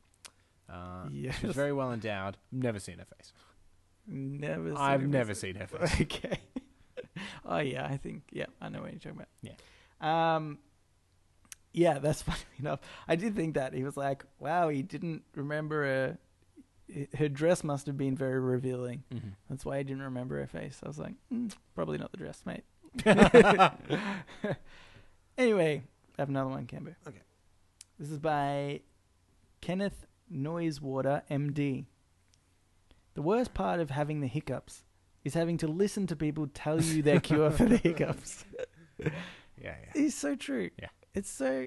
Uh, 0.69 1.09
Yes. 1.11 1.39
She 1.41 1.47
was 1.47 1.57
very 1.57 1.73
well 1.73 1.93
endowed. 1.93 2.37
Never 2.53 2.79
seen 2.79 2.99
her 2.99 3.05
face. 3.17 3.33
Never. 4.07 4.69
seen 4.71 4.77
I've 4.77 5.07
never 5.07 5.35
seen 5.35 5.55
her 5.57 5.67
face. 5.67 6.01
Okay. 6.03 6.39
oh 7.45 7.59
yeah, 7.59 7.87
I 7.87 7.97
think 7.97 8.23
yeah, 8.33 8.47
I 8.61 8.69
know 8.69 8.81
what 8.83 8.91
you're 8.93 9.01
talking 9.01 9.19
about. 9.19 9.29
Yeah. 9.43 10.35
Um. 10.37 10.59
Yeah, 11.73 11.99
that's 11.99 12.23
funny 12.31 12.39
enough. 12.59 12.81
I 13.07 13.17
did 13.17 13.35
think 13.37 13.55
that 13.55 13.75
he 13.75 13.83
was 13.85 13.97
like, 13.97 14.25
"Wow, 14.39 14.69
he 14.69 14.83
didn't 14.83 15.23
remember 15.35 15.85
her. 15.85 16.19
Her 17.19 17.29
dress 17.29 17.63
must 17.65 17.87
have 17.87 17.97
been 17.99 18.17
very 18.17 18.41
revealing. 18.41 19.05
Mhm. 19.13 19.33
That's 19.51 19.65
why 19.65 19.79
he 19.79 19.85
didn't 19.85 20.03
remember 20.05 20.39
her 20.39 20.47
face." 20.47 20.81
I 20.83 20.89
was 20.89 20.99
like, 20.99 21.15
mm, 21.33 21.53
"Probably 21.75 21.99
not 21.99 22.13
the 22.13 22.19
dress, 22.19 22.43
mate." 22.47 22.65
anyway, 25.39 25.83
I 26.19 26.23
have 26.23 26.29
another 26.29 26.51
one, 26.51 26.67
Cambo. 26.67 26.95
Okay. 27.07 27.23
This 27.99 28.11
is 28.11 28.19
by 28.19 28.81
Kenneth 29.61 30.07
Noisewater, 30.33 31.23
MD. 31.31 31.87
The 33.15 33.23
worst 33.23 33.55
part 33.55 33.81
of 33.81 33.91
having 33.91 34.21
the 34.21 34.27
hiccups 34.29 34.85
is 35.25 35.35
having 35.35 35.57
to 35.59 35.67
listen 35.67 36.07
to 36.09 36.17
people 36.17 36.49
tell 36.53 36.81
you 36.81 37.03
their 37.03 37.21
cure 37.21 37.51
for 37.51 37.65
the 37.65 37.77
hiccups. 37.83 38.45
Yeah, 39.01 39.09
yeah. 39.63 39.75
It's 39.95 40.15
so 40.15 40.37
true. 40.37 40.71
Yeah. 40.79 40.89
It's 41.15 41.29
so 41.31 41.67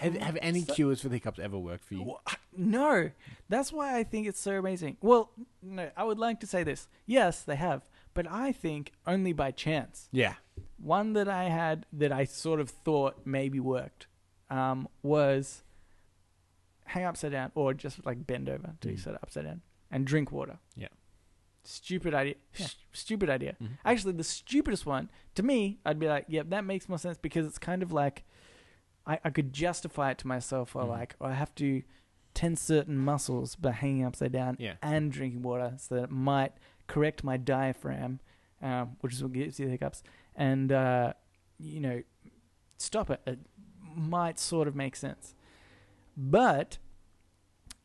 Have, 0.00 0.16
have 0.16 0.34
mm, 0.34 0.38
any 0.42 0.62
So- 0.64 0.74
cures 0.74 1.00
for 1.00 1.08
the 1.08 1.16
hiccups 1.16 1.38
ever 1.38 1.58
worked 1.58 1.84
for 1.84 1.94
you? 1.94 2.16
No. 2.56 3.10
That's 3.48 3.72
why 3.72 3.96
I 3.96 4.02
think 4.02 4.26
it's 4.26 4.40
so 4.40 4.58
amazing. 4.58 4.96
Well, 5.00 5.30
no, 5.62 5.90
I 5.96 6.02
would 6.02 6.18
like 6.18 6.40
to 6.40 6.46
say 6.46 6.64
this. 6.64 6.88
Yes, 7.06 7.42
they 7.42 7.56
have, 7.56 7.88
but 8.14 8.26
I 8.28 8.50
think 8.50 8.92
only 9.06 9.32
by 9.32 9.52
chance. 9.52 10.08
Yeah. 10.10 10.34
One 10.78 11.12
that 11.14 11.28
I 11.28 11.44
had 11.44 11.86
that 11.92 12.12
I 12.12 12.24
sort 12.24 12.60
of 12.60 12.70
thought 12.70 13.26
maybe 13.26 13.58
worked 13.60 14.06
um, 14.50 14.88
was 15.02 15.62
hang 16.86 17.04
upside 17.04 17.32
down 17.32 17.52
or 17.54 17.74
just 17.74 18.04
like 18.06 18.26
bend 18.26 18.48
over 18.48 18.74
you 18.84 18.92
Mm. 18.92 18.98
sit 19.00 19.14
upside 19.22 19.44
down 19.44 19.60
and 19.90 20.06
drink 20.06 20.32
water. 20.32 20.58
Yeah. 20.76 20.88
Stupid 21.64 22.14
idea. 22.14 22.36
Yeah. 22.56 22.66
Stupid 22.92 23.28
idea. 23.28 23.56
Mhm. 23.60 23.78
Actually, 23.84 24.12
the 24.14 24.24
stupidest 24.24 24.86
one 24.86 25.10
to 25.34 25.42
me, 25.42 25.80
I'd 25.84 25.98
be 25.98 26.08
like, 26.08 26.24
"Yep, 26.28 26.48
that 26.50 26.64
makes 26.64 26.88
more 26.88 26.96
sense," 26.98 27.18
because 27.18 27.44
it's 27.46 27.58
kind 27.58 27.82
of 27.82 27.92
like 27.92 28.24
I, 29.06 29.18
I 29.24 29.30
could 29.30 29.52
justify 29.54 30.10
it 30.10 30.18
to 30.18 30.26
myself, 30.26 30.76
or 30.76 30.82
Mhm. 30.84 30.88
like 30.88 31.16
I 31.20 31.32
have 31.34 31.54
to 31.56 31.82
tense 32.34 32.60
certain 32.60 32.96
muscles 32.98 33.56
by 33.56 33.72
hanging 33.72 34.04
upside 34.04 34.32
down 34.32 34.56
Yeah. 34.58 34.76
and 34.82 35.10
drinking 35.10 35.42
water, 35.42 35.74
so 35.78 35.94
that 35.96 36.04
it 36.04 36.10
might 36.10 36.52
correct 36.86 37.24
my 37.24 37.36
diaphragm, 37.38 38.20
um, 38.62 38.96
which 39.00 39.12
is 39.14 39.22
what 39.22 39.32
gives 39.32 39.58
you 39.58 39.64
the 39.66 39.72
hiccups, 39.72 40.02
and 40.38 40.72
uh, 40.72 41.12
you 41.58 41.80
know, 41.80 42.02
stop 42.78 43.10
it. 43.10 43.20
It 43.26 43.40
might 43.94 44.38
sort 44.38 44.68
of 44.68 44.74
make 44.74 44.96
sense, 44.96 45.34
but 46.16 46.78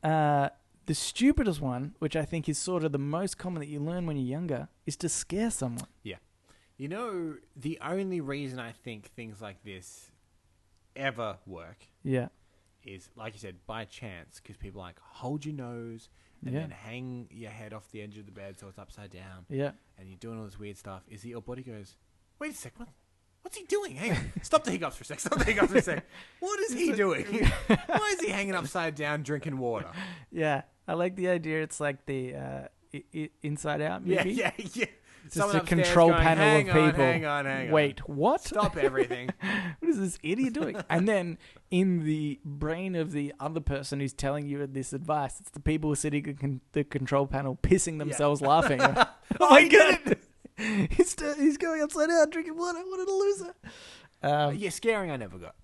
uh, 0.04 0.50
the 0.86 0.94
stupidest 0.94 1.60
one, 1.60 1.96
which 2.00 2.16
I 2.16 2.24
think 2.24 2.48
is 2.48 2.58
sort 2.58 2.86
of 2.86 2.94
the 2.94 3.00
most 3.00 3.38
common 3.38 3.60
that 3.60 3.68
you 3.68 3.82
learn 3.82 4.06
when 4.06 4.16
you're 4.16 4.26
younger, 4.26 4.70
is 4.86 4.96
to 4.98 5.10
scare 5.10 5.50
someone. 5.52 5.88
Yeah, 6.04 6.18
you 6.78 6.88
know, 6.88 7.36
the 7.56 7.80
only 7.82 8.22
reason 8.22 8.60
I 8.60 8.72
think 8.72 9.08
things 9.08 9.42
like 9.42 9.64
this 9.64 10.12
ever 10.96 11.38
work 11.48 11.88
Yeah, 12.04 12.28
is, 12.84 13.10
like 13.16 13.34
you 13.34 13.40
said, 13.40 13.56
by 13.66 13.86
chance, 13.86 14.40
because 14.40 14.58
people 14.58 14.80
like 14.80 15.00
hold 15.00 15.44
your 15.44 15.56
nose 15.56 16.10
and 16.46 16.54
yeah, 16.54 16.60
then 16.62 16.70
hang 16.70 17.28
your 17.32 17.50
head 17.50 17.74
off 17.74 17.90
the 17.92 18.02
edge 18.02 18.18
of 18.18 18.26
the 18.26 18.32
bed 18.32 18.60
so 18.60 18.68
it's 18.68 18.78
upside 18.78 19.10
down, 19.10 19.46
yeah. 19.50 19.72
and 19.98 20.08
you're 20.08 20.18
doing 20.20 20.38
all 20.38 20.46
this 20.46 20.60
weird 20.60 20.78
stuff. 20.78 21.02
Is 21.10 21.24
that 21.24 21.30
your 21.30 21.42
body 21.42 21.64
goes, 21.64 21.96
wait 22.40 22.52
a 22.52 22.56
second, 22.56 22.80
what? 22.80 22.90
What's 23.42 23.58
he 23.58 23.66
doing? 23.66 23.96
Hang 23.96 24.12
on. 24.12 24.32
Stop 24.42 24.64
the 24.64 24.72
hiccups 24.72 24.96
for 24.96 25.04
a 25.04 25.06
sec. 25.06 25.20
Stop 25.20 25.38
the 25.40 25.44
hiccups 25.46 25.72
for 25.72 25.78
a 25.78 25.82
sec. 25.82 26.06
What 26.40 26.60
is 26.62 26.74
he 26.74 26.94
doing? 26.94 27.26
Why 27.68 28.14
is 28.14 28.22
he 28.22 28.30
hanging 28.30 28.56
upside 28.56 28.96
down 28.96 29.22
drinking 29.24 29.58
water? 29.58 29.90
Yeah, 30.32 30.62
I 30.88 30.94
like 30.94 31.18
the 31.18 31.28
idea. 31.28 31.62
It's 31.62 31.80
like 31.82 32.06
the 32.06 32.36
uh, 32.36 32.68
I- 32.94 33.04
I- 33.14 33.30
Inside 33.42 33.82
Out 33.82 34.06
movie. 34.06 34.32
Yeah, 34.32 34.52
yeah, 34.58 34.66
yeah. 34.74 34.86
It's 35.26 35.36
Someone 35.36 35.54
just 35.56 35.72
a 35.72 35.76
upstairs 35.76 35.88
control 35.88 36.10
going, 36.10 36.22
panel 36.22 36.44
hang 36.44 36.70
of 36.70 36.76
on, 36.76 36.90
people. 36.90 37.06
Hang 37.06 37.26
on, 37.26 37.46
hang 37.46 37.68
on. 37.68 37.74
Wait, 37.74 38.10
what? 38.10 38.42
Stop 38.42 38.76
everything. 38.76 39.30
what 39.80 39.90
is 39.90 39.98
this 39.98 40.20
idiot 40.22 40.54
doing? 40.54 40.76
and 40.90 41.08
then 41.08 41.38
in 41.72 42.04
the 42.04 42.40
brain 42.44 42.96
of 42.96 43.12
the 43.14 43.34
other 43.40 43.62
person 43.62 44.02
who's 44.02 44.12
telling 44.14 44.48
you 44.48 44.66
this 44.68 44.92
advice, 44.92 45.40
it's 45.40 45.52
the 45.52 45.62
people 45.62 45.96
sitting 45.96 46.28
at 46.28 46.40
con- 46.40 46.62
the 46.74 46.84
control 46.84 47.26
panel 47.26 47.58
pissing 47.62 48.00
themselves 48.00 48.42
laughing. 48.42 48.82
oh 48.82 49.50
my 49.50 49.66
god! 49.68 50.18
he's, 50.92 51.16
he's 51.38 51.58
going 51.58 51.82
upside 51.82 52.10
down 52.10 52.30
drinking 52.30 52.58
water. 52.58 52.80
What 52.80 53.08
a 53.08 53.12
loser. 53.12 53.56
Um, 54.22 54.56
yeah, 54.56 54.70
scaring 54.70 55.12
I 55.12 55.18
never 55.18 55.38
got. 55.38 55.56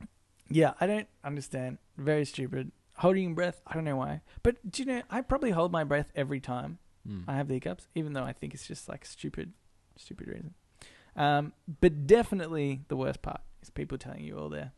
yeah, 0.49 0.73
I 0.81 0.87
don't 0.87 1.07
understand. 1.23 1.77
Very 1.97 2.25
stupid. 2.25 2.71
Holding 2.97 3.33
breath, 3.35 3.61
I 3.65 3.75
don't 3.75 3.85
know 3.85 3.95
why. 3.95 4.21
But 4.43 4.57
do 4.69 4.83
you 4.83 4.87
know, 4.87 5.01
I 5.09 5.21
probably 5.21 5.51
hold 5.51 5.71
my 5.71 5.83
breath 5.85 6.11
every 6.15 6.39
time 6.41 6.79
I 7.27 7.35
have 7.37 7.47
the 7.47 7.53
hiccups, 7.55 7.87
even 7.95 8.13
though 8.13 8.23
I 8.23 8.33
think 8.33 8.53
it's 8.53 8.67
just 8.67 8.87
like 8.89 9.03
stupid, 9.05 9.53
stupid 9.95 10.27
reason. 10.27 10.53
Um, 11.15 11.53
but 11.81 12.05
definitely 12.05 12.81
the 12.87 12.95
worst 12.97 13.21
part 13.21 13.41
is 13.63 13.69
people 13.69 13.97
telling 13.97 14.23
you 14.23 14.37
all 14.37 14.49
their 14.49 14.73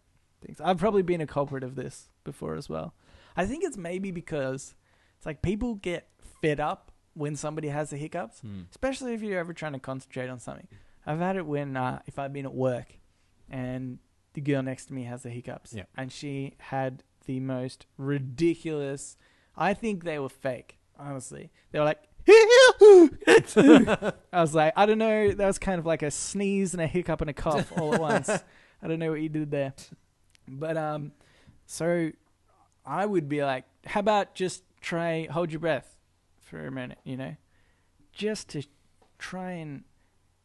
things. 0.45 0.62
I've 0.62 0.78
probably 0.78 1.01
been 1.01 1.20
a 1.22 1.28
culprit 1.28 1.64
of 1.64 1.76
this 1.76 2.09
before 2.24 2.55
as 2.55 2.70
well. 2.70 2.93
I 3.36 3.45
think 3.45 3.64
it's 3.64 3.76
maybe 3.78 4.12
because 4.12 4.76
it's 5.18 5.26
like 5.26 5.41
people 5.41 5.76
get 5.76 6.07
fed 6.41 6.59
up 6.59 6.91
when 7.14 7.36
somebody 7.36 7.68
has 7.70 7.89
the 7.89 7.97
hiccups, 7.97 8.39
Hmm. 8.41 8.62
especially 8.72 9.14
if 9.14 9.22
you're 9.22 9.39
ever 9.39 9.53
trying 9.53 9.74
to 9.74 9.80
concentrate 9.80 10.30
on 10.30 10.39
something. 10.39 10.68
I've 11.05 11.20
had 11.20 11.36
it 11.36 11.45
when 11.45 11.76
uh, 11.76 12.01
if 12.07 12.18
I've 12.20 12.32
been 12.34 12.45
at 12.45 12.53
work 12.53 12.97
and 13.49 13.99
the 14.34 14.41
girl 14.41 14.62
next 14.64 14.86
to 14.86 14.93
me 14.93 15.03
has 15.03 15.24
the 15.24 15.30
hiccups, 15.30 15.74
Yeah. 15.74 15.84
and 15.97 16.12
she 16.12 16.53
had 16.57 17.03
the 17.26 17.39
most 17.39 17.86
ridiculous. 17.97 19.18
I 19.57 19.74
think 19.74 20.03
they 20.03 20.20
were 20.20 20.30
fake. 20.30 20.78
Honestly, 20.97 21.51
they 21.72 21.80
were 21.80 21.86
like. 21.86 21.99
I 22.28 24.14
was 24.32 24.53
like, 24.55 24.74
I 24.76 24.86
don't 24.86 24.97
know. 24.97 25.32
That 25.32 25.47
was 25.47 25.57
kind 25.57 25.80
of 25.80 25.86
like 25.86 26.03
a 26.03 26.12
sneeze 26.12 26.74
and 26.74 26.82
a 26.82 26.88
hiccup 26.88 27.22
and 27.22 27.30
a 27.30 27.34
cough 27.34 27.72
all 27.78 27.93
at 27.95 27.99
once. 28.01 28.30
I 28.84 28.88
don't 28.88 28.99
know 28.99 29.12
what 29.12 29.22
you 29.22 29.30
did 29.30 29.51
there, 29.51 29.74
but 30.47 30.78
um, 30.78 31.12
so 31.66 32.12
I 32.86 33.05
would 33.05 33.30
be 33.30 33.43
like, 33.43 33.66
how 33.86 33.99
about 33.99 34.34
just 34.36 34.64
try 34.82 35.28
hold 35.32 35.51
your 35.51 35.59
breath 35.59 35.95
for 36.52 36.68
a 36.68 36.72
minute, 36.72 36.99
you 37.04 37.18
know, 37.18 37.36
just 38.14 38.49
to 38.49 38.64
try 39.18 39.52
and 39.52 39.84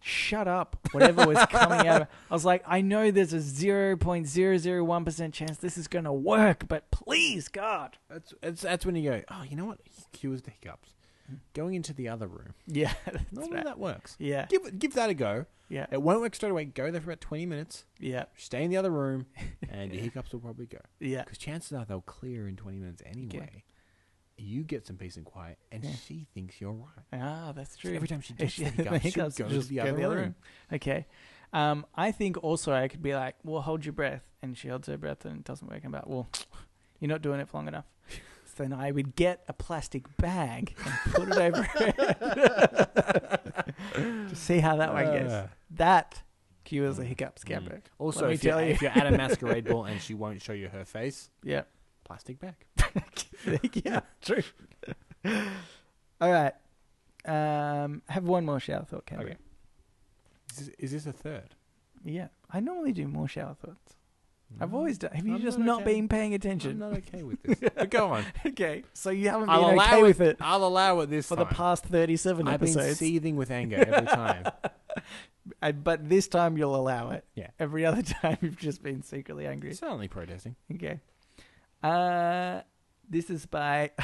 shut 0.01 0.47
up 0.47 0.79
whatever 0.93 1.27
was 1.27 1.45
coming 1.51 1.87
out. 1.89 2.03
of 2.03 2.09
I 2.31 2.35
was 2.35 2.45
like, 2.45 2.63
I 2.67 2.81
know 2.81 3.11
there's 3.11 3.33
a 3.33 3.41
zero 3.41 3.97
point 3.97 4.27
zero 4.29 4.57
zero 4.57 4.85
one 4.85 5.05
percent 5.05 5.35
chance 5.35 5.59
this 5.59 5.77
is 5.77 5.89
gonna 5.89 6.13
work, 6.15 6.69
but 6.69 6.91
please, 6.91 7.49
God, 7.49 7.99
That's, 8.09 8.33
that's 8.41 8.63
that's 8.63 8.87
when 8.87 8.95
you 8.97 9.11
go. 9.11 9.23
Oh, 9.31 9.43
you 9.49 9.57
know 9.57 9.65
what? 9.67 9.81
He 9.85 10.05
cures 10.13 10.43
the 10.43 10.51
hiccups. 10.53 10.91
Hmm. 11.29 11.35
Going 11.55 11.75
into 11.75 11.93
the 11.93 12.09
other 12.09 12.29
room. 12.29 12.55
yeah, 12.69 12.93
that's 13.05 13.25
Normally 13.33 13.57
right. 13.57 13.65
that 13.65 13.79
works. 13.81 14.17
yeah, 14.21 14.47
Give 14.49 14.79
give 14.79 14.95
that 14.95 15.11
a 15.11 15.15
go. 15.15 15.47
yeah, 15.69 15.87
It 15.91 16.01
won't 16.01 16.21
work 16.21 16.37
straight 16.37 16.51
away. 16.53 16.67
Go 16.67 16.93
there 16.93 17.01
for 17.01 17.11
about 17.11 17.21
twenty 17.21 17.47
minutes. 17.47 17.85
yeah, 17.99 18.27
Stay 18.37 18.63
in 18.63 18.71
the 18.71 18.77
other 18.77 18.93
room, 18.93 19.27
and 19.69 19.93
your 19.93 20.03
hiccups 20.05 20.33
will 20.33 20.39
probably 20.41 20.67
go. 20.67 20.79
yeah. 21.01 21.25
Because 21.25 21.39
chances 21.39 21.73
are 21.73 21.85
they'll 21.85 22.01
clear 22.01 22.47
in 22.47 22.55
twenty 22.55 22.79
minutes 22.79 23.03
anyway. 23.05 23.65
You 24.39 24.65
get 24.65 24.87
some 24.87 24.97
peace 24.97 25.17
and 25.17 25.25
quiet, 25.25 25.59
and 25.73 25.83
Yeah. 25.85 25.91
she 26.07 26.27
thinks 26.35 26.61
you're 26.61 26.73
right. 26.73 27.05
Ah, 27.23 27.53
that's 27.53 27.73
So 27.75 27.81
true. 27.89 27.95
every 27.95 28.09
time 28.09 28.21
she 28.21 28.33
If 28.35 28.39
gets 28.39 28.53
she- 28.53 28.65
the 28.65 28.71
the 28.71 28.83
hiccups, 28.99 29.15
she'll 29.15 29.25
hiccups, 29.25 29.39
go 29.39 29.49
just 29.49 29.69
to 29.69 29.75
the 29.75 29.81
other, 29.81 29.93
the 29.93 30.05
other 30.05 30.17
room. 30.17 30.25
room. 30.25 30.35
Okay. 30.75 31.07
Um, 31.53 31.87
I 31.95 32.13
think 32.13 32.43
also 32.45 32.73
I 32.73 32.89
could 32.89 33.03
be 33.03 33.15
like, 33.15 33.37
well, 33.45 33.63
hold 33.63 33.85
your 33.87 33.93
breath. 33.95 34.23
And 34.43 34.59
she 34.59 34.69
holds 34.69 34.89
her 34.89 34.99
breath 34.99 35.25
and 35.25 35.39
it 35.39 35.45
doesn't 35.45 35.69
work. 35.71 35.83
I'm 35.85 35.93
like, 35.93 36.07
well, 36.07 36.29
you're 37.01 37.09
not 37.09 37.23
doing 37.23 37.41
it 37.41 37.49
for 37.49 37.57
long 37.59 37.69
enough. 37.69 37.87
So 38.57 38.63
then 38.63 38.73
I 38.73 38.91
would 38.91 39.17
get 39.17 39.45
a 39.49 39.53
plastic 39.53 40.05
bag 40.17 40.75
and 40.83 40.95
put 41.15 41.29
it 41.29 41.37
over 41.37 41.63
her 41.63 41.93
head 41.93 42.07
to 44.31 44.35
see 44.35 44.61
how 44.61 44.77
that 44.77 44.95
one 44.95 45.05
goes. 45.05 45.31
Uh, 45.31 45.49
That 45.73 46.23
cures 46.65 46.97
the 46.97 47.05
hiccups, 47.05 47.45
mm. 47.45 47.51
Cambo. 47.69 47.83
Also, 47.99 48.29
if 48.29 48.43
you're, 48.43 48.55
tell 48.55 48.63
you. 48.65 48.71
if 48.71 48.81
you're 48.81 48.93
at 48.93 49.07
a 49.07 49.11
masquerade 49.11 49.67
ball 49.67 49.85
and 49.85 50.01
she 50.01 50.15
won't 50.15 50.41
show 50.41 50.55
you 50.55 50.69
her 50.69 50.87
face, 50.87 51.29
Yeah. 51.43 51.65
Plastic 52.07 52.39
bag. 52.39 52.55
yeah, 53.85 54.01
true. 54.23 54.43
All 56.21 56.31
right. 56.31 56.53
Um, 57.25 58.03
have 58.09 58.23
one 58.23 58.45
more 58.45 58.61
shower 58.61 58.85
thought, 58.85 59.07
Cambo. 59.07 59.23
Okay. 59.23 59.37
Is 60.53 60.57
this, 60.59 60.69
is 60.79 60.93
this 60.93 61.07
a 61.07 61.13
third? 61.13 61.57
Yeah. 62.05 62.29
I 62.49 62.61
normally 62.61 62.93
do 62.93 63.09
more 63.09 63.27
shower 63.27 63.55
thoughts. 63.55 63.97
I've 64.61 64.73
always 64.73 64.99
done. 64.99 65.11
Have 65.11 65.27
you 65.27 65.35
I'm 65.35 65.43
just 65.43 65.59
not 65.59 65.67
not 65.67 65.83
okay. 65.83 65.95
been 65.95 66.09
paying 66.09 66.33
attention? 66.35 66.71
I'm 66.71 66.79
not 66.79 66.93
okay 66.99 67.25
with 67.25 67.43
this. 67.43 67.59
but 67.75 67.91
go 67.91 68.13
on. 68.13 68.25
okay, 68.47 68.85
so 68.93 69.11
you 69.11 69.29
haven't 69.29 69.47
been 69.47 69.51
I'll 69.51 69.71
allow 69.71 69.87
okay 69.87 69.99
it, 69.99 70.03
with 70.03 70.21
it 70.21 70.37
I'll 70.41 70.65
allow 70.65 71.01
it 71.01 71.11
this 71.11 71.27
for 71.27 71.35
time. 71.35 71.49
the 71.49 71.55
past 71.55 71.85
thirty-seven 71.85 72.47
I've 72.47 72.61
been 72.61 72.95
seething 72.95 73.35
with 73.35 73.51
anger 73.51 73.85
every 73.85 74.07
time. 74.07 74.45
Uh, 75.61 75.73
but 75.73 76.09
this 76.09 76.29
time 76.29 76.57
you'll 76.57 76.77
allow 76.77 77.11
it. 77.11 77.25
Yeah. 77.35 77.49
Every 77.59 77.85
other 77.85 78.03
time 78.03 78.39
you've 78.41 78.57
just 78.57 78.83
been 78.85 79.03
secretly 79.03 79.47
angry. 79.49 79.75
Silently 79.75 80.09
protesting. 80.09 80.55
Okay. 80.73 81.01
Uh, 81.91 82.63
this 83.09 83.31
is 83.31 83.47
by. 83.47 83.93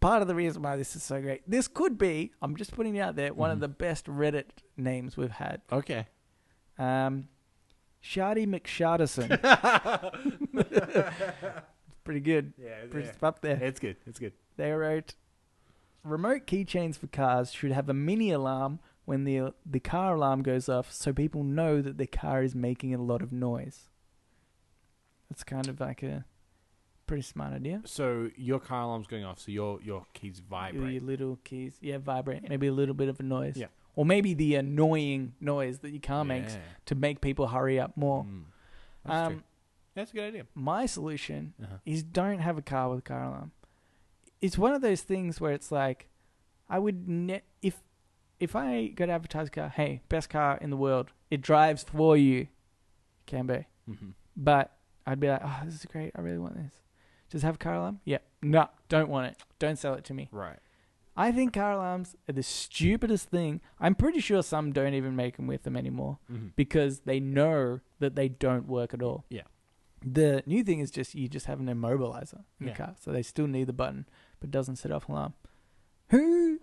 Part 0.00 0.20
of 0.20 0.26
the 0.26 0.34
reason 0.34 0.62
why 0.62 0.74
this 0.76 0.96
is 0.96 1.02
so 1.04 1.20
great. 1.20 1.48
This 1.48 1.68
could 1.68 1.96
be. 1.96 2.32
I'm 2.42 2.56
just 2.56 2.74
putting 2.74 2.96
it 2.96 3.00
out 3.00 3.14
there. 3.14 3.32
One 3.32 3.52
of 3.52 3.58
Mhm. 3.58 3.60
the 3.60 3.68
best 3.68 4.06
Reddit 4.06 4.46
names 4.76 5.16
we've 5.16 5.30
had. 5.30 5.60
Okay. 5.70 6.08
Um, 6.76 7.28
Shardy 8.02 8.44
McSharderson. 8.48 9.30
Pretty 12.04 12.18
good. 12.20 12.52
Yeah, 12.58 12.86
Pretty 12.90 13.10
up 13.22 13.42
there. 13.42 13.62
It's 13.62 13.78
good. 13.78 13.96
It's 14.06 14.18
good. 14.18 14.32
They 14.56 14.72
wrote, 14.72 15.14
"Remote 16.02 16.48
keychains 16.48 16.98
for 16.98 17.06
cars 17.06 17.52
should 17.52 17.70
have 17.70 17.88
a 17.88 17.94
mini 17.94 18.32
alarm 18.32 18.80
when 19.04 19.22
the 19.22 19.54
the 19.64 19.78
car 19.78 20.16
alarm 20.16 20.42
goes 20.42 20.68
off, 20.68 20.90
so 20.92 21.12
people 21.12 21.44
know 21.44 21.80
that 21.80 21.96
the 21.98 22.08
car 22.08 22.42
is 22.42 22.56
making 22.56 22.92
a 22.92 22.98
lot 23.00 23.22
of 23.22 23.30
noise." 23.30 23.88
That's 25.30 25.44
kind 25.44 25.68
of 25.68 25.78
like 25.78 26.02
a 26.02 26.24
pretty 27.12 27.22
smart 27.22 27.52
idea. 27.52 27.82
So 27.84 28.30
your 28.36 28.58
car 28.58 28.82
alarm's 28.84 29.06
going 29.06 29.24
off, 29.24 29.38
so 29.38 29.50
your 29.52 29.78
your 29.82 30.06
keys 30.14 30.40
vibrate. 30.40 30.92
Your 30.94 31.02
little 31.02 31.38
keys, 31.44 31.74
yeah, 31.82 31.98
vibrate. 31.98 32.48
Maybe 32.48 32.66
a 32.68 32.72
little 32.72 32.94
bit 32.94 33.08
of 33.08 33.20
a 33.20 33.22
noise. 33.22 33.56
Yeah. 33.56 33.66
Or 33.94 34.06
maybe 34.06 34.32
the 34.32 34.54
annoying 34.54 35.34
noise 35.40 35.80
that 35.80 35.90
your 35.90 36.00
car 36.00 36.24
makes 36.24 36.54
Yeah. 36.54 36.60
to 36.86 36.94
make 36.94 37.20
people 37.20 37.48
hurry 37.48 37.78
up 37.78 37.94
more. 37.96 38.24
Mm. 38.24 38.44
That's 39.04 39.26
true. 39.28 39.36
Um, 39.36 39.44
That's 39.94 40.10
a 40.12 40.14
good 40.14 40.28
idea. 40.28 40.46
my 40.54 40.86
solution 40.86 41.52
Uh-huh. 41.62 41.76
is 41.84 42.02
don't 42.02 42.38
have 42.38 42.56
a 42.56 42.62
car 42.62 42.88
with 42.90 43.00
a 43.00 43.02
car 43.02 43.24
alarm. 43.24 43.52
It's 44.40 44.56
one 44.56 44.72
of 44.74 44.80
those 44.80 45.02
things 45.02 45.38
where 45.40 45.52
it's 45.52 45.70
like, 45.70 46.08
I 46.70 46.78
would 46.78 47.06
ne- 47.08 47.42
if 47.60 47.82
if 48.40 48.56
I 48.56 48.88
go 48.88 49.04
to 49.06 49.12
advertise 49.12 49.48
a 49.48 49.50
car, 49.50 49.68
hey, 49.68 50.00
best 50.08 50.28
car 50.30 50.56
in 50.62 50.70
the 50.70 50.76
world, 50.78 51.12
it 51.30 51.42
drives 51.42 51.82
for 51.84 52.16
you, 52.16 52.48
can 53.26 53.46
be. 53.46 53.66
Mm-hmm. 53.88 54.10
But 54.36 54.66
I'd 55.06 55.20
be 55.20 55.28
like, 55.28 55.42
oh, 55.44 55.60
this 55.66 55.74
is 55.74 55.84
great. 55.84 56.12
I 56.16 56.20
really 56.22 56.38
want 56.38 56.56
this. 56.56 56.72
Does 57.32 57.42
it 57.42 57.46
have 57.46 57.56
a 57.56 57.58
car 57.58 57.74
alarm? 57.74 58.00
Yeah. 58.04 58.18
No, 58.42 58.68
don't 58.88 59.08
want 59.08 59.26
it. 59.28 59.36
Don't 59.58 59.76
sell 59.78 59.94
it 59.94 60.04
to 60.04 60.14
me. 60.14 60.28
Right. 60.30 60.58
I 61.16 61.32
think 61.32 61.52
car 61.54 61.72
alarms 61.72 62.14
are 62.28 62.32
the 62.32 62.42
stupidest 62.42 63.28
thing. 63.28 63.60
I'm 63.80 63.94
pretty 63.94 64.20
sure 64.20 64.42
some 64.42 64.72
don't 64.72 64.94
even 64.94 65.16
make 65.16 65.36
them 65.36 65.46
with 65.46 65.62
them 65.64 65.76
anymore 65.76 66.18
Mm-hmm. 66.32 66.48
because 66.56 67.00
they 67.00 67.18
know 67.20 67.80
that 67.98 68.14
they 68.14 68.28
don't 68.28 68.66
work 68.68 68.94
at 68.94 69.02
all. 69.02 69.24
Yeah. 69.30 69.42
The 70.04 70.42
new 70.46 70.62
thing 70.64 70.80
is 70.80 70.90
just 70.90 71.14
you 71.14 71.28
just 71.28 71.46
have 71.46 71.58
an 71.60 71.66
immobilizer 71.66 72.42
in 72.60 72.66
Yeah. 72.68 72.72
the 72.72 72.78
car, 72.78 72.94
so 73.00 73.12
they 73.12 73.22
still 73.22 73.46
need 73.46 73.66
the 73.66 73.72
button, 73.72 74.06
but 74.40 74.48
it 74.48 74.50
doesn't 74.52 74.76
set 74.76 74.90
off 74.92 75.08
alarm. 75.08 75.34
Who 76.08 76.60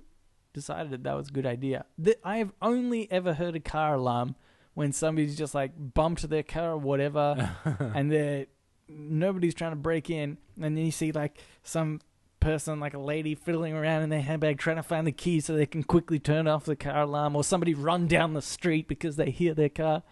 decided 0.54 0.92
that 0.92 1.04
that 1.04 1.16
was 1.16 1.30
a 1.30 1.32
good 1.32 1.46
idea? 1.46 1.86
The, 1.98 2.18
I 2.24 2.38
have 2.38 2.52
only 2.62 3.12
ever 3.12 3.34
heard 3.36 3.56
a 3.56 3.60
car 3.60 3.96
alarm 3.96 4.36
when 4.74 4.92
somebody's 4.94 5.38
just 5.38 5.56
like 5.56 5.72
bumped 5.94 6.28
their 6.30 6.44
car 6.44 6.72
or 6.72 6.78
whatever, 6.78 7.56
and 7.96 8.12
they're 8.12 8.48
nobody's 8.90 9.54
trying 9.54 9.72
to 9.72 9.78
break 9.78 10.10
in, 10.10 10.38
and 10.56 10.78
then 10.78 10.86
you 10.86 10.92
see 10.92 11.12
like 11.12 11.40
some 11.64 12.02
person, 12.40 12.80
like 12.80 12.94
a 12.94 13.00
lady, 13.00 13.36
fiddling 13.36 13.74
around 13.74 14.02
in 14.02 14.10
their 14.10 14.22
handbag 14.22 14.58
trying 14.58 14.78
to 14.78 14.84
find 14.84 15.06
the 15.06 15.12
key 15.12 15.40
so 15.40 15.54
they 15.54 15.66
can 15.66 15.84
quickly 15.84 16.20
turn 16.20 16.48
off 16.48 16.66
the 16.66 16.76
car 16.76 17.02
alarm, 17.02 17.36
or 17.36 17.44
somebody 17.44 17.74
run 17.74 18.08
down 18.08 18.34
the 18.34 18.42
street 18.42 18.88
because 18.88 19.16
they 19.16 19.30
hear 19.30 19.54
their 19.54 19.70
car. 19.70 20.04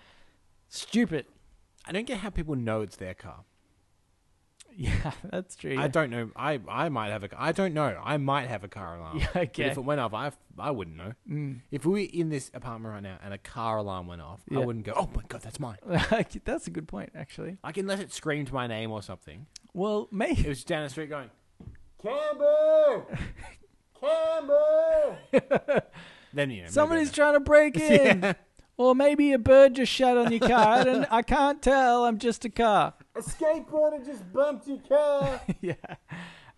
Stupid. 0.69 1.25
I 1.85 1.91
don't 1.91 2.05
get 2.05 2.19
how 2.19 2.29
people 2.29 2.55
know 2.55 2.81
it's 2.81 2.97
their 2.97 3.13
car. 3.13 3.45
Yeah, 4.79 5.11
that's 5.23 5.55
true. 5.55 5.71
I 5.71 5.81
Yeah, 5.81 5.87
don't 5.87 6.11
know. 6.11 6.29
I 6.35 6.59
I 6.69 6.89
might 6.89 7.09
have 7.09 7.23
a. 7.23 7.29
I 7.35 7.51
don't 7.51 7.73
know. 7.73 7.99
I 8.03 8.17
might 8.17 8.47
have 8.47 8.63
a 8.63 8.67
car 8.67 8.95
alarm. 8.97 9.17
yeah 9.19 9.27
But 9.33 9.43
okay. 9.49 9.65
if 9.65 9.77
it 9.77 9.81
went 9.81 9.99
off, 9.99 10.13
I 10.13 10.31
I 10.59 10.69
wouldn't 10.69 10.95
know. 10.95 11.13
Mm. 11.27 11.61
If 11.71 11.83
we 11.85 11.91
were 11.91 12.09
in 12.13 12.29
this 12.29 12.51
apartment 12.53 12.93
right 12.93 13.01
now 13.01 13.17
and 13.23 13.33
a 13.33 13.39
car 13.39 13.77
alarm 13.77 14.05
went 14.05 14.21
off, 14.21 14.41
I 14.55 14.59
wouldn't 14.59 14.85
go. 14.85 14.93
Oh 14.95 15.09
my 15.15 15.23
god, 15.27 15.41
that's 15.41 15.59
mine. 15.59 15.77
that's 16.45 16.67
a 16.67 16.69
good 16.69 16.87
point, 16.87 17.09
actually. 17.15 17.57
Like 17.63 17.77
unless 17.77 17.99
it 18.01 18.13
screamed 18.13 18.53
my 18.53 18.67
name 18.67 18.91
or 18.91 19.01
something. 19.01 19.47
Well, 19.73 20.07
maybe 20.11 20.41
It 20.41 20.47
was 20.47 20.63
down 20.63 20.83
the 20.83 20.89
street 20.91 21.09
going, 21.09 21.31
Campbell, 22.01 23.07
Campbell. 23.99 25.17
then 26.33 26.51
you 26.51 26.63
know, 26.63 26.69
Somebody's 26.69 27.11
trying 27.11 27.33
to 27.33 27.39
break 27.39 27.77
in. 27.77 28.21
Yeah. 28.21 28.33
Or 28.79 28.93
maybe 28.93 29.33
a 29.33 29.39
bird 29.39 29.73
just 29.75 29.91
shat 29.91 30.17
on 30.17 30.31
your 30.31 30.39
car 30.47 30.87
and 30.87 31.07
I 31.09 31.23
can't 31.23 31.63
tell. 31.63 32.05
I'm 32.05 32.19
just 32.19 32.45
a 32.45 32.49
car. 32.51 32.93
A 33.17 33.21
skateboarder 33.21 34.05
just 34.05 34.31
bumped 34.31 34.67
your 34.67 34.79
car. 34.79 35.41
yeah. 35.61 35.73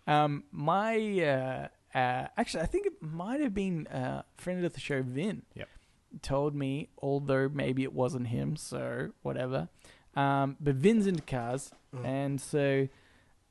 Um, 0.06 0.44
my 0.52 0.96
uh, 1.22 1.68
uh, 1.96 2.26
actually, 2.36 2.62
I 2.62 2.66
think 2.66 2.86
it 2.86 3.00
might 3.02 3.40
have 3.40 3.54
been 3.54 3.86
a 3.90 4.24
friend 4.36 4.64
of 4.64 4.72
the 4.72 4.80
show, 4.80 5.02
Vin. 5.02 5.42
Yep. 5.54 5.68
Told 6.22 6.54
me, 6.54 6.88
although 7.00 7.48
maybe 7.48 7.82
it 7.84 7.92
wasn't 7.92 8.28
him, 8.28 8.56
so 8.56 9.10
whatever. 9.22 9.68
Um, 10.16 10.56
but 10.60 10.74
Vin's 10.74 11.06
into 11.06 11.22
cars, 11.22 11.72
Mm. 11.94 12.04
and 12.06 12.40
so 12.40 12.88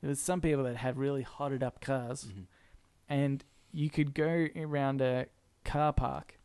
there 0.00 0.08
was 0.08 0.20
some 0.20 0.40
people 0.40 0.64
that 0.64 0.76
had 0.76 0.96
really 0.96 1.22
hotted 1.22 1.62
up 1.62 1.80
cars, 1.80 2.26
Mhm. 2.26 2.44
and 3.08 3.44
you 3.72 3.90
could 3.90 4.14
go 4.14 4.46
around 4.56 5.00
a 5.02 5.26
car 5.64 5.92
park, 5.92 6.38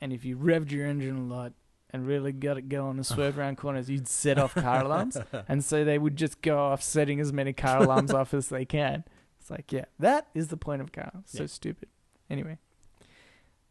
and 0.00 0.12
if 0.12 0.24
you 0.24 0.36
revved 0.36 0.70
your 0.70 0.86
engine 0.86 1.16
a 1.16 1.22
lot 1.22 1.52
and 1.90 2.06
really 2.06 2.32
got 2.32 2.58
it 2.58 2.68
going 2.68 2.96
and 2.96 3.06
swerve 3.06 3.38
around 3.38 3.56
corners, 3.56 3.88
you'd 3.88 4.08
set 4.08 4.38
off 4.38 4.54
car 4.54 4.84
alarms, 4.84 5.16
and 5.48 5.64
so 5.64 5.84
they 5.84 5.98
would 5.98 6.16
just 6.16 6.42
go 6.42 6.58
off 6.58 6.82
setting 6.82 7.18
as 7.20 7.32
many 7.32 7.52
car 7.52 7.82
alarms 7.82 8.12
off 8.12 8.34
as 8.34 8.48
they 8.48 8.64
can. 8.64 9.04
It's 9.40 9.50
like, 9.50 9.72
yeah, 9.72 9.86
that 9.98 10.28
is 10.34 10.48
the 10.48 10.56
point 10.56 10.82
of 10.82 10.92
car. 10.92 11.12
So 11.24 11.42
Yeah. 11.44 11.46
stupid. 11.46 11.88
Anyway. 12.28 12.58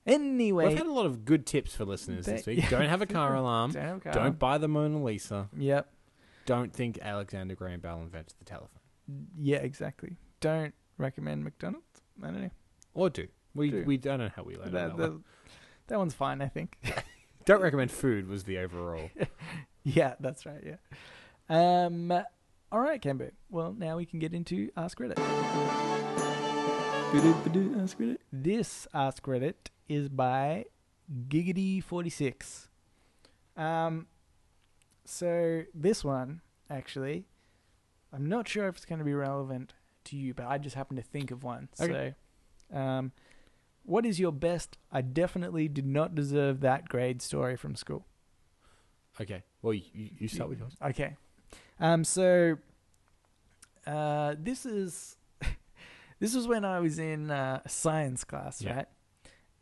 Anyway, 0.06 0.70
We've 0.70 0.78
had 0.78 0.88
a 0.88 0.92
lot 0.92 1.06
of 1.06 1.26
good 1.26 1.46
tips 1.46 1.76
for 1.76 1.84
listeners 1.84 2.26
this 2.26 2.46
week. 2.46 2.60
yeah. 2.60 2.70
Don't 2.70 2.88
have 2.88 3.02
a 3.02 3.06
car 3.20 3.36
alarm. 3.36 3.72
don't, 3.72 3.98
a 3.98 4.00
car 4.00 4.14
Don't 4.14 4.22
alarm. 4.24 4.36
buy 4.36 4.58
the 4.58 4.68
Mona 4.70 5.04
Lisa. 5.04 5.50
Yep. 5.58 5.92
Don't 6.46 6.72
think 6.74 6.98
Alexander 7.02 7.56
Graham 7.56 7.82
Bell 7.82 8.00
invented 8.02 8.34
the 8.40 8.46
telephone. 8.46 8.70
Yeah, 9.38 9.58
exactly. 9.58 10.16
Don't 10.40 10.74
recommend 10.98 11.44
McDonald's. 11.44 12.02
I 12.24 12.28
don't 12.28 12.42
know. 12.42 12.50
Or 12.94 13.10
do. 13.10 13.28
We 13.54 13.70
Do. 13.72 13.84
we 13.86 13.98
don't 13.98 14.20
know 14.20 14.30
how 14.34 14.44
we 14.44 14.56
learned 14.56 14.72
That, 14.74 14.90
that. 14.92 14.98
that, 14.98 15.12
one. 15.12 15.24
that 15.88 15.98
one's 15.98 16.14
fine, 16.14 16.42
I 16.42 16.48
think. 16.48 16.78
Don't 17.48 17.62
recommend 17.62 17.90
food 17.92 18.28
was 18.28 18.44
the 18.44 18.58
overall. 18.58 19.10
yeah, 19.84 20.16
that's 20.20 20.46
right. 20.46 20.62
Yeah. 20.66 20.76
Um. 21.86 22.12
All 22.12 22.82
right, 22.82 23.02
Cambo. 23.02 23.32
Well, 23.50 23.74
now 23.78 23.96
we 23.96 24.06
can 24.06 24.20
get 24.20 24.34
into 24.34 24.70
Ask 24.76 25.00
Reddit. 25.00 25.18
Ask 27.82 27.98
Reddit. 27.98 28.18
This 28.34 28.86
Ask 28.94 29.24
Reddit 29.24 29.54
is 29.88 30.10
by 30.10 30.66
Giggity46. 31.30 32.68
Um. 33.56 34.08
So 35.06 35.64
this 35.74 36.04
one 36.04 36.42
actually, 36.70 37.28
I'm 38.12 38.28
not 38.28 38.50
sure 38.50 38.68
if 38.68 38.76
it's 38.76 38.86
going 38.86 39.00
to 39.00 39.06
be 39.06 39.14
relevant 39.14 39.74
to 40.04 40.18
you, 40.18 40.34
but 40.34 40.48
I 40.48 40.58
just 40.58 40.76
happened 40.76 40.98
to 40.98 41.06
think 41.06 41.32
of 41.32 41.46
one. 41.46 41.70
Okay. 41.80 42.14
So, 42.70 42.78
um, 42.78 43.14
what 43.88 44.06
is 44.06 44.20
your 44.20 44.32
best? 44.32 44.78
I 44.92 45.02
definitely 45.02 45.68
did 45.68 45.86
not 45.88 46.14
deserve 46.14 46.60
that 46.62 46.88
grade 46.90 47.22
story 47.22 47.56
from 47.58 47.76
school. 47.76 48.06
Okay. 49.20 49.44
Well, 49.62 49.74
you, 49.74 50.10
you 50.20 50.28
start 50.28 50.50
with 50.50 50.60
yours. 50.60 50.76
Okay. 50.82 51.16
Um. 51.80 52.04
So, 52.04 52.58
uh, 53.86 54.36
this 54.38 54.66
is 54.66 55.18
this 56.20 56.36
was 56.36 56.48
when 56.48 56.66
I 56.66 56.80
was 56.80 57.00
in 57.00 57.32
uh, 57.32 57.62
science 57.68 58.24
class, 58.24 58.62
Yeah. 58.62 58.76
right? 58.76 58.86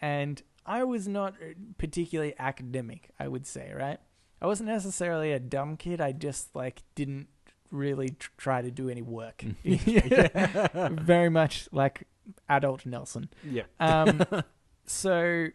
And 0.02 0.42
I 0.66 0.84
was 0.84 1.08
not 1.08 1.36
particularly 1.78 2.34
academic, 2.40 3.12
I 3.20 3.28
would 3.28 3.46
say, 3.46 3.72
right? 3.74 4.00
I 4.42 4.48
wasn't 4.48 4.70
necessarily 4.70 5.32
a 5.32 5.40
dumb 5.40 5.78
kid. 5.78 6.02
I 6.02 6.12
just 6.12 6.56
like 6.56 6.82
didn't 6.96 7.28
really 7.72 8.10
tr- 8.10 8.30
try 8.38 8.62
to 8.62 8.72
do 8.72 8.90
any 8.90 9.02
work. 9.02 9.44
Very 9.64 11.30
much 11.30 11.70
like 11.72 12.08
adult 12.50 12.86
Nelson. 12.86 13.30
Yeah. 13.50 13.64
Um, 13.80 14.24
so 14.86 15.48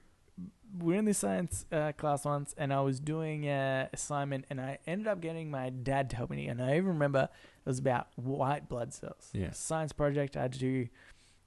we're 0.78 0.98
in 0.98 1.04
the 1.04 1.14
science 1.14 1.66
uh, 1.72 1.92
class 1.92 2.24
once, 2.24 2.54
and 2.56 2.72
I 2.72 2.80
was 2.80 3.00
doing 3.00 3.44
a 3.44 3.88
assignment, 3.92 4.44
and 4.50 4.60
I 4.60 4.78
ended 4.86 5.08
up 5.08 5.20
getting 5.20 5.50
my 5.50 5.70
dad 5.70 6.10
to 6.10 6.16
help 6.16 6.30
me. 6.30 6.46
And 6.46 6.62
I 6.62 6.76
even 6.76 6.86
remember 6.86 7.28
it 7.64 7.68
was 7.68 7.78
about 7.78 8.08
white 8.16 8.68
blood 8.68 8.92
cells. 8.94 9.30
Yeah. 9.32 9.50
Science 9.52 9.92
project. 9.92 10.36
I 10.36 10.42
had 10.42 10.52
to 10.54 10.58
do, 10.58 10.88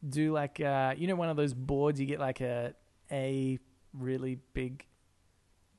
do 0.08 0.32
like 0.34 0.60
uh, 0.60 0.94
you 0.98 1.08
know 1.08 1.16
one 1.16 1.30
of 1.30 1.38
those 1.38 1.54
boards. 1.54 2.00
You 2.00 2.06
get 2.06 2.20
like 2.20 2.42
a 2.42 2.74
a 3.12 3.60
really 3.94 4.40
big 4.54 4.86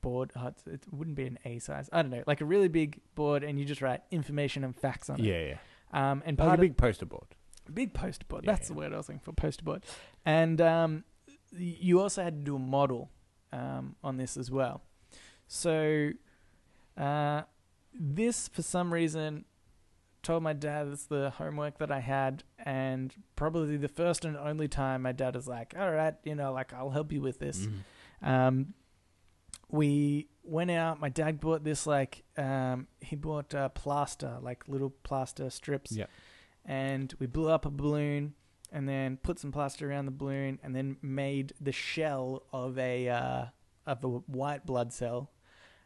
board. 0.01 0.31
Oh, 0.35 0.51
it 0.67 0.83
wouldn't 0.91 1.15
be 1.15 1.25
an 1.25 1.39
A 1.45 1.59
size. 1.59 1.89
I 1.91 2.01
don't 2.01 2.11
know, 2.11 2.23
like 2.27 2.41
a 2.41 2.45
really 2.45 2.67
big 2.67 2.99
board, 3.15 3.43
and 3.43 3.59
you 3.59 3.65
just 3.65 3.81
write 3.81 4.01
information 4.11 4.63
and 4.63 4.75
facts 4.75 5.09
on 5.09 5.19
it. 5.19 5.25
Yeah, 5.25 5.47
yeah. 5.47 6.11
Um, 6.11 6.23
and 6.25 6.37
Like 6.37 6.47
part 6.47 6.59
a 6.59 6.61
of 6.61 6.69
big 6.69 6.77
poster 6.77 7.05
board. 7.05 7.27
Big 7.73 7.93
poster 7.93 8.25
board. 8.27 8.43
Yeah, 8.45 8.51
That's 8.53 8.67
the 8.67 8.73
word 8.73 8.93
I 8.93 8.97
was 8.97 9.07
looking 9.09 9.19
for. 9.19 9.33
Poster 9.33 9.63
board. 9.63 9.83
And 10.25 10.59
um, 10.61 11.03
you 11.57 12.01
also 12.01 12.23
had 12.23 12.37
to 12.39 12.43
do 12.43 12.55
a 12.55 12.59
model 12.59 13.09
um, 13.51 13.95
on 14.03 14.17
this 14.17 14.37
as 14.37 14.49
well. 14.51 14.81
So 15.47 16.11
uh, 16.97 17.41
this, 17.93 18.47
for 18.47 18.61
some 18.61 18.93
reason, 18.93 19.45
told 20.23 20.41
my 20.43 20.53
dad 20.53 20.87
it's 20.87 21.05
the 21.05 21.29
homework 21.31 21.77
that 21.77 21.91
I 21.91 21.99
had, 21.99 22.43
and 22.59 23.13
probably 23.35 23.77
the 23.77 23.87
first 23.87 24.25
and 24.25 24.35
only 24.37 24.67
time 24.67 25.03
my 25.03 25.11
dad 25.11 25.35
is 25.35 25.47
like, 25.47 25.73
"All 25.77 25.91
right, 25.91 26.15
you 26.23 26.33
know, 26.35 26.51
like 26.51 26.73
I'll 26.73 26.89
help 26.89 27.11
you 27.11 27.21
with 27.21 27.37
this." 27.39 27.67
Mhm. 27.67 28.27
Um, 28.27 28.73
we 29.69 30.27
went 30.43 30.71
out. 30.71 30.99
My 30.99 31.09
dad 31.09 31.39
bought 31.39 31.63
this 31.63 31.85
like 31.85 32.23
um, 32.37 32.87
he 33.01 33.15
bought 33.15 33.53
uh, 33.53 33.69
plaster, 33.69 34.37
like 34.41 34.67
little 34.67 34.89
plaster 35.03 35.49
strips. 35.49 35.91
Yep. 35.91 36.09
And 36.65 37.13
we 37.19 37.27
blew 37.27 37.49
up 37.49 37.65
a 37.65 37.69
balloon, 37.69 38.33
and 38.71 38.89
then 38.89 39.17
put 39.17 39.39
some 39.39 39.51
plaster 39.51 39.89
around 39.89 40.05
the 40.05 40.11
balloon, 40.11 40.59
and 40.63 40.75
then 40.75 40.97
made 41.01 41.53
the 41.61 41.71
shell 41.71 42.43
of 42.51 42.77
a 42.77 43.07
uh, 43.09 43.45
of 43.85 44.03
a 44.03 44.07
white 44.07 44.65
blood 44.65 44.91
cell, 44.91 45.31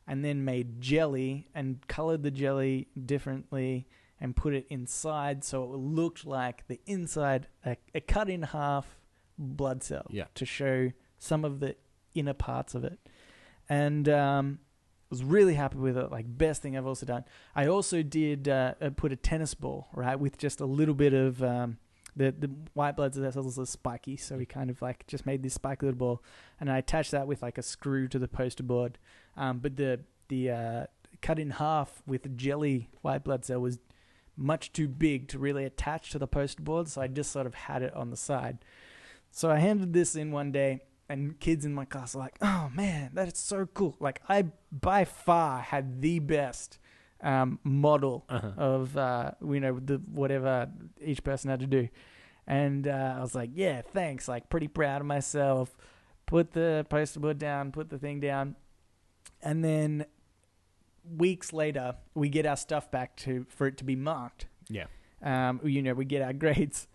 and 0.08 0.24
then 0.24 0.46
made 0.46 0.80
jelly 0.82 1.50
and 1.54 1.86
colored 1.88 2.24
the 2.24 2.32
jelly 2.32 2.88
differently 3.06 3.88
and 4.22 4.36
put 4.36 4.54
it 4.54 4.66
inside 4.70 5.44
so 5.46 5.64
it 5.64 5.78
looked 5.78 6.26
like 6.26 6.68
the 6.68 6.80
inside 6.86 7.48
a, 7.66 7.78
a 7.96 8.02
cut 8.02 8.30
in 8.30 8.42
half 8.44 8.98
blood 9.38 9.82
cell 9.82 10.06
Yeah. 10.10 10.26
to 10.36 10.46
show 10.46 10.92
some 11.20 11.46
of 11.46 11.62
the 11.62 11.78
inner 12.14 12.34
parts 12.34 12.76
of 12.76 12.84
it 12.84 13.00
and 13.70 14.10
um, 14.10 14.60
was 15.10 15.24
really 15.24 15.56
happy 15.56 15.78
with 15.78 15.98
it 15.98 16.12
like 16.12 16.26
best 16.38 16.62
thing 16.62 16.78
i've 16.78 16.86
also 16.86 17.06
done 17.06 17.24
i 17.56 17.66
also 17.66 18.04
did 18.04 18.48
uh, 18.48 18.74
uh, 18.82 18.90
put 18.96 19.12
a 19.12 19.16
tennis 19.16 19.54
ball 19.54 19.88
right 19.94 20.20
with 20.20 20.38
just 20.38 20.60
a 20.60 20.66
little 20.66 20.94
bit 20.94 21.14
of 21.14 21.42
um, 21.44 21.78
the, 22.16 22.32
the 22.38 22.50
white 22.74 22.96
blood 22.96 23.14
cells 23.14 23.58
are 23.58 23.66
spiky 23.66 24.18
so 24.18 24.38
we 24.38 24.46
kind 24.46 24.70
of 24.70 24.82
like 24.82 25.06
just 25.08 25.26
made 25.26 25.42
this 25.42 25.56
spiky 25.56 25.86
little 25.86 25.98
ball 25.98 26.24
and 26.60 26.72
i 26.72 26.78
attached 26.78 27.12
that 27.12 27.28
with 27.28 27.42
like 27.42 27.58
a 27.58 27.64
screw 27.64 28.08
to 28.08 28.20
the 28.20 28.28
poster 28.28 28.64
board 28.64 28.98
um, 29.38 29.60
but 29.60 29.78
the 29.78 30.00
the 30.28 30.52
uh, 30.52 30.86
cut 31.22 31.40
in 31.40 31.52
half 31.52 32.04
with 32.06 32.38
jelly 32.38 32.90
white 33.02 33.24
blood 33.24 33.46
cell 33.46 33.60
was 33.60 33.80
much 34.40 34.72
too 34.72 34.88
big 34.88 35.28
to 35.28 35.38
really 35.38 35.66
attach 35.66 36.12
to 36.12 36.20
the 36.20 36.28
poster 36.28 36.64
board, 36.64 36.88
so 36.88 37.02
I 37.02 37.08
just 37.08 37.32
sort 37.32 37.46
of 37.46 37.54
had 37.54 37.84
it 37.84 37.94
on 37.94 38.10
the 38.10 38.18
side. 38.18 38.60
So 39.32 39.52
I 39.52 39.60
handed 39.60 39.94
this 39.94 40.16
in 40.16 40.32
one 40.32 40.52
day, 40.52 40.82
and 41.10 41.40
kids 41.40 41.66
in 41.66 41.74
my 41.74 41.86
class 41.86 42.16
are 42.16 42.20
like, 42.20 42.38
"Oh 42.42 42.70
man, 42.74 43.12
that 43.14 43.28
is 43.34 43.38
so 43.40 43.66
cool!" 43.66 43.96
Like 44.00 44.22
I 44.30 44.46
by 44.72 45.06
far 45.06 45.60
had 45.62 46.02
the 46.02 46.20
best 46.20 46.78
um, 47.22 47.60
model 47.64 48.26
Uh-huh. 48.30 48.52
of 48.58 48.96
uh, 48.98 49.32
you 49.46 49.60
know 49.60 49.80
the 49.80 49.96
whatever 49.98 50.70
each 51.04 51.24
person 51.24 51.50
had 51.50 51.60
to 51.62 51.68
do, 51.68 51.90
and 52.48 52.88
uh, 52.88 53.16
I 53.18 53.22
was 53.22 53.36
like, 53.36 53.50
"Yeah, 53.54 53.82
thanks!" 53.82 54.28
Like 54.28 54.50
pretty 54.50 54.68
proud 54.68 55.02
of 55.02 55.08
myself. 55.08 55.76
Put 56.26 56.52
the 56.52 56.86
poster 56.90 57.20
board 57.20 57.40
down, 57.40 57.72
put 57.72 57.90
the 57.90 57.98
thing 57.98 58.20
down, 58.20 58.56
and 59.42 59.64
then 59.66 60.06
weeks 61.18 61.52
later 61.54 61.96
we 62.14 62.30
get 62.30 62.46
our 62.46 62.58
stuff 62.58 62.92
back 62.92 63.16
to 63.18 63.46
for 63.50 63.68
it 63.68 63.78
to 63.78 63.84
be 63.84 63.96
marked. 63.96 64.46
Yeah. 64.70 64.86
Um, 65.22 65.60
you 65.64 65.82
know, 65.82 65.94
we 65.94 66.06
get 66.06 66.22
our 66.22 66.34
grades, 66.44 66.88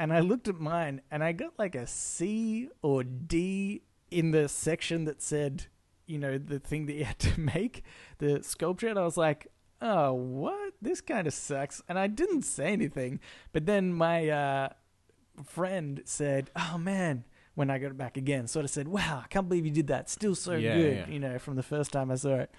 and 0.00 0.12
I 0.12 0.20
looked 0.20 0.48
at 0.48 0.58
mine, 0.58 1.02
and 1.10 1.22
I 1.22 1.32
got 1.32 1.52
like 1.58 1.74
a 1.74 1.86
C 1.86 2.68
or 2.82 3.04
D 3.04 3.82
in 4.10 4.30
the 4.32 4.48
section 4.48 5.04
that 5.04 5.20
said, 5.22 5.66
you 6.06 6.18
know, 6.18 6.38
the 6.38 6.58
thing 6.58 6.86
that 6.86 6.94
you 6.94 7.04
had 7.04 7.18
to 7.20 7.38
make, 7.54 7.84
the 8.18 8.42
sculpture. 8.42 8.88
And 8.88 8.98
I 8.98 9.04
was 9.04 9.16
like, 9.16 9.46
oh, 9.80 10.12
what? 10.14 10.72
This 10.82 11.00
kind 11.00 11.26
of 11.26 11.34
sucks. 11.34 11.82
And 11.88 11.98
I 11.98 12.06
didn't 12.08 12.42
say 12.42 12.72
anything, 12.72 13.20
but 13.52 13.66
then 13.66 13.92
my 13.92 14.28
uh, 14.28 14.68
friend 15.44 16.00
said, 16.04 16.50
oh 16.56 16.78
man. 16.78 17.24
When 17.54 17.68
I 17.68 17.78
got 17.78 17.88
it 17.90 17.98
back 17.98 18.16
again, 18.16 18.46
sort 18.46 18.64
of 18.64 18.70
said, 18.70 18.88
"Wow, 18.88 19.22
I 19.24 19.26
can't 19.26 19.46
believe 19.48 19.66
you 19.66 19.72
did 19.72 19.88
that. 19.88 20.08
Still 20.08 20.34
so 20.36 20.52
Yeah, 20.54 20.76
good, 20.76 20.96
yeah. 20.96 21.08
you 21.12 21.18
know, 21.18 21.38
from 21.38 21.56
the 21.56 21.62
first 21.64 21.92
time 21.92 22.10
I 22.10 22.14
saw 22.14 22.36
it." 22.36 22.50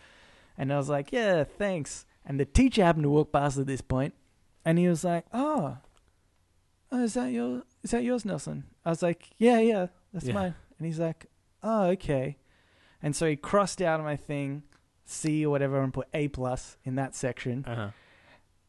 And 0.57 0.71
I 0.71 0.77
was 0.77 0.89
like, 0.89 1.11
"Yeah, 1.11 1.43
thanks." 1.45 2.05
And 2.25 2.39
the 2.39 2.45
teacher 2.45 2.83
happened 2.83 3.05
to 3.05 3.09
walk 3.09 3.31
past 3.31 3.57
at 3.57 3.65
this 3.65 3.81
point, 3.81 4.13
and 4.63 4.77
he 4.77 4.87
was 4.87 5.03
like, 5.03 5.25
"Oh, 5.33 5.77
oh 6.91 7.03
is 7.03 7.13
that 7.15 7.31
your 7.31 7.63
is 7.83 7.91
that 7.91 8.03
yours, 8.03 8.25
Nelson?" 8.25 8.65
I 8.85 8.89
was 8.89 9.01
like, 9.01 9.29
"Yeah, 9.37 9.59
yeah, 9.59 9.87
that's 10.13 10.25
Yeah. 10.25 10.33
mine." 10.33 10.55
And 10.77 10.85
he's 10.87 10.99
like, 10.99 11.27
"Oh, 11.63 11.85
okay." 11.89 12.37
And 13.01 13.15
so 13.15 13.27
he 13.27 13.35
crossed 13.35 13.81
out 13.81 13.99
my 14.01 14.15
thing, 14.15 14.63
C 15.05 15.45
or 15.45 15.49
whatever, 15.49 15.81
and 15.81 15.93
put 15.93 16.07
A 16.13 16.27
plus 16.27 16.77
in 16.83 16.95
that 16.95 17.15
section. 17.15 17.65
Uh-huh. 17.65 17.89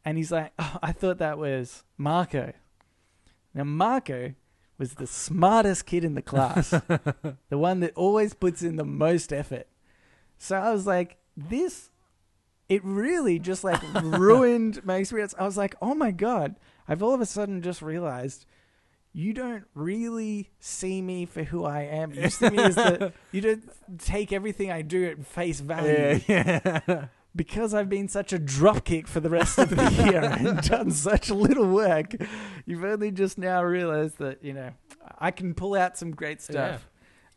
And 0.05 0.17
he's 0.19 0.33
like, 0.33 0.53
oh, 0.59 0.79
"I 0.83 0.93
thought 0.93 1.19
that 1.19 1.39
was 1.39 1.85
Marco." 1.97 2.53
Now 3.55 3.65
Marco 3.65 4.35
was 4.79 4.95
the 4.95 5.07
smartest 5.07 5.87
kid 5.87 6.05
in 6.05 6.15
the 6.15 6.23
class, 6.23 6.71
the 7.51 7.59
one 7.59 7.81
that 7.81 7.93
always 7.95 8.35
puts 8.35 8.63
in 8.63 8.77
the 8.77 8.85
most 8.85 9.33
effort. 9.33 9.69
So 10.39 10.57
I 10.57 10.73
was 10.73 10.87
like, 10.87 11.19
this, 11.37 11.91
it 12.69 12.83
really 12.85 13.39
just 13.39 13.63
like 13.63 13.81
ruined 14.03 14.85
my 14.85 14.97
experience. 14.97 15.35
I 15.39 15.45
was 15.45 15.57
like, 15.57 15.77
oh 15.83 15.95
my 15.95 16.11
God, 16.11 16.57
I've 16.93 17.03
all 17.03 17.15
of 17.15 17.23
a 17.23 17.27
sudden 17.27 17.63
just 17.63 17.81
realized 17.81 18.45
you 19.15 19.33
don't 19.33 19.65
really 19.75 20.51
see 20.61 21.01
me 21.01 21.25
for 21.25 21.43
who 21.43 21.65
I 21.65 21.85
am. 21.85 22.13
You 22.13 22.29
see 22.29 22.51
me 22.51 22.59
as 22.59 22.75
the, 22.75 23.15
you 23.33 23.41
don't 23.41 23.65
take 23.99 24.31
everything 24.31 24.71
I 24.71 24.83
do 24.83 25.07
at 25.07 25.25
face 25.25 25.61
value. 25.61 26.21
yeah. 26.29 26.81
yeah. 26.87 27.07
Because 27.35 27.73
I've 27.73 27.89
been 27.89 28.09
such 28.09 28.35
a 28.35 28.39
dropkick 28.39 29.07
for 29.07 29.19
the 29.21 29.31
rest 29.31 29.59
of 29.59 29.71
the 29.71 29.91
year 30.05 30.23
and 30.23 30.61
done 30.69 30.91
such 30.91 31.31
little 31.31 31.67
work, 31.67 32.15
you've 32.67 32.85
only 32.85 33.11
just 33.11 33.39
now 33.39 33.65
realized 33.65 34.19
that, 34.19 34.45
you 34.45 34.53
know, 34.53 34.73
I 35.19 35.31
can 35.31 35.55
pull 35.55 35.75
out 35.75 35.97
some 35.97 36.11
great 36.11 36.43
stuff. 36.43 36.87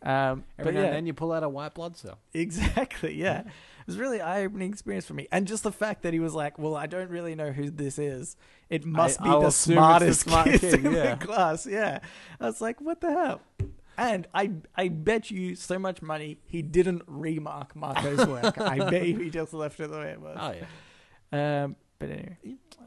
Um, 0.03 0.43
Every 0.59 0.65
but 0.65 0.73
now 0.73 0.79
yeah, 0.81 0.85
and 0.87 0.95
then 0.97 1.05
you 1.05 1.13
pull 1.13 1.31
out 1.31 1.43
a 1.43 1.47
white 1.47 1.75
blood 1.75 1.95
cell. 1.95 2.19
Exactly. 2.33 3.15
Yeah. 3.15 3.43
It 3.85 3.91
was 3.91 3.99
really 3.99 4.19
eye 4.19 4.43
opening 4.43 4.71
experience 4.71 5.05
for 5.05 5.13
me. 5.13 5.27
And 5.31 5.45
just 5.45 5.61
the 5.61 5.71
fact 5.71 6.01
that 6.01 6.11
he 6.11 6.19
was 6.19 6.33
like, 6.33 6.57
Well, 6.57 6.75
I 6.75 6.87
don't 6.87 7.11
really 7.11 7.35
know 7.35 7.51
who 7.51 7.69
this 7.69 7.99
is. 7.99 8.35
It 8.67 8.83
must 8.83 9.21
be 9.21 9.29
I'll 9.29 9.41
the 9.41 9.47
it's 9.47 9.63
the 9.63 9.73
smartest 9.73 10.21
smart 10.21 10.47
kid, 10.47 10.61
kid, 10.61 10.85
in 10.85 10.91
yeah. 10.91 11.15
the 11.15 11.25
class. 11.25 11.67
Yeah. 11.67 11.99
I 12.39 12.45
was 12.45 12.61
like, 12.61 12.81
What 12.81 13.01
the 13.01 13.11
hell? 13.11 13.41
And 13.97 14.27
I 14.33 14.53
I 14.75 14.87
bet 14.87 15.29
you 15.29 15.55
so 15.55 15.77
much 15.77 16.01
money 16.01 16.39
he 16.45 16.63
didn't 16.63 17.03
remark 17.05 17.75
Marco's 17.75 18.25
work. 18.27 18.59
I 18.59 18.89
bet 18.89 19.03
he 19.03 19.29
just 19.29 19.53
left 19.53 19.79
it 19.79 19.91
the 19.91 19.97
way 19.99 20.11
it 20.11 20.19
was. 20.19 20.37
Oh 20.39 20.53
yeah. 21.31 21.63
Um 21.63 21.75
but 21.99 22.09
anyway. 22.09 22.37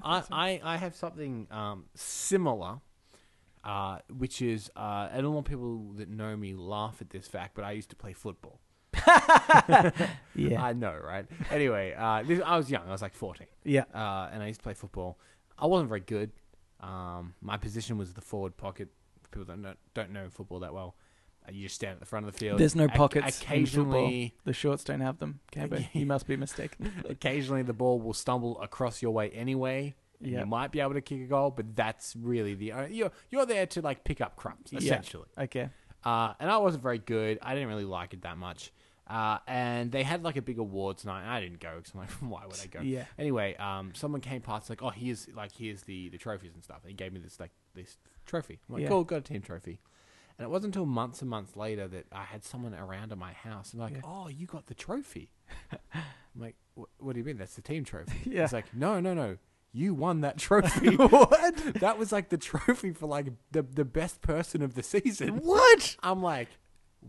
I, 0.03 0.23
I, 0.31 0.61
I 0.63 0.77
have 0.77 0.95
something 0.95 1.47
um, 1.51 1.85
similar, 1.95 2.81
uh, 3.65 3.99
which 4.17 4.43
is, 4.43 4.71
don't 4.77 5.35
want 5.35 5.47
people 5.47 5.93
that 5.97 6.09
know 6.09 6.37
me 6.37 6.55
laugh 6.55 6.99
at 7.01 7.11
this 7.11 7.27
fact, 7.27 7.55
but 7.55 7.65
I 7.65 7.73
used 7.73 7.91
to 7.91 7.97
play 7.97 8.13
football. 8.13 8.61
Yeah. 10.35 10.63
I 10.63 10.73
know, 10.73 10.97
right? 11.05 11.27
Anyway, 11.51 11.95
uh, 11.99 12.23
this, 12.23 12.41
I 12.45 12.57
was 12.57 12.71
young. 12.71 12.87
I 12.87 12.93
was 12.93 13.03
like 13.03 13.15
14. 13.15 13.47
yeah. 13.65 13.85
Uh, 13.93 14.29
and 14.33 14.43
I 14.43 14.47
used 14.47 14.61
to 14.61 14.63
play 14.65 14.75
football. 14.75 15.19
I 15.59 15.67
wasn't 15.67 15.89
very 15.89 16.01
good. 16.01 16.31
Um, 16.81 17.35
my 17.41 17.57
position 17.57 17.99
was 17.99 18.15
the 18.15 18.21
forward 18.21 18.57
pocket. 18.57 18.89
For 19.23 19.29
people 19.31 19.45
that 19.47 19.61
don't, 19.63 19.79
don't 19.95 20.11
know 20.13 20.29
football 20.31 20.61
that 20.61 20.73
well, 20.73 20.95
uh, 21.47 21.51
you 21.53 21.65
just 21.65 21.75
stand 21.75 21.95
at 21.95 22.01
the 22.01 22.07
front 22.07 22.25
of 22.27 22.33
the 22.33 22.39
field. 22.39 22.61
There's 22.61 22.77
no 22.77 22.87
pockets. 22.87 23.41
Occasionally, 23.43 24.35
The 24.45 24.53
shorts 24.53 24.85
don't 24.85 25.01
have 25.01 25.19
them. 25.19 25.41
Cambo. 25.53 25.85
You 25.93 26.07
must 26.07 26.29
be 26.29 26.37
mistaken. 26.37 26.93
occasionally 27.09 27.63
the 27.63 27.73
ball 27.73 28.01
will 28.01 28.15
stumble 28.15 28.61
across 28.61 29.03
your 29.03 29.11
way 29.11 29.31
anyway. 29.31 29.97
and 30.21 30.31
Yeah. 30.31 30.41
You 30.41 30.47
might 30.47 30.71
be 30.71 30.79
able 30.79 30.95
to 30.95 31.01
kick 31.01 31.21
a 31.23 31.25
goal, 31.27 31.51
but 31.51 31.75
that's 31.75 32.15
really 32.17 32.55
the 32.55 32.73
only, 32.73 32.95
you're 32.95 33.11
you're 33.31 33.47
there 33.47 33.67
to 33.67 33.83
like 33.83 34.05
pick 34.05 34.21
up 34.21 34.37
crumbs 34.37 34.69
Yeah. 34.71 34.79
essentially. 34.79 35.27
Okay. 35.37 35.69
Uh, 36.05 36.35
and 36.39 36.49
I 36.49 36.59
wasn't 36.59 36.85
very 36.85 36.99
good. 36.99 37.41
I 37.43 37.55
didn't 37.55 37.69
really 37.71 37.85
like 37.85 38.13
it 38.15 38.23
that 38.23 38.39
much. 38.39 38.73
Uh, 39.09 39.39
and 39.47 39.91
they 39.91 40.03
had 40.03 40.23
like 40.23 40.37
a 40.37 40.43
big 40.43 40.59
awards 40.59 41.05
night. 41.05 41.25
I 41.27 41.41
didn't 41.41 41.61
go 41.61 41.77
because 41.77 41.93
I'm 41.95 42.01
like, 42.01 42.11
why 42.21 42.47
would 42.47 42.61
I 42.63 42.67
go? 42.67 42.81
Yeah. 42.81 43.05
Anyway, 43.19 43.55
um, 43.57 43.93
someone 43.95 44.21
came 44.21 44.43
past 44.43 44.69
like, 44.69 44.83
oh, 44.83 44.91
here's 44.91 45.29
like 45.35 45.53
here's 45.53 45.83
the 45.83 46.09
the 46.11 46.19
trophies 46.19 46.53
and 46.55 46.63
stuff. 46.63 46.79
And 46.83 46.91
he 46.91 46.95
gave 46.95 47.13
me 47.13 47.21
this 47.21 47.41
like 47.41 47.51
this 47.75 47.97
trophy. 48.27 48.61
I'm 48.69 48.75
like, 48.75 48.83
Yeah. 48.83 48.89
cool, 48.89 49.05
got 49.05 49.17
a 49.17 49.21
team 49.23 49.41
trophy. 49.41 49.79
And 50.39 50.45
it 50.45 50.51
wasn't 50.51 50.77
until 50.77 50.87
months 50.87 51.21
and 51.21 51.29
months 51.31 51.57
later 51.57 51.89
that 51.89 52.05
I 52.13 52.23
had 52.25 52.45
someone 52.45 52.73
around 52.75 53.11
at 53.11 53.19
my 53.19 53.33
house 53.33 53.73
and 53.73 53.81
like, 53.81 53.95
Yeah. 53.95 54.01
oh, 54.05 54.29
you 54.29 54.47
got 54.47 54.67
the 54.67 54.75
trophy. 54.75 55.31
I'm 55.93 56.03
like, 56.37 56.57
what 56.75 57.15
do 57.15 57.19
you 57.19 57.25
mean? 57.25 57.39
That's 57.39 57.57
the 57.57 57.63
team 57.63 57.85
trophy. 57.85 58.19
Yeah. 58.31 58.45
It's 58.45 58.53
like, 58.53 58.75
no, 58.75 59.01
no, 59.01 59.15
no. 59.15 59.39
You 59.73 59.95
won 59.95 60.21
that 60.21 60.39
trophy. 60.39 60.97
what? 60.97 61.57
that 61.81 61.99
was 61.99 62.13
like 62.13 62.29
the 62.29 62.39
trophy 62.39 62.93
for 62.93 63.07
like 63.07 63.27
the 63.53 63.63
the 63.63 63.85
best 63.85 64.21
person 64.23 64.63
of 64.63 64.75
the 64.75 64.83
season. 64.83 65.39
What? 65.39 65.97
I'm 66.03 66.23
like, 66.23 66.49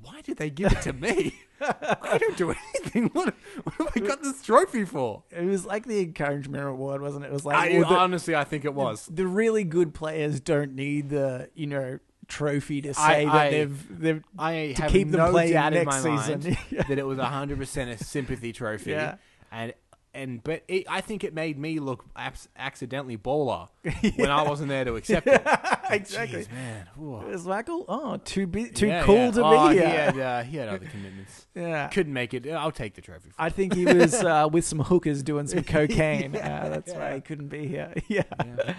why 0.02 0.22
did 0.22 0.38
they 0.38 0.50
give 0.50 0.72
it 0.72 0.82
to 0.84 0.94
me? 0.94 1.36
I 1.62 2.18
don't 2.18 2.38
do 2.38 2.52
anything. 2.76 3.10
What, 3.14 3.34
what 3.64 3.74
have 3.76 3.90
I 3.96 4.00
got 4.00 4.22
this 4.24 4.42
trophy 4.42 4.86
for? 4.86 5.24
It 5.32 5.44
was 5.46 5.66
like 5.66 5.86
the 5.86 6.00
encouragement 6.02 6.64
award, 6.64 7.02
wasn't 7.02 7.26
it? 7.26 7.28
It 7.30 7.34
was 7.34 7.46
like 7.46 7.58
I, 7.58 7.80
well, 7.80 7.90
the, 7.90 7.98
honestly, 7.98 8.36
I 8.36 8.44
think 8.46 8.64
it 8.66 8.74
was. 8.74 9.08
the 9.12 9.28
really 9.28 9.64
good 9.64 9.94
players 9.94 10.40
don't 10.40 10.74
need 10.76 11.10
the 11.10 11.50
you 11.56 11.68
know 11.68 12.00
trophy 12.28 12.82
to 12.84 12.94
say 12.94 13.02
I- 13.02 13.26
that 13.26 13.34
I- 13.34 13.50
they've 13.50 14.00
they've 14.02 14.24
I 14.38 14.74
to 14.76 14.82
have 14.84 14.92
keep 14.92 15.10
them 15.12 15.20
no 15.20 15.32
playing 15.32 15.54
doubt 15.54 15.74
in 15.74 15.84
next 15.86 16.04
my 16.04 16.18
season. 16.18 16.42
mind 16.44 16.58
that 16.88 16.98
it 17.00 17.06
was 17.06 17.18
100% 17.18 17.90
a 17.90 17.98
sympathy 18.04 18.54
trophy. 18.54 18.92
Yeah. 18.92 19.16
And 19.52 19.74
and 20.14 20.44
but 20.44 20.64
it, 20.68 20.86
I 20.90 21.02
think 21.02 21.24
it 21.24 21.34
made 21.34 21.58
me 21.58 21.80
look 21.80 22.04
abs- 22.16 22.48
accidentally 22.58 23.18
baller 23.18 23.70
when 24.18 24.30
I 24.32 24.42
wasn't 24.44 24.70
there 24.70 24.84
to 24.86 24.96
accept 24.96 25.28
it. 25.28 25.42
exactly. 25.92 26.46
Jeez, 26.46 26.52
man. 26.52 26.88
Ooh. 27.00 27.22
Is 27.30 27.46
Michael? 27.46 27.86
Oh, 27.88 28.18
too 28.18 28.48
be- 28.48 28.70
too 28.70 28.88
Yeah, 28.88 29.04
cool 29.04 29.16
yeah. 29.16 29.32
to 29.32 29.44
Oh, 29.46 29.70
be 29.70 29.76
he 29.76 29.80
here. 29.82 29.90
had, 29.90 30.20
uh, 30.20 30.44
he 30.44 30.58
had 30.58 30.70
other 30.70 30.86
commitments. 30.92 31.46
yeah. 31.56 31.88
Couldn't 31.90 32.14
make 32.14 32.34
it. 32.34 32.48
I'll 32.50 32.72
take 32.72 32.96
the 32.96 33.02
trophy. 33.02 33.30
I 33.38 33.50
think 33.50 33.74
he 33.76 33.86
was 33.86 34.16
uh, 34.16 34.48
with 34.52 34.66
some 34.66 34.80
hookers 34.80 35.22
doing 35.24 35.48
some 35.48 35.64
cocaine. 35.64 36.34
Yeah, 36.34 36.64
uh, 36.66 36.70
that's 36.70 36.94
why 36.94 37.16
he 37.16 37.22
couldn't 37.22 37.50
be 37.50 37.68
here. 37.68 37.94
Yeah. 38.08 38.24
Yeah. 38.46 38.74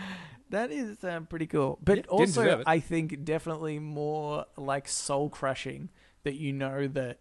That 0.51 0.73
is 0.73 1.05
uh, 1.05 1.21
pretty 1.21 1.47
cool. 1.47 1.79
But 1.83 1.99
Yeah, 1.99 2.05
also. 2.09 2.63
I 2.67 2.81
think 2.81 3.25
definitely 3.25 3.79
more 3.79 4.47
like 4.57 4.89
soul 4.89 5.29
crushing 5.31 5.91
that 6.25 6.35
you 6.35 6.53
know 6.53 6.89
that, 6.89 7.19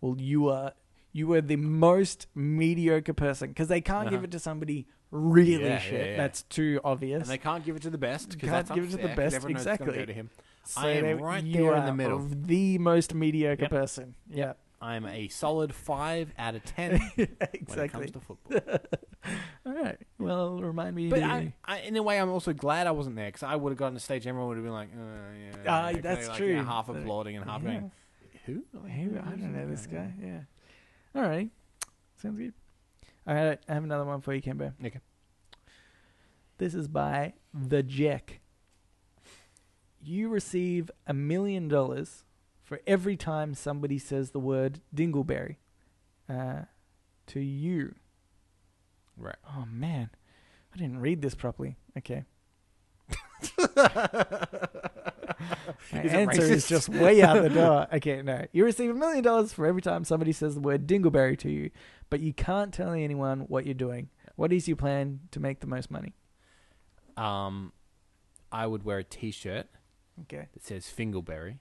well, 0.00 0.16
you 0.18 0.48
are 0.48 0.72
you 1.14 1.32
are 1.32 1.40
the 1.40 1.56
most 1.56 2.26
mediocre 2.34 3.14
person 3.14 3.48
because 3.48 3.68
they 3.68 3.80
can't 3.80 4.10
give 4.10 4.18
Uh-huh. 4.18 4.24
it 4.24 4.30
to 4.32 4.38
somebody 4.38 4.86
really 5.10 5.64
Yeah, 5.64 5.78
shit. 5.78 5.92
yeah, 6.06 6.10
yeah. 6.10 6.16
That's 6.18 6.42
too 6.42 6.80
obvious. 6.84 7.22
And 7.22 7.30
they 7.30 7.38
can't 7.38 7.64
give 7.64 7.76
it 7.76 7.82
to 7.82 7.90
the 7.90 7.96
best 7.98 8.30
because 8.30 8.50
Can't 8.50 8.66
that's 8.66 8.74
give 8.74 8.84
it 8.84 8.90
to 8.90 8.96
the 9.08 9.14
best, 9.14 9.36
everyone 9.36 9.54
knows 9.54 9.66
it's 9.66 9.78
gonna 9.78 9.90
exactly. 9.92 10.06
To 10.06 10.12
him. 10.12 10.30
So 10.64 10.80
I 10.82 10.88
am 10.90 11.18
right 11.20 11.42
you 11.44 11.52
there 11.62 11.76
in 11.76 11.86
the 11.86 11.94
middle. 11.94 12.18
The 12.18 12.78
most 12.78 13.14
mediocre 13.14 13.62
Yep. 13.62 13.70
person. 13.70 14.14
Yeah, 14.28 14.54
I'm 14.82 15.06
a 15.06 15.28
solid 15.28 15.72
five 15.74 16.32
out 16.36 16.56
of 16.56 16.64
ten 16.64 16.94
exactly. 17.16 17.60
when 17.66 17.78
it 17.78 17.88
comes 17.92 18.10
to 18.10 18.20
football. 18.20 18.60
All 19.66 19.72
right. 19.72 19.98
Well, 20.18 20.60
remind 20.60 20.96
me. 20.96 21.08
But 21.10 21.20
to- 21.20 21.24
I, 21.26 21.52
I, 21.64 21.78
in 21.80 21.96
a 21.96 22.02
way, 22.02 22.18
I'm 22.20 22.30
also 22.30 22.52
glad 22.52 22.86
I 22.86 22.90
wasn't 22.90 23.14
there 23.16 23.26
because 23.28 23.42
I 23.44 23.54
would 23.56 23.70
have 23.70 23.78
gotten 23.78 23.94
on 23.94 24.00
stage. 24.00 24.26
Everyone 24.26 24.48
would 24.48 24.56
have 24.56 24.64
been 24.64 24.72
like, 24.74 24.88
uh, 24.88 25.62
yeah, 25.64 25.70
Ah, 25.72 25.86
kinda 25.92 26.02
that's 26.02 26.28
like, 26.28 26.36
true. 26.38 26.54
yeah, 26.54 26.64
half 26.64 26.88
Uh, 26.90 26.94
applauding 26.94 27.36
and 27.36 27.48
half 27.48 27.62
going, 27.62 27.90
who? 28.46 28.64
Hey, 28.86 29.04
I 29.04 29.30
don't 29.30 29.54
know 29.54 29.66
this 29.68 29.86
guy. 29.86 30.12
Yeah. 30.20 30.40
All 31.14 31.22
right. 31.22 31.50
Sounds 32.20 32.38
good. 32.38 32.54
All 33.26 33.34
right. 33.34 33.58
I 33.68 33.74
have 33.74 33.84
another 33.84 34.04
one 34.04 34.20
for 34.20 34.34
you, 34.34 34.42
Kimbo. 34.42 34.72
Okay. 34.84 34.98
This 36.58 36.74
is 36.74 36.88
by 36.88 37.34
The 37.52 37.82
Jack. 37.82 38.40
You 40.02 40.28
receive 40.28 40.90
a 41.06 41.14
million 41.14 41.68
dollars 41.68 42.24
for 42.62 42.80
every 42.86 43.16
time 43.16 43.54
somebody 43.54 43.98
says 43.98 44.30
the 44.30 44.40
word 44.40 44.80
dingleberry 44.94 45.56
uh, 46.28 46.62
to 47.28 47.40
you. 47.40 47.94
Right. 49.16 49.36
Oh, 49.56 49.66
man. 49.70 50.10
I 50.74 50.78
didn't 50.78 51.00
read 51.00 51.22
this 51.22 51.34
properly. 51.34 51.76
Okay. 51.96 52.24
My 55.92 56.02
Is 56.02 56.12
it 56.12 56.16
answer 56.16 56.42
is 56.42 56.66
just 56.68 56.88
way 56.88 57.22
out 57.22 57.42
the 57.42 57.48
door. 57.50 57.86
Okay, 57.94 58.22
no. 58.22 58.44
You 58.52 58.64
receive 58.64 58.90
a 58.90 58.94
million 58.94 59.22
dollars 59.22 59.52
for 59.52 59.66
every 59.66 59.82
time 59.82 60.04
somebody 60.04 60.32
says 60.32 60.54
the 60.54 60.60
word 60.60 60.86
dingleberry 60.86 61.38
to 61.38 61.50
you, 61.50 61.70
but 62.10 62.20
you 62.20 62.32
can't 62.32 62.72
tell 62.72 62.92
anyone 62.92 63.40
what 63.40 63.64
you're 63.66 63.74
doing. 63.74 64.08
What 64.36 64.52
is 64.52 64.66
your 64.68 64.76
plan 64.76 65.20
to 65.30 65.40
make 65.40 65.60
the 65.60 65.66
most 65.66 65.90
money? 65.90 66.14
Um, 67.16 67.72
I 68.50 68.66
would 68.66 68.82
wear 68.84 68.98
a 68.98 69.04
T-shirt 69.04 69.66
Okay. 70.22 70.48
that 70.52 70.64
says 70.64 70.86
Fingerberry, 70.96 71.58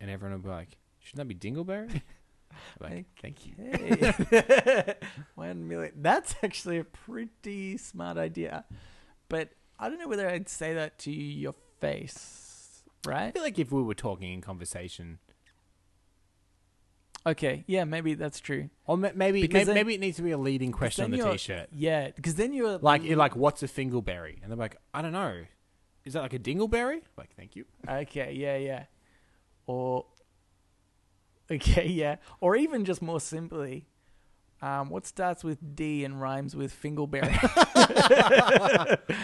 and 0.00 0.10
everyone 0.10 0.34
would 0.34 0.44
be 0.44 0.48
like, 0.50 0.76
"Shouldn't 1.00 1.28
that 1.28 1.38
be 1.38 1.50
Dingleberry?" 1.50 2.02
I'm 2.80 2.90
like, 2.90 3.06
thank 3.20 3.46
you. 3.46 3.54
One 5.34 5.68
million. 5.68 5.92
That's 5.96 6.34
actually 6.42 6.78
a 6.78 6.84
pretty 6.84 7.76
smart 7.76 8.16
idea. 8.16 8.64
But 9.28 9.50
I 9.78 9.88
don't 9.88 9.98
know 9.98 10.08
whether 10.08 10.28
I'd 10.28 10.48
say 10.48 10.72
that 10.74 10.98
to 11.00 11.10
your 11.12 11.54
face, 11.80 12.45
I 13.06 13.10
right? 13.24 13.34
feel 13.34 13.42
like 13.42 13.58
if 13.58 13.70
we 13.72 13.82
were 13.82 13.94
talking 13.94 14.32
in 14.32 14.40
conversation, 14.40 15.18
Okay, 17.26 17.64
yeah, 17.66 17.82
maybe 17.84 18.14
that's 18.14 18.38
true. 18.38 18.70
or 18.86 18.96
ma- 18.96 19.10
maybe 19.14 19.42
maybe, 19.42 19.64
then- 19.64 19.74
maybe 19.74 19.94
it 19.94 20.00
needs 20.00 20.16
to 20.18 20.22
be 20.22 20.30
a 20.30 20.38
leading 20.38 20.70
question 20.70 21.06
on 21.06 21.10
the 21.10 21.18
T-shirt. 21.32 21.68
Yeah, 21.72 22.10
because 22.14 22.36
then 22.36 22.52
you're 22.52 22.78
Like, 22.78 23.02
you're 23.02 23.16
like, 23.16 23.34
what's 23.34 23.62
a 23.64 23.66
Fingerberry? 23.68 24.40
And 24.42 24.50
they're 24.50 24.56
like, 24.58 24.76
I 24.94 25.02
don't 25.02 25.12
know. 25.12 25.42
Is 26.04 26.12
that 26.12 26.22
like 26.22 26.34
a 26.34 26.38
Dingleberry? 26.38 27.00
Like, 27.16 27.34
thank 27.36 27.56
you. 27.56 27.64
Okay, 27.88 28.32
yeah, 28.34 28.56
yeah. 28.58 28.84
Or 29.66 30.06
okay, 31.50 31.86
yeah. 31.88 32.16
Or 32.40 32.54
even 32.54 32.84
just 32.84 33.02
more 33.02 33.18
simply, 33.18 33.88
um, 34.62 34.88
what 34.88 35.04
starts 35.04 35.42
with 35.42 35.74
D 35.74 36.04
and 36.04 36.20
rhymes 36.20 36.54
with 36.54 36.72
Fingleberry? 36.80 37.32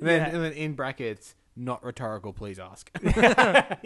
Then, 0.00 0.20
Yeah. 0.20 0.28
and 0.28 0.44
then 0.44 0.52
in 0.52 0.74
brackets, 0.74 1.34
not 1.58 1.84
rhetorical. 1.84 2.32
Please 2.32 2.58
ask. 2.58 2.90
yeah, 3.02 3.76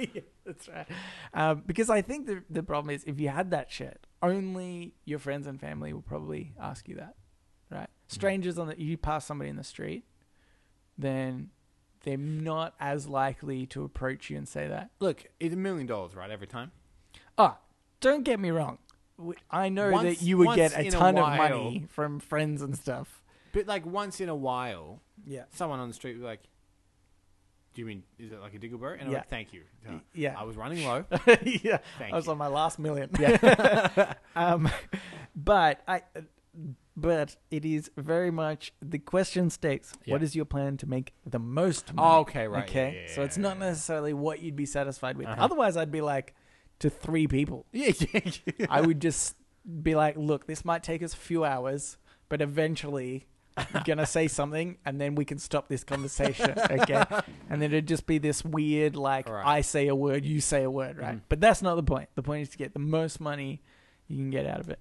that's 0.44 0.68
right. 0.68 0.86
Um, 1.34 1.62
because 1.66 1.88
I 1.90 2.02
think 2.02 2.26
the 2.26 2.42
the 2.50 2.62
problem 2.62 2.94
is 2.94 3.02
if 3.04 3.18
you 3.18 3.28
had 3.30 3.50
that 3.50 3.70
shit, 3.70 4.06
only 4.22 4.94
your 5.04 5.18
friends 5.18 5.46
and 5.46 5.60
family 5.60 5.92
will 5.92 6.02
probably 6.02 6.52
ask 6.60 6.88
you 6.88 6.96
that, 6.96 7.14
right? 7.70 7.88
Strangers 8.08 8.58
on 8.58 8.68
the 8.68 8.80
you 8.80 8.96
pass 8.96 9.24
somebody 9.24 9.50
in 9.50 9.56
the 9.56 9.64
street, 9.64 10.04
then 10.98 11.50
they're 12.04 12.16
not 12.16 12.74
as 12.80 13.08
likely 13.08 13.66
to 13.66 13.84
approach 13.84 14.28
you 14.30 14.36
and 14.36 14.48
say 14.48 14.68
that. 14.68 14.90
Look, 15.00 15.24
it's 15.40 15.54
a 15.54 15.58
million 15.58 15.86
dollars, 15.86 16.14
right? 16.14 16.30
Every 16.30 16.46
time. 16.46 16.72
Ah, 17.38 17.58
don't 18.00 18.24
get 18.24 18.38
me 18.40 18.50
wrong. 18.50 18.78
I 19.50 19.68
know 19.68 19.90
Once- 19.92 20.18
that 20.18 20.24
you 20.26 20.38
would 20.38 20.56
get 20.56 20.72
a 20.76 20.80
in 20.80 20.86
a 20.88 20.90
ton 20.90 21.16
of 21.16 21.36
money 21.36 21.86
from 21.88 22.18
friends 22.18 22.60
and 22.62 22.76
stuff. 22.76 23.22
But 23.52 23.66
like 23.66 23.84
once 23.86 24.20
in 24.20 24.28
a 24.28 24.34
while, 24.34 25.00
Yeah. 25.26 25.44
someone 25.52 25.78
on 25.78 25.88
the 25.88 25.94
street 25.94 26.14
would 26.14 26.20
be 26.22 26.26
like, 26.26 26.42
"Do 27.74 27.80
you 27.80 27.86
mean 27.86 28.02
is 28.18 28.32
it 28.32 28.40
like 28.40 28.54
a 28.54 28.58
dingleberry?" 28.58 28.94
And 28.94 29.02
I'm 29.02 29.10
Yeah. 29.12 29.18
like, 29.18 29.28
"Thank 29.28 29.52
you." 29.52 29.62
Yeah. 30.14 30.34
I 30.38 30.44
was 30.44 30.56
running 30.56 30.84
low. 30.86 31.04
yeah. 31.42 31.78
Thank 31.98 32.12
I 32.12 32.16
was 32.16 32.26
you. 32.26 32.32
on 32.32 32.38
my 32.38 32.48
last 32.48 32.78
million. 32.78 33.10
Yeah. 33.18 34.14
um, 34.36 34.68
but 35.34 35.82
I, 35.88 36.02
but 36.96 37.36
it 37.50 37.64
is 37.64 37.90
very 37.96 38.30
much 38.30 38.72
the 38.82 38.98
question 38.98 39.48
states: 39.50 39.92
Yeah. 40.04 40.12
What 40.14 40.22
is 40.22 40.36
your 40.36 40.44
plan 40.44 40.76
to 40.78 40.86
make 40.86 41.12
the 41.26 41.38
most 41.38 41.94
money? 41.94 42.08
Oh, 42.08 42.20
okay, 42.20 42.46
right. 42.46 42.64
Okay, 42.68 43.04
Yeah, 43.06 43.14
so 43.14 43.22
it's 43.22 43.38
not 43.38 43.58
necessarily 43.58 44.12
what 44.12 44.40
you'd 44.40 44.56
be 44.56 44.66
satisfied 44.66 45.16
with. 45.16 45.26
Uh-huh. 45.28 45.44
Otherwise, 45.44 45.76
I'd 45.76 45.90
be 45.92 46.02
like 46.02 46.34
to 46.80 46.90
three 46.90 47.26
people. 47.26 47.66
Yeah. 47.72 47.92
I 48.68 48.80
would 48.82 49.00
just 49.00 49.36
be 49.82 49.94
like, 49.94 50.16
look, 50.16 50.46
this 50.46 50.64
might 50.64 50.82
take 50.82 51.02
us 51.02 51.14
a 51.14 51.16
few 51.16 51.44
hours, 51.44 51.96
but 52.28 52.42
eventually. 52.42 53.26
I'm 53.56 53.82
gonna 53.84 54.06
say 54.06 54.28
something, 54.28 54.78
and 54.84 55.00
then 55.00 55.14
we 55.14 55.24
can 55.24 55.38
stop 55.38 55.68
this 55.68 55.84
conversation, 55.84 56.54
okay? 56.70 57.04
And 57.50 57.60
then 57.60 57.70
it'd 57.72 57.88
just 57.88 58.06
be 58.06 58.18
this 58.18 58.44
weird, 58.44 58.96
like 58.96 59.28
Right. 59.28 59.44
I 59.46 59.60
say 59.60 59.88
a 59.88 59.94
word, 59.94 60.24
you 60.24 60.40
say 60.40 60.62
a 60.62 60.70
word, 60.70 60.98
right? 60.98 61.16
Mhm. 61.16 61.22
But 61.28 61.40
that's 61.40 61.62
not 61.62 61.74
the 61.76 61.82
point. 61.82 62.08
The 62.14 62.22
point 62.22 62.42
is 62.42 62.48
to 62.50 62.58
get 62.58 62.72
the 62.72 62.78
most 62.80 63.20
money 63.20 63.62
you 64.08 64.16
can 64.16 64.30
get 64.30 64.46
out 64.46 64.60
of 64.60 64.68
it. 64.68 64.80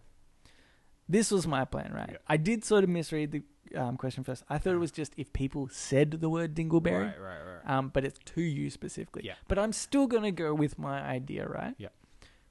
This 1.10 1.32
was 1.32 1.46
my 1.46 1.66
plan, 1.66 1.92
right? 1.94 2.10
Yeah. 2.12 2.18
I 2.28 2.38
did 2.38 2.64
sort 2.64 2.84
of 2.84 2.90
misread 2.90 3.32
the 3.32 3.44
um, 3.76 3.96
question 3.98 4.24
first. 4.24 4.44
I 4.50 4.58
thought 4.58 4.74
it 4.74 4.78
was 4.80 4.92
just 4.92 5.14
if 5.18 5.32
people 5.34 5.70
said 5.72 6.12
the 6.12 6.30
word 6.30 6.56
dingleberry, 6.56 7.08
Right, 7.14 7.22
right, 7.22 7.40
right. 7.64 7.70
um, 7.78 7.90
but 7.94 8.04
it's 8.06 8.20
to 8.36 8.42
you 8.42 8.70
specifically. 8.70 9.24
Yeah. 9.26 9.36
But 9.48 9.60
I'm 9.60 9.72
still 9.74 10.08
gonna 10.08 10.32
go 10.32 10.54
with 10.54 10.78
my 10.78 11.02
idea, 11.02 11.48
right? 11.48 11.74
Yeah. 11.78 11.90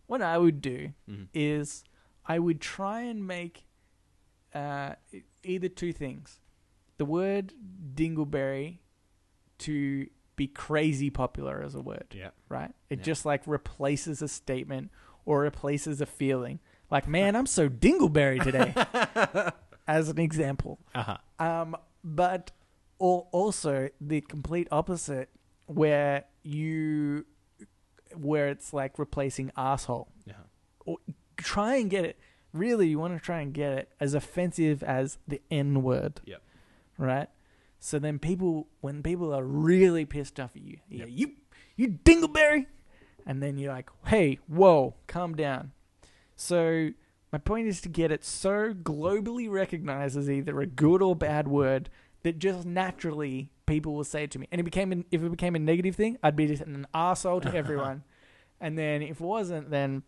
What 0.07 0.23
I 0.23 0.39
would 0.39 0.61
do 0.61 0.93
Mhm. 1.09 1.29
is 1.35 1.85
I 2.27 2.39
would 2.39 2.61
try 2.61 3.03
and 3.03 3.27
make 3.27 3.65
uh, 4.55 4.95
either 5.43 5.69
two 5.69 5.93
things: 5.93 6.41
the 6.99 7.05
word 7.05 7.53
dingleberry 7.95 8.79
to 9.59 10.07
be 10.37 10.47
crazy 10.47 11.11
popular 11.11 11.63
as 11.63 11.75
a 11.75 11.81
word, 11.83 12.07
Yeah. 12.13 12.31
right? 12.49 12.73
It 12.89 13.01
Yeah. 13.01 13.05
just 13.05 13.27
like 13.27 13.47
replaces 13.47 14.23
a 14.23 14.29
statement 14.29 14.91
or 15.27 15.41
replaces 15.41 16.01
a 16.01 16.07
feeling. 16.07 16.61
Like, 16.91 17.07
man, 17.07 17.37
I'm 17.37 17.47
so 17.47 17.69
dingleberry 17.69 18.43
today, 18.43 18.75
as 19.87 20.09
an 20.09 20.19
example. 20.19 20.79
Uh 20.95 21.03
huh. 21.03 21.17
Um, 21.39 21.77
but 22.03 22.53
al- 23.01 23.29
also 23.33 23.91
the 24.01 24.23
complete 24.23 24.67
opposite, 24.73 25.29
where 25.67 26.25
you, 26.43 27.27
where 28.17 28.49
it's 28.49 28.73
like 28.73 28.99
replacing 28.99 29.53
asshole. 29.59 30.09
Yeah. 30.25 30.35
Or 30.87 30.97
try 31.37 31.77
and 31.77 31.91
get 31.91 32.05
it. 32.07 32.19
Really, 32.53 32.89
you 32.89 32.99
want 32.99 33.15
to 33.17 33.21
try 33.25 33.41
and 33.41 33.53
get 33.53 33.73
it 33.73 33.93
as 34.01 34.15
offensive 34.15 34.83
as 34.83 35.19
the 35.29 35.41
N 35.51 35.83
word. 35.83 36.21
Yep. 36.25 36.43
Right. 36.99 37.29
So 37.79 37.99
then 37.99 38.19
people, 38.19 38.67
when 38.81 39.03
people 39.03 39.33
are 39.33 39.45
really 39.45 40.05
pissed 40.05 40.39
off 40.41 40.55
at 40.57 40.63
you, 40.63 40.79
yeah, 40.89 41.05
Yep. 41.07 41.09
you, 41.13 41.33
you 41.77 41.89
dingleberry, 42.05 42.67
and 43.27 43.43
then 43.43 43.57
you're 43.57 43.73
like, 43.73 43.89
hey, 44.07 44.39
whoa, 44.49 44.95
calm 45.07 45.35
down. 45.35 45.73
So 46.37 46.91
my 47.33 47.39
point 47.39 47.69
is 47.69 47.81
to 47.83 47.89
get 47.89 48.11
it 48.11 48.25
so 48.25 48.75
globally 48.75 49.49
recognized 49.51 50.17
as 50.17 50.29
either 50.29 50.61
a 50.61 50.67
good 50.67 51.01
or 51.01 51.15
bad 51.17 51.49
word 51.49 51.89
that 52.23 52.39
just 52.39 52.67
naturally 52.67 53.51
people 53.67 53.95
will 53.95 54.05
say 54.05 54.25
it 54.25 54.31
to 54.33 54.39
me. 54.39 54.47
And 54.53 54.61
it 54.61 54.65
became 54.65 54.93
an, 54.93 55.05
if 55.11 55.23
it 55.23 55.31
became 55.31 55.55
a 55.55 55.59
negative 55.61 55.95
thing, 55.97 56.19
I'd 56.23 56.37
be 56.37 56.47
just 56.49 56.63
an 56.63 56.87
asshole 56.93 57.41
to 57.43 57.55
everyone. 57.55 58.03
and 58.61 58.77
then 58.77 59.01
if 59.01 59.21
it 59.21 59.25
wasn't, 59.25 59.71
then 59.71 60.03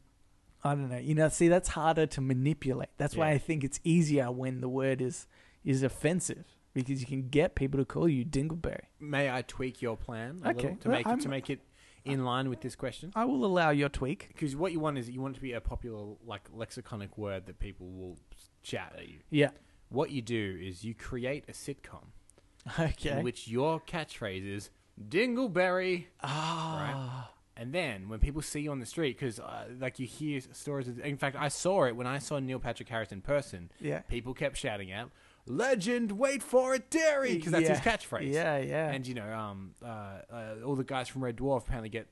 I 0.64 0.74
don't 0.74 0.90
know. 0.90 0.98
You 0.98 1.14
know, 1.14 1.28
see, 1.28 1.48
that's 1.48 1.68
harder 1.70 2.06
to 2.06 2.20
manipulate. 2.20 2.90
That's 2.96 3.16
why 3.16 3.28
Yeah. 3.30 3.34
I 3.34 3.38
think 3.38 3.64
it's 3.64 3.80
easier 3.84 4.30
when 4.30 4.60
the 4.60 4.68
word 4.68 5.00
is 5.00 5.26
is 5.64 5.82
offensive 5.82 6.44
because 6.74 7.00
you 7.00 7.06
can 7.06 7.28
get 7.28 7.54
people 7.54 7.78
to 7.78 7.84
call 7.84 8.08
you 8.08 8.24
dingleberry. 8.24 8.84
May 8.98 9.30
I 9.30 9.42
tweak 9.42 9.80
your 9.82 9.96
plan 9.96 10.40
a 10.44 10.50
Okay, 10.50 10.62
little 10.62 10.76
to 10.78 10.88
well, 10.88 10.98
make 10.98 11.06
it 11.06 11.20
to 11.22 11.28
make 11.28 11.50
it 11.50 11.60
in 12.04 12.24
line 12.24 12.48
with 12.48 12.60
this 12.62 12.74
question? 12.74 13.12
I 13.14 13.24
will 13.24 13.44
allow 13.44 13.70
your 13.70 13.88
tweak. 13.88 14.28
Because 14.28 14.56
what 14.56 14.72
you 14.72 14.80
want 14.80 14.98
is 14.98 15.08
you 15.08 15.20
want 15.20 15.34
it 15.34 15.38
to 15.38 15.42
be 15.42 15.52
a 15.52 15.60
popular 15.60 16.14
like 16.26 16.50
lexiconic 16.52 17.16
word 17.16 17.46
that 17.46 17.58
people 17.60 17.88
will 17.90 18.18
chat 18.62 18.94
at 18.98 19.08
you. 19.08 19.18
Yeah. 19.30 19.50
What 19.88 20.10
you 20.10 20.22
do 20.22 20.58
is 20.62 20.84
you 20.84 20.94
create 20.94 21.44
a 21.48 21.52
sitcom 21.52 22.06
Okay. 22.78 23.10
in 23.18 23.22
which 23.24 23.46
your 23.48 23.80
catchphrase 23.80 24.46
is 24.46 24.70
Dingleberry. 25.00 26.06
Ah. 26.22 27.30
And 27.56 27.72
then 27.72 28.08
when 28.08 28.18
people 28.18 28.40
see 28.40 28.60
you 28.60 28.70
on 28.70 28.80
the 28.80 28.86
street, 28.86 29.18
because 29.18 29.38
uh, 29.38 29.64
like 29.78 29.98
you 29.98 30.06
hear 30.06 30.40
stories. 30.52 30.88
Of, 30.88 30.98
in 31.00 31.18
fact, 31.18 31.36
I 31.38 31.48
saw 31.48 31.84
it 31.84 31.94
when 31.94 32.06
I 32.06 32.18
saw 32.18 32.38
Neil 32.38 32.58
Patrick 32.58 32.88
Harris 32.88 33.12
in 33.12 33.20
person. 33.20 33.70
Yeah. 33.80 34.00
People 34.00 34.32
kept 34.32 34.56
shouting 34.56 34.90
out, 34.90 35.10
"Legend, 35.46 36.12
wait 36.12 36.42
for 36.42 36.74
it, 36.74 36.90
Dairy," 36.90 37.34
because 37.36 37.52
that's 37.52 37.68
his 37.68 37.80
catchphrase. 37.80 38.32
Yeah, 38.32 38.56
yeah. 38.56 38.90
And 38.90 39.06
you 39.06 39.14
know, 39.14 39.30
um, 39.30 39.74
uh, 39.84 39.86
uh, 40.32 40.54
all 40.64 40.76
the 40.76 40.84
guys 40.84 41.08
from 41.08 41.22
Red 41.22 41.36
Dwarf 41.36 41.64
apparently 41.64 41.90
get 41.90 42.08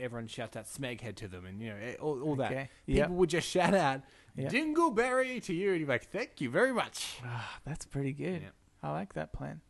everyone 0.00 0.26
shouts 0.28 0.56
out 0.56 0.66
Smeghead 0.66 1.16
to 1.16 1.26
them, 1.28 1.46
and 1.46 1.60
you 1.60 1.70
know, 1.70 1.76
all, 2.00 2.22
all 2.22 2.36
that. 2.36 2.52
Okay. 2.52 2.68
People 2.86 2.98
Yep. 2.98 3.10
would 3.10 3.30
just 3.30 3.48
shout 3.48 3.74
out 3.74 4.02
Yep. 4.36 4.52
Dingleberry 4.52 5.42
to 5.44 5.54
you, 5.54 5.70
and 5.70 5.80
you're 5.80 5.88
like, 5.88 6.04
"Thank 6.10 6.42
you 6.42 6.50
very 6.50 6.72
much." 6.74 7.16
Ah, 7.24 7.58
that's 7.64 7.86
pretty 7.86 8.12
good. 8.12 8.42
Yep. 8.42 8.54
I 8.82 8.90
like 8.92 9.14
that 9.14 9.32
plan. 9.32 9.62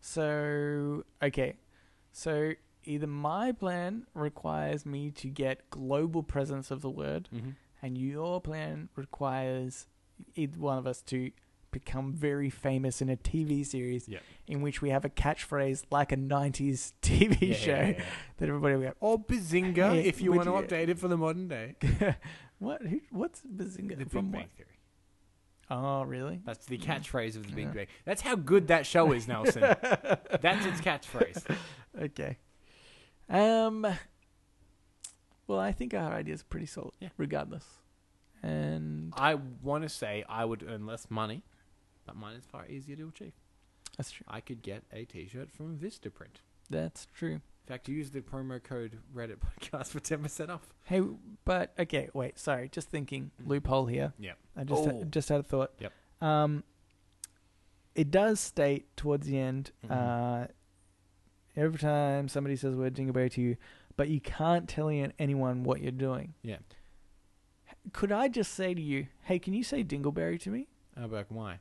So, 0.00 1.02
okay. 1.20 1.56
So, 2.12 2.52
either 2.86 3.06
my 3.06 3.52
plan 3.52 4.06
requires 4.14 4.84
me 4.86 5.10
to 5.12 5.28
get 5.28 5.68
global 5.70 6.22
presence 6.22 6.70
of 6.70 6.80
the 6.82 6.90
word, 6.90 7.28
Mm-hmm. 7.34 7.50
and 7.82 7.98
your 7.98 8.40
plan 8.40 8.88
requires 8.96 9.86
either 10.34 10.58
one 10.58 10.78
of 10.78 10.86
us 10.86 11.02
to 11.02 11.30
become 11.72 12.12
very 12.12 12.48
famous 12.48 13.02
in 13.02 13.10
a 13.10 13.16
TV 13.16 13.66
series 13.66 14.08
Yep. 14.08 14.22
in 14.46 14.62
which 14.62 14.80
we 14.80 14.88
have 14.90 15.04
a 15.04 15.10
catchphrase 15.10 15.84
like 15.90 16.10
a 16.10 16.16
90s 16.16 16.92
TV 17.02 17.54
show 17.54 17.94
that 18.38 18.48
everybody 18.48 18.76
will 18.76 18.82
go, 18.82 18.92
Or 19.00 19.18
Bazinga, 19.18 19.76
Yeah, 19.76 19.92
if 19.94 20.22
you 20.22 20.32
want 20.32 20.44
to 20.44 20.52
update 20.52 20.88
it 20.88 20.98
for 20.98 21.08
the 21.08 21.18
modern 21.18 21.48
day. 21.48 21.74
what? 22.58 22.80
Who, 22.82 23.00
what's 23.10 23.42
Bazinga? 23.42 23.98
The 23.98 24.06
from 24.06 24.26
Big? 24.30 24.40
Bang 24.40 24.48
Theory. 24.56 24.68
Oh, 25.68 26.04
really? 26.04 26.40
That's 26.46 26.64
the 26.64 26.78
catchphrase 26.78 27.36
of 27.36 27.46
the 27.48 27.52
Big 27.52 27.66
Yeah. 27.66 27.72
Bang. 27.72 27.86
That's 28.06 28.22
how 28.22 28.36
good 28.36 28.68
that 28.68 28.86
show 28.86 29.12
is, 29.12 29.26
Nelson. 29.28 29.60
That's 29.62 30.64
its 30.64 30.80
catchphrase. 30.80 31.44
Okay. 32.00 32.38
Um. 33.28 33.86
Well, 35.46 35.58
I 35.60 35.72
think 35.72 35.94
our 35.94 36.12
idea 36.12 36.34
is 36.34 36.42
pretty 36.42 36.66
solid, 36.66 36.92
Yeah. 37.00 37.10
regardless. 37.16 37.64
And 38.42 39.12
I 39.16 39.34
want 39.62 39.82
to 39.84 39.88
say 39.88 40.24
I 40.28 40.44
would 40.44 40.62
earn 40.68 40.86
less 40.86 41.10
money, 41.10 41.42
but 42.04 42.16
mine 42.16 42.36
is 42.36 42.44
far 42.44 42.66
easier 42.66 42.96
to 42.96 43.08
achieve. 43.08 43.32
that's 43.96 44.10
true. 44.10 44.26
I 44.28 44.40
could 44.40 44.60
get 44.62 44.82
a 44.92 45.04
T-shirt 45.04 45.50
from 45.50 45.78
Vistaprint. 45.78 46.40
That's 46.68 47.06
true. 47.14 47.34
In 47.34 47.40
fact, 47.66 47.88
use 47.88 48.10
the 48.10 48.20
promo 48.20 48.62
code 48.62 48.98
Reddit 49.14 49.36
Podcast 49.38 49.86
for 49.88 50.00
ten 50.00 50.22
percent 50.22 50.50
off. 50.50 50.68
Hey, 50.84 51.00
but 51.44 51.72
okay, 51.78 52.10
wait. 52.12 52.38
Sorry, 52.38 52.68
just 52.68 52.88
thinking 52.90 53.30
Mm. 53.42 53.48
loophole 53.48 53.86
here. 53.86 54.12
Yep. 54.18 54.38
I 54.56 54.64
just 54.64 54.82
Oh. 54.88 55.04
just 55.04 55.28
had 55.28 55.40
a 55.40 55.42
thought. 55.44 55.72
Yep. 55.78 55.92
Um. 56.20 56.64
It 57.94 58.10
does 58.10 58.38
state 58.40 58.94
towards 58.96 59.26
the 59.26 59.38
end. 59.38 59.70
Mhm. 59.84 59.90
Uh. 59.90 60.48
Every 61.56 61.78
time 61.78 62.28
somebody 62.28 62.56
says 62.56 62.72
the 62.72 62.78
word 62.78 62.94
dingleberry 62.94 63.30
to 63.32 63.40
you, 63.40 63.56
but 63.96 64.08
you 64.08 64.20
can't 64.20 64.68
tell 64.68 64.90
anyone 65.18 65.64
what 65.64 65.80
you're 65.80 65.90
doing. 65.92 66.34
Yeah. 66.42 66.58
Could 67.92 68.12
I 68.12 68.28
just 68.28 68.52
say 68.54 68.74
to 68.74 68.82
you, 68.82 69.06
"Hey, 69.22 69.38
can 69.38 69.54
you 69.54 69.62
say 69.64 69.82
dingleberry 69.84 70.40
to 70.42 70.50
me?" 70.50 70.68
Oh, 70.96 71.08
but 71.08 71.30
why? 71.30 71.60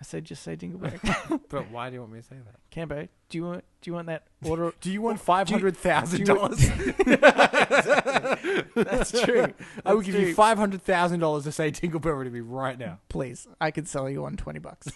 I 0.00 0.04
said, 0.04 0.24
"Just 0.24 0.42
say 0.42 0.56
dingleberry." 0.56 0.98
But 1.48 1.70
why 1.70 1.88
do 1.90 1.94
you 1.94 2.00
want 2.00 2.12
me 2.12 2.20
to 2.20 2.24
say 2.26 2.36
that? 2.44 2.56
Cambo, 2.70 3.08
do 3.28 3.38
you 3.38 3.44
want 3.44 3.64
do 3.80 3.90
you 3.90 3.94
want 3.94 4.06
that 4.08 4.26
order? 4.44 4.72
Do 4.80 4.90
you 4.90 5.00
want 5.02 5.20
five 5.20 5.48
hundred 5.48 5.76
thousand 5.76 6.24
dollars? 6.26 6.58
That's 8.74 9.12
true. 9.22 9.54
I 9.84 9.92
will 9.92 10.00
That's 10.00 10.06
give 10.06 10.14
true. 10.14 10.26
you 10.26 10.34
five 10.34 10.58
hundred 10.58 10.82
thousand 10.82 11.20
dollars 11.20 11.44
to 11.44 11.52
say 11.52 11.70
Dingleberry 11.70 12.24
to 12.24 12.30
me 12.30 12.40
right 12.40 12.78
now. 12.78 12.98
Please, 13.08 13.46
I 13.60 13.70
could 13.70 13.86
sell 13.88 14.08
you 14.10 14.24
on 14.24 14.36
twenty 14.36 14.58
bucks. 14.60 14.88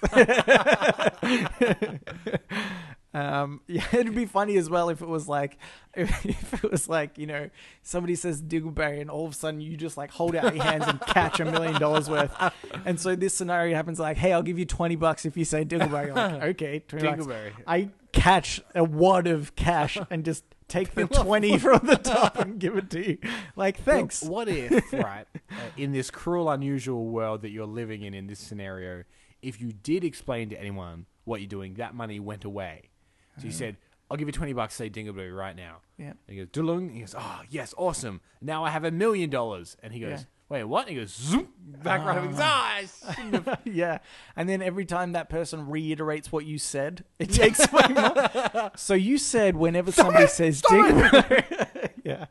Um, 3.15 3.61
yeah, 3.67 3.85
it'd 3.93 4.15
be 4.15 4.27
funny 4.27 4.57
as 4.57 4.71
well 4.71 4.89
if 4.89 5.03
it 5.03 5.09
was 5.09 5.29
like, 5.29 5.59
if, 5.95 6.25
if 6.27 6.65
it 6.65 6.71
was 6.71 6.89
like 6.89 7.19
you 7.19 7.27
know 7.27 7.51
somebody 7.83 8.15
says 8.15 8.43
Dingleberry 8.43 9.01
and 9.01 9.11
all 9.11 9.27
of 9.27 9.33
a 9.33 9.35
sudden 9.35 9.61
you 9.61 9.77
just 9.77 9.97
like 9.97 10.11
hold 10.11 10.35
out 10.35 10.55
your 10.55 10.65
hands 10.65 10.85
and 10.87 11.01
catch 11.01 11.41
a 11.41 11.45
million 11.45 11.81
dollars 11.81 12.09
worth, 12.09 12.35
and 12.85 12.99
so 12.99 13.15
this 13.15 13.35
scenario 13.35 13.75
happens 13.75 13.99
like, 13.99 14.17
hey, 14.17 14.33
I'll 14.33 14.43
give 14.43 14.59
you 14.59 14.67
twenty 14.67 14.97
bucks 14.97 15.25
if 15.25 15.37
you 15.37 15.45
say 15.45 15.65
Dingleberry. 15.65 16.07
You're 16.07 16.15
like, 16.15 16.43
okay, 16.43 16.79
twenty 16.81 17.09
bucks. 17.09 17.27
I 17.67 17.91
catch 18.13 18.61
a 18.75 18.85
wad 18.85 19.27
of 19.27 19.55
cash 19.57 19.99
and 20.11 20.25
just 20.25 20.45
take 20.69 20.95
the 20.95 21.07
20 21.07 21.59
from 21.59 21.81
the 21.87 21.97
top 21.97 22.39
and 22.39 22.59
give 22.59 22.77
it 22.77 22.89
to 22.91 23.07
you. 23.07 23.19
Like, 23.57 23.79
thanks. 23.79 24.23
What 24.23 24.49
if, 24.49 24.93
right, 24.93 25.27
uh, 25.51 25.55
in 25.77 25.93
this 25.93 26.11
cruel, 26.11 26.51
unusual 26.51 27.07
world 27.07 27.43
that 27.43 27.51
you're 27.51 27.67
living 27.67 28.03
in, 28.03 28.15
in 28.15 28.27
this 28.27 28.39
scenario, 28.39 29.05
if 29.43 29.61
you 29.61 29.73
did 29.73 30.05
explain 30.05 30.49
to 30.51 30.59
anyone 30.59 31.07
what 31.25 31.41
you're 31.41 31.49
doing, 31.49 31.75
that 31.75 31.95
money 31.95 32.21
went 32.21 32.45
away. 32.45 32.91
So 33.39 33.47
you 33.47 33.53
said, 33.53 33.77
I'll 34.11 34.17
give 34.17 34.29
you 34.29 34.33
20 34.33 34.53
bucks, 34.53 34.75
say 34.75 34.91
Dingleberry 34.91 35.35
right 35.35 35.57
now. 35.57 35.79
Yeah. 35.97 36.11
And 36.11 36.17
he 36.29 36.37
goes, 36.37 36.49
Dulung. 36.49 36.93
He 36.93 37.01
goes, 37.01 37.15
oh, 37.19 37.41
yes, 37.49 37.73
awesome. 37.79 38.21
Now 38.41 38.63
I 38.65 38.71
have 38.71 38.85
a 38.85 38.91
million 38.91 39.31
dollars. 39.31 39.77
And 39.83 39.93
he 39.93 40.01
goes, 40.01 40.11
Yeah. 40.21 40.25
wait, 40.51 40.65
what? 40.65 40.87
And 40.87 40.91
he 40.91 40.97
goes, 40.97 41.15
zoom, 41.15 41.49
back 41.83 42.05
right. 42.05 42.29
Ah, 42.35 42.75
I 42.77 43.15
shouldn't 43.15 43.47
have." 43.47 43.61
yeah. 43.65 43.99
And 44.37 44.49
then 44.49 44.61
every 44.61 44.85
time 44.85 45.13
that 45.13 45.31
person 45.31 45.67
reiterates 45.71 46.31
what 46.31 46.45
you 46.45 46.59
said, 46.59 47.05
it 47.19 47.33
takes 47.33 47.61
way 47.73 47.87
more. 47.89 48.71
So 48.77 48.93
you 48.93 49.17
said 49.17 49.57
whenever 49.57 49.91
somebody 49.93 50.27
says 50.27 50.61
ding. 50.63 50.85
yeah. 52.05 52.27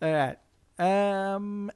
All 0.00 0.12
right. 0.12 0.38
Um. 0.78 1.70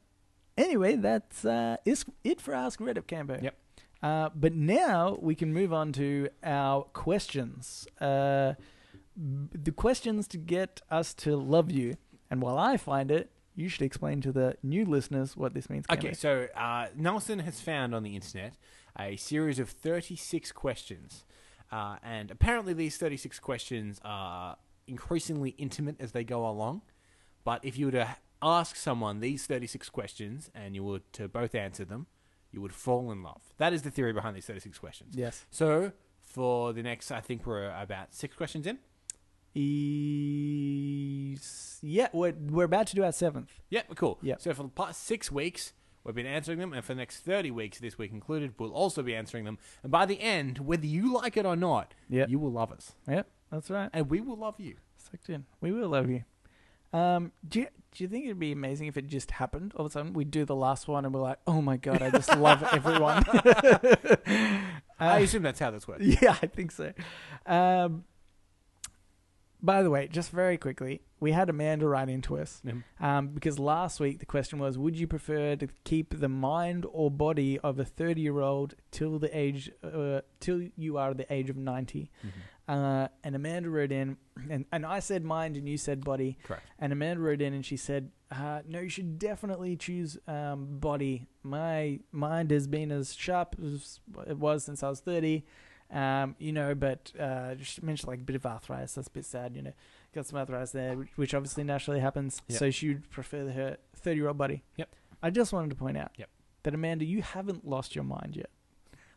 Anyway, 0.57 0.97
that's 0.97 1.45
uh, 1.45 1.77
is 1.85 2.07
it 2.25 2.41
for 2.41 2.55
Ask 2.55 2.81
Reddit 2.81 3.03
Cambo. 3.05 3.43
Yep. 3.43 3.55
Uh, 4.03 4.31
but 4.35 4.55
now 4.55 5.19
we 5.21 5.35
can 5.35 5.53
move 5.53 5.73
on 5.73 5.93
to 5.93 6.29
our 6.43 6.83
questions. 6.85 7.87
Uh, 8.01 8.55
b- 9.17 9.49
the 9.53 9.73
questions 9.73 10.29
to 10.29 10.39
get 10.39 10.83
us 10.91 11.15
to 11.15 11.37
love 11.37 11.71
you. 11.71 11.97
And 12.31 12.43
while 12.43 12.59
I 12.59 12.77
find 12.77 13.11
it, 13.11 13.31
you 13.55 13.69
should 13.69 13.83
explain 13.83 14.21
to 14.21 14.33
the 14.33 14.57
new 14.63 14.85
listeners 14.85 15.37
what 15.37 15.55
this 15.55 15.71
means. 15.71 15.87
Okay, 15.91 16.13
so 16.13 16.49
uh, 16.55 16.89
Nelson 16.95 17.39
has 17.41 17.61
found 17.61 17.95
on 17.95 18.03
the 18.03 18.15
internet 18.15 18.55
a 18.99 19.17
series 19.17 19.59
of 19.59 19.71
36 19.71 20.53
questions. 20.53 21.25
Uh, 21.73 21.97
and 22.03 22.31
apparently, 22.31 22.75
these 22.75 22.97
36 22.99 23.41
questions 23.41 23.99
are 24.05 24.57
increasingly 24.87 25.51
intimate 25.59 25.97
as 25.99 26.13
they 26.13 26.23
go 26.23 26.47
along. 26.47 26.83
But 27.45 27.65
if 27.65 27.79
you 27.79 27.87
were 27.87 27.93
to 27.93 28.17
ask 28.43 28.77
someone 28.77 29.21
these 29.21 29.47
36 29.47 29.89
questions 29.91 30.51
and 30.55 30.75
you 30.75 30.85
were 30.85 31.01
to 31.13 31.27
both 31.29 31.55
answer 31.55 31.85
them, 31.85 32.07
you 32.53 32.61
would 32.61 32.73
fall 32.73 33.11
in 33.13 33.23
love. 33.23 33.43
That 33.59 33.73
is 33.73 33.83
the 33.83 33.91
theory 33.91 34.13
behind 34.13 34.37
these 34.37 34.47
36 34.47 34.79
questions. 34.79 35.15
Yes. 35.17 35.45
So, 35.51 35.93
for 36.23 36.73
the 36.73 36.83
next, 36.83 37.11
I 37.11 37.21
think 37.21 37.47
we're 37.47 37.71
about 37.71 38.15
six 38.15 38.35
questions 38.37 38.67
in. 38.67 38.79
E- 39.55 41.37
yeah, 41.83 42.09
we're, 42.13 42.33
we're 42.33 42.65
about 42.65 42.87
to 42.89 42.95
do 42.97 43.05
our 43.05 43.13
seventh. 43.13 43.61
Yeah, 43.71 43.83
cool. 43.95 44.19
Yep. 44.23 44.41
So 44.41 44.55
for 44.55 44.63
the 44.65 44.69
past 44.69 45.03
six 45.05 45.31
weeks, 45.31 45.73
we've 46.05 46.15
been 46.15 46.27
answering 46.27 46.59
them, 46.59 46.73
and 46.73 46.85
for 46.85 46.95
the 46.95 46.99
next 46.99 47.21
30 47.21 47.51
weeks, 47.51 47.79
this 47.79 47.97
week 47.99 48.13
included, 48.13 48.55
we'll 48.59 48.73
also 48.73 49.03
be 49.03 49.15
answering 49.15 49.45
them. 49.45 49.59
And 49.83 49.91
by 49.93 50.07
the 50.07 50.21
end, 50.21 50.59
whether 50.59 50.87
you 50.87 51.13
like 51.15 51.37
it 51.37 51.47
or 51.47 51.57
not, 51.57 51.95
Yep. 52.09 52.29
you 52.29 52.39
will 52.39 52.53
love 52.53 52.73
us. 52.73 52.93
Yep, 53.09 53.29
that's 53.51 53.71
right. 53.71 53.91
And 53.93 54.09
we 54.11 54.21
will 54.21 54.37
love 54.37 54.57
you. 54.59 54.77
Sucked 54.97 55.29
in. 55.31 55.47
We 55.61 55.73
will 55.73 55.89
love 55.89 56.09
you. 56.11 56.25
Um, 56.97 57.33
do 57.47 57.61
you 57.61 57.67
do 57.93 58.05
you 58.05 58.09
think 58.09 58.25
it'd 58.27 58.39
be 58.39 58.53
amazing 58.53 58.87
if 58.89 58.97
it 58.97 59.07
just 59.07 59.31
happened 59.31 59.73
all 59.77 59.87
of 59.87 59.91
a 59.91 59.93
sudden? 59.93 60.13
We 60.13 60.25
do 60.25 60.45
the 60.45 60.55
last 60.57 60.87
one 60.89 61.05
and 61.05 61.15
we're 61.15 61.21
like, 61.23 61.39
oh 61.47 61.63
my 61.63 61.77
god, 61.79 62.03
I 62.03 62.11
just 62.11 62.35
love 62.37 62.63
everyone. 62.73 63.25
I 64.27 64.61
Uh, 64.99 65.19
assume 65.21 65.43
that's 65.43 65.61
how 65.61 65.71
this 65.71 65.87
works. 65.89 66.05
yeah, 66.23 66.37
I 66.43 66.47
think 66.47 66.71
so. 66.73 66.93
Um, 67.47 68.05
by 69.63 69.83
the 69.83 69.91
way, 69.91 70.09
just 70.09 70.31
very 70.31 70.59
quickly, 70.59 71.01
we 71.19 71.33
had 71.33 71.49
Amanda 71.49 71.87
write 71.89 72.09
into 72.11 72.39
us 72.39 72.61
Um, 72.69 72.85
um, 73.01 73.29
because 73.29 73.59
last 73.59 73.99
week 74.01 74.19
the 74.19 74.27
question 74.27 74.59
was, 74.59 74.77
would 74.79 74.99
you 74.99 75.07
prefer 75.07 75.57
to 75.57 75.67
keep 75.85 76.21
the 76.21 76.29
mind 76.29 76.87
or 76.93 77.11
body 77.11 77.59
of 77.61 77.79
a 77.79 77.85
thirty-year-old 77.85 78.75
till 78.91 79.19
the 79.19 79.35
age, 79.37 79.71
uh, 79.83 80.21
till 80.41 80.69
you 80.77 80.99
are 80.99 81.15
the 81.15 81.31
age 81.33 81.49
of 81.51 81.57
90 81.57 82.11
Uh, 82.69 83.07
and 83.23 83.37
Amanda 83.37 83.71
wrote 83.71 83.93
in, 83.93 84.17
and, 84.51 84.65
and 84.73 84.85
I 84.85 84.99
said 84.99 85.25
mind, 85.25 85.57
and 85.57 85.69
you 85.69 85.77
said 85.79 86.05
body. 86.05 86.37
Correct. 86.43 86.65
And 86.81 86.93
Amanda 86.93 87.21
wrote 87.21 87.41
in 87.41 87.55
and 87.55 87.65
she 87.65 87.77
said, 87.77 88.11
uh, 88.33 88.63
"No, 88.67 88.81
you 88.81 88.89
should 88.89 89.19
definitely 89.21 89.77
choose 89.77 90.19
um, 90.27 90.79
body. 90.81 91.27
My 91.45 92.01
mind 92.11 92.51
has 92.51 92.67
been 92.67 92.91
as 92.91 93.15
sharp 93.15 93.55
as 93.63 94.01
it 94.27 94.37
was 94.39 94.65
since 94.65 94.83
I 94.83 94.89
was 94.89 94.99
30. 95.01 95.45
Um, 95.93 96.35
you 96.41 96.51
know, 96.53 96.75
but 96.75 97.13
uh, 97.19 97.55
she 97.63 97.81
mentioned 97.83 98.09
like 98.09 98.19
a 98.19 98.25
bit 98.25 98.35
of 98.35 98.45
arthritis. 98.45 98.95
That's 98.95 99.07
a 99.07 99.13
bit 99.13 99.25
sad. 99.25 99.55
You 99.55 99.63
know, 99.63 99.73
got 100.13 100.27
some 100.27 100.37
arthritis 100.39 100.73
there, 100.73 100.97
which, 100.97 101.09
which 101.15 101.35
obviously 101.35 101.63
naturally 101.63 102.01
happens. 102.01 102.43
Yep. 102.49 102.59
So 102.59 102.71
she 102.73 102.89
would 102.89 103.09
prefer 103.11 103.49
her 103.51 103.77
30 103.95 104.17
year 104.17 104.27
old 104.27 104.39
body. 104.39 104.65
Yep. 104.77 104.89
I 105.23 105.31
just 105.31 105.53
wanted 105.53 105.71
to 105.71 105.77
point 105.77 105.97
out 105.97 106.11
Yep. 106.19 106.29
that 106.65 106.75
Amanda, 106.75 107.05
you 107.05 107.23
haven't 107.23 107.65
lost 107.67 107.95
your 107.95 108.03
mind 108.05 108.35
yet, 108.37 108.51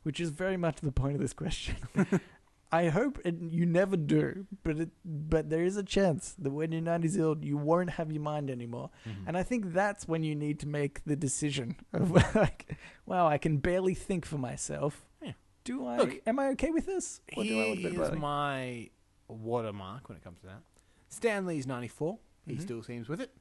which 0.04 0.20
is 0.20 0.30
very 0.30 0.58
much 0.58 0.78
the 0.82 0.92
point 0.92 1.16
of 1.16 1.22
this 1.22 1.34
question. 1.34 1.76
I 2.72 2.90
hope 2.90 3.18
it, 3.26 3.36
you 3.42 3.66
never 3.66 3.98
do, 3.98 4.46
but 4.64 4.78
it, 4.80 4.90
but 5.04 5.50
there 5.50 5.64
is 5.64 5.76
a 5.76 5.84
chance 5.84 6.36
that 6.38 6.52
when 6.52 6.72
you're 6.72 6.82
90 6.82 7.08
years 7.08 7.20
old, 7.20 7.44
you 7.44 7.58
won't 7.58 7.90
have 7.92 8.12
your 8.12 8.22
mind 8.22 8.52
anymore. 8.52 8.92
Mm-hmm. 9.08 9.28
And 9.28 9.36
I 9.38 9.42
think 9.44 9.74
that's 9.74 10.08
when 10.08 10.24
you 10.24 10.36
need 10.36 10.60
to 10.60 10.68
make 10.68 11.04
the 11.04 11.16
decision 11.16 11.78
of 11.94 12.12
like, 12.36 12.76
wow, 13.08 13.28
I 13.28 13.40
can 13.40 13.58
barely 13.58 13.96
think 13.96 14.24
for 14.26 14.38
myself. 14.38 15.04
Yeah. 15.22 15.32
Do 15.64 15.86
I? 15.88 15.98
Look, 15.98 16.22
am 16.28 16.38
I 16.40 16.50
okay 16.50 16.70
with 16.70 16.86
this? 16.86 17.22
Or 17.36 17.44
do 17.44 17.60
I 17.60 17.68
want 17.70 17.80
a 17.80 17.82
bit 17.84 17.92
Here's 17.94 18.08
of 18.08 18.14
both? 18.14 18.22
my 18.22 18.90
watermark 19.28 20.08
when 20.10 20.18
it 20.18 20.24
comes 20.24 20.40
to 20.42 20.48
that. 20.48 20.62
Stan 21.10 21.46
Lee's 21.48 21.66
94. 21.66 22.20
He 22.46 22.56
Mhm. 22.56 22.62
still 22.62 22.84
seems 22.84 23.10
with 23.10 23.20
it. 23.22 23.32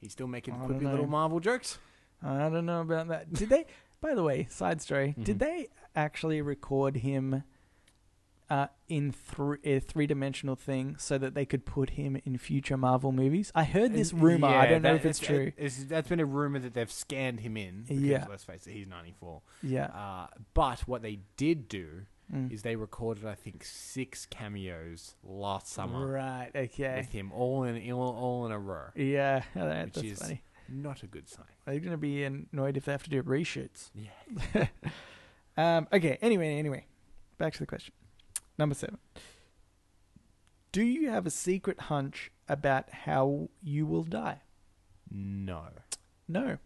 He's 0.00 0.12
still 0.12 0.26
making 0.28 0.54
quippy 0.54 0.82
know. 0.82 0.90
little 0.92 1.06
Marvel 1.06 1.40
jokes. 1.40 1.78
I 2.22 2.48
don't 2.48 2.66
know 2.66 2.80
about 2.82 3.08
that. 3.08 3.32
Did 3.32 3.48
they? 3.48 3.66
By 4.00 4.14
the 4.14 4.22
way, 4.22 4.46
side 4.50 4.80
story. 4.80 5.14
Mhm. 5.18 5.24
Did 5.24 5.38
they 5.40 5.68
actually 5.96 6.40
record 6.40 6.96
him 6.98 7.42
uh, 8.50 8.66
in 8.88 9.10
thr 9.10 9.54
a 9.64 9.80
three-dimensional 9.80 10.54
thing 10.56 10.96
so 10.98 11.16
that 11.18 11.34
they 11.34 11.44
could 11.46 11.64
put 11.64 11.90
him 11.90 12.16
in 12.24 12.36
future 12.38 12.76
Marvel 12.76 13.10
movies? 13.12 13.50
I 13.54 13.64
heard 13.64 13.92
this 13.92 14.12
And- 14.12 14.22
rumor. 14.22 14.48
I 14.48 14.66
don't 14.66 14.82
know 14.82 14.94
if 14.94 15.04
it's, 15.06 15.22
uh, 15.22 15.26
true. 15.26 15.46
it's- 15.56 15.84
that's 15.84 16.08
been 16.08 16.20
a 16.20 16.26
rumor 16.26 16.58
that 16.58 16.74
they've 16.74 16.90
scanned 16.92 17.40
him 17.40 17.56
in. 17.56 17.82
Because, 17.82 18.02
Yeah. 18.02 18.26
Let's 18.28 18.44
face 18.44 18.66
it, 18.66 18.72
he's 18.72 18.86
94. 18.86 19.42
yeah. 19.62 19.86
Uh, 19.86 20.26
but 20.54 20.80
what 20.80 21.02
they 21.02 21.20
did 21.36 21.68
do 21.68 22.06
Mm. 22.32 22.50
is 22.50 22.62
they 22.62 22.74
recorded, 22.76 23.26
I 23.26 23.34
think, 23.34 23.62
six 23.64 24.24
cameos 24.26 25.14
last 25.22 25.68
summer 25.68 26.06
Right. 26.06 26.50
Okay. 26.54 26.96
with 26.96 27.12
him, 27.12 27.30
all 27.32 27.64
in 27.64 27.92
all, 27.92 28.14
all 28.14 28.46
in 28.46 28.52
a 28.52 28.58
row. 28.58 28.88
Yeah. 28.94 29.42
alright, 29.56 29.84
Which 29.86 29.94
that's 29.94 30.06
is- 30.06 30.18
funny. 30.20 30.42
Not 30.66 31.02
a 31.02 31.06
good 31.06 31.28
sign. 31.28 31.44
Are 31.66 31.74
you 31.74 31.80
going 31.80 31.90
to 31.92 31.98
be 31.98 32.24
annoyed 32.24 32.78
if 32.78 32.86
they 32.86 32.92
have 32.92 33.02
to 33.02 33.10
do 33.10 33.22
reshoots? 33.22 33.90
Yeah. 33.94 34.68
Um, 35.56 35.86
okay. 35.92 36.18
Anyway, 36.20 36.58
anyway, 36.58 36.86
back 37.38 37.52
to 37.52 37.58
the 37.60 37.66
question. 37.66 37.94
Number 38.58 38.74
seven. 38.74 38.98
Do 40.72 40.82
you 40.82 41.10
have 41.10 41.26
a 41.26 41.30
secret 41.30 41.80
hunch 41.82 42.30
about 42.48 42.90
how 42.90 43.48
you 43.62 43.86
will 43.86 44.02
die? 44.02 44.40
No. 45.10 45.64
No. 46.28 46.58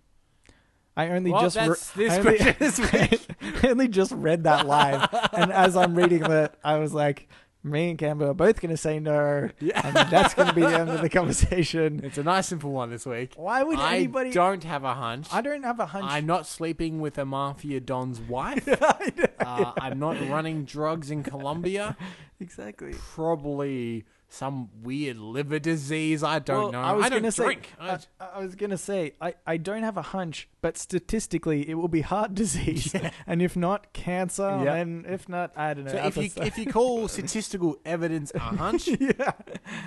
I 0.97 1.11
only 1.11 1.31
Well, 1.31 1.43
just 1.43 1.57
re- 1.57 2.05
this 2.07 2.13
I 2.13 2.19
only, 2.19 2.39
question. 2.39 3.19
I 3.63 3.69
only 3.69 3.89
just 3.89 4.11
read 4.13 4.45
that 4.45 4.67
live, 4.67 5.09
and 5.33 5.53
as 5.53 5.77
I'm 5.77 5.95
reading 5.95 6.25
it, 6.25 6.55
I 6.65 6.79
was 6.79 6.93
like, 6.93 7.29
"Me 7.63 7.91
and 7.91 7.99
Campbell 7.99 8.29
are 8.31 8.35
both 8.35 8.61
going 8.61 8.71
to 8.71 8.77
say 8.77 8.99
no, 9.01 9.51
Yeah. 9.61 9.81
and 9.87 9.95
that's 10.11 10.35
going 10.35 10.49
to 10.49 10.55
be 10.55 10.61
the 10.63 10.79
end 10.79 10.91
of 10.91 11.01
the 11.01 11.09
conversation." 11.19 12.01
It's 12.05 12.19
a 12.19 12.23
nice 12.23 12.47
simple 12.49 12.71
one 12.73 12.91
this 12.91 13.05
week. 13.07 13.33
Why 13.37 13.63
would 13.63 13.79
I 13.79 13.97
anybody? 13.97 14.31
don't 14.31 14.65
have 14.65 14.85
a 14.85 14.95
hunch. 14.95 15.27
I 15.33 15.41
don't 15.41 15.63
have 15.65 15.81
a 15.81 15.87
hunch. 15.87 16.07
I'm 16.09 16.27
not 16.27 16.47
sleeping 16.47 17.01
with 17.01 17.19
a 17.19 17.25
mafia 17.25 17.81
don's 17.81 18.21
wife. 18.21 18.69
uh, 19.41 19.73
I'm 19.81 19.99
not 19.99 20.21
running 20.29 20.65
drugs 20.65 21.11
in 21.11 21.23
Colombia. 21.23 21.97
exactly. 22.41 22.95
Probably 23.15 24.05
some 24.31 24.69
weird 24.83 25.17
liver 25.17 25.59
disease. 25.59 26.23
I 26.23 26.39
don't 26.39 26.65
Well, 26.65 26.73
know. 26.73 26.81
I 26.83 26.93
was 26.93 27.09
don't 27.09 27.23
gonna 27.23 27.31
drink. 27.33 27.73
Say, 27.79 27.85
I- 27.85 27.99
I, 28.21 28.29
I 28.35 28.39
was 28.43 28.55
gonna 28.57 28.77
say 28.77 29.13
I, 29.23 29.35
I 29.47 29.57
don't 29.57 29.83
have 29.83 29.97
a 29.97 30.03
hunch, 30.03 30.49
but 30.61 30.77
statistically 30.77 31.67
it 31.69 31.75
will 31.75 31.89
be 31.89 32.03
heart 32.03 32.35
disease, 32.43 32.95
and 33.27 33.41
if 33.41 33.57
not 33.57 33.93
cancer, 33.95 34.61
Yeah. 34.65 34.75
and 34.75 35.07
if 35.07 35.29
not 35.31 35.53
I 35.57 35.73
don't 35.75 35.87
know. 35.87 35.93
so 35.93 35.99
if 36.07 36.17
you 36.19 36.29
stuff. 36.29 36.47
if 36.47 36.59
you 36.59 36.67
call 36.67 37.09
statistical 37.17 37.79
evidence 37.87 38.31
a 38.35 38.39
hunch, 38.39 38.87
yeah, 38.89 39.33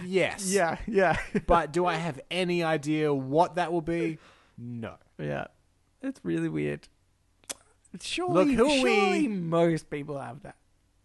yes. 0.04 0.52
yeah, 0.52 0.78
yeah, 0.88 1.18
But 1.46 1.72
do 1.72 1.86
I 1.86 1.96
have 1.96 2.20
any 2.32 2.64
idea 2.64 3.14
what 3.14 3.56
that 3.56 3.72
will 3.72 3.82
be? 3.82 4.18
No. 4.58 4.96
yeah, 5.20 5.46
it's 6.02 6.20
really 6.24 6.50
weird. 6.50 6.88
Surely, 8.02 8.54
who 8.56 8.66
are 8.66 8.68
we- 8.70 8.82
surely 8.82 9.28
most 9.28 9.90
people 9.90 10.18
have 10.18 10.42
that, 10.44 10.56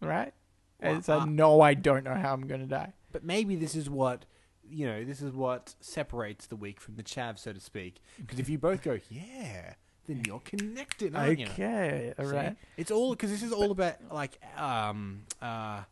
right? 0.01 0.33
Well, 0.81 0.95
it's 0.97 1.09
a 1.09 1.19
uh, 1.19 1.25
no, 1.25 1.59
I 1.61 1.73
don't 1.73 2.03
know 2.03 2.13
how 2.15 2.33
I'm 2.33 2.47
gonna 2.47 2.65
die. 2.65 2.93
But 3.11 3.23
maybe 3.23 3.55
this 3.55 3.75
is 3.75 3.89
what 3.89 4.25
you 4.69 4.85
know. 4.85 5.03
This 5.03 5.21
is 5.21 5.31
what 5.31 5.75
separates 5.79 6.47
the 6.47 6.55
weak 6.55 6.79
from 6.81 6.95
the 6.95 7.03
chav, 7.03 7.37
so 7.39 7.53
to 7.53 7.59
speak. 7.59 8.01
Because 8.17 8.39
if 8.39 8.49
you 8.49 8.57
both 8.57 8.81
go, 8.83 8.99
yeah, 9.09 9.73
then 10.07 10.23
you're 10.25 10.39
connected, 10.39 11.15
aren't 11.15 11.39
you? 11.39 11.47
Okay, 11.47 12.13
all 12.17 12.25
See? 12.25 12.35
right. 12.35 12.55
It's 12.75 12.91
all 12.91 13.11
because 13.11 13.29
this 13.31 13.43
is 13.43 13.51
all 13.51 13.71
about 13.71 13.95
like 14.11 14.39
um 14.57 15.23
uh 15.41 15.83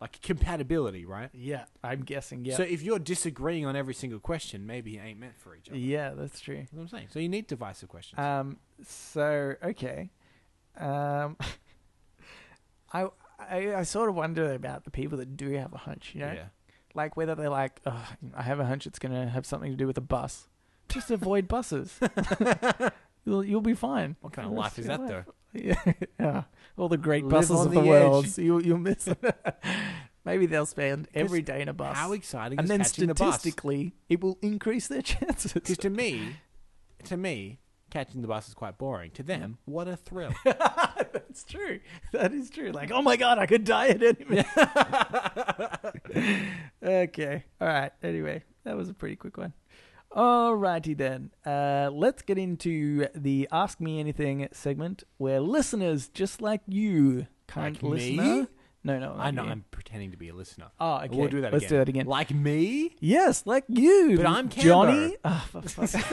like 0.00 0.20
compatibility, 0.20 1.04
right? 1.06 1.30
Yeah, 1.32 1.64
I'm 1.82 2.02
guessing. 2.02 2.44
Yeah, 2.44 2.56
So 2.56 2.62
if 2.64 2.82
you're 2.82 2.98
disagreeing 2.98 3.64
on 3.64 3.76
every 3.76 3.94
single 3.94 4.18
question, 4.18 4.66
maybe 4.66 4.90
you 4.92 5.00
ain't 5.00 5.18
meant 5.18 5.38
for 5.38 5.54
each 5.56 5.68
other. 5.68 5.78
yeah, 5.78 6.10
that's 6.10 6.40
true. 6.40 6.56
That's 6.58 6.72
what 6.72 6.82
I'm 6.82 6.88
saying. 6.88 7.08
So 7.10 7.20
you 7.20 7.28
need 7.28 7.46
divisive 7.46 7.88
questions. 7.88 8.18
Um. 8.18 8.58
So 8.86 9.54
okay. 9.62 10.10
Um. 10.78 11.36
I, 12.92 13.08
I 13.38 13.74
I 13.76 13.82
sort 13.82 14.08
of 14.08 14.14
wonder 14.14 14.52
about 14.52 14.84
the 14.84 14.90
people 14.90 15.18
that 15.18 15.36
do 15.36 15.50
have 15.52 15.72
a 15.72 15.78
hunch. 15.78 16.12
You 16.14 16.20
know, 16.20 16.32
yeah. 16.32 16.44
Like 16.94 17.16
whether 17.16 17.34
they're 17.34 17.50
like, 17.50 17.80
I 17.86 18.42
have 18.42 18.60
a 18.60 18.64
hunch 18.64 18.86
it's 18.86 18.98
gonna 18.98 19.28
have 19.28 19.44
something 19.44 19.70
to 19.70 19.76
do 19.76 19.86
with 19.86 19.98
a 19.98 20.02
bus. 20.02 20.48
Just 20.88 21.10
avoid 21.10 21.48
buses. 21.48 21.98
you'll 23.24 23.44
you'll 23.44 23.60
be 23.60 23.74
fine. 23.74 24.16
What 24.20 24.32
kind 24.32 24.46
of 24.48 24.54
life 24.54 24.78
is 24.78 24.86
that 24.86 25.06
though? 25.06 25.24
Yeah, 25.52 25.82
yeah. 26.20 26.42
All 26.76 26.88
the 26.88 26.96
great 26.96 27.24
Live 27.24 27.30
buses 27.30 27.58
on 27.58 27.66
of 27.66 27.72
the, 27.72 27.80
the 27.80 27.86
world. 27.86 28.24
edge. 28.24 28.32
So 28.32 28.42
you 28.42 28.60
you'll 28.60 28.78
miss 28.78 29.06
it. 29.06 29.18
Maybe 30.24 30.46
they'll 30.46 30.66
spend 30.66 31.08
every 31.14 31.42
day 31.42 31.60
in 31.60 31.68
a 31.68 31.74
bus. 31.74 31.96
How 31.96 32.12
exciting 32.12 32.58
and 32.58 32.64
is 32.64 32.68
then 32.70 32.80
catching 32.80 33.08
the 33.08 33.14
bus? 33.14 33.34
statistically, 33.34 33.94
it 34.08 34.22
will 34.22 34.38
increase 34.40 34.88
their 34.88 35.02
chances. 35.02 35.52
Because 35.52 35.76
to 35.78 35.90
me, 35.90 36.36
to 37.04 37.16
me, 37.16 37.60
catching 37.94 38.20
the 38.22 38.28
bus 38.28 38.48
is 38.48 38.54
quite 38.54 38.76
boring. 38.76 39.10
To 39.12 39.22
them, 39.22 39.56
what 39.64 39.86
a 39.88 39.96
thrill. 39.96 40.32
That's 40.44 41.44
true. 41.44 41.80
That 42.12 42.32
is 42.34 42.50
true. 42.50 42.72
Like, 42.72 42.90
oh 42.90 43.00
my 43.00 43.16
god, 43.16 43.38
I 43.38 43.46
could 43.46 43.64
die 43.64 43.88
at 43.88 44.02
any 44.02 44.24
minute. 44.28 44.46
okay. 46.82 47.44
All 47.60 47.68
right. 47.68 47.92
Anyway, 48.02 48.42
that 48.64 48.76
was 48.76 48.88
a 48.90 48.94
pretty 48.94 49.16
quick 49.16 49.36
one. 49.36 49.52
Alrighty 50.12 50.96
then. 50.96 51.30
Uh, 51.46 51.90
let's 51.92 52.22
get 52.22 52.36
into 52.38 53.06
the 53.14 53.48
Ask 53.50 53.80
Me 53.80 53.98
Anything 54.00 54.46
segment 54.52 55.04
where 55.18 55.40
listeners 55.40 56.08
just 56.08 56.40
like 56.42 56.60
you, 56.68 57.26
kind 57.46 57.74
Like 57.80 57.82
me? 57.82 57.90
listener. 57.90 58.48
No, 58.86 58.98
no. 58.98 59.14
I 59.18 59.30
know. 59.30 59.44
You. 59.44 59.50
I'm 59.50 59.64
pretending 59.70 60.10
to 60.10 60.16
be 60.18 60.28
a 60.28 60.34
listener. 60.34 60.66
Oh, 60.78 60.96
okay. 60.98 61.08
We'll 61.16 61.28
do 61.28 61.40
that 61.40 61.52
Let's 61.52 61.64
again. 61.64 61.70
do 61.74 61.78
that 61.78 61.88
again. 61.88 62.06
Like 62.06 62.32
me? 62.34 62.94
Yes, 63.00 63.44
like 63.46 63.64
you. 63.68 64.14
But 64.16 64.26
I'm 64.26 64.48
Johnny. 64.50 65.16
Oh, 65.24 65.44
for 65.50 65.62
fuck's 65.62 65.92
sake. 65.92 66.04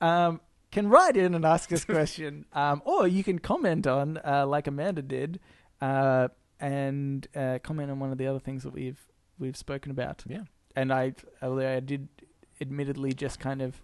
Um, 0.00 0.40
can 0.70 0.88
write 0.88 1.16
in 1.16 1.34
and 1.34 1.44
ask 1.44 1.72
us 1.72 1.82
a 1.84 1.86
question, 1.86 2.46
um, 2.52 2.82
or 2.84 3.06
you 3.06 3.22
can 3.22 3.38
comment 3.38 3.86
on, 3.86 4.18
uh, 4.24 4.46
like 4.46 4.66
Amanda 4.66 5.02
did, 5.02 5.38
uh, 5.80 6.28
and 6.60 7.26
uh, 7.36 7.58
comment 7.62 7.90
on 7.90 8.00
one 8.00 8.10
of 8.10 8.18
the 8.18 8.26
other 8.26 8.38
things 8.38 8.62
that 8.62 8.72
we've 8.72 9.06
we've 9.38 9.56
spoken 9.56 9.90
about. 9.90 10.24
Yeah. 10.26 10.44
And 10.74 10.92
I, 10.92 11.14
although 11.42 11.76
I 11.76 11.80
did, 11.80 12.08
admittedly, 12.60 13.12
just 13.12 13.38
kind 13.38 13.60
of 13.60 13.82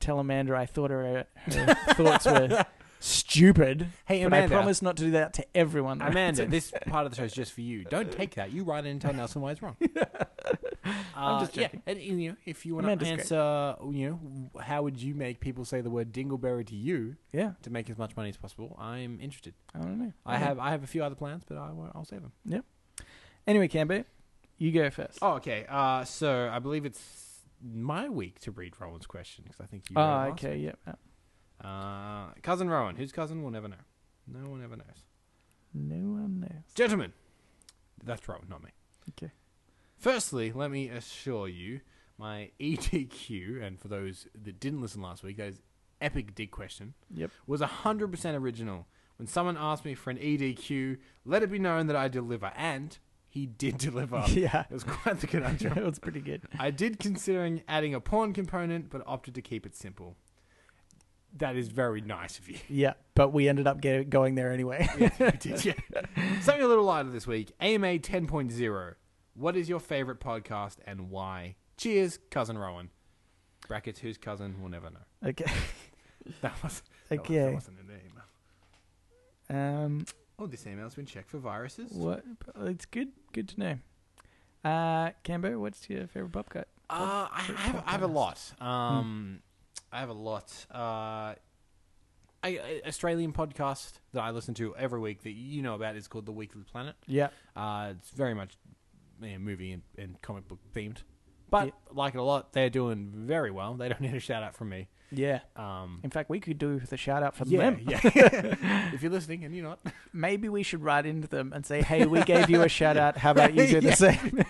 tell 0.00 0.18
Amanda 0.18 0.54
I 0.54 0.66
thought 0.66 0.90
her, 0.90 1.26
her 1.46 1.74
thoughts 1.94 2.26
were 2.26 2.64
stupid. 3.00 3.88
Hey, 4.06 4.24
but 4.24 4.32
I 4.32 4.46
promise 4.46 4.82
not 4.82 4.96
to 4.98 5.04
do 5.04 5.10
that 5.12 5.34
to 5.34 5.46
everyone. 5.56 6.00
Amanda, 6.02 6.46
this 6.46 6.72
part 6.86 7.06
of 7.06 7.12
the 7.12 7.16
show 7.16 7.24
is 7.24 7.32
just 7.32 7.52
for 7.52 7.60
you. 7.60 7.84
Don't 7.84 8.10
take 8.12 8.34
that. 8.36 8.52
You 8.52 8.64
write 8.64 8.86
it 8.86 8.90
and 8.90 9.00
tell 9.00 9.12
Nelson 9.12 9.42
why 9.42 9.52
it's 9.52 9.62
wrong. 9.62 9.76
I'm 11.14 11.40
just 11.40 11.56
Uh, 11.58 11.60
yeah, 11.60 11.66
joking. 11.68 11.82
and, 11.86 11.98
you 12.00 12.30
know, 12.30 12.36
if 12.46 12.64
you 12.64 12.74
want 12.74 12.86
Amanda's 12.86 13.08
to 13.08 13.14
great. 13.14 13.20
answer, 13.20 13.76
you 13.92 14.08
know, 14.54 14.60
how 14.62 14.82
would 14.82 15.00
you 15.02 15.14
make 15.14 15.40
people 15.40 15.64
say 15.64 15.80
the 15.80 15.90
word 15.90 16.12
dingleberry 16.12 16.66
to 16.66 16.74
you 16.76 17.16
yeah, 17.32 17.52
to 17.62 17.70
make 17.70 17.90
as 17.90 17.98
much 17.98 18.16
money 18.16 18.28
as 18.30 18.36
possible? 18.36 18.76
I'm 18.80 19.18
interested. 19.20 19.54
I 19.74 19.78
don't 19.80 19.98
know. 19.98 20.12
I 20.24 20.38
have 20.38 20.58
I 20.58 20.70
have 20.70 20.82
a 20.84 20.86
few 20.86 21.02
other 21.04 21.14
plans, 21.16 21.42
but 21.46 21.58
I, 21.58 21.70
won't- 21.72 21.92
I'll 21.94 22.04
save 22.04 22.22
them. 22.22 22.32
Yeah. 22.44 22.60
Anyway, 23.46 23.68
Cambo, 23.68 24.04
you 24.56 24.72
go 24.72 24.88
first. 24.90 25.18
Oh, 25.20 25.32
okay. 25.32 25.66
Uh, 25.68 26.04
so 26.04 26.48
I 26.52 26.58
believe 26.58 26.84
it's 26.86 27.40
my 27.62 28.08
week 28.08 28.38
to 28.40 28.50
read 28.50 28.74
Rowan's 28.80 29.06
question 29.06 29.44
because 29.44 29.60
I 29.60 29.66
think 29.66 29.90
you. 29.90 29.96
Oh, 29.96 30.00
read 30.00 30.08
it 30.08 30.30
last 30.30 30.32
okay, 30.44 30.56
Yep. 30.58 30.78
yeah. 30.86 30.94
Uh, 31.62 32.28
cousin 32.42 32.68
Rowan. 32.70 32.96
Whose 32.96 33.12
cousin? 33.12 33.42
We'll 33.42 33.50
never 33.50 33.68
know. 33.68 33.76
No 34.26 34.48
one 34.48 34.62
ever 34.62 34.76
knows. 34.76 35.04
No 35.74 35.96
one 35.96 36.40
knows. 36.40 36.72
Gentlemen, 36.74 37.12
that's 38.04 38.28
Rowan, 38.28 38.46
not 38.48 38.62
me. 38.62 38.70
Okay. 39.10 39.32
Firstly, 39.96 40.52
let 40.52 40.70
me 40.70 40.88
assure 40.88 41.48
you, 41.48 41.80
my 42.18 42.50
EDQ, 42.60 43.62
and 43.62 43.78
for 43.80 43.88
those 43.88 44.26
that 44.44 44.60
didn't 44.60 44.80
listen 44.80 45.02
last 45.02 45.22
week, 45.22 45.36
that 45.38 45.48
is 45.48 45.60
epic 46.00 46.34
dig 46.34 46.50
question, 46.50 46.94
Yep. 47.14 47.30
was 47.46 47.60
100% 47.60 48.34
original. 48.40 48.86
When 49.16 49.26
someone 49.26 49.56
asked 49.58 49.84
me 49.84 49.94
for 49.94 50.10
an 50.10 50.18
EDQ, 50.18 50.98
let 51.24 51.42
it 51.42 51.50
be 51.50 51.58
known 51.58 51.86
that 51.88 51.96
I 51.96 52.06
deliver, 52.08 52.52
and 52.56 52.96
he 53.28 53.46
did 53.46 53.78
deliver. 53.78 54.24
yeah. 54.28 54.64
It 54.70 54.74
was 54.74 54.84
quite 54.84 55.20
the 55.20 55.26
conundrum. 55.26 55.74
that 55.74 55.84
was 55.84 55.98
pretty 55.98 56.20
good. 56.20 56.42
I 56.58 56.70
did 56.70 56.98
considering 57.00 57.62
adding 57.66 57.94
a 57.94 58.00
pawn 58.00 58.32
component, 58.32 58.90
but 58.90 59.02
opted 59.06 59.34
to 59.34 59.42
keep 59.42 59.66
it 59.66 59.74
simple. 59.74 60.16
That 61.36 61.56
is 61.56 61.68
very 61.68 62.00
nice 62.00 62.38
of 62.38 62.48
you. 62.48 62.58
Yeah, 62.68 62.94
but 63.14 63.32
we 63.32 63.48
ended 63.48 63.66
up 63.66 63.80
get, 63.80 64.10
going 64.10 64.34
there 64.34 64.52
anyway. 64.52 64.88
Yeah, 64.98 65.10
we 65.20 65.30
did, 65.32 65.64
yeah. 65.64 65.74
Something 66.40 66.64
a 66.64 66.68
little 66.68 66.84
lighter 66.84 67.10
this 67.10 67.26
week. 67.26 67.52
AMA 67.60 67.98
10.0. 67.98 68.94
What 69.34 69.56
is 69.56 69.68
your 69.68 69.78
favorite 69.78 70.20
podcast 70.20 70.76
and 70.86 71.10
why? 71.10 71.56
Cheers, 71.76 72.18
cousin 72.30 72.58
Rowan. 72.58 72.90
Brackets, 73.68 74.00
whose 74.00 74.18
cousin? 74.18 74.56
We'll 74.60 74.70
never 74.70 74.90
know. 74.90 75.28
okay. 75.28 75.50
That 76.42 76.62
was 76.62 76.82
that, 77.08 77.20
was, 77.20 77.28
that 77.30 77.54
wasn't 77.54 77.78
in 77.80 77.86
the 77.86 77.94
email. 77.94 79.84
Um, 79.86 80.04
Oh, 80.38 80.46
this 80.46 80.66
email's 80.66 80.94
been 80.94 81.06
checked 81.06 81.30
for 81.30 81.38
viruses. 81.38 81.90
what? 81.92 82.22
It's 82.60 82.84
good. 82.86 83.08
Good 83.32 83.48
to 83.48 83.60
know. 83.60 83.78
Uh, 84.64 85.10
Cambo, 85.24 85.58
what's 85.58 85.88
your 85.90 86.06
favorite 86.06 86.32
pop 86.32 86.48
cut? 86.50 86.68
Uh, 86.90 87.26
I, 87.30 87.38
I, 87.38 87.40
have, 87.40 87.84
I 87.86 87.90
have 87.92 88.02
a 88.02 88.06
lot. 88.06 88.40
Um, 88.60 89.40
I 89.92 90.00
have 90.00 90.08
a 90.08 90.14
lot. 90.14 90.66
Uh, 90.72 91.34
I, 92.42 92.80
Australian 92.86 93.32
podcast 93.32 93.92
that 94.12 94.22
I 94.22 94.30
listen 94.30 94.54
to 94.54 94.76
every 94.76 95.00
week 95.00 95.22
that 95.22 95.32
you 95.32 95.62
know 95.62 95.74
about 95.74 95.96
is 95.96 96.08
called 96.08 96.26
The 96.26 96.32
Weekly 96.32 96.62
Planet. 96.62 96.94
Yeah. 97.06 97.28
Uh, 97.56 97.94
it's 97.98 98.10
very 98.10 98.34
much 98.34 98.56
you 99.20 99.32
know, 99.32 99.38
movie 99.38 99.72
and, 99.72 99.82
and 99.96 100.20
comic 100.22 100.46
book 100.46 100.60
themed, 100.74 100.98
but 101.50 101.72
like 101.92 102.14
it 102.14 102.18
a 102.18 102.22
lot. 102.22 102.52
They're 102.52 102.70
doing 102.70 103.10
very 103.12 103.50
well. 103.50 103.74
They 103.74 103.88
don't 103.88 104.00
need 104.02 104.14
a 104.14 104.20
shout 104.20 104.42
out 104.42 104.54
from 104.54 104.68
me. 104.68 104.88
Yeah. 105.10 105.40
Um, 105.56 106.00
In 106.04 106.10
fact, 106.10 106.28
we 106.28 106.38
could 106.38 106.58
do 106.58 106.74
with 106.74 106.92
a 106.92 106.96
shout 106.96 107.22
out 107.22 107.34
for 107.34 107.44
yeah, 107.46 107.58
them. 107.58 107.80
yeah. 107.88 108.00
if 108.92 109.02
you're 109.02 109.10
listening 109.10 109.44
and 109.44 109.54
you're 109.54 109.64
not, 109.64 109.80
Maybe 110.12 110.48
we 110.48 110.62
should 110.62 110.82
write 110.82 111.06
into 111.06 111.28
them 111.28 111.52
and 111.54 111.64
say, 111.64 111.82
"Hey, 111.82 112.04
we 112.06 112.22
gave 112.24 112.50
you 112.50 112.62
a 112.62 112.68
shout 112.68 112.96
out. 112.96 113.16
How 113.16 113.30
about 113.30 113.54
you 113.54 113.66
do 113.66 113.80
the 113.80 113.92
same?" 113.92 114.44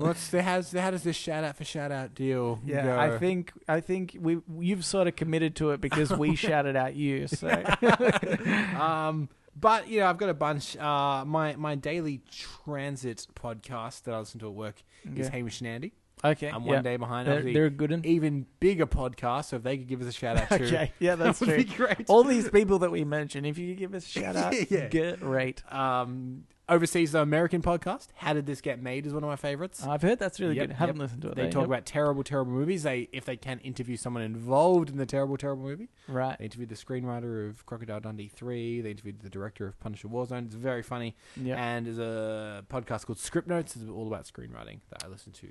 What's 0.00 0.28
the 0.28 0.42
how's 0.42 0.72
how 0.72 0.90
does 0.90 1.02
this 1.02 1.16
shout 1.16 1.44
out 1.44 1.56
for 1.56 1.64
shout 1.64 1.92
out 1.92 2.14
deal? 2.14 2.60
Yeah, 2.64 2.84
go? 2.84 2.98
I 2.98 3.18
think 3.18 3.52
I 3.68 3.80
think 3.80 4.16
we 4.20 4.38
you've 4.58 4.84
sort 4.84 5.08
of 5.08 5.16
committed 5.16 5.56
to 5.56 5.70
it 5.70 5.80
because 5.80 6.10
we 6.10 6.34
shouted 6.36 6.76
out 6.76 6.94
you. 6.94 7.26
So 7.28 7.48
um, 8.78 9.28
but 9.58 9.88
you 9.88 10.00
know, 10.00 10.06
I've 10.06 10.18
got 10.18 10.28
a 10.28 10.34
bunch. 10.34 10.76
Uh, 10.76 11.24
my 11.24 11.56
my 11.56 11.74
daily 11.74 12.22
transit 12.30 13.26
podcast 13.34 14.04
that 14.04 14.14
I 14.14 14.18
listen 14.18 14.40
to 14.40 14.46
at 14.46 14.54
work 14.54 14.76
is 15.16 15.28
Hamish 15.28 15.60
and 15.60 15.68
Andy. 15.68 15.92
Okay, 16.24 16.48
I'm 16.48 16.62
yeah. 16.64 16.72
one 16.74 16.82
day 16.82 16.96
behind. 16.96 17.28
They're, 17.28 17.42
they're 17.42 17.66
a 17.66 17.70
good 17.70 17.90
one. 17.90 18.04
even 18.04 18.46
bigger 18.60 18.86
podcast. 18.86 19.46
So 19.46 19.56
if 19.56 19.62
they 19.62 19.78
could 19.78 19.88
give 19.88 20.00
us 20.00 20.08
a 20.08 20.12
shout 20.12 20.36
out 20.36 20.48
too, 20.58 20.64
Okay, 20.64 20.92
yeah, 20.98 21.14
that's 21.16 21.38
that 21.40 21.46
would 21.48 21.54
true. 21.54 21.64
be 21.64 21.70
great. 21.96 22.08
All 22.10 22.24
these 22.24 22.48
people 22.50 22.78
that 22.80 22.90
we 22.90 23.04
mentioned, 23.04 23.46
if 23.46 23.58
you 23.58 23.68
could 23.72 23.78
give 23.78 23.94
us 23.94 24.04
a 24.04 24.08
shout 24.08 24.36
out, 24.36 24.70
Yeah. 24.70 25.16
great. 25.16 25.62
um, 25.72 26.44
overseas 26.68 27.10
the 27.10 27.20
American 27.20 27.60
podcast. 27.62 28.06
How 28.14 28.32
did 28.32 28.46
this 28.46 28.60
get 28.60 28.80
made? 28.80 29.04
Is 29.04 29.12
one 29.12 29.24
of 29.24 29.28
my 29.28 29.34
favorites. 29.34 29.84
I've 29.84 30.02
heard 30.02 30.20
that's 30.20 30.38
really 30.38 30.54
Yep, 30.54 30.68
good. 30.68 30.76
Haven't 30.76 30.98
listened 30.98 31.22
to 31.22 31.30
it. 31.30 31.34
they 31.34 31.42
though. 31.42 31.50
talk 31.50 31.60
Yep. 31.62 31.66
about 31.68 31.84
terrible, 31.84 32.22
terrible 32.22 32.52
movies. 32.52 32.84
They 32.84 33.08
if 33.12 33.24
they 33.24 33.36
can 33.36 33.58
interview 33.60 33.96
someone 33.96 34.22
involved 34.22 34.88
in 34.88 34.96
the 34.96 35.04
terrible, 35.06 35.36
terrible 35.36 35.64
movie. 35.64 35.88
right. 36.06 36.38
They 36.38 36.44
interviewed 36.44 36.68
the 36.68 36.76
screenwriter 36.76 37.48
of 37.48 37.66
Crocodile 37.66 37.98
Dundee 37.98 38.28
three. 38.28 38.80
They 38.82 38.92
interviewed 38.92 39.18
the 39.20 39.28
director 39.30 39.66
of 39.66 39.80
Punisher 39.80 40.06
Warzone. 40.06 40.46
It's 40.46 40.54
very 40.54 40.82
funny. 40.84 41.16
Yeah. 41.36 41.56
And 41.60 41.86
there's 41.86 41.98
a 41.98 42.64
podcast 42.70 43.04
called 43.06 43.18
Script 43.18 43.48
Notes. 43.48 43.74
It's 43.74 43.88
all 43.90 44.06
about 44.06 44.26
screenwriting 44.26 44.78
that 44.90 45.02
I 45.04 45.08
listen 45.08 45.32
to 45.32 45.48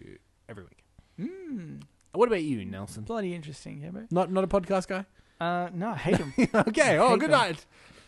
every 0.49 0.63
week. 0.63 0.84
Mm, 1.19 1.81
What 2.13 2.27
about 2.27 2.43
you, 2.43 2.65
Nelson? 2.65 3.03
bloody 3.03 3.34
interesting, 3.35 3.81
yeah, 3.81 3.91
mate. 3.91 4.11
Not 4.11 4.31
not 4.31 4.43
a 4.43 4.47
podcast 4.47 4.88
guy. 4.88 5.05
Uh, 5.39 5.69
no, 5.73 5.89
I 5.89 5.95
hate 5.97 6.17
them. 6.17 6.34
okay. 6.67 6.97
Oh, 6.97 7.15
good 7.17 7.31
them. 7.31 7.39
night. 7.39 7.65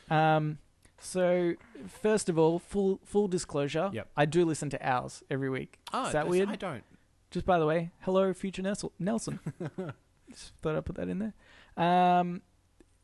Um, 0.10 0.58
so 1.00 1.54
first 1.88 2.30
of 2.30 2.38
all, 2.38 2.60
full 2.60 3.00
full 3.06 3.28
disclosure, 3.28 3.90
Yep. 3.94 4.08
I 4.18 4.26
do 4.26 4.44
listen 4.46 4.70
to 4.72 4.88
ours 4.88 5.24
every 5.30 5.50
week. 5.50 5.80
Oh, 5.94 6.08
Is 6.08 6.14
that 6.14 6.28
weird? 6.28 6.50
I 6.50 6.56
don't. 6.56 6.84
Just 7.32 7.46
by 7.46 7.58
the 7.60 7.66
way, 7.66 7.92
hello, 8.02 8.34
future 8.34 8.62
Nelson. 8.62 8.90
Nelson. 9.00 9.40
Just 10.32 10.54
thought 10.62 10.76
I'd 10.76 10.86
put 10.86 10.96
that 10.98 11.08
in 11.10 11.20
there. 11.20 11.34
Um, 11.78 12.42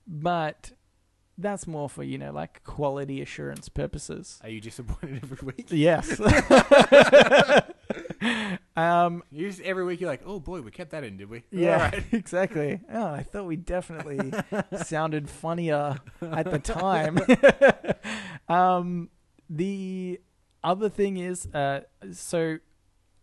but 0.05 0.72
that's 1.38 1.68
more 1.68 1.88
for 1.89 2.03
you 2.03 2.18
know 2.18 2.31
like 2.31 2.64
quality 2.64 3.22
assurance 3.22 3.69
purposes. 3.69 4.39
Are 4.43 4.49
you 4.49 4.59
disappointed 4.61 5.19
every 5.23 5.45
week? 5.55 5.68
Yes. 5.69 6.19
um, 8.76 9.23
You 9.31 9.47
just, 9.49 9.61
every 9.61 9.85
week 9.85 10.01
you're 10.01 10.09
like, 10.09 10.23
oh 10.26 10.39
boy, 10.39 10.61
we 10.61 10.72
kept 10.72 10.91
that 10.91 11.03
in, 11.03 11.18
did 11.18 11.30
we? 11.30 11.43
yeah, 11.51 11.73
All 11.73 11.80
right. 11.80 12.03
exactly. 12.11 12.81
Oh, 12.91 13.05
I 13.07 13.23
thought 13.23 13.45
we 13.45 13.55
definitely 13.55 14.31
sounded 14.84 15.30
funnier 15.30 15.97
at 16.22 16.49
the 16.49 16.59
time. 16.59 17.19
um, 18.49 19.09
the 19.49 20.19
other 20.64 20.89
thing 20.89 21.18
is, 21.18 21.47
uh, 21.53 21.81
so 22.11 22.57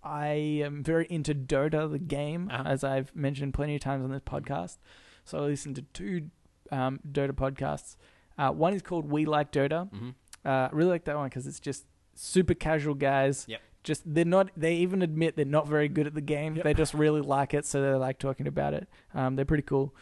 I 0.02 0.26
am 0.64 0.82
very 0.82 1.06
into 1.10 1.34
Dota, 1.34 1.90
the 1.90 1.98
game, 1.98 2.48
Uh-huh. 2.52 2.62
as 2.66 2.84
I've 2.84 3.14
mentioned 3.14 3.54
plenty 3.54 3.74
of 3.74 3.80
times 3.80 4.04
on 4.04 4.10
this 4.10 4.22
podcast. 4.22 4.78
So 5.24 5.38
I 5.38 5.40
listen 5.42 5.74
to 5.74 5.82
two 5.82 6.30
um, 6.70 7.00
Dota 7.10 7.32
podcasts. 7.32 7.96
Uh, 8.38 8.50
one 8.50 8.74
is 8.74 8.82
called 8.82 9.10
We 9.10 9.24
Like 9.26 9.52
Dota. 9.52 9.88
hmm 9.90 10.10
Uh, 10.44 10.48
I 10.48 10.70
really 10.72 10.90
like 10.90 11.04
that 11.04 11.16
one 11.16 11.28
because 11.28 11.46
it's 11.46 11.60
just 11.60 11.86
super 12.14 12.54
casual 12.54 12.94
guys. 12.94 13.46
Yep. 13.48 13.60
Just 13.82 14.02
they're 14.06 14.24
not. 14.24 14.50
They 14.56 14.76
even 14.76 15.02
admit 15.02 15.36
they're 15.36 15.44
not 15.44 15.68
very 15.68 15.88
good 15.88 16.06
at 16.06 16.14
the 16.14 16.20
game. 16.22 16.56
Yep. 16.56 16.64
They 16.64 16.74
just 16.74 16.94
really 16.94 17.20
like 17.20 17.52
it, 17.54 17.66
so 17.66 17.82
they 17.82 17.92
like 17.94 18.18
talking 18.18 18.46
about 18.46 18.72
it. 18.74 18.88
Um, 19.14 19.36
they're 19.36 19.44
pretty 19.44 19.62
cool. 19.62 19.94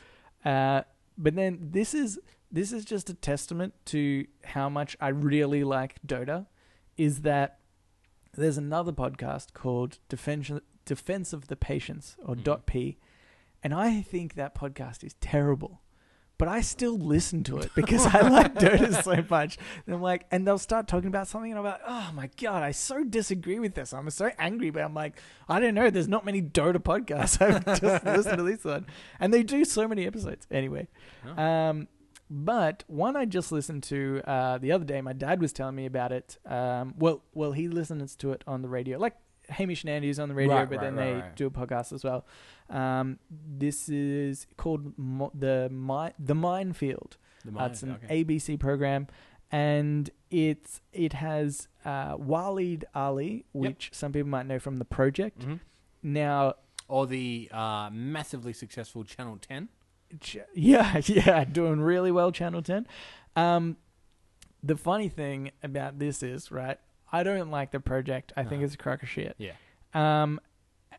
Uh, 0.44 0.82
but 1.18 1.34
then 1.34 1.59
this 1.60 1.93
is 1.94 2.18
this 2.51 2.72
is 2.72 2.84
just 2.84 3.10
a 3.10 3.14
testament 3.14 3.74
to 3.86 4.26
how 4.44 4.68
much 4.68 4.97
I 5.01 5.09
really 5.09 5.64
like 5.64 5.97
Dota. 6.06 6.47
Is 6.97 7.22
that 7.22 7.59
there's 8.36 8.56
another 8.59 8.93
podcast 8.93 9.52
called 9.52 9.98
Defense 10.09 10.51
Defense 10.84 11.32
of 11.32 11.48
the 11.48 11.56
Patience 11.56 12.16
or 12.24 12.34
Mhm. 12.36 12.44
Dot 12.44 12.66
P, 12.66 12.98
and 13.64 13.74
I 13.74 14.01
think 14.02 14.34
that 14.34 14.55
podcast 14.55 15.02
is 15.05 15.14
terrible. 15.20 15.80
But 16.43 16.48
I 16.48 16.60
still 16.60 16.98
listen 16.98 17.44
to 17.44 17.59
it 17.59 17.70
because 17.77 18.05
I 18.05 18.23
like 18.23 18.56
Dota 18.56 19.01
so 19.05 19.24
much. 19.31 19.59
And 19.86 19.94
I'm 19.94 20.02
like, 20.02 20.27
and 20.32 20.44
they'll 20.44 20.59
start 20.59 20.89
talking 20.89 21.06
about 21.06 21.28
something, 21.28 21.52
and 21.52 21.56
I'm 21.56 21.64
like, 21.64 21.81
oh 21.86 22.10
my 22.14 22.31
god, 22.36 22.64
I 22.64 22.73
so 22.73 23.05
disagree 23.05 23.60
with 23.60 23.77
this. 23.77 23.93
I'm 23.93 24.10
so 24.10 24.28
angry, 24.40 24.70
but 24.70 24.82
I'm 24.82 24.93
like, 24.93 25.20
I 25.48 25.60
don't 25.60 25.73
know. 25.73 25.89
There's 25.89 26.09
not 26.09 26.24
many 26.24 26.43
Dota 26.43 26.78
podcasts. 26.78 27.40
I've 27.64 27.81
just 27.81 28.05
listened 28.05 28.39
to 28.39 28.43
this 28.43 28.64
one, 28.64 28.86
and 29.20 29.32
they 29.32 29.44
do 29.44 29.64
so 29.64 29.86
many 29.86 30.05
episodes 30.05 30.48
anyway. 30.51 30.89
Oh. 31.24 31.40
Um, 31.40 31.86
but 32.28 32.82
one 32.89 33.14
I 33.14 33.24
just 33.24 33.52
listened 33.52 33.85
to 33.85 34.20
uh, 34.27 34.59
the 34.59 34.73
other 34.73 34.85
day. 34.85 35.01
My 35.01 35.12
dad 35.12 35.40
was 35.40 35.52
telling 35.52 35.77
me 35.77 35.86
about 35.86 36.10
it. 36.10 36.39
Um, 36.44 36.94
well, 36.98 37.23
well, 37.35 37.52
he 37.52 37.69
listens 37.69 38.16
to 38.16 38.32
it 38.32 38.43
on 38.48 38.62
the 38.62 38.69
radio, 38.69 38.98
like 38.98 39.14
Hamish 39.48 39.82
and 39.82 39.90
Andy 39.90 40.09
is 40.09 40.19
on 40.19 40.28
the 40.28 40.35
radio, 40.35 40.55
Right, 40.55 40.69
but 40.70 40.78
right, 40.78 40.85
then 40.85 40.97
right, 40.97 41.23
they 41.24 41.35
do 41.35 41.47
a 41.47 41.51
podcast 41.51 41.93
as 41.93 42.05
well. 42.05 42.24
Um, 42.70 43.19
this 43.31 43.89
is 43.89 44.47
called 44.56 44.97
Mo- 44.98 45.32
the 45.35 45.69
Mi- 45.70 46.14
the 46.19 46.35
Minefield. 46.35 47.16
The 47.44 47.51
Uh, 47.51 47.55
mind, 47.55 47.73
it's 47.73 47.82
an 47.82 47.93
okay. 48.05 48.24
ABC 48.24 48.56
program, 48.59 49.09
and 49.51 50.09
it's 50.31 50.81
it 50.93 51.12
has 51.14 51.69
uh, 51.85 52.16
Waleed 52.16 52.85
Aly, 52.94 53.44
which 53.52 53.90
some 53.93 54.12
people 54.12 54.28
might 54.28 54.47
know 54.47 54.59
from 54.59 54.77
the 54.77 54.85
project. 54.85 55.40
Mhm. 55.40 55.60
Now, 56.02 56.55
Or 56.89 57.06
the 57.06 57.48
uh, 57.52 57.90
massively 57.93 58.52
successful 58.52 59.02
Channel 59.05 59.39
10. 59.39 59.69
Ch- 60.20 60.39
yeah, 60.55 60.98
yeah, 61.06 61.44
doing 61.44 61.81
really 61.81 62.12
well, 62.12 62.31
Channel 62.32 62.62
Ten. 62.62 62.86
Um, 63.35 63.77
the 64.62 64.77
funny 64.77 65.09
thing 65.09 65.51
about 65.62 65.98
this 65.98 66.23
is, 66.23 66.52
right? 66.52 66.78
I 67.12 67.22
don't 67.22 67.51
like 67.51 67.70
the 67.72 67.80
project. 67.80 68.32
I 68.36 68.43
think 68.43 68.55
Uh-huh. 68.55 68.64
it's 68.64 68.74
a 68.74 68.78
crock 68.78 69.02
of 69.02 69.09
shit. 69.09 69.34
Yeah. 69.39 69.52
Um, 69.94 70.40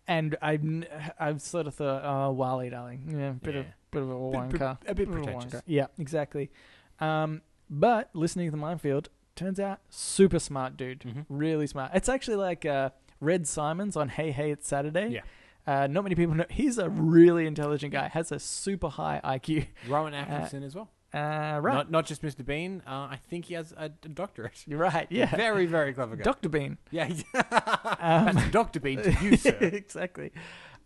and 0.07 0.35
I've 0.41 0.61
n- 0.63 0.85
I've 1.19 1.41
sort 1.41 1.65
of 1.67 1.75
thought, 1.75 2.01
oh, 2.03 2.31
Wally, 2.31 2.69
darling, 2.69 3.05
yeah, 3.17 3.31
bit 3.31 3.55
of 3.55 3.65
Yeah. 3.65 3.71
bit 3.91 4.01
of 4.03 4.09
a 4.09 4.13
wanker, 4.13 4.77
a 4.87 4.93
bit 4.95 5.07
of 5.07 5.13
pretentious. 5.15 5.53
wanker. 5.53 5.61
Yeah, 5.65 5.87
exactly. 5.97 6.51
Um, 6.99 7.41
but 7.69 8.09
listening 8.13 8.47
to 8.47 8.51
the 8.51 8.57
Minefield 8.57 9.09
turns 9.35 9.59
out 9.59 9.79
super 9.89 10.39
smart 10.39 10.77
dude, 10.77 10.99
Mhm. 11.01 11.25
really 11.29 11.65
smart. 11.67 11.91
It's 11.93 12.09
actually 12.09 12.37
like 12.37 12.65
uh, 12.65 12.89
Red 13.19 13.47
Symons 13.47 13.95
on 13.95 14.09
Hey 14.09 14.31
Hey 14.31 14.51
It's 14.51 14.67
Saturday. 14.67 15.07
Yeah. 15.09 15.21
Uh, 15.65 15.87
not 15.87 16.03
many 16.03 16.13
people 16.15 16.35
know. 16.35 16.45
He's 16.49 16.77
a 16.77 16.89
really 16.89 17.47
intelligent 17.47 17.93
guy. 17.93 18.09
Has 18.09 18.31
a 18.33 18.39
super 18.39 18.89
high 18.89 19.21
IQ. 19.23 19.67
Rowan 19.87 20.13
Atkinson 20.13 20.61
as 20.63 20.75
well. 20.75 20.89
Uh, 21.13 21.59
right. 21.61 21.73
Not, 21.75 21.91
not 21.91 22.05
just 22.07 22.23
Mr. 22.23 22.43
Bean. 22.43 22.81
Uh, 22.87 23.07
I 23.11 23.19
think 23.29 23.45
he 23.45 23.53
has 23.53 23.71
a, 23.77 23.89
doctorate. 23.89 24.63
You're 24.65 24.79
right. 24.79 25.05
Yeah. 25.11 25.25
Very, 25.35 25.67
very 25.67 25.93
clever 25.93 26.15
guy. 26.15 26.23
Dr. 26.23 26.49
Bean. 26.49 26.77
yeah. 26.91 27.09
Um, 27.99 28.35
That's 28.35 28.49
Dr. 28.51 28.79
Bean 28.79 29.01
to 29.01 29.11
you, 29.21 29.37
sir. 29.37 29.57
exactly. 29.61 30.31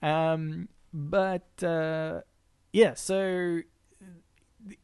Um, 0.02 0.68
but 0.94 1.64
uh, 1.64 2.22
yeah, 2.74 2.94
so 2.94 3.62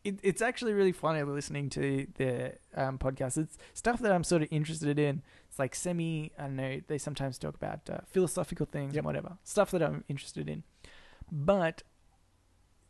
it, 0.04 0.20
it's 0.24 0.42
actually 0.42 0.74
really 0.74 0.92
funny 0.92 1.22
listening 1.24 1.70
to 1.72 2.08
the 2.16 2.54
um, 2.76 2.98
podcast. 2.98 3.38
It's 3.38 3.58
stuff 3.74 4.00
that 4.00 4.12
I'm 4.12 4.24
sort 4.24 4.42
of 4.42 4.48
interested 4.52 4.98
in. 4.98 5.22
It's 5.50 5.60
like 5.60 5.76
semi, 5.76 6.32
I 6.40 6.44
don't 6.44 6.56
know, 6.56 6.80
they 6.88 6.98
sometimes 6.98 7.38
talk 7.38 7.56
about 7.56 7.88
uh, 7.90 8.00
philosophical 8.08 8.66
things 8.66 8.94
Yep. 8.96 9.00
and 9.02 9.06
whatever. 9.06 9.38
Stuff 9.44 9.72
that 9.72 9.84
I'm 9.84 10.04
interested 10.08 10.50
in. 10.50 10.64
But 11.32 11.84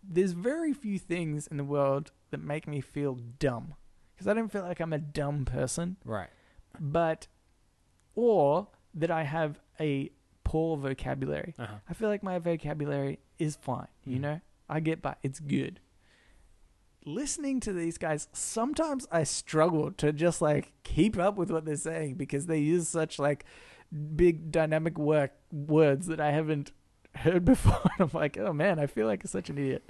there's 0.01 0.31
very 0.33 0.73
few 0.73 0.99
things 0.99 1.47
in 1.47 1.57
the 1.57 1.63
world 1.63 2.11
that 2.33 2.43
make 2.43 2.67
me 2.67 2.81
feel 2.81 3.15
dumb. 3.39 3.73
Because 4.13 4.27
I 4.27 4.33
don't 4.33 4.51
feel 4.51 4.61
like 4.63 4.79
I'm 4.79 4.93
a 4.93 4.99
dumb 4.99 5.45
person 5.45 5.97
Right. 6.05 6.29
but 6.79 7.27
or 8.15 8.67
that 8.93 9.09
I 9.09 9.23
have 9.23 9.59
a 9.79 10.11
poor 10.43 10.77
vocabulary. 10.77 11.55
Uh-huh. 11.57 11.75
I 11.89 11.93
feel 11.93 12.09
like 12.09 12.21
my 12.21 12.37
vocabulary 12.37 13.17
is 13.39 13.55
fine, 13.55 13.87
you 14.05 14.17
Mhm. 14.17 14.21
know? 14.21 14.41
I 14.69 14.79
get 14.81 15.01
by. 15.01 15.15
It's 15.23 15.39
good. 15.39 15.79
Listening 17.05 17.59
to 17.61 17.73
these 17.73 17.97
guys, 17.97 18.27
sometimes 18.31 19.05
I 19.11 19.23
struggle 19.23 19.91
to 19.93 20.13
just 20.13 20.41
like 20.41 20.71
keep 20.83 21.17
up 21.17 21.35
with 21.35 21.51
what 21.51 21.65
they're 21.65 21.75
saying 21.75 22.15
because 22.15 22.45
they 22.45 22.59
use 22.59 22.87
such 22.87 23.19
like 23.19 23.43
big 24.15 24.51
dynamic 24.51 24.97
work 24.97 25.31
words 25.51 26.07
that 26.07 26.21
I 26.21 26.31
haven't 26.31 26.71
heard 27.15 27.43
before. 27.53 27.81
I'm 27.99 28.09
like, 28.13 28.37
oh 28.37 28.53
man, 28.53 28.79
I 28.79 28.87
feel 28.87 29.05
like 29.07 29.27
such 29.27 29.49
an 29.49 29.57
idiot. 29.57 29.89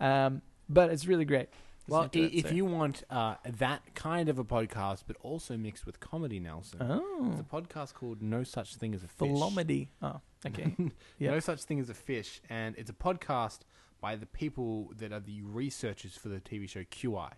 Um, 0.00 0.40
but 0.68 0.90
it's 0.90 1.06
really 1.06 1.26
great. 1.26 1.48
Well, 1.86 2.02
i- 2.14 2.18
if 2.18 2.50
you 2.52 2.64
want 2.64 3.04
uh, 3.10 3.34
that 3.58 3.82
kind 3.94 4.28
of 4.28 4.38
a 4.38 4.44
podcast, 4.44 5.04
but 5.06 5.16
also 5.22 5.56
mixed 5.56 5.84
with 5.86 6.00
comedy, 6.00 6.40
Nelson, 6.40 6.78
there's 6.78 7.00
oh, 7.02 7.44
a 7.50 7.62
podcast 7.62 7.94
called 7.94 8.22
No 8.22 8.42
Such 8.42 8.76
Thing 8.76 8.94
as 8.94 9.02
a 9.04 9.08
Fish. 9.08 9.28
philomedy. 9.28 9.88
Oh, 10.02 10.20
okay. 10.46 10.74
No 11.20 11.40
Such 11.40 11.62
Thing 11.64 11.78
as 11.80 11.90
a 11.90 11.94
Fish, 11.94 12.40
and 12.48 12.74
it's 12.78 12.90
a 12.90 12.94
podcast 12.94 13.60
by 14.00 14.16
the 14.16 14.26
people 14.26 14.92
that 14.98 15.12
are 15.12 15.20
the 15.20 15.42
researchers 15.42 16.16
for 16.16 16.28
the 16.28 16.40
TV 16.40 16.68
show 16.68 16.80
QI. 16.84 17.32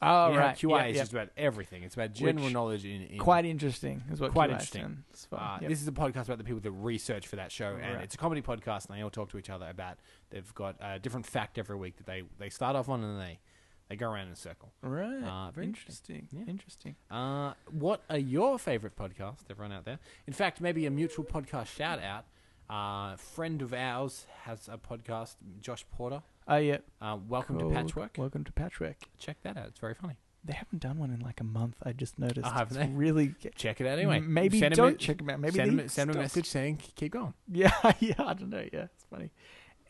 Oh, 0.00 0.28
You 0.28 0.34
know 0.34 0.40
how 0.40 0.46
right. 0.48 0.56
QI 0.56 0.68
Yeah, 0.70 0.84
is 0.86 0.94
yeah. 0.96 1.02
just 1.02 1.12
about 1.12 1.28
everything. 1.36 1.82
It's 1.82 1.94
about 1.96 2.12
general 2.12 2.44
Which- 2.44 2.52
knowledge 2.54 2.84
in, 2.84 3.02
in 3.02 3.18
quite 3.18 3.44
interesting 3.44 4.02
is 4.12 4.20
what 4.20 4.30
Quite 4.32 4.50
QI 4.50 4.52
interesting. 4.52 4.80
stands 4.82 5.26
for. 5.28 5.36
Uh, 5.40 5.58
Yep. 5.60 5.70
This 5.70 5.82
is 5.82 5.88
a 5.88 5.92
podcast 5.92 6.26
about 6.26 6.38
the 6.38 6.44
people 6.44 6.60
that 6.60 6.70
research 6.70 7.26
for 7.26 7.34
that 7.36 7.50
show, 7.50 7.74
and 7.82 7.94
Right. 7.96 8.04
it's 8.04 8.14
a 8.14 8.18
comedy 8.18 8.40
podcast, 8.40 8.86
and 8.88 8.96
they 8.96 9.02
all 9.02 9.10
talk 9.10 9.30
to 9.30 9.38
each 9.38 9.50
other 9.50 9.66
about. 9.68 9.98
They've 10.30 10.54
got 10.54 10.76
a 10.80 10.98
different 11.00 11.26
fact 11.26 11.58
every 11.58 11.76
week 11.76 11.96
that 11.96 12.06
they 12.06 12.22
they 12.38 12.48
start 12.48 12.76
off 12.76 12.88
on, 12.88 13.02
and 13.02 13.20
they 13.20 13.40
they 13.88 13.96
go 13.96 14.10
around 14.10 14.26
in 14.26 14.32
a 14.32 14.36
circle. 14.36 14.72
right. 14.82 15.22
uh, 15.22 15.50
very 15.50 15.66
interesting. 15.66 16.28
Yeah. 16.30 16.42
Interesting. 16.46 16.96
Uh, 17.10 17.54
what 17.70 18.02
are 18.10 18.18
your 18.18 18.58
favorite 18.58 18.96
podcasts, 18.96 19.44
everyone 19.50 19.72
out 19.72 19.84
there? 19.84 19.98
In 20.26 20.32
fact, 20.32 20.60
maybe 20.60 20.86
a 20.86 20.90
mutual 20.90 21.24
podcast 21.24 21.66
shout 21.66 22.00
out. 22.02 22.24
Uh, 22.68 23.16
friend 23.16 23.62
of 23.62 23.72
ours 23.72 24.26
has 24.42 24.68
a 24.68 24.76
podcast, 24.76 25.36
Josh 25.60 25.86
Porter. 25.90 26.22
Oh 26.46 26.56
yeah. 26.56 26.78
Uh, 27.00 27.16
welcome 27.28 27.58
called 27.58 27.72
to 27.72 27.78
Patchwork. 27.78 28.16
Welcome 28.18 28.44
to 28.44 28.52
Patchwork. 28.52 28.96
Check 29.18 29.38
that 29.42 29.56
out; 29.56 29.68
it's 29.68 29.78
very 29.78 29.94
funny. 29.94 30.16
They 30.44 30.52
haven't 30.52 30.80
done 30.80 30.98
one 30.98 31.10
in 31.10 31.20
like 31.20 31.40
a 31.40 31.44
month. 31.44 31.76
I 31.82 31.92
just 31.92 32.18
noticed. 32.18 32.46
Oh, 32.46 32.50
haven't 32.50 32.76
It's 32.76 32.86
they? 32.86 32.92
Really. 32.92 33.34
Check 33.56 33.80
it 33.80 33.86
out 33.86 33.98
anyway. 33.98 34.20
Maybe 34.20 34.60
send 34.60 34.74
don't 34.74 34.88
him 34.88 34.94
a, 34.94 34.98
check 34.98 35.18
them 35.18 35.30
out. 35.30 35.40
Maybe 35.40 35.56
send, 35.56 35.78
they 35.78 35.82
him, 35.82 35.88
send 35.88 36.10
him 36.10 36.16
a 36.16 36.20
message 36.20 36.46
saying 36.46 36.80
keep 36.94 37.12
going. 37.12 37.34
Yeah, 37.50 37.72
yeah. 38.00 38.14
I 38.18 38.34
don't 38.34 38.50
know. 38.50 38.64
Yeah, 38.72 38.84
it's 38.84 39.04
funny. 39.10 39.30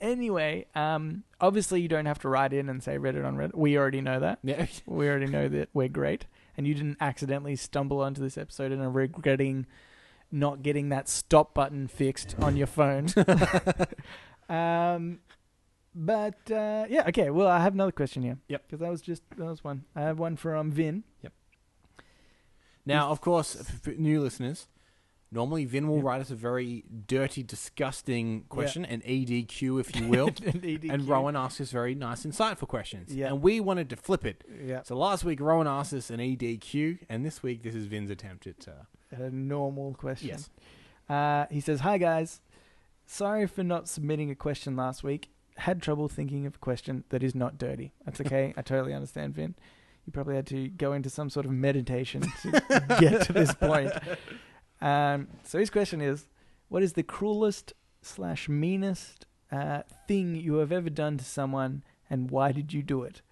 Anyway, 0.00 0.66
um, 0.74 1.24
obviously 1.40 1.80
you 1.80 1.88
don't 1.88 2.06
have 2.06 2.20
to 2.20 2.28
write 2.28 2.52
in 2.52 2.68
and 2.68 2.82
say 2.82 2.98
Reddit 2.98 3.26
on 3.26 3.36
Reddit. 3.36 3.56
We 3.56 3.76
already 3.76 4.00
know 4.00 4.20
that. 4.20 4.38
Yeah. 4.42 4.66
We 4.86 5.08
already 5.08 5.26
know 5.26 5.48
that 5.48 5.68
we're 5.72 5.88
great, 5.88 6.26
and 6.56 6.66
you 6.66 6.74
didn't 6.74 6.98
accidentally 7.00 7.56
stumble 7.56 8.00
onto 8.00 8.20
this 8.20 8.38
episode 8.38 8.72
and 8.72 8.82
are 8.82 8.90
regretting 8.90 9.66
not 10.30 10.62
getting 10.62 10.90
that 10.90 11.08
stop 11.08 11.54
button 11.54 11.88
fixed 11.88 12.36
on 12.40 12.56
your 12.56 12.66
phone. 12.66 13.06
um, 14.48 15.20
but 15.94 16.50
uh, 16.50 16.86
yeah, 16.88 17.04
okay. 17.08 17.30
Well, 17.30 17.48
I 17.48 17.60
have 17.60 17.74
another 17.74 17.92
question 17.92 18.22
here. 18.22 18.38
Yep. 18.48 18.64
Because 18.66 18.80
that 18.80 18.90
was 18.90 19.02
just 19.02 19.22
that 19.36 19.44
was 19.44 19.64
one. 19.64 19.84
I 19.96 20.02
have 20.02 20.18
one 20.18 20.36
from 20.36 20.70
Vin. 20.70 21.04
Yep. 21.22 21.32
Now, 22.86 23.10
of 23.10 23.20
course, 23.20 23.54
for 23.82 23.90
new 23.90 24.20
listeners, 24.20 24.66
normally 25.30 25.64
Vin 25.64 25.88
will 25.88 26.00
write 26.02 26.20
us 26.20 26.30
a 26.30 26.34
very 26.34 26.84
dirty, 27.06 27.42
disgusting 27.42 28.44
question, 28.48 28.84
an 28.84 29.00
EDQ, 29.02 29.80
if 29.80 29.94
you 29.96 30.08
will. 30.08 30.30
And 30.90 31.08
Rowan 31.08 31.36
asks 31.36 31.60
us 31.60 31.70
very 31.70 31.94
nice, 31.94 32.24
insightful 32.24 32.68
questions. 32.68 33.14
Yeah. 33.14 33.28
And 33.28 33.42
we 33.42 33.60
wanted 33.60 33.90
to 33.90 33.96
flip 33.96 34.24
it. 34.24 34.44
Yeah. 34.64 34.82
So 34.82 34.96
last 34.96 35.24
week, 35.24 35.40
Rowan 35.40 35.66
asked 35.66 35.92
us 35.92 36.10
an 36.10 36.18
EDQ, 36.20 37.00
and 37.08 37.24
this 37.24 37.42
week, 37.42 37.62
this 37.62 37.74
is 37.74 37.86
Vin's 37.86 38.10
attempt 38.10 38.46
at. 38.46 38.66
Uh, 38.68 39.24
A 39.24 39.30
normal 39.30 39.94
question. 39.94 40.28
yes. 40.28 40.50
Uh, 41.08 41.46
he 41.50 41.60
says, 41.60 41.80
"Hi 41.80 41.96
guys, 41.96 42.40
sorry 43.06 43.46
for 43.46 43.62
not 43.64 43.88
submitting 43.88 44.30
a 44.30 44.34
question 44.34 44.76
last 44.76 45.02
week. 45.02 45.30
Had 45.56 45.80
trouble 45.82 46.08
thinking 46.08 46.44
of 46.46 46.54
a 46.56 46.58
question 46.58 47.04
that 47.08 47.22
is 47.22 47.34
not 47.34 47.56
dirty. 47.58 47.92
That's 48.04 48.20
okay. 48.20 48.52
I 48.58 48.62
totally 48.62 48.92
understand, 48.94 49.34
Vin. 49.34 49.54
You 50.06 50.12
probably 50.12 50.36
had 50.36 50.46
to 50.48 50.68
go 50.68 50.92
into 50.92 51.10
some 51.10 51.28
sort 51.30 51.46
of 51.46 51.52
meditation 51.52 52.22
to 52.42 52.96
get 53.00 53.22
to 53.26 53.32
this 53.32 53.54
point. 53.54 53.92
Um, 54.80 55.28
so 55.44 55.58
his 55.58 55.70
question 55.70 56.00
is, 56.00 56.26
what 56.68 56.82
is 56.82 56.92
the 56.94 57.02
cruelest 57.02 57.72
slash 58.02 58.48
meanest 58.48 59.26
uh, 59.50 59.82
thing 60.06 60.34
you 60.36 60.54
have 60.56 60.70
ever 60.72 60.90
done 60.90 61.18
to 61.18 61.24
someone, 61.24 61.82
and 62.10 62.30
why 62.30 62.52
did 62.52 62.72
you 62.72 62.82
do 62.82 63.02
it? 63.02 63.22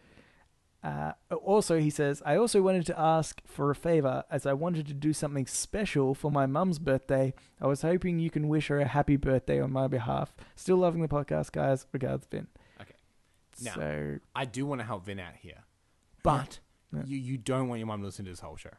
Uh, 0.83 1.13
also, 1.43 1.79
he 1.81 1.91
says, 1.91 2.23
I 2.25 2.37
also 2.37 2.63
wanted 2.63 2.87
to 2.87 2.99
ask 2.99 3.41
for 3.45 3.71
a 3.71 3.75
favor 3.75 4.23
as 4.31 4.47
I 4.47 4.53
wanted 4.53 4.87
to 4.87 4.95
do 4.95 5.13
something 5.13 5.47
special 5.47 6.15
for 6.15 6.31
my 6.31 6.47
mum's 6.47 6.79
birthday. 6.79 7.35
I 7.61 7.67
was 7.67 7.83
hoping 7.83 8.19
you 8.21 8.31
can 8.31 8.47
wish 8.49 8.69
her 8.69 8.81
a 8.81 8.87
happy 8.87 9.17
birthday 9.17 9.61
on 9.61 9.73
my 9.73 9.89
behalf. 9.89 10.37
Still 10.55 10.77
loving 10.77 11.03
the 11.03 11.09
podcast, 11.09 11.51
guys. 11.53 11.87
Regards, 11.93 12.27
Vin. 12.27 12.47
Okay. 12.81 12.95
Now- 13.63 13.75
So, 13.75 14.19
I 14.37 14.45
do 14.45 14.65
want 14.65 14.81
to 14.81 14.85
help 14.87 15.07
Vin 15.07 15.19
out 15.19 15.35
here, 15.41 15.65
but 16.23 16.61
Yeah. 16.95 17.03
You, 17.05 17.19
you 17.19 17.37
don't 17.39 17.67
want 17.69 17.81
your 17.81 17.89
mum 17.89 18.01
to 18.01 18.07
listen 18.07 18.25
to 18.27 18.31
this 18.31 18.41
whole 18.41 18.57
show. 18.57 18.71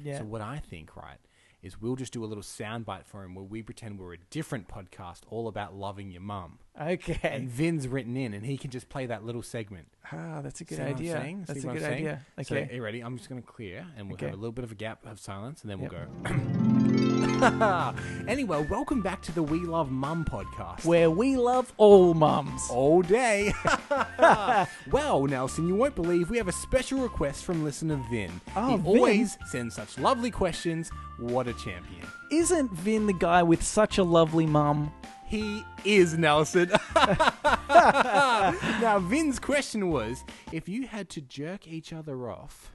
yeah. 0.00 0.18
So 0.18 0.24
what 0.24 0.40
I 0.42 0.58
think, 0.58 0.94
right, 0.96 1.18
is 1.62 1.80
we'll 1.80 1.96
just 1.96 2.12
do 2.12 2.24
a 2.24 2.26
little 2.26 2.42
soundbite 2.42 3.04
for 3.06 3.24
him 3.24 3.34
where 3.34 3.44
we 3.44 3.62
pretend 3.62 3.98
we're 3.98 4.14
a 4.14 4.18
different 4.30 4.68
podcast 4.68 5.20
all 5.28 5.48
about 5.48 5.74
loving 5.74 6.10
your 6.10 6.22
mum. 6.22 6.58
Okay. 6.80 7.18
And 7.22 7.48
Vin's 7.48 7.88
written 7.88 8.16
in, 8.16 8.34
and 8.34 8.46
he 8.46 8.56
can 8.56 8.70
just 8.70 8.88
play 8.88 9.06
that 9.06 9.24
little 9.24 9.42
segment. 9.42 9.88
Ah, 10.12 10.40
that's 10.42 10.60
a 10.60 10.64
good 10.64 10.76
See 10.76 10.82
what 10.82 10.88
I'm 10.90 10.94
idea. 10.96 11.12
saying? 11.20 11.44
That's 11.46 11.60
See 11.60 11.64
a 11.64 11.66
what 11.66 11.72
I'm 11.72 11.78
good 11.78 11.84
saying? 11.84 12.06
idea. 12.06 12.26
So, 12.42 12.54
Okay. 12.56 12.70
are 12.70 12.74
you 12.76 12.82
ready? 12.84 13.00
I'm 13.00 13.16
just 13.16 13.28
going 13.28 13.42
to 13.42 13.46
clear, 13.46 13.84
and 13.96 14.06
we'll 14.06 14.14
Okay. 14.14 14.26
have 14.26 14.34
a 14.34 14.38
little 14.38 14.52
bit 14.52 14.64
of 14.64 14.70
a 14.72 14.76
gap 14.76 15.04
of 15.04 15.18
silence, 15.18 15.62
and 15.62 15.70
then 15.70 15.80
we'll 15.80 15.90
go. 15.90 16.06
anyway, 18.28 18.64
welcome 18.70 19.00
back 19.02 19.22
to 19.22 19.32
the 19.32 19.42
We 19.42 19.58
Love 19.60 19.90
Mum 19.90 20.24
podcast. 20.24 20.84
Where 20.84 21.10
we 21.10 21.36
love 21.36 21.72
all 21.76 22.14
mums. 22.14 22.68
all 22.70 23.02
day. 23.02 23.52
well, 24.90 25.26
Nelson, 25.26 25.66
you 25.68 25.74
won't 25.74 25.94
believe 25.94 26.30
we 26.30 26.36
have 26.38 26.48
a 26.48 26.52
special 26.52 27.00
request 27.00 27.44
from 27.44 27.64
listener 27.64 28.00
Vin. 28.10 28.40
Oh, 28.56 28.70
he 28.70 28.76
Vin. 28.76 28.86
always 28.86 29.36
sends 29.46 29.74
such 29.74 29.98
lovely 29.98 30.30
questions. 30.30 30.90
What 31.18 31.48
a 31.48 31.52
champion. 31.54 32.06
Isn't 32.30 32.70
Vin 32.72 33.06
the 33.06 33.12
guy 33.14 33.42
with 33.42 33.62
such 33.62 33.98
a 33.98 34.04
lovely 34.04 34.46
mum? 34.46 34.92
He 35.28 35.62
is 35.84 36.16
Nelson. 36.16 36.70
now, 37.68 38.98
Vin's 39.00 39.38
question 39.38 39.90
was 39.90 40.24
if 40.52 40.68
you 40.68 40.86
had 40.86 41.08
to 41.10 41.20
jerk 41.20 41.66
each 41.68 41.92
other 41.92 42.30
off 42.30 42.74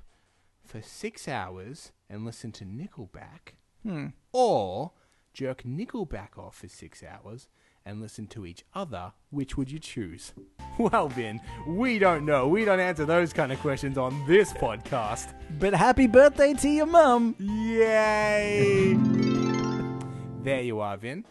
for 0.65 0.81
six 0.81 1.27
hours 1.27 1.91
and 2.09 2.25
listen 2.25 2.51
to 2.53 2.65
Nickelback, 2.65 3.55
Hmm. 3.83 4.07
or 4.31 4.91
jerk 5.33 5.63
Nickelback 5.63 6.37
off 6.37 6.55
for 6.57 6.67
six 6.69 7.03
hours 7.03 7.47
and 7.85 7.99
listen 7.99 8.27
to 8.27 8.45
each 8.45 8.63
other, 8.73 9.11
which 9.29 9.57
would 9.57 9.71
you 9.71 9.79
choose? 9.79 10.33
Well, 10.79 11.07
Vin, 11.07 11.39
we 11.67 11.99
don't 11.99 12.25
know. 12.25 12.47
We 12.47 12.65
don't 12.65 12.79
answer 12.79 13.05
those 13.05 13.31
kind 13.31 13.51
of 13.51 13.59
questions 13.59 13.95
on 13.95 14.25
this 14.25 14.51
podcast. 14.53 15.31
But 15.59 15.75
happy 15.75 16.07
birthday 16.07 16.55
to 16.55 16.67
your 16.67 16.87
mum. 16.87 17.35
Yay! 17.37 18.97
there 20.43 20.61
you 20.63 20.79
are, 20.79 20.97
Vin. 20.97 21.25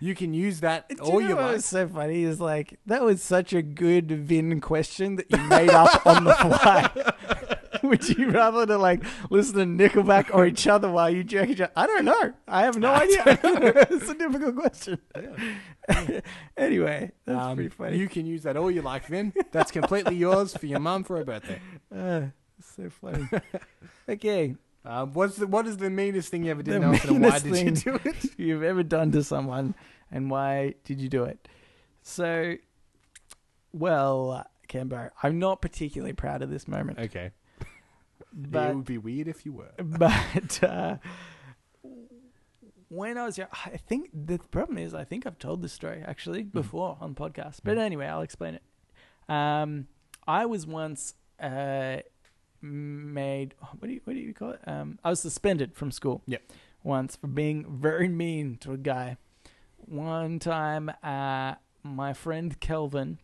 You 0.00 0.14
can 0.14 0.34
use 0.34 0.60
that 0.60 0.88
Do 0.88 0.96
all 1.02 1.20
you 1.22 1.30
know 1.30 1.36
what 1.36 1.54
was 1.54 1.64
so 1.64 1.88
funny 1.88 2.22
is 2.24 2.40
like 2.40 2.78
that 2.86 3.02
was 3.02 3.22
such 3.22 3.52
a 3.52 3.62
good 3.62 4.10
Vin 4.10 4.60
question 4.60 5.16
that 5.16 5.30
you 5.30 5.38
made 5.38 5.70
up 5.70 6.06
on 6.06 6.24
the 6.24 6.34
fly. 6.34 7.12
Would 7.82 8.08
you 8.08 8.30
rather 8.30 8.66
to 8.66 8.78
like 8.78 9.04
listen 9.30 9.54
to 9.78 9.88
Nickelback 9.88 10.30
or 10.34 10.44
each 10.46 10.66
other 10.66 10.90
while 10.90 11.08
you 11.08 11.22
jerk 11.22 11.48
each 11.50 11.60
other? 11.60 11.72
I 11.76 11.86
don't 11.86 12.04
know. 12.04 12.32
I 12.48 12.62
have 12.62 12.78
no 12.78 12.92
idea. 12.94 13.22
it's 13.90 14.08
a 14.10 14.14
difficult 14.14 14.56
question. 14.56 14.98
anyway, 16.56 17.12
that's 17.24 17.38
Um, 17.38 17.54
pretty 17.56 17.70
funny. 17.70 17.98
You 17.98 18.08
can 18.08 18.26
use 18.26 18.42
that 18.42 18.56
all 18.56 18.70
you 18.70 18.82
like, 18.82 19.06
Vin. 19.06 19.32
That's 19.52 19.70
completely 19.70 20.16
yours 20.16 20.56
for 20.56 20.66
your 20.66 20.80
mum 20.80 21.04
for 21.04 21.16
her 21.18 21.24
birthday. 21.24 21.60
Uh, 21.94 22.22
so 22.60 22.90
funny. 22.90 23.28
okay, 24.08 24.56
Um, 24.86 25.12
what's 25.14 25.36
the, 25.36 25.46
what 25.46 25.66
is 25.66 25.76
the 25.78 25.90
meanest 25.90 26.28
thing 26.30 26.44
you 26.44 26.52
ever 26.52 26.62
did, 26.62 26.74
The 26.74 26.78
Nelson, 26.80 27.10
and 27.16 27.24
why 27.24 27.38
did 27.40 27.56
you 27.56 27.70
do 27.72 28.00
it? 28.04 28.16
you've 28.38 28.62
ever 28.62 28.82
done 28.82 29.10
to 29.12 29.24
someone, 29.24 29.74
and 30.12 30.30
why 30.30 30.74
did 30.84 31.00
you 31.00 31.08
do 31.08 31.24
it? 31.24 31.48
So, 32.02 32.54
well, 33.72 34.46
Cambo, 34.68 35.10
I'm 35.22 35.38
not 35.38 35.60
particularly 35.60 36.12
proud 36.12 36.42
of 36.42 36.50
this 36.50 36.68
moment, 36.68 36.98
Okay. 37.00 37.32
but 38.32 38.70
it 38.70 38.74
would 38.76 38.84
be 38.84 38.98
weird 38.98 39.28
if 39.28 39.44
you 39.44 39.52
were. 39.52 39.72
but 39.78 40.62
uh, 40.62 40.96
when 42.88 43.18
I 43.18 43.24
was 43.24 43.36
young, 43.38 43.48
I 43.64 43.76
think 43.76 44.10
the 44.14 44.38
problem 44.38 44.78
is 44.78 44.94
I 44.94 45.04
think 45.04 45.26
I've 45.26 45.38
told 45.38 45.62
this 45.62 45.72
story 45.72 46.02
actually 46.06 46.44
before 46.44 46.96
on 47.00 47.14
the 47.14 47.20
podcast. 47.20 47.60
But 47.64 47.76
Mm. 47.76 47.80
anyway, 47.82 48.06
I'll 48.06 48.22
explain 48.22 48.54
it. 48.54 48.62
Um, 49.28 49.88
I 50.28 50.46
was 50.46 50.66
once 50.66 51.14
uh, 51.40 51.98
made 52.62 53.54
what 53.60 53.88
do 53.88 53.92
you 53.94 54.00
what 54.04 54.14
do 54.14 54.18
you 54.20 54.34
call 54.34 54.50
it? 54.50 54.60
Um, 54.66 54.98
I 55.04 55.10
was 55.10 55.20
suspended 55.20 55.74
from 55.74 55.90
school. 55.90 56.22
Yep. 56.26 56.42
Once 56.82 57.16
for 57.16 57.26
being 57.26 57.64
very 57.68 58.08
mean 58.08 58.56
to 58.58 58.72
a 58.72 58.76
guy. 58.76 59.16
One 59.78 60.38
time, 60.38 60.90
uh, 61.02 61.54
my 61.82 62.12
friend 62.12 62.58
Kelvin 62.60 63.18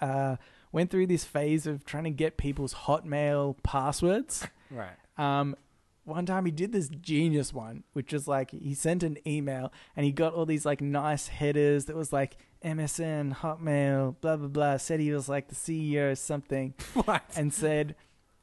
uh, 0.00 0.36
went 0.72 0.90
through 0.90 1.06
this 1.06 1.24
phase 1.24 1.66
of 1.66 1.84
trying 1.84 2.04
to 2.04 2.10
get 2.10 2.36
people's 2.36 2.74
Hotmail 2.74 3.56
passwords. 3.62 4.46
Right. 4.70 4.96
Um, 5.16 5.56
one 6.04 6.24
time 6.24 6.44
he 6.44 6.52
did 6.52 6.70
this 6.72 6.88
genius 6.88 7.52
one, 7.52 7.82
which 7.92 8.12
was 8.12 8.28
like 8.28 8.52
he 8.52 8.74
sent 8.74 9.02
an 9.02 9.18
email 9.26 9.72
and 9.96 10.04
he 10.06 10.12
got 10.12 10.34
all 10.34 10.46
these 10.46 10.64
like 10.64 10.80
nice 10.80 11.26
headers 11.28 11.86
that 11.86 11.96
was 11.96 12.12
like 12.12 12.36
MSN, 12.64 13.36
Hotmail, 13.38 14.14
blah 14.20 14.36
blah 14.36 14.48
blah. 14.48 14.76
Said 14.76 15.00
he 15.00 15.12
was 15.12 15.28
like 15.28 15.48
the 15.48 15.54
CEO 15.54 16.12
or 16.12 16.14
something, 16.14 16.74
What? 16.94 17.22
and 17.36 17.52
said, 17.52 17.96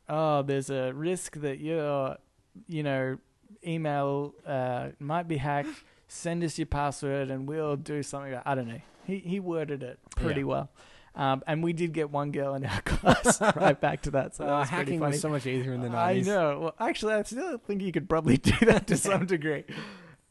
"Oh, 0.09 0.41
there's 0.41 0.69
a 0.69 0.91
risk 0.93 1.37
that 1.41 1.59
your, 1.59 2.17
you 2.67 2.83
know, 2.83 3.17
email 3.65 4.33
uh, 4.45 4.89
might 4.99 5.27
be 5.27 5.37
hacked. 5.37 5.69
Send 6.07 6.43
us 6.43 6.57
your 6.57 6.67
password 6.67 7.29
and 7.31 7.47
we'll 7.47 7.75
do 7.77 8.03
something." 8.03 8.39
I 8.45 8.55
don't 8.55 8.67
know. 8.67 8.81
He 9.05 9.17
he 9.19 9.39
worded 9.39 9.83
it 9.83 9.99
pretty 10.15 10.41
Yeah. 10.41 10.45
well. 10.47 10.69
Um, 11.15 11.43
and 11.45 11.61
we 11.63 11.73
did 11.73 11.93
get 11.93 12.09
one 12.09 12.31
girl 12.31 12.55
in 12.55 12.65
our 12.65 12.81
class 12.85 13.39
right 13.55 13.79
back 13.79 14.01
to 14.03 14.11
that. 14.11 14.35
So 14.35 14.45
that 14.45 14.51
Uh, 14.51 14.59
was 14.59 14.69
pretty 14.69 14.77
hacking 14.85 14.99
funny. 14.99 15.11
was 15.11 15.21
so 15.21 15.29
much 15.29 15.45
easier 15.45 15.73
in 15.73 15.81
the 15.81 15.89
night. 15.89 16.17
I 16.17 16.19
know. 16.21 16.59
Well, 16.59 16.75
actually, 16.79 17.13
I 17.13 17.21
still 17.23 17.57
think 17.59 17.81
you 17.83 17.91
could 17.91 18.09
probably 18.09 18.37
do 18.51 18.53
that 18.65 18.87
to 18.87 18.97
some 18.97 19.25
degree. 19.27 19.63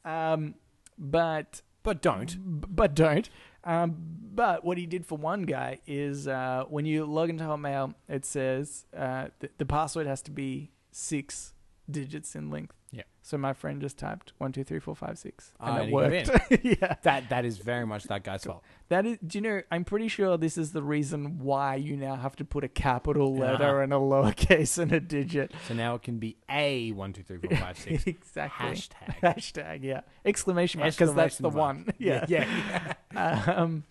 Um, 0.04 0.54
but 0.98 1.62
But 1.84 2.02
don't. 2.02 2.60
b- 2.60 2.66
but 2.68 2.94
don't. 2.94 3.28
Um, 3.64 4.21
but 4.34 4.64
what 4.64 4.78
he 4.78 4.86
did 4.86 5.04
for 5.06 5.18
one 5.18 5.42
guy 5.42 5.78
is 5.86 6.26
uh, 6.26 6.64
when 6.68 6.84
you 6.86 7.04
log 7.04 7.30
into 7.30 7.44
Hotmail, 7.44 7.94
it 8.08 8.24
says 8.24 8.86
uh, 8.96 9.26
th- 9.40 9.52
the 9.58 9.66
password 9.66 10.06
has 10.06 10.22
to 10.22 10.30
be 10.30 10.70
six 10.90 11.54
digits 11.90 12.34
in 12.34 12.50
length. 12.50 12.74
Yeah. 12.94 13.02
So 13.22 13.38
my 13.38 13.54
friend 13.54 13.80
just 13.80 13.96
typed 13.98 14.34
one 14.36 14.52
two 14.52 14.64
three 14.64 14.78
four 14.78 14.94
five 14.94 15.16
six, 15.18 15.52
Ah, 15.58 15.76
and 15.76 15.76
and 15.76 15.82
it 15.82 15.86
he 15.86 16.32
got 16.32 16.50
worked. 16.50 16.64
yeah. 16.82 16.94
That 17.02 17.28
That 17.30 17.44
is 17.46 17.56
very 17.56 17.86
much 17.86 18.04
that 18.04 18.22
guy's 18.22 18.44
fault. 18.44 18.62
That 18.90 19.06
is, 19.06 19.16
do 19.26 19.38
you 19.38 19.42
know? 19.42 19.62
I'm 19.70 19.84
pretty 19.84 20.08
sure 20.08 20.36
this 20.36 20.58
is 20.58 20.72
the 20.72 20.82
reason 20.82 21.38
why 21.38 21.76
you 21.76 21.96
now 21.96 22.16
have 22.16 22.36
to 22.36 22.44
put 22.44 22.64
a 22.64 22.68
capital 22.68 23.34
letter 23.34 23.64
Uh-huh. 23.64 23.82
and 23.84 23.92
a 23.94 23.96
lowercase 23.96 24.78
and 24.78 24.92
a 24.92 25.00
digit. 25.00 25.52
So 25.68 25.72
now 25.74 25.94
it 25.94 26.02
can 26.02 26.18
be 26.18 26.36
a 26.50 26.92
one 26.92 27.14
two 27.14 27.22
three 27.22 27.38
four 27.38 27.56
five 27.56 27.78
six 27.78 28.06
exactly. 28.06 28.66
hashtag. 28.66 29.20
Hashtag, 29.22 29.82
yeah. 29.84 30.02
Exclamation 30.26 30.80
mark, 30.80 30.92
because 30.92 31.14
that's 31.14 31.38
the 31.38 31.46
Exclamation 31.48 31.58
one. 31.58 31.84
mark. 31.86 31.96
Yeah. 31.98 32.26
yeah. 32.28 32.94
yeah. 33.14 33.54
um, 33.56 33.84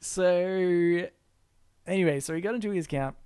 so, 0.00 1.06
anyway, 1.86 2.20
so 2.20 2.34
he 2.34 2.40
got 2.40 2.54
into 2.54 2.70
his 2.70 2.86
account, 2.86 3.16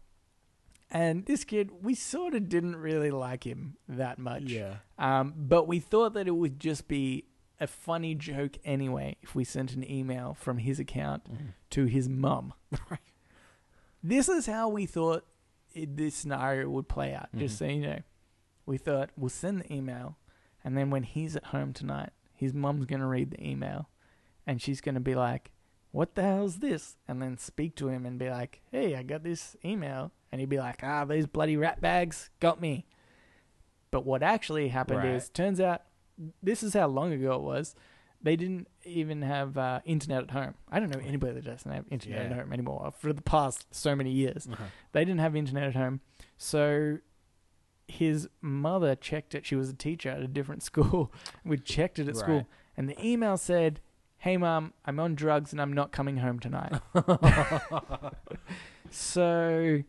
and 0.91 1.25
this 1.27 1.45
kid, 1.45 1.71
we 1.83 1.95
sort 1.95 2.35
of 2.35 2.49
didn't 2.49 2.77
really 2.77 3.11
like 3.11 3.45
him 3.45 3.77
that 3.89 4.19
much. 4.19 4.43
yeah. 4.45 4.77
Um, 4.99 5.35
but 5.37 5.69
we 5.69 5.79
thought 5.81 6.15
that 6.15 6.27
it 6.27 6.33
would 6.33 6.59
just 6.59 6.89
be 6.89 7.25
a 7.61 7.67
funny 7.67 8.15
joke 8.15 8.57
anyway 8.65 9.17
if 9.23 9.35
we 9.35 9.45
sent 9.45 9.75
an 9.75 9.89
email 9.89 10.35
from 10.39 10.59
his 10.59 10.81
account 10.81 11.23
to 11.71 11.85
his 11.85 12.09
mum. 12.09 12.55
Right. 12.91 13.01
This 14.03 14.29
is 14.31 14.47
how 14.47 14.69
we 14.69 14.87
thought 14.87 15.27
it, 15.75 15.97
this 15.97 16.15
scenario 16.15 16.69
would 16.71 16.89
play 16.89 17.15
out, 17.15 17.29
just 17.37 17.57
Mhm. 17.57 17.59
so 17.59 17.65
you 17.67 17.81
know. 17.83 17.99
We 18.67 18.79
thought 18.79 19.11
we'll 19.17 19.29
send 19.29 19.61
the 19.61 19.73
email, 19.73 20.17
and 20.65 20.77
then 20.77 20.91
when 20.91 21.03
he's 21.03 21.37
at 21.37 21.45
home 21.47 21.73
tonight, 21.73 22.11
his 22.33 22.55
mum's 22.55 22.87
going 22.87 23.01
to 23.01 23.07
read 23.07 23.33
the 23.33 23.47
email, 23.47 23.89
and 24.47 24.61
she's 24.63 24.81
going 24.81 24.95
to 24.95 25.01
be 25.01 25.15
like, 25.15 25.51
What 25.93 26.15
the 26.15 26.23
hell's 26.23 26.59
this? 26.59 26.97
And 27.09 27.21
then 27.21 27.37
speak 27.39 27.75
to 27.77 27.89
him 27.89 28.07
and 28.07 28.19
be 28.19 28.31
like, 28.31 28.62
Hey, 28.71 28.95
I 28.97 29.03
got 29.03 29.23
this 29.25 29.57
email. 29.65 30.12
And 30.31 30.41
he'd 30.41 30.49
be 30.49 30.59
like, 30.59 30.81
Ah, 30.83 31.05
these 31.05 31.27
bloody 31.27 31.57
rat 31.57 31.81
bags 31.81 32.31
got 32.41 32.61
me. 32.61 32.87
But 33.91 34.05
what 34.07 34.23
actually 34.23 34.69
happened 34.69 35.01
Right. 35.01 35.15
is, 35.15 35.29
turns 35.29 35.61
out, 35.61 35.83
this 36.43 36.62
is 36.62 36.75
how 36.75 36.87
long 36.87 37.12
ago 37.12 37.33
it 37.35 37.41
was. 37.43 37.75
They 38.23 38.37
didn't 38.37 38.69
even 38.85 39.23
have 39.23 39.57
uh, 39.57 39.81
internet 39.87 40.25
at 40.25 40.31
home. 40.33 40.55
I 40.71 40.79
don't 40.79 40.91
know 40.91 41.01
anybody 41.05 41.33
that 41.33 41.45
doesn't 41.45 41.71
have 41.73 41.87
internet 41.91 42.27
at 42.27 42.33
home 42.33 42.53
anymore. 42.53 42.93
For 42.99 43.12
the 43.15 43.23
past 43.23 43.67
so 43.75 43.97
many 43.97 44.11
years, 44.11 44.47
Uh-huh. 44.53 44.65
they 44.93 45.05
didn't 45.05 45.21
have 45.21 45.35
internet 45.35 45.65
at 45.69 45.75
home. 45.75 46.01
So 46.37 46.99
his 47.89 48.29
mother 48.41 48.95
checked 48.95 49.35
it. 49.35 49.47
She 49.47 49.57
was 49.57 49.71
a 49.71 49.75
teacher 49.75 50.11
at 50.11 50.21
a 50.21 50.29
different 50.29 50.62
school. 50.71 51.12
We 51.45 51.57
checked 51.59 51.99
it 51.99 52.07
at 52.09 52.17
school, 52.17 52.47
and 52.77 52.89
the 52.89 53.05
email 53.05 53.37
said, 53.37 53.81
"Hey, 54.21 54.37
mom, 54.37 54.73
I'm 54.87 54.99
on 55.01 55.15
drugs 55.15 55.53
and 55.53 55.61
I'm 55.61 55.73
not 55.73 55.93
coming 55.93 56.17
home 56.19 56.39
tonight." 56.39 56.73
so 58.91 59.83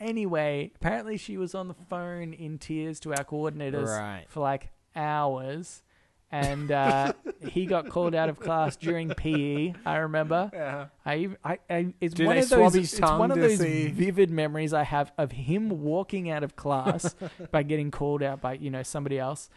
anyway, 0.00 0.72
apparently 0.76 1.16
she 1.16 1.36
was 1.36 1.54
on 1.54 1.68
the 1.68 1.74
phone 1.88 2.32
in 2.32 2.58
tears 2.58 3.00
to 3.00 3.12
our 3.14 3.24
coordinators 3.24 3.86
Right. 3.86 4.24
for 4.28 4.40
like 4.40 4.70
hours. 4.94 5.82
And 6.30 6.72
uh, 6.72 7.12
he 7.48 7.64
got 7.64 7.88
called 7.90 8.12
out 8.14 8.28
of 8.28 8.40
class 8.40 8.74
during 8.76 9.10
PE. 9.10 9.74
I 9.86 9.96
remember. 9.98 10.50
Yeah. 10.52 10.86
I, 11.06 11.16
even- 11.16 11.36
I, 11.44 11.58
I 11.70 11.94
it's 12.00 12.14
Do 12.14 12.26
one 12.26 12.34
they 12.36 12.42
of 12.42 12.48
swab 12.48 12.58
those. 12.72 12.74
his 12.74 12.92
It's 12.94 13.00
one 13.00 13.10
tongue 13.10 13.30
of 13.30 13.36
to 13.36 13.40
those 13.42 13.58
see? 13.58 13.86
vivid 13.88 14.30
memories 14.30 14.72
I 14.72 14.82
have 14.82 15.12
of 15.16 15.30
him 15.30 15.68
walking 15.82 16.30
out 16.30 16.42
of 16.42 16.56
class 16.56 17.14
by 17.52 17.62
getting 17.62 17.92
called 17.92 18.20
out 18.22 18.40
by 18.40 18.54
you 18.54 18.68
know 18.70 18.82
somebody 18.82 19.16
else, 19.18 19.48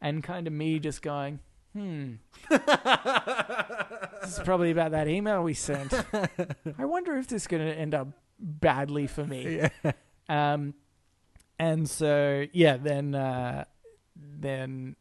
and 0.00 0.22
kind 0.22 0.46
of 0.46 0.52
me 0.52 0.78
just 0.78 1.00
going, 1.00 1.38
hmm. 1.76 2.12
this 4.22 4.38
is 4.38 4.44
probably 4.44 4.70
about 4.70 4.92
that 4.92 5.08
email 5.08 5.42
we 5.42 5.54
sent. 5.54 5.92
I 5.92 6.84
wonder 6.84 7.16
if 7.16 7.28
this 7.28 7.42
is 7.42 7.46
going 7.48 7.66
to 7.66 7.74
end 7.74 7.94
up 7.94 8.08
badly 8.38 9.06
for 9.06 9.24
me. 9.24 9.56
Yeah. 9.84 9.92
Um, 10.28 10.74
and 11.58 11.88
so 11.88 12.46
yeah, 12.52 12.76
then 12.76 13.14
uh, 13.14 13.64
then 14.16 14.96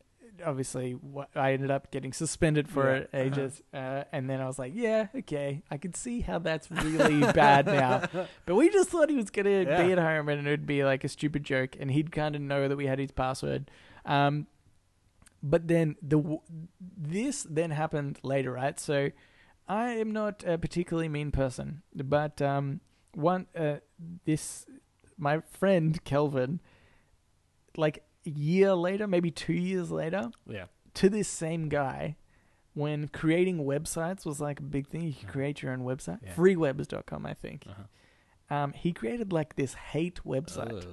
obviously, 0.45 0.91
what, 0.93 1.29
I 1.35 1.53
ended 1.53 1.71
up 1.71 1.91
getting 1.91 2.13
suspended 2.13 2.69
for 2.69 2.89
Yeah. 2.93 2.97
it 3.01 3.09
ages, 3.13 3.61
uh, 3.73 4.03
and 4.11 4.29
then 4.29 4.41
I 4.41 4.45
was 4.47 4.59
like, 4.59 4.73
yeah, 4.75 5.07
okay, 5.15 5.63
I 5.71 5.77
can 5.77 5.93
see 5.93 6.21
how 6.21 6.39
that's 6.39 6.69
really 6.69 7.19
bad 7.33 7.65
now. 7.65 8.03
But 8.45 8.55
we 8.55 8.69
just 8.69 8.89
thought 8.89 9.09
he 9.09 9.15
was 9.15 9.29
gonna 9.29 9.63
Yeah. 9.63 9.83
be 9.83 9.91
at 9.93 9.97
home 9.97 10.29
and 10.29 10.45
it 10.45 10.49
would 10.49 10.65
be 10.67 10.83
like 10.83 11.03
a 11.03 11.09
stupid 11.09 11.43
joke, 11.43 11.75
and 11.79 11.91
he'd 11.91 12.11
kind 12.11 12.35
of 12.35 12.41
know 12.41 12.67
that 12.67 12.75
we 12.77 12.85
had 12.85 12.99
his 12.99 13.11
password. 13.11 13.69
Um, 14.05 14.47
but 15.51 15.67
then 15.67 15.95
the 16.01 16.39
this 16.97 17.45
then 17.49 17.71
happened 17.71 18.17
later, 18.23 18.51
right? 18.53 18.79
So 18.79 19.11
I 19.67 19.89
am 19.91 20.11
not 20.11 20.43
a 20.45 20.57
particularly 20.57 21.07
mean 21.09 21.31
person, 21.31 21.83
but 21.93 22.41
um, 22.41 22.81
one 23.13 23.47
uh, 23.55 23.77
this 24.25 24.65
my 25.17 25.39
friend 25.41 26.03
Kelvin, 26.03 26.59
like 27.77 28.03
a 28.25 28.29
year 28.29 28.73
later, 28.73 29.07
maybe 29.07 29.31
two 29.31 29.53
years 29.53 29.91
later, 29.91 30.31
Yeah. 30.47 30.65
to 30.95 31.09
this 31.09 31.27
same 31.27 31.69
guy 31.69 32.17
when 32.73 33.07
creating 33.07 33.59
websites 33.65 34.25
was 34.25 34.39
like 34.41 34.59
a 34.59 34.63
big 34.63 34.87
thing. 34.87 35.03
You 35.03 35.13
could 35.13 35.23
Uh-huh. 35.25 35.31
create 35.31 35.61
your 35.61 35.71
own 35.73 35.81
website. 35.81 36.19
Yeah. 36.23 36.33
Freewebs.com, 36.35 37.25
I 37.25 37.33
think. 37.33 37.65
Uh-huh. 37.69 37.83
Um, 38.55 38.73
he 38.73 38.91
created 38.93 39.31
like 39.31 39.55
this 39.55 39.73
hate 39.75 40.19
website. 40.25 40.83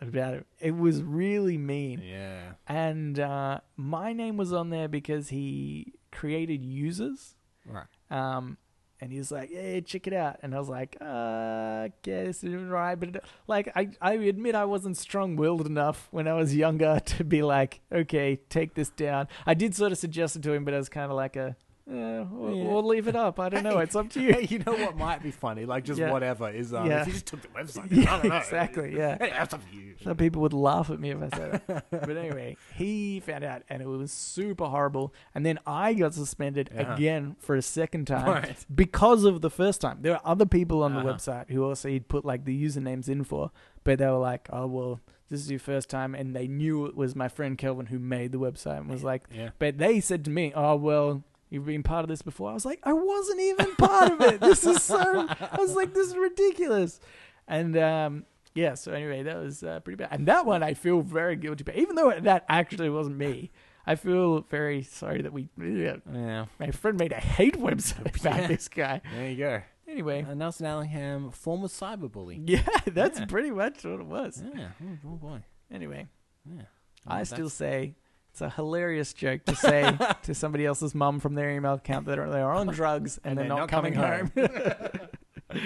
About 0.00 0.34
it. 0.34 0.46
It 0.60 0.76
was 0.76 1.02
really 1.02 1.58
mean. 1.58 2.02
Yeah. 2.02 2.52
And 2.66 3.18
uh, 3.18 3.60
my 3.76 4.12
name 4.12 4.36
was 4.36 4.52
on 4.52 4.70
there 4.70 4.88
because 4.88 5.28
he 5.28 5.94
created 6.12 6.64
users. 6.64 7.34
Right. 7.66 7.86
Um, 8.10 8.58
and 9.00 9.12
he 9.12 9.18
was 9.18 9.30
like, 9.30 9.50
"Yeah, 9.50 9.80
check 9.80 10.06
it 10.06 10.12
out." 10.12 10.38
And 10.42 10.54
I 10.54 10.58
was 10.58 10.68
like, 10.68 10.96
"Uh, 11.00 11.88
okay, 11.98 12.24
this 12.24 12.42
is 12.44 12.54
right." 12.54 12.94
But 12.94 13.22
like, 13.46 13.70
I 13.76 13.90
I 14.00 14.14
admit 14.14 14.54
I 14.54 14.64
wasn't 14.64 14.96
strong-willed 14.96 15.66
enough 15.66 16.08
when 16.10 16.26
I 16.28 16.34
was 16.34 16.54
younger 16.54 17.00
to 17.04 17.24
be 17.24 17.42
like, 17.42 17.80
"Okay, 17.92 18.36
take 18.48 18.74
this 18.74 18.88
down." 18.90 19.28
I 19.46 19.54
did 19.54 19.74
sort 19.74 19.92
of 19.92 19.98
suggest 19.98 20.36
it 20.36 20.42
to 20.44 20.52
him, 20.52 20.64
but 20.64 20.74
it 20.74 20.78
was 20.78 20.88
kind 20.88 21.10
of 21.10 21.16
like 21.16 21.36
a, 21.36 21.56
we'll, 21.86 22.54
Yeah. 22.56 22.64
we'll 22.64 22.82
leave 22.86 23.08
it 23.08 23.16
up. 23.16 23.38
I 23.38 23.48
don't 23.48 23.62
know. 23.62 23.78
It's 23.78 23.94
up 23.94 24.08
to 24.10 24.20
you. 24.20 24.32
Hey, 24.32 24.46
you 24.48 24.58
know 24.60 24.72
what 24.72 24.96
might 24.96 25.22
be 25.22 25.30
funny? 25.30 25.64
Like 25.66 25.84
just 25.84 26.00
Yeah. 26.00 26.10
whatever 26.12 26.48
is 26.50 26.72
um, 26.72 26.86
Yeah. 26.86 27.02
if 27.02 27.06
you 27.08 27.12
just 27.12 27.26
took 27.26 27.42
the 27.42 27.48
website. 27.48 27.90
Yeah, 27.90 28.14
I 28.14 28.20
don't 28.22 28.28
know. 28.30 28.36
exactly, 28.38 28.96
yeah. 28.96 29.18
Hey, 29.18 29.30
that's 29.30 29.52
up 29.54 29.60
to 29.70 29.76
you. 29.76 29.94
Some 30.02 30.16
people 30.16 30.42
would 30.42 30.52
laugh 30.52 30.90
at 30.90 30.98
me 30.98 31.10
if 31.10 31.22
I 31.22 31.28
said 31.36 31.62
it. 31.68 31.84
but 31.90 32.16
anyway, 32.16 32.56
he 32.74 33.20
found 33.20 33.44
out 33.44 33.62
and 33.68 33.82
it 33.82 33.86
was 33.86 34.10
super 34.12 34.64
horrible. 34.66 35.12
And 35.34 35.44
then 35.44 35.58
I 35.66 35.94
got 35.94 36.14
suspended 36.14 36.70
Uh-huh. 36.76 36.94
again 36.94 37.36
for 37.38 37.54
a 37.54 37.62
second 37.62 38.06
time 38.06 38.26
Right. 38.26 38.66
because 38.74 39.24
of 39.24 39.40
the 39.42 39.50
first 39.50 39.80
time. 39.80 39.98
There 40.00 40.14
are 40.14 40.22
other 40.24 40.46
people 40.46 40.82
on 40.82 40.94
the 40.94 41.00
Uh-huh. 41.00 41.14
website 41.14 41.50
who 41.50 41.64
also 41.64 41.88
he'd 41.88 42.08
put 42.08 42.24
like 42.24 42.44
the 42.44 42.64
usernames 42.64 43.08
in 43.08 43.24
for, 43.24 43.50
but 43.84 43.98
they 43.98 44.06
were 44.06 44.12
like, 44.18 44.48
oh, 44.52 44.66
well, 44.66 45.00
this 45.28 45.40
is 45.40 45.50
your 45.50 45.60
first 45.60 45.88
time. 45.90 46.14
And 46.14 46.34
they 46.34 46.46
knew 46.48 46.86
it 46.86 46.96
was 46.96 47.14
my 47.14 47.28
friend 47.28 47.56
Kelvin 47.58 47.86
who 47.86 47.98
made 47.98 48.32
the 48.32 48.38
website 48.38 48.78
and 48.78 48.88
was 48.88 49.04
like, 49.04 49.24
Yeah. 49.34 49.50
but 49.58 49.78
they 49.78 50.00
said 50.00 50.24
to 50.24 50.30
me, 50.30 50.52
oh, 50.54 50.76
well, 50.76 51.22
you've 51.54 51.64
been 51.66 51.82
part 51.82 52.02
of 52.04 52.08
this 52.08 52.20
before. 52.22 52.50
I 52.50 52.54
was 52.54 52.66
like, 52.66 52.80
I 52.82 52.92
wasn't 52.92 53.40
even 53.40 53.74
part 53.76 54.12
of 54.12 54.20
it. 54.20 54.40
This 54.40 54.66
is 54.66 54.82
so, 54.82 54.98
I 55.28 55.56
was 55.58 55.74
like, 55.74 55.94
this 55.94 56.08
is 56.08 56.16
ridiculous. 56.16 57.00
And, 57.48 57.76
um, 57.78 58.24
yeah, 58.54 58.74
so 58.74 58.92
anyway, 58.92 59.22
that 59.22 59.36
was 59.36 59.62
uh, 59.62 59.80
pretty 59.80 59.96
bad. 59.96 60.08
And 60.12 60.26
that 60.28 60.44
one 60.46 60.62
I 60.62 60.74
feel 60.74 61.00
very 61.00 61.36
guilty 61.36 61.62
about. 61.62 61.76
Even 61.76 61.96
though 61.96 62.12
that 62.20 62.44
actually 62.48 62.90
wasn't 62.90 63.16
me, 63.16 63.50
I 63.86 63.94
feel 63.96 64.42
very 64.50 64.82
sorry 64.82 65.22
that 65.22 65.32
we, 65.32 65.48
yeah, 65.58 65.96
Yeah. 66.12 66.46
my 66.58 66.70
friend 66.70 66.98
made 66.98 67.12
a 67.12 67.16
hate 67.20 67.58
website 67.58 68.20
about 68.20 68.40
Yeah. 68.42 68.46
this 68.46 68.68
guy. 68.68 69.00
There 69.12 69.28
you 69.30 69.36
go. 69.36 69.62
Anyway, 69.86 70.24
Uh, 70.28 70.34
Nelson 70.34 70.66
Allingham, 70.66 71.30
former 71.30 71.68
cyberbully. 71.68 72.42
yeah, 72.46 72.62
that's 72.86 73.20
Yeah. 73.20 73.26
pretty 73.26 73.50
much 73.50 73.84
what 73.84 74.00
it 74.00 74.06
was. 74.06 74.42
Yeah. 74.54 74.68
Oh, 74.82 74.98
oh 75.08 75.16
boy. 75.16 75.42
Anyway, 75.70 76.06
Yeah. 76.46 76.62
I 77.06 77.24
still 77.24 77.50
say 77.50 77.96
it's 78.34 78.40
a 78.40 78.50
hilarious 78.50 79.12
joke 79.12 79.44
to 79.44 79.54
say 79.54 79.96
to 80.24 80.34
somebody 80.34 80.66
else's 80.66 80.92
mum 80.92 81.20
from 81.20 81.34
their 81.34 81.52
email 81.52 81.74
account 81.74 82.06
that 82.06 82.16
they 82.16 82.40
are 82.40 82.52
on 82.52 82.66
drugs 82.66 83.20
and, 83.22 83.38
And 83.38 83.38
they're, 83.38 83.44
they're 83.44 83.48
not, 83.48 83.58
not 83.60 83.68
coming, 83.68 83.94
coming 83.94 84.32
home. 84.34 85.60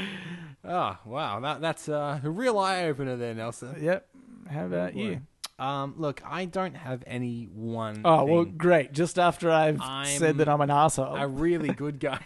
Oh 0.62 0.98
wow, 1.06 1.40
that 1.40 1.62
that's 1.62 1.88
uh, 1.88 2.20
a 2.22 2.28
real 2.28 2.58
eye 2.58 2.84
opener 2.84 3.16
there, 3.16 3.32
Nelson. 3.32 3.74
yep. 3.80 4.06
How 4.50 4.66
about 4.66 4.94
you? 4.94 5.22
Um, 5.58 5.94
look, 5.96 6.20
I 6.26 6.44
don't 6.44 6.74
have 6.74 7.02
any 7.06 7.44
one. 7.44 8.02
Oh 8.04 8.24
well, 8.26 8.44
great. 8.44 8.92
Just 8.92 9.18
after 9.18 9.50
I've 9.50 9.80
said 10.06 10.32
I'm 10.32 10.36
that 10.36 10.48
I'm 10.50 10.60
an 10.60 10.70
asshole. 10.70 11.16
a 11.16 11.26
really 11.26 11.70
good 11.70 11.98
guy. 12.00 12.20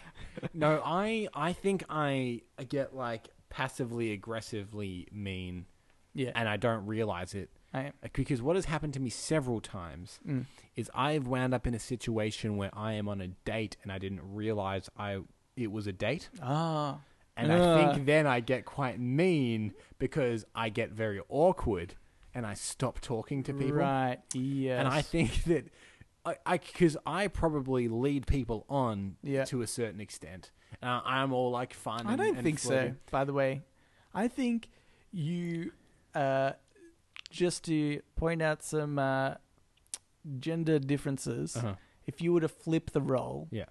no, 0.52 0.82
I 0.84 1.28
I 1.34 1.52
think 1.52 1.84
I 1.88 2.40
get 2.68 2.96
like 2.96 3.28
passively 3.48 4.10
aggressively 4.10 5.06
mean, 5.12 5.66
yeah, 6.14 6.32
and 6.34 6.48
I 6.48 6.56
don't 6.56 6.86
realize 6.86 7.32
it 7.34 7.48
I 7.74 7.80
am. 7.84 7.92
because 8.12 8.42
what 8.42 8.56
has 8.56 8.66
happened 8.66 8.92
to 8.94 9.00
me 9.00 9.08
several 9.10 9.60
times 9.60 10.20
Mm. 10.26 10.46
is 10.76 10.90
I've 10.94 11.26
wound 11.26 11.54
up 11.54 11.66
in 11.66 11.74
a 11.74 11.78
situation 11.78 12.56
where 12.56 12.70
I 12.72 12.92
am 12.94 13.08
on 13.08 13.20
a 13.20 13.28
date 13.28 13.76
and 13.82 13.90
I 13.90 13.98
didn't 13.98 14.20
realize 14.22 14.88
I 14.96 15.20
it 15.56 15.70
was 15.72 15.86
a 15.86 15.92
date. 15.92 16.28
Ah, 16.42 17.00
And 17.36 17.50
Ah. 17.50 17.54
I 17.90 17.92
think 17.94 18.06
then 18.06 18.26
I 18.26 18.40
get 18.40 18.64
quite 18.66 18.98
mean 19.00 19.72
because 19.98 20.44
I 20.54 20.68
get 20.68 20.90
very 20.90 21.20
awkward 21.28 21.94
and 22.34 22.46
I 22.46 22.54
stop 22.54 23.00
talking 23.00 23.42
to 23.44 23.52
people. 23.54 23.76
right. 23.76 24.18
Yes. 24.34 24.78
And 24.78 24.88
I 24.88 25.02
think 25.02 25.44
that 25.44 25.64
I, 26.24 26.36
I, 26.46 26.58
because 26.58 26.96
I 27.04 27.26
probably 27.28 27.88
lead 27.88 28.26
people 28.26 28.64
on 28.68 29.16
Yeah. 29.22 29.44
to 29.46 29.60
a 29.62 29.66
certain 29.66 30.00
extent. 30.00 30.52
Uh, 30.82 31.00
I'm 31.04 31.32
all 31.32 31.50
like 31.50 31.74
fun. 31.74 32.06
I 32.06 32.16
don't 32.16 32.36
and 32.36 32.44
think 32.44 32.58
so. 32.58 32.94
By 33.10 33.24
the 33.24 33.32
way, 33.32 33.62
I 34.14 34.28
think 34.28 34.68
you, 35.10 35.72
uh, 36.14 36.52
just 37.32 37.64
to 37.64 38.00
point 38.16 38.42
out 38.42 38.62
some 38.62 38.98
uh, 38.98 39.34
gender 40.38 40.78
differences. 40.78 41.56
Uh-huh. 41.56 41.74
If 42.06 42.20
you 42.20 42.32
were 42.32 42.40
to 42.40 42.48
flip 42.48 42.90
the 42.90 43.00
role, 43.00 43.48
Yeah. 43.50 43.64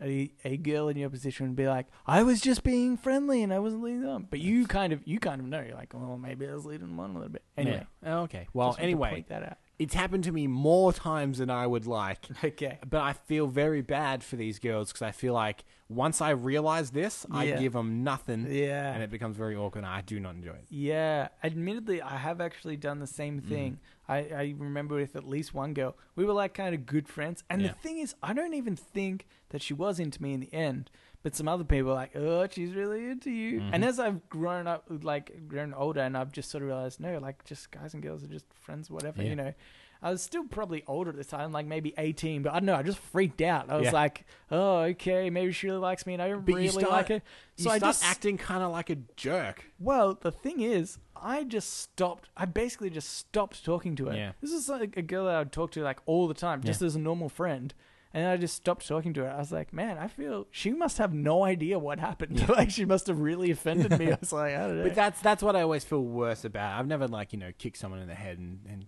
a, 0.00 0.30
a 0.44 0.56
girl 0.56 0.88
in 0.88 0.96
your 0.96 1.10
position 1.10 1.48
would 1.48 1.56
be 1.56 1.66
like, 1.68 1.86
"I 2.06 2.22
was 2.22 2.40
just 2.40 2.62
being 2.64 2.96
friendly 2.96 3.42
and 3.42 3.52
I 3.52 3.58
wasn't 3.58 3.82
leading 3.82 4.02
them," 4.02 4.26
but 4.30 4.40
you 4.40 4.66
kind 4.66 4.92
of 4.92 5.06
you 5.06 5.18
kind 5.20 5.40
of 5.40 5.46
know. 5.46 5.60
You're 5.60 5.74
like, 5.76 5.92
"Well, 5.92 6.16
maybe 6.16 6.48
I 6.48 6.54
was 6.54 6.64
leading 6.64 6.86
them 6.88 7.00
on 7.00 7.10
a 7.10 7.14
little 7.14 7.28
bit." 7.28 7.42
Anyway, 7.56 7.84
Yeah. 8.02 8.14
Oh, 8.14 8.20
okay. 8.22 8.48
Well, 8.54 8.68
just 8.68 8.78
wanted 8.78 8.86
to 8.86 8.92
anyway, 8.92 9.10
point 9.10 9.28
that 9.28 9.42
out. 9.42 9.58
It's 9.78 9.94
happened 9.94 10.24
to 10.24 10.32
me 10.32 10.46
more 10.46 10.92
times 10.92 11.38
than 11.38 11.50
I 11.50 11.66
would 11.66 11.86
like. 11.86 12.26
Okay. 12.44 12.78
But 12.88 13.00
I 13.02 13.12
feel 13.12 13.46
very 13.46 13.80
bad 13.82 14.24
for 14.24 14.36
these 14.36 14.58
girls 14.58 14.88
because 14.88 15.02
I 15.02 15.12
feel 15.12 15.34
like 15.34 15.64
once 15.88 16.20
I 16.20 16.30
realize 16.30 16.90
this, 16.90 17.24
I 17.30 17.44
Yeah. 17.44 17.58
give 17.60 17.72
them 17.72 18.02
nothing, 18.04 18.46
Yeah. 18.50 18.92
and 18.92 19.02
it 19.02 19.10
becomes 19.10 19.36
very 19.36 19.56
awkward. 19.56 19.84
and 19.84 19.86
I 19.86 20.00
do 20.02 20.18
not 20.20 20.34
enjoy 20.34 20.50
it. 20.52 20.66
Yeah, 20.68 21.28
admittedly, 21.42 22.02
I 22.02 22.16
have 22.16 22.40
actually 22.40 22.76
done 22.76 22.98
the 22.98 23.06
same 23.06 23.40
Mm. 23.40 23.48
thing. 23.48 23.78
I, 24.08 24.18
I 24.18 24.54
remember 24.58 24.96
with 24.96 25.16
at 25.16 25.28
least 25.28 25.54
one 25.54 25.74
girl, 25.74 25.96
we 26.16 26.24
were 26.24 26.32
like 26.32 26.54
kind 26.54 26.74
of 26.74 26.84
good 26.84 27.08
friends. 27.08 27.42
And 27.48 27.62
Yeah. 27.62 27.68
the 27.68 27.74
thing 27.74 27.98
is, 27.98 28.14
I 28.22 28.32
don't 28.32 28.54
even 28.54 28.74
think 28.76 29.26
that 29.50 29.62
she 29.62 29.74
was 29.74 29.98
into 30.00 30.22
me 30.22 30.32
in 30.34 30.40
the 30.40 30.52
end. 30.52 30.90
But 31.22 31.34
some 31.34 31.48
other 31.48 31.64
people 31.64 31.90
are 31.90 31.94
like, 31.94 32.14
oh, 32.14 32.46
she's 32.50 32.72
really 32.74 33.06
into 33.10 33.30
you. 33.30 33.60
Mhm. 33.60 33.70
And 33.72 33.84
as 33.84 33.98
I've 33.98 34.28
grown 34.28 34.66
up, 34.68 34.84
like 35.02 35.48
grown 35.48 35.74
older, 35.74 36.00
and 36.00 36.16
I've 36.16 36.30
just 36.32 36.50
sort 36.50 36.62
of 36.62 36.68
realized, 36.68 37.00
no, 37.00 37.18
like 37.18 37.44
just 37.44 37.70
guys 37.70 37.92
and 37.94 38.02
girls 38.02 38.22
are 38.22 38.28
just 38.28 38.46
friends, 38.54 38.88
whatever, 38.90 39.22
Yeah. 39.22 39.28
you 39.30 39.36
know. 39.36 39.54
I 40.00 40.10
was 40.12 40.22
still 40.22 40.44
probably 40.44 40.84
older 40.86 41.10
at 41.10 41.16
the 41.16 41.24
time, 41.24 41.50
like 41.50 41.66
maybe 41.66 41.92
18, 41.98 42.42
but 42.42 42.52
I 42.52 42.60
don't 42.60 42.66
know. 42.66 42.76
I 42.76 42.84
just 42.84 43.00
freaked 43.00 43.40
out. 43.42 43.68
I 43.68 43.74
was 43.78 43.86
Yeah. 43.86 43.92
like, 43.92 44.26
oh, 44.48 44.82
okay, 44.82 45.28
maybe 45.28 45.50
she 45.50 45.66
really 45.66 45.80
likes 45.80 46.06
me, 46.06 46.12
and 46.12 46.22
I 46.22 46.28
don't 46.28 46.46
But 46.46 46.54
really 46.54 46.68
start- 46.68 46.88
like 46.92 47.08
her. 47.08 47.14
You 47.56 47.64
So 47.64 47.70
I 47.70 47.78
start 47.78 47.94
just 47.94 48.04
acting 48.04 48.38
kind 48.38 48.62
of 48.62 48.70
like 48.70 48.88
a 48.90 48.96
jerk. 49.16 49.64
well, 49.80 50.14
the 50.14 50.30
thing 50.30 50.60
is, 50.60 50.98
I 51.16 51.42
just 51.42 51.74
stopped. 51.80 52.28
I 52.36 52.44
basically 52.44 52.90
just 52.90 53.08
stopped 53.12 53.64
talking 53.64 53.96
to 53.96 54.06
her. 54.06 54.14
Yeah. 54.16 54.32
This 54.40 54.52
is 54.52 54.68
like 54.68 54.96
a 54.96 55.02
girl 55.02 55.24
that 55.24 55.34
I 55.34 55.38
would 55.40 55.50
talk 55.50 55.72
to 55.72 55.82
like 55.82 55.98
all 56.06 56.28
the 56.28 56.34
time, 56.34 56.62
just 56.62 56.80
Yeah. 56.80 56.86
as 56.86 56.94
a 56.94 57.00
normal 57.00 57.28
friend. 57.28 57.74
And 58.14 58.24
then 58.24 58.30
I 58.30 58.36
just 58.38 58.54
stopped 58.54 58.88
talking 58.88 59.12
to 59.14 59.24
her. 59.24 59.30
I 59.30 59.38
was 59.38 59.52
like, 59.52 59.72
man, 59.72 59.98
I 59.98 60.08
feel 60.08 60.46
she 60.50 60.72
must 60.72 60.96
have 60.98 61.12
no 61.12 61.44
idea 61.44 61.78
what 61.78 62.00
happened. 62.00 62.48
like 62.50 62.70
she 62.70 62.84
must 62.84 63.06
have 63.06 63.20
really 63.20 63.50
offended 63.50 63.98
me. 63.98 64.10
I 64.12 64.18
was 64.18 64.32
like, 64.32 64.54
I 64.54 64.60
don't 64.60 64.78
know. 64.78 64.84
But 64.84 64.94
that's 64.94 65.20
that's 65.20 65.42
what 65.42 65.56
I 65.56 65.62
always 65.62 65.84
feel 65.84 66.02
worse 66.02 66.44
about. 66.44 66.78
I've 66.78 66.86
never 66.86 67.06
like 67.06 67.32
you 67.32 67.38
know 67.38 67.50
kicked 67.58 67.76
someone 67.76 68.00
in 68.00 68.08
the 68.08 68.14
head 68.14 68.38
and, 68.38 68.60
and 68.68 68.86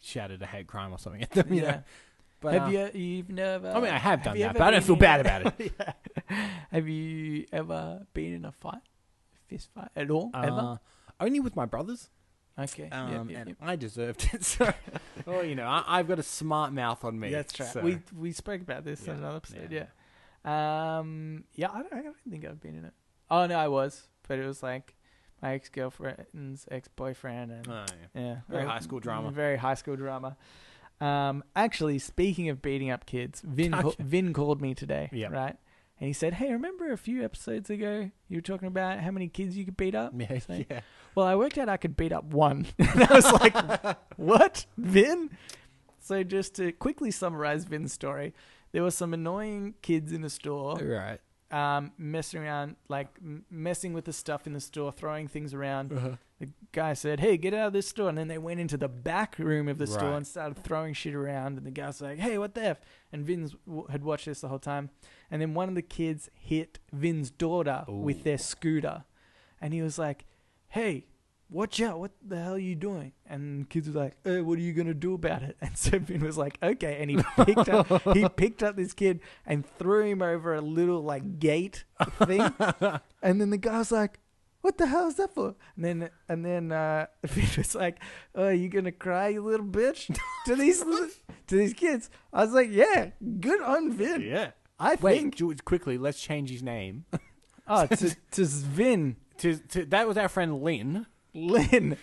shouted 0.00 0.40
a 0.42 0.46
hate 0.46 0.68
crime 0.68 0.92
or 0.92 0.98
something 0.98 1.22
at 1.22 1.30
them. 1.30 1.52
You 1.52 1.62
yeah. 1.62 1.70
know? 1.70 1.82
But, 2.40 2.52
have 2.54 2.68
uh, 2.68 2.70
you? 2.70 3.00
You've 3.00 3.30
never. 3.30 3.70
I 3.70 3.80
mean, 3.80 3.90
I 3.90 3.98
have 3.98 4.22
done 4.22 4.36
you 4.36 4.42
that, 4.42 4.52
but 4.52 4.62
I 4.62 4.70
don't 4.70 4.84
feel 4.84 4.96
bad 4.96 5.20
a- 5.20 5.20
about 5.22 5.54
it. 5.60 5.72
Yeah. 5.78 6.46
Have 6.70 6.88
you 6.88 7.46
ever 7.52 8.06
been 8.12 8.34
in 8.34 8.44
a 8.44 8.52
fight, 8.52 8.82
fist 9.46 9.70
fight 9.74 9.88
at 9.96 10.10
all? 10.10 10.30
ever? 10.34 10.50
Uh, 10.50 10.76
only 11.20 11.40
with 11.40 11.56
my 11.56 11.64
brothers, 11.64 12.10
Okay. 12.58 12.88
um, 12.90 13.10
Yep, 13.10 13.30
yep, 13.30 13.38
and 13.40 13.48
yep. 13.48 13.56
I 13.60 13.76
deserved 13.76 14.28
it. 14.32 14.44
So, 14.54 14.72
well, 15.26 15.44
you 15.44 15.54
know, 15.56 15.66
I, 15.66 15.82
I've 15.86 16.06
got 16.08 16.18
a 16.18 16.22
smart 16.22 16.72
mouth 16.72 17.04
on 17.04 17.18
me. 17.18 17.30
That's 17.30 17.58
right. 17.58 17.68
so- 17.68 17.80
We 17.82 17.98
we 18.16 18.32
spoke 18.32 18.60
about 18.60 18.84
this 18.84 19.06
in 19.06 19.14
another 19.14 19.36
episode. 19.36 19.70
yeah. 19.72 19.86
Yeah. 20.44 20.98
Um. 20.98 21.44
Yeah. 21.54 21.68
I 21.72 21.82
don't, 21.82 21.92
I 21.92 22.02
don't 22.02 22.16
think 22.30 22.44
I've 22.44 22.60
been 22.60 22.76
in 22.76 22.84
it. 22.84 22.92
Oh 23.30 23.46
no, 23.46 23.56
I 23.58 23.68
was, 23.68 24.08
but 24.28 24.38
it 24.38 24.46
was 24.46 24.62
like 24.62 24.94
my 25.42 25.54
ex 25.54 25.68
girlfriend's 25.68 26.66
ex 26.70 26.88
boyfriend, 26.88 27.50
and 27.50 27.68
Oh, 27.68 27.84
yeah. 28.14 28.20
yeah, 28.22 28.36
Very 28.48 28.64
high 28.66 28.80
school 28.80 29.00
drama. 29.00 29.30
Very 29.30 29.56
high 29.56 29.74
school 29.74 29.96
drama. 29.96 30.36
Um. 31.00 31.42
Actually, 31.56 31.98
speaking 31.98 32.48
of 32.50 32.62
beating 32.62 32.90
up 32.90 33.04
kids, 33.06 33.40
Vin 33.40 33.72
ca- 33.82 33.92
Vin 33.98 34.32
called 34.32 34.60
me 34.60 34.74
today. 34.74 35.08
Yeah. 35.12 35.28
Right. 35.28 35.56
And 36.00 36.08
he 36.08 36.12
said, 36.12 36.34
"Hey, 36.34 36.50
remember 36.52 36.92
a 36.92 36.98
few 36.98 37.24
episodes 37.24 37.70
ago 37.70 38.10
you 38.28 38.36
were 38.38 38.42
talking 38.42 38.68
about 38.68 38.98
how 39.00 39.10
many 39.10 39.28
kids 39.28 39.56
you 39.56 39.64
could 39.64 39.76
beat 39.76 39.94
up? 39.94 40.12
Yeah, 40.16 40.38
So- 40.38 40.64
yeah. 40.68 40.80
Well, 41.14 41.26
I 41.26 41.36
worked 41.36 41.56
out 41.58 41.68
I 41.68 41.76
could 41.76 41.96
beat 41.96 42.12
up 42.12 42.24
one. 42.24 42.66
and 42.78 43.04
I 43.04 43.14
was 43.14 43.32
like, 43.32 43.98
"What, 44.16 44.66
Vin?" 44.76 45.30
So 46.00 46.22
just 46.24 46.54
to 46.56 46.72
quickly 46.72 47.10
summarize 47.10 47.64
Vin's 47.64 47.92
story, 47.92 48.34
there 48.72 48.82
were 48.82 48.90
some 48.90 49.14
annoying 49.14 49.74
kids 49.80 50.12
in 50.12 50.24
a 50.24 50.28
store 50.30 50.76
Right. 50.76 51.20
Um, 51.54 51.92
messing 51.96 52.42
around, 52.42 52.74
like 52.88 53.06
m- 53.22 53.44
messing 53.48 53.92
with 53.92 54.06
the 54.06 54.12
stuff 54.12 54.44
in 54.46 54.52
the 54.54 54.60
store, 54.60 54.90
throwing 54.90 55.28
things 55.28 55.54
around. 55.54 55.92
Uh-huh. 55.92 56.16
The 56.40 56.48
guy 56.72 56.94
said, 56.94 57.20
"Hey, 57.20 57.36
get 57.36 57.54
out 57.54 57.68
of 57.68 57.72
this 57.72 57.88
store," 57.88 58.08
and 58.08 58.18
then 58.18 58.26
they 58.26 58.38
went 58.38 58.58
into 58.58 58.76
the 58.76 58.88
back 58.88 59.38
room 59.38 59.68
of 59.68 59.78
the 59.78 59.86
store 59.86 60.16
and 60.16 60.26
started 60.26 60.62
throwing 60.64 60.94
shit 60.94 61.14
around. 61.14 61.56
And 61.56 61.64
the 61.64 61.70
guy's 61.70 62.00
like, 62.00 62.18
"Hey, 62.18 62.38
what 62.38 62.54
the 62.54 62.64
f?" 62.64 62.80
And 63.12 63.24
Vin's 63.24 63.54
w- 63.66 63.86
had 63.88 64.02
watched 64.02 64.26
this 64.26 64.40
the 64.40 64.48
whole 64.48 64.58
time. 64.58 64.90
And 65.30 65.40
then 65.40 65.54
one 65.54 65.68
of 65.68 65.76
the 65.76 65.82
kids 65.82 66.28
hit 66.34 66.80
Vin's 66.92 67.30
daughter 67.30 67.84
Ooh. 67.88 67.92
with 68.00 68.24
their 68.24 68.38
scooter, 68.38 69.04
and 69.60 69.72
he 69.72 69.80
was 69.80 69.96
like, 69.96 70.24
"Hey." 70.68 71.06
Watch 71.50 71.80
out! 71.80 72.00
What 72.00 72.12
the 72.26 72.40
hell 72.40 72.54
are 72.54 72.58
you 72.58 72.74
doing? 72.74 73.12
And 73.26 73.68
kids 73.68 73.88
were 73.88 74.00
like, 74.00 74.16
"Uh, 74.24 74.42
what 74.44 74.58
are 74.58 74.62
you 74.62 74.72
gonna 74.72 74.94
do 74.94 75.14
about 75.14 75.42
it?" 75.42 75.56
And 75.60 75.76
so 75.76 75.98
Vin 75.98 76.22
was 76.22 76.38
like, 76.38 76.58
"Okay." 76.62 76.98
And 77.00 77.10
he 77.10 77.18
picked 77.44 77.68
up 77.68 77.86
he 78.14 78.28
picked 78.36 78.62
up 78.62 78.76
this 78.76 78.92
kid 78.92 79.20
and 79.46 79.64
threw 79.78 80.04
him 80.04 80.22
over 80.22 80.54
a 80.54 80.60
little 80.60 81.02
like 81.02 81.38
gate 81.38 81.84
thing. 82.24 82.40
and 83.22 83.40
then 83.40 83.50
the 83.50 83.58
guy 83.58 83.78
was 83.78 83.92
like, 83.92 84.20
"What 84.62 84.78
the 84.78 84.86
hell 84.86 85.08
is 85.08 85.16
that 85.16 85.34
for?" 85.34 85.54
And 85.76 85.84
then 85.84 86.10
and 86.28 86.44
then 86.44 86.72
uh, 86.72 87.06
Vin 87.24 87.48
was 87.56 87.74
like, 87.74 88.00
"Oh, 88.34 88.48
you 88.48 88.68
gonna 88.68 88.92
cry, 88.92 89.28
you 89.28 89.42
little 89.42 89.66
bitch?" 89.66 90.16
to 90.46 90.56
these 90.56 90.80
to 90.80 91.56
these 91.56 91.74
kids. 91.74 92.10
I 92.32 92.44
was 92.44 92.52
like, 92.52 92.70
"Yeah, 92.70 93.10
good 93.40 93.60
on 93.60 93.92
Vin." 93.92 94.22
Yeah. 94.22 94.50
I 94.78 94.96
Wait, 94.96 95.18
think. 95.18 95.36
George, 95.36 95.64
quickly, 95.64 95.98
let's 95.98 96.20
change 96.20 96.50
his 96.50 96.62
name. 96.62 97.04
Oh, 97.68 97.86
to, 97.86 98.16
to 98.32 98.44
Vin 98.44 99.16
to, 99.38 99.56
to, 99.56 99.84
that 99.86 100.06
was 100.06 100.16
our 100.16 100.28
friend 100.28 100.62
Lynn. 100.62 101.06
Lynn. 101.34 101.96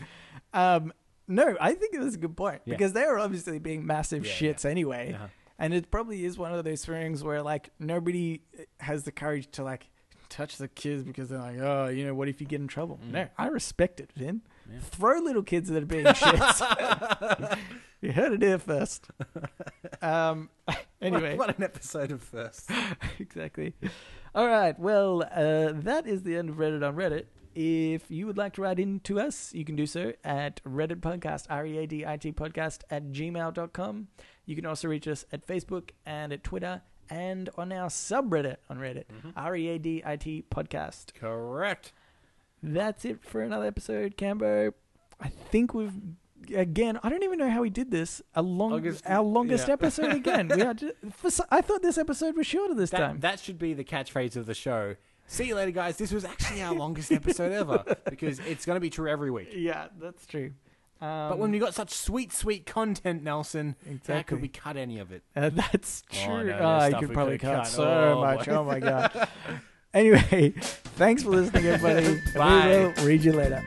Um, 0.53 0.94
no, 1.28 1.56
I 1.62 1.74
think 1.74 1.94
it 1.95 1.99
was 1.99 2.16
a 2.16 2.18
good 2.18 2.36
point 2.36 2.62
Yeah. 2.66 2.74
because 2.76 2.94
they 2.94 3.06
were 3.06 3.18
obviously 3.20 3.58
being 3.60 3.86
massive 3.86 4.26
Yeah, 4.26 4.32
shits 4.34 4.66
anyway. 4.66 5.14
Uh-huh. 5.14 5.28
And 5.58 5.74
it 5.74 5.90
probably 5.91 6.26
is 6.26 6.38
one 6.38 6.53
of 6.53 6.64
those 6.66 6.84
things 6.84 7.24
where 7.24 7.41
like 7.41 7.70
nobody 7.80 8.41
has 8.80 9.03
the 9.03 9.12
courage 9.12 9.49
to 9.52 9.64
like 9.64 9.90
touch 10.30 10.58
the 10.58 10.68
kids 10.68 11.03
because 11.03 11.30
they're 11.30 11.40
like, 11.40 11.60
oh, 11.60 11.88
you 11.88 12.06
know, 12.06 12.14
what 12.16 12.28
if 12.28 12.41
you 12.41 12.48
get 12.48 12.60
in 12.62 12.68
trouble? 12.68 12.99
Mm. 13.06 13.12
No, 13.12 13.28
I 13.38 13.48
respect 13.48 13.99
it, 13.99 14.12
Vin. 14.16 14.41
Yeah. 14.72 14.80
Throw 14.82 15.20
little 15.20 15.44
kids 15.44 15.70
that 15.70 15.84
are 15.84 15.86
being 15.86 16.06
shits. 16.06 17.58
you 18.02 18.12
heard 18.12 18.34
it 18.34 18.41
here 18.41 18.58
first. 18.58 19.08
Um, 20.02 20.49
anyway, 21.02 21.36
What, 21.38 21.48
what 21.49 21.58
an 21.58 21.64
episode 21.64 22.12
of 22.12 22.24
First. 22.24 22.70
exactly. 23.20 23.74
All 24.34 24.48
right. 24.48 24.78
Well, 24.80 25.24
uh, 25.24 25.74
that 25.82 26.08
is 26.08 26.24
the 26.24 26.38
end 26.38 26.49
of 26.49 26.56
Reddit 26.56 26.86
on 26.88 26.95
Reddit. 26.95 27.26
If 27.53 28.10
you 28.10 28.28
would 28.28 28.38
like 28.38 28.53
to 28.53 28.61
write 28.61 28.80
in 28.80 29.02
to 29.02 29.19
us, 29.19 29.53
you 29.53 29.65
can 29.65 29.76
do 29.76 29.86
so 29.86 30.14
at 30.23 30.64
Readit 30.64 31.02
Podcast, 31.02 31.48
R 31.49 31.65
E 31.65 31.78
A 31.80 31.88
D 31.88 32.06
I 32.06 32.18
T 32.18 32.32
Podcast 32.32 32.82
at 32.90 33.11
gmail.com. 33.11 34.07
You 34.45 34.56
can 34.56 34.65
also 34.65 34.88
reach 34.88 35.07
us 35.07 35.26
at 35.32 35.45
Facebook 35.45 35.90
and 36.06 36.32
at 36.32 36.44
Twitter 36.44 36.82
and 37.10 37.49
on 37.57 37.73
our 37.73 37.90
subreddit 37.90 38.57
on 38.69 38.78
Reddit, 38.78 39.06
mm-hmm. 39.06 39.32
R 39.36 39.56
E 39.56 39.68
A 39.69 39.78
D 39.78 40.02
I 40.06 40.15
T 40.15 40.45
Podcast. 40.49 41.14
Correct. 41.14 41.91
That's 42.64 43.06
it 43.06 43.23
for 43.23 43.41
another 43.41 43.65
episode, 43.65 44.18
Cambo. 44.18 44.73
I 45.19 45.28
think 45.28 45.73
we've. 45.73 45.94
Again, 46.56 46.99
I 47.03 47.10
don't 47.10 47.22
even 47.22 47.38
know 47.38 47.52
how 47.52 47.61
we 47.61 47.69
did 47.69 47.91
this. 47.91 48.19
A 48.34 48.41
long, 48.41 48.72
Longest- 48.72 49.06
our 49.06 49.22
longest 49.22 49.68
yeah. 49.68 49.73
episode 49.73 50.11
again. 50.14 50.48
We 50.48 50.61
had 50.61 50.78
to, 50.80 50.95
for, 51.11 51.30
I 51.52 51.61
thought 51.61 51.84
this 51.84 51.99
episode 51.99 52.36
was 52.36 52.48
shorter 52.48 52.73
this 52.73 52.90
time. 52.90 53.19
That, 53.19 53.34
that 53.34 53.40
should 53.41 53.60
be 53.60 53.76
the 53.76 53.84
catchphrase 53.84 54.36
of 54.36 54.48
the 54.48 54.56
show. 54.56 54.95
See 55.32 55.45
you 55.45 55.56
later, 55.56 55.72
guys. 55.72 55.95
This 55.98 56.12
was 56.12 56.26
actually 56.26 56.62
our 56.62 56.74
longest 56.74 57.10
episode 57.10 57.53
ever 57.53 57.84
because 58.10 58.40
it's 58.40 58.66
going 58.66 58.76
to 58.76 58.82
be 58.82 58.90
true 58.90 59.10
every 59.10 59.32
week. 59.32 59.48
Yeah, 59.56 59.88
that's 59.98 60.26
true. 60.26 60.52
Um, 60.99 61.30
But 61.30 61.40
when 61.40 61.52
we 61.52 61.58
got 61.60 61.74
such 61.74 61.91
sweet, 61.91 62.34
sweet 62.34 62.66
content, 62.66 63.24
Nelson, 63.24 63.78
how 64.10 64.24
could 64.24 64.41
we 64.41 64.49
cut 64.49 64.76
any 64.76 64.99
of 64.99 65.14
it? 65.14 65.24
uh, 65.34 65.49
that's 65.49 66.03
Oh, 66.12 66.26
true. 66.26 66.48
no, 66.49 66.58
Oh, 66.60 66.80
there's 66.82 66.94
you 66.94 66.99
could 67.08 67.14
probably 67.14 67.38
cut 67.38 67.56
cut. 67.64 67.68
so 67.68 67.84
Oh, 68.18 68.22
much. 68.22 68.45
boy. 68.45 68.52
Oh 68.56 68.64
my 68.66 68.80
god. 68.82 69.30
anyway, 69.94 70.49
thanks 70.60 71.24
for 71.24 71.30
listening, 71.30 71.66
everybody. 71.66 72.20
Bye. 72.36 72.91
We 72.98 73.02
will 73.02 73.08
read 73.08 73.24
you 73.24 73.32
later. 73.32 73.64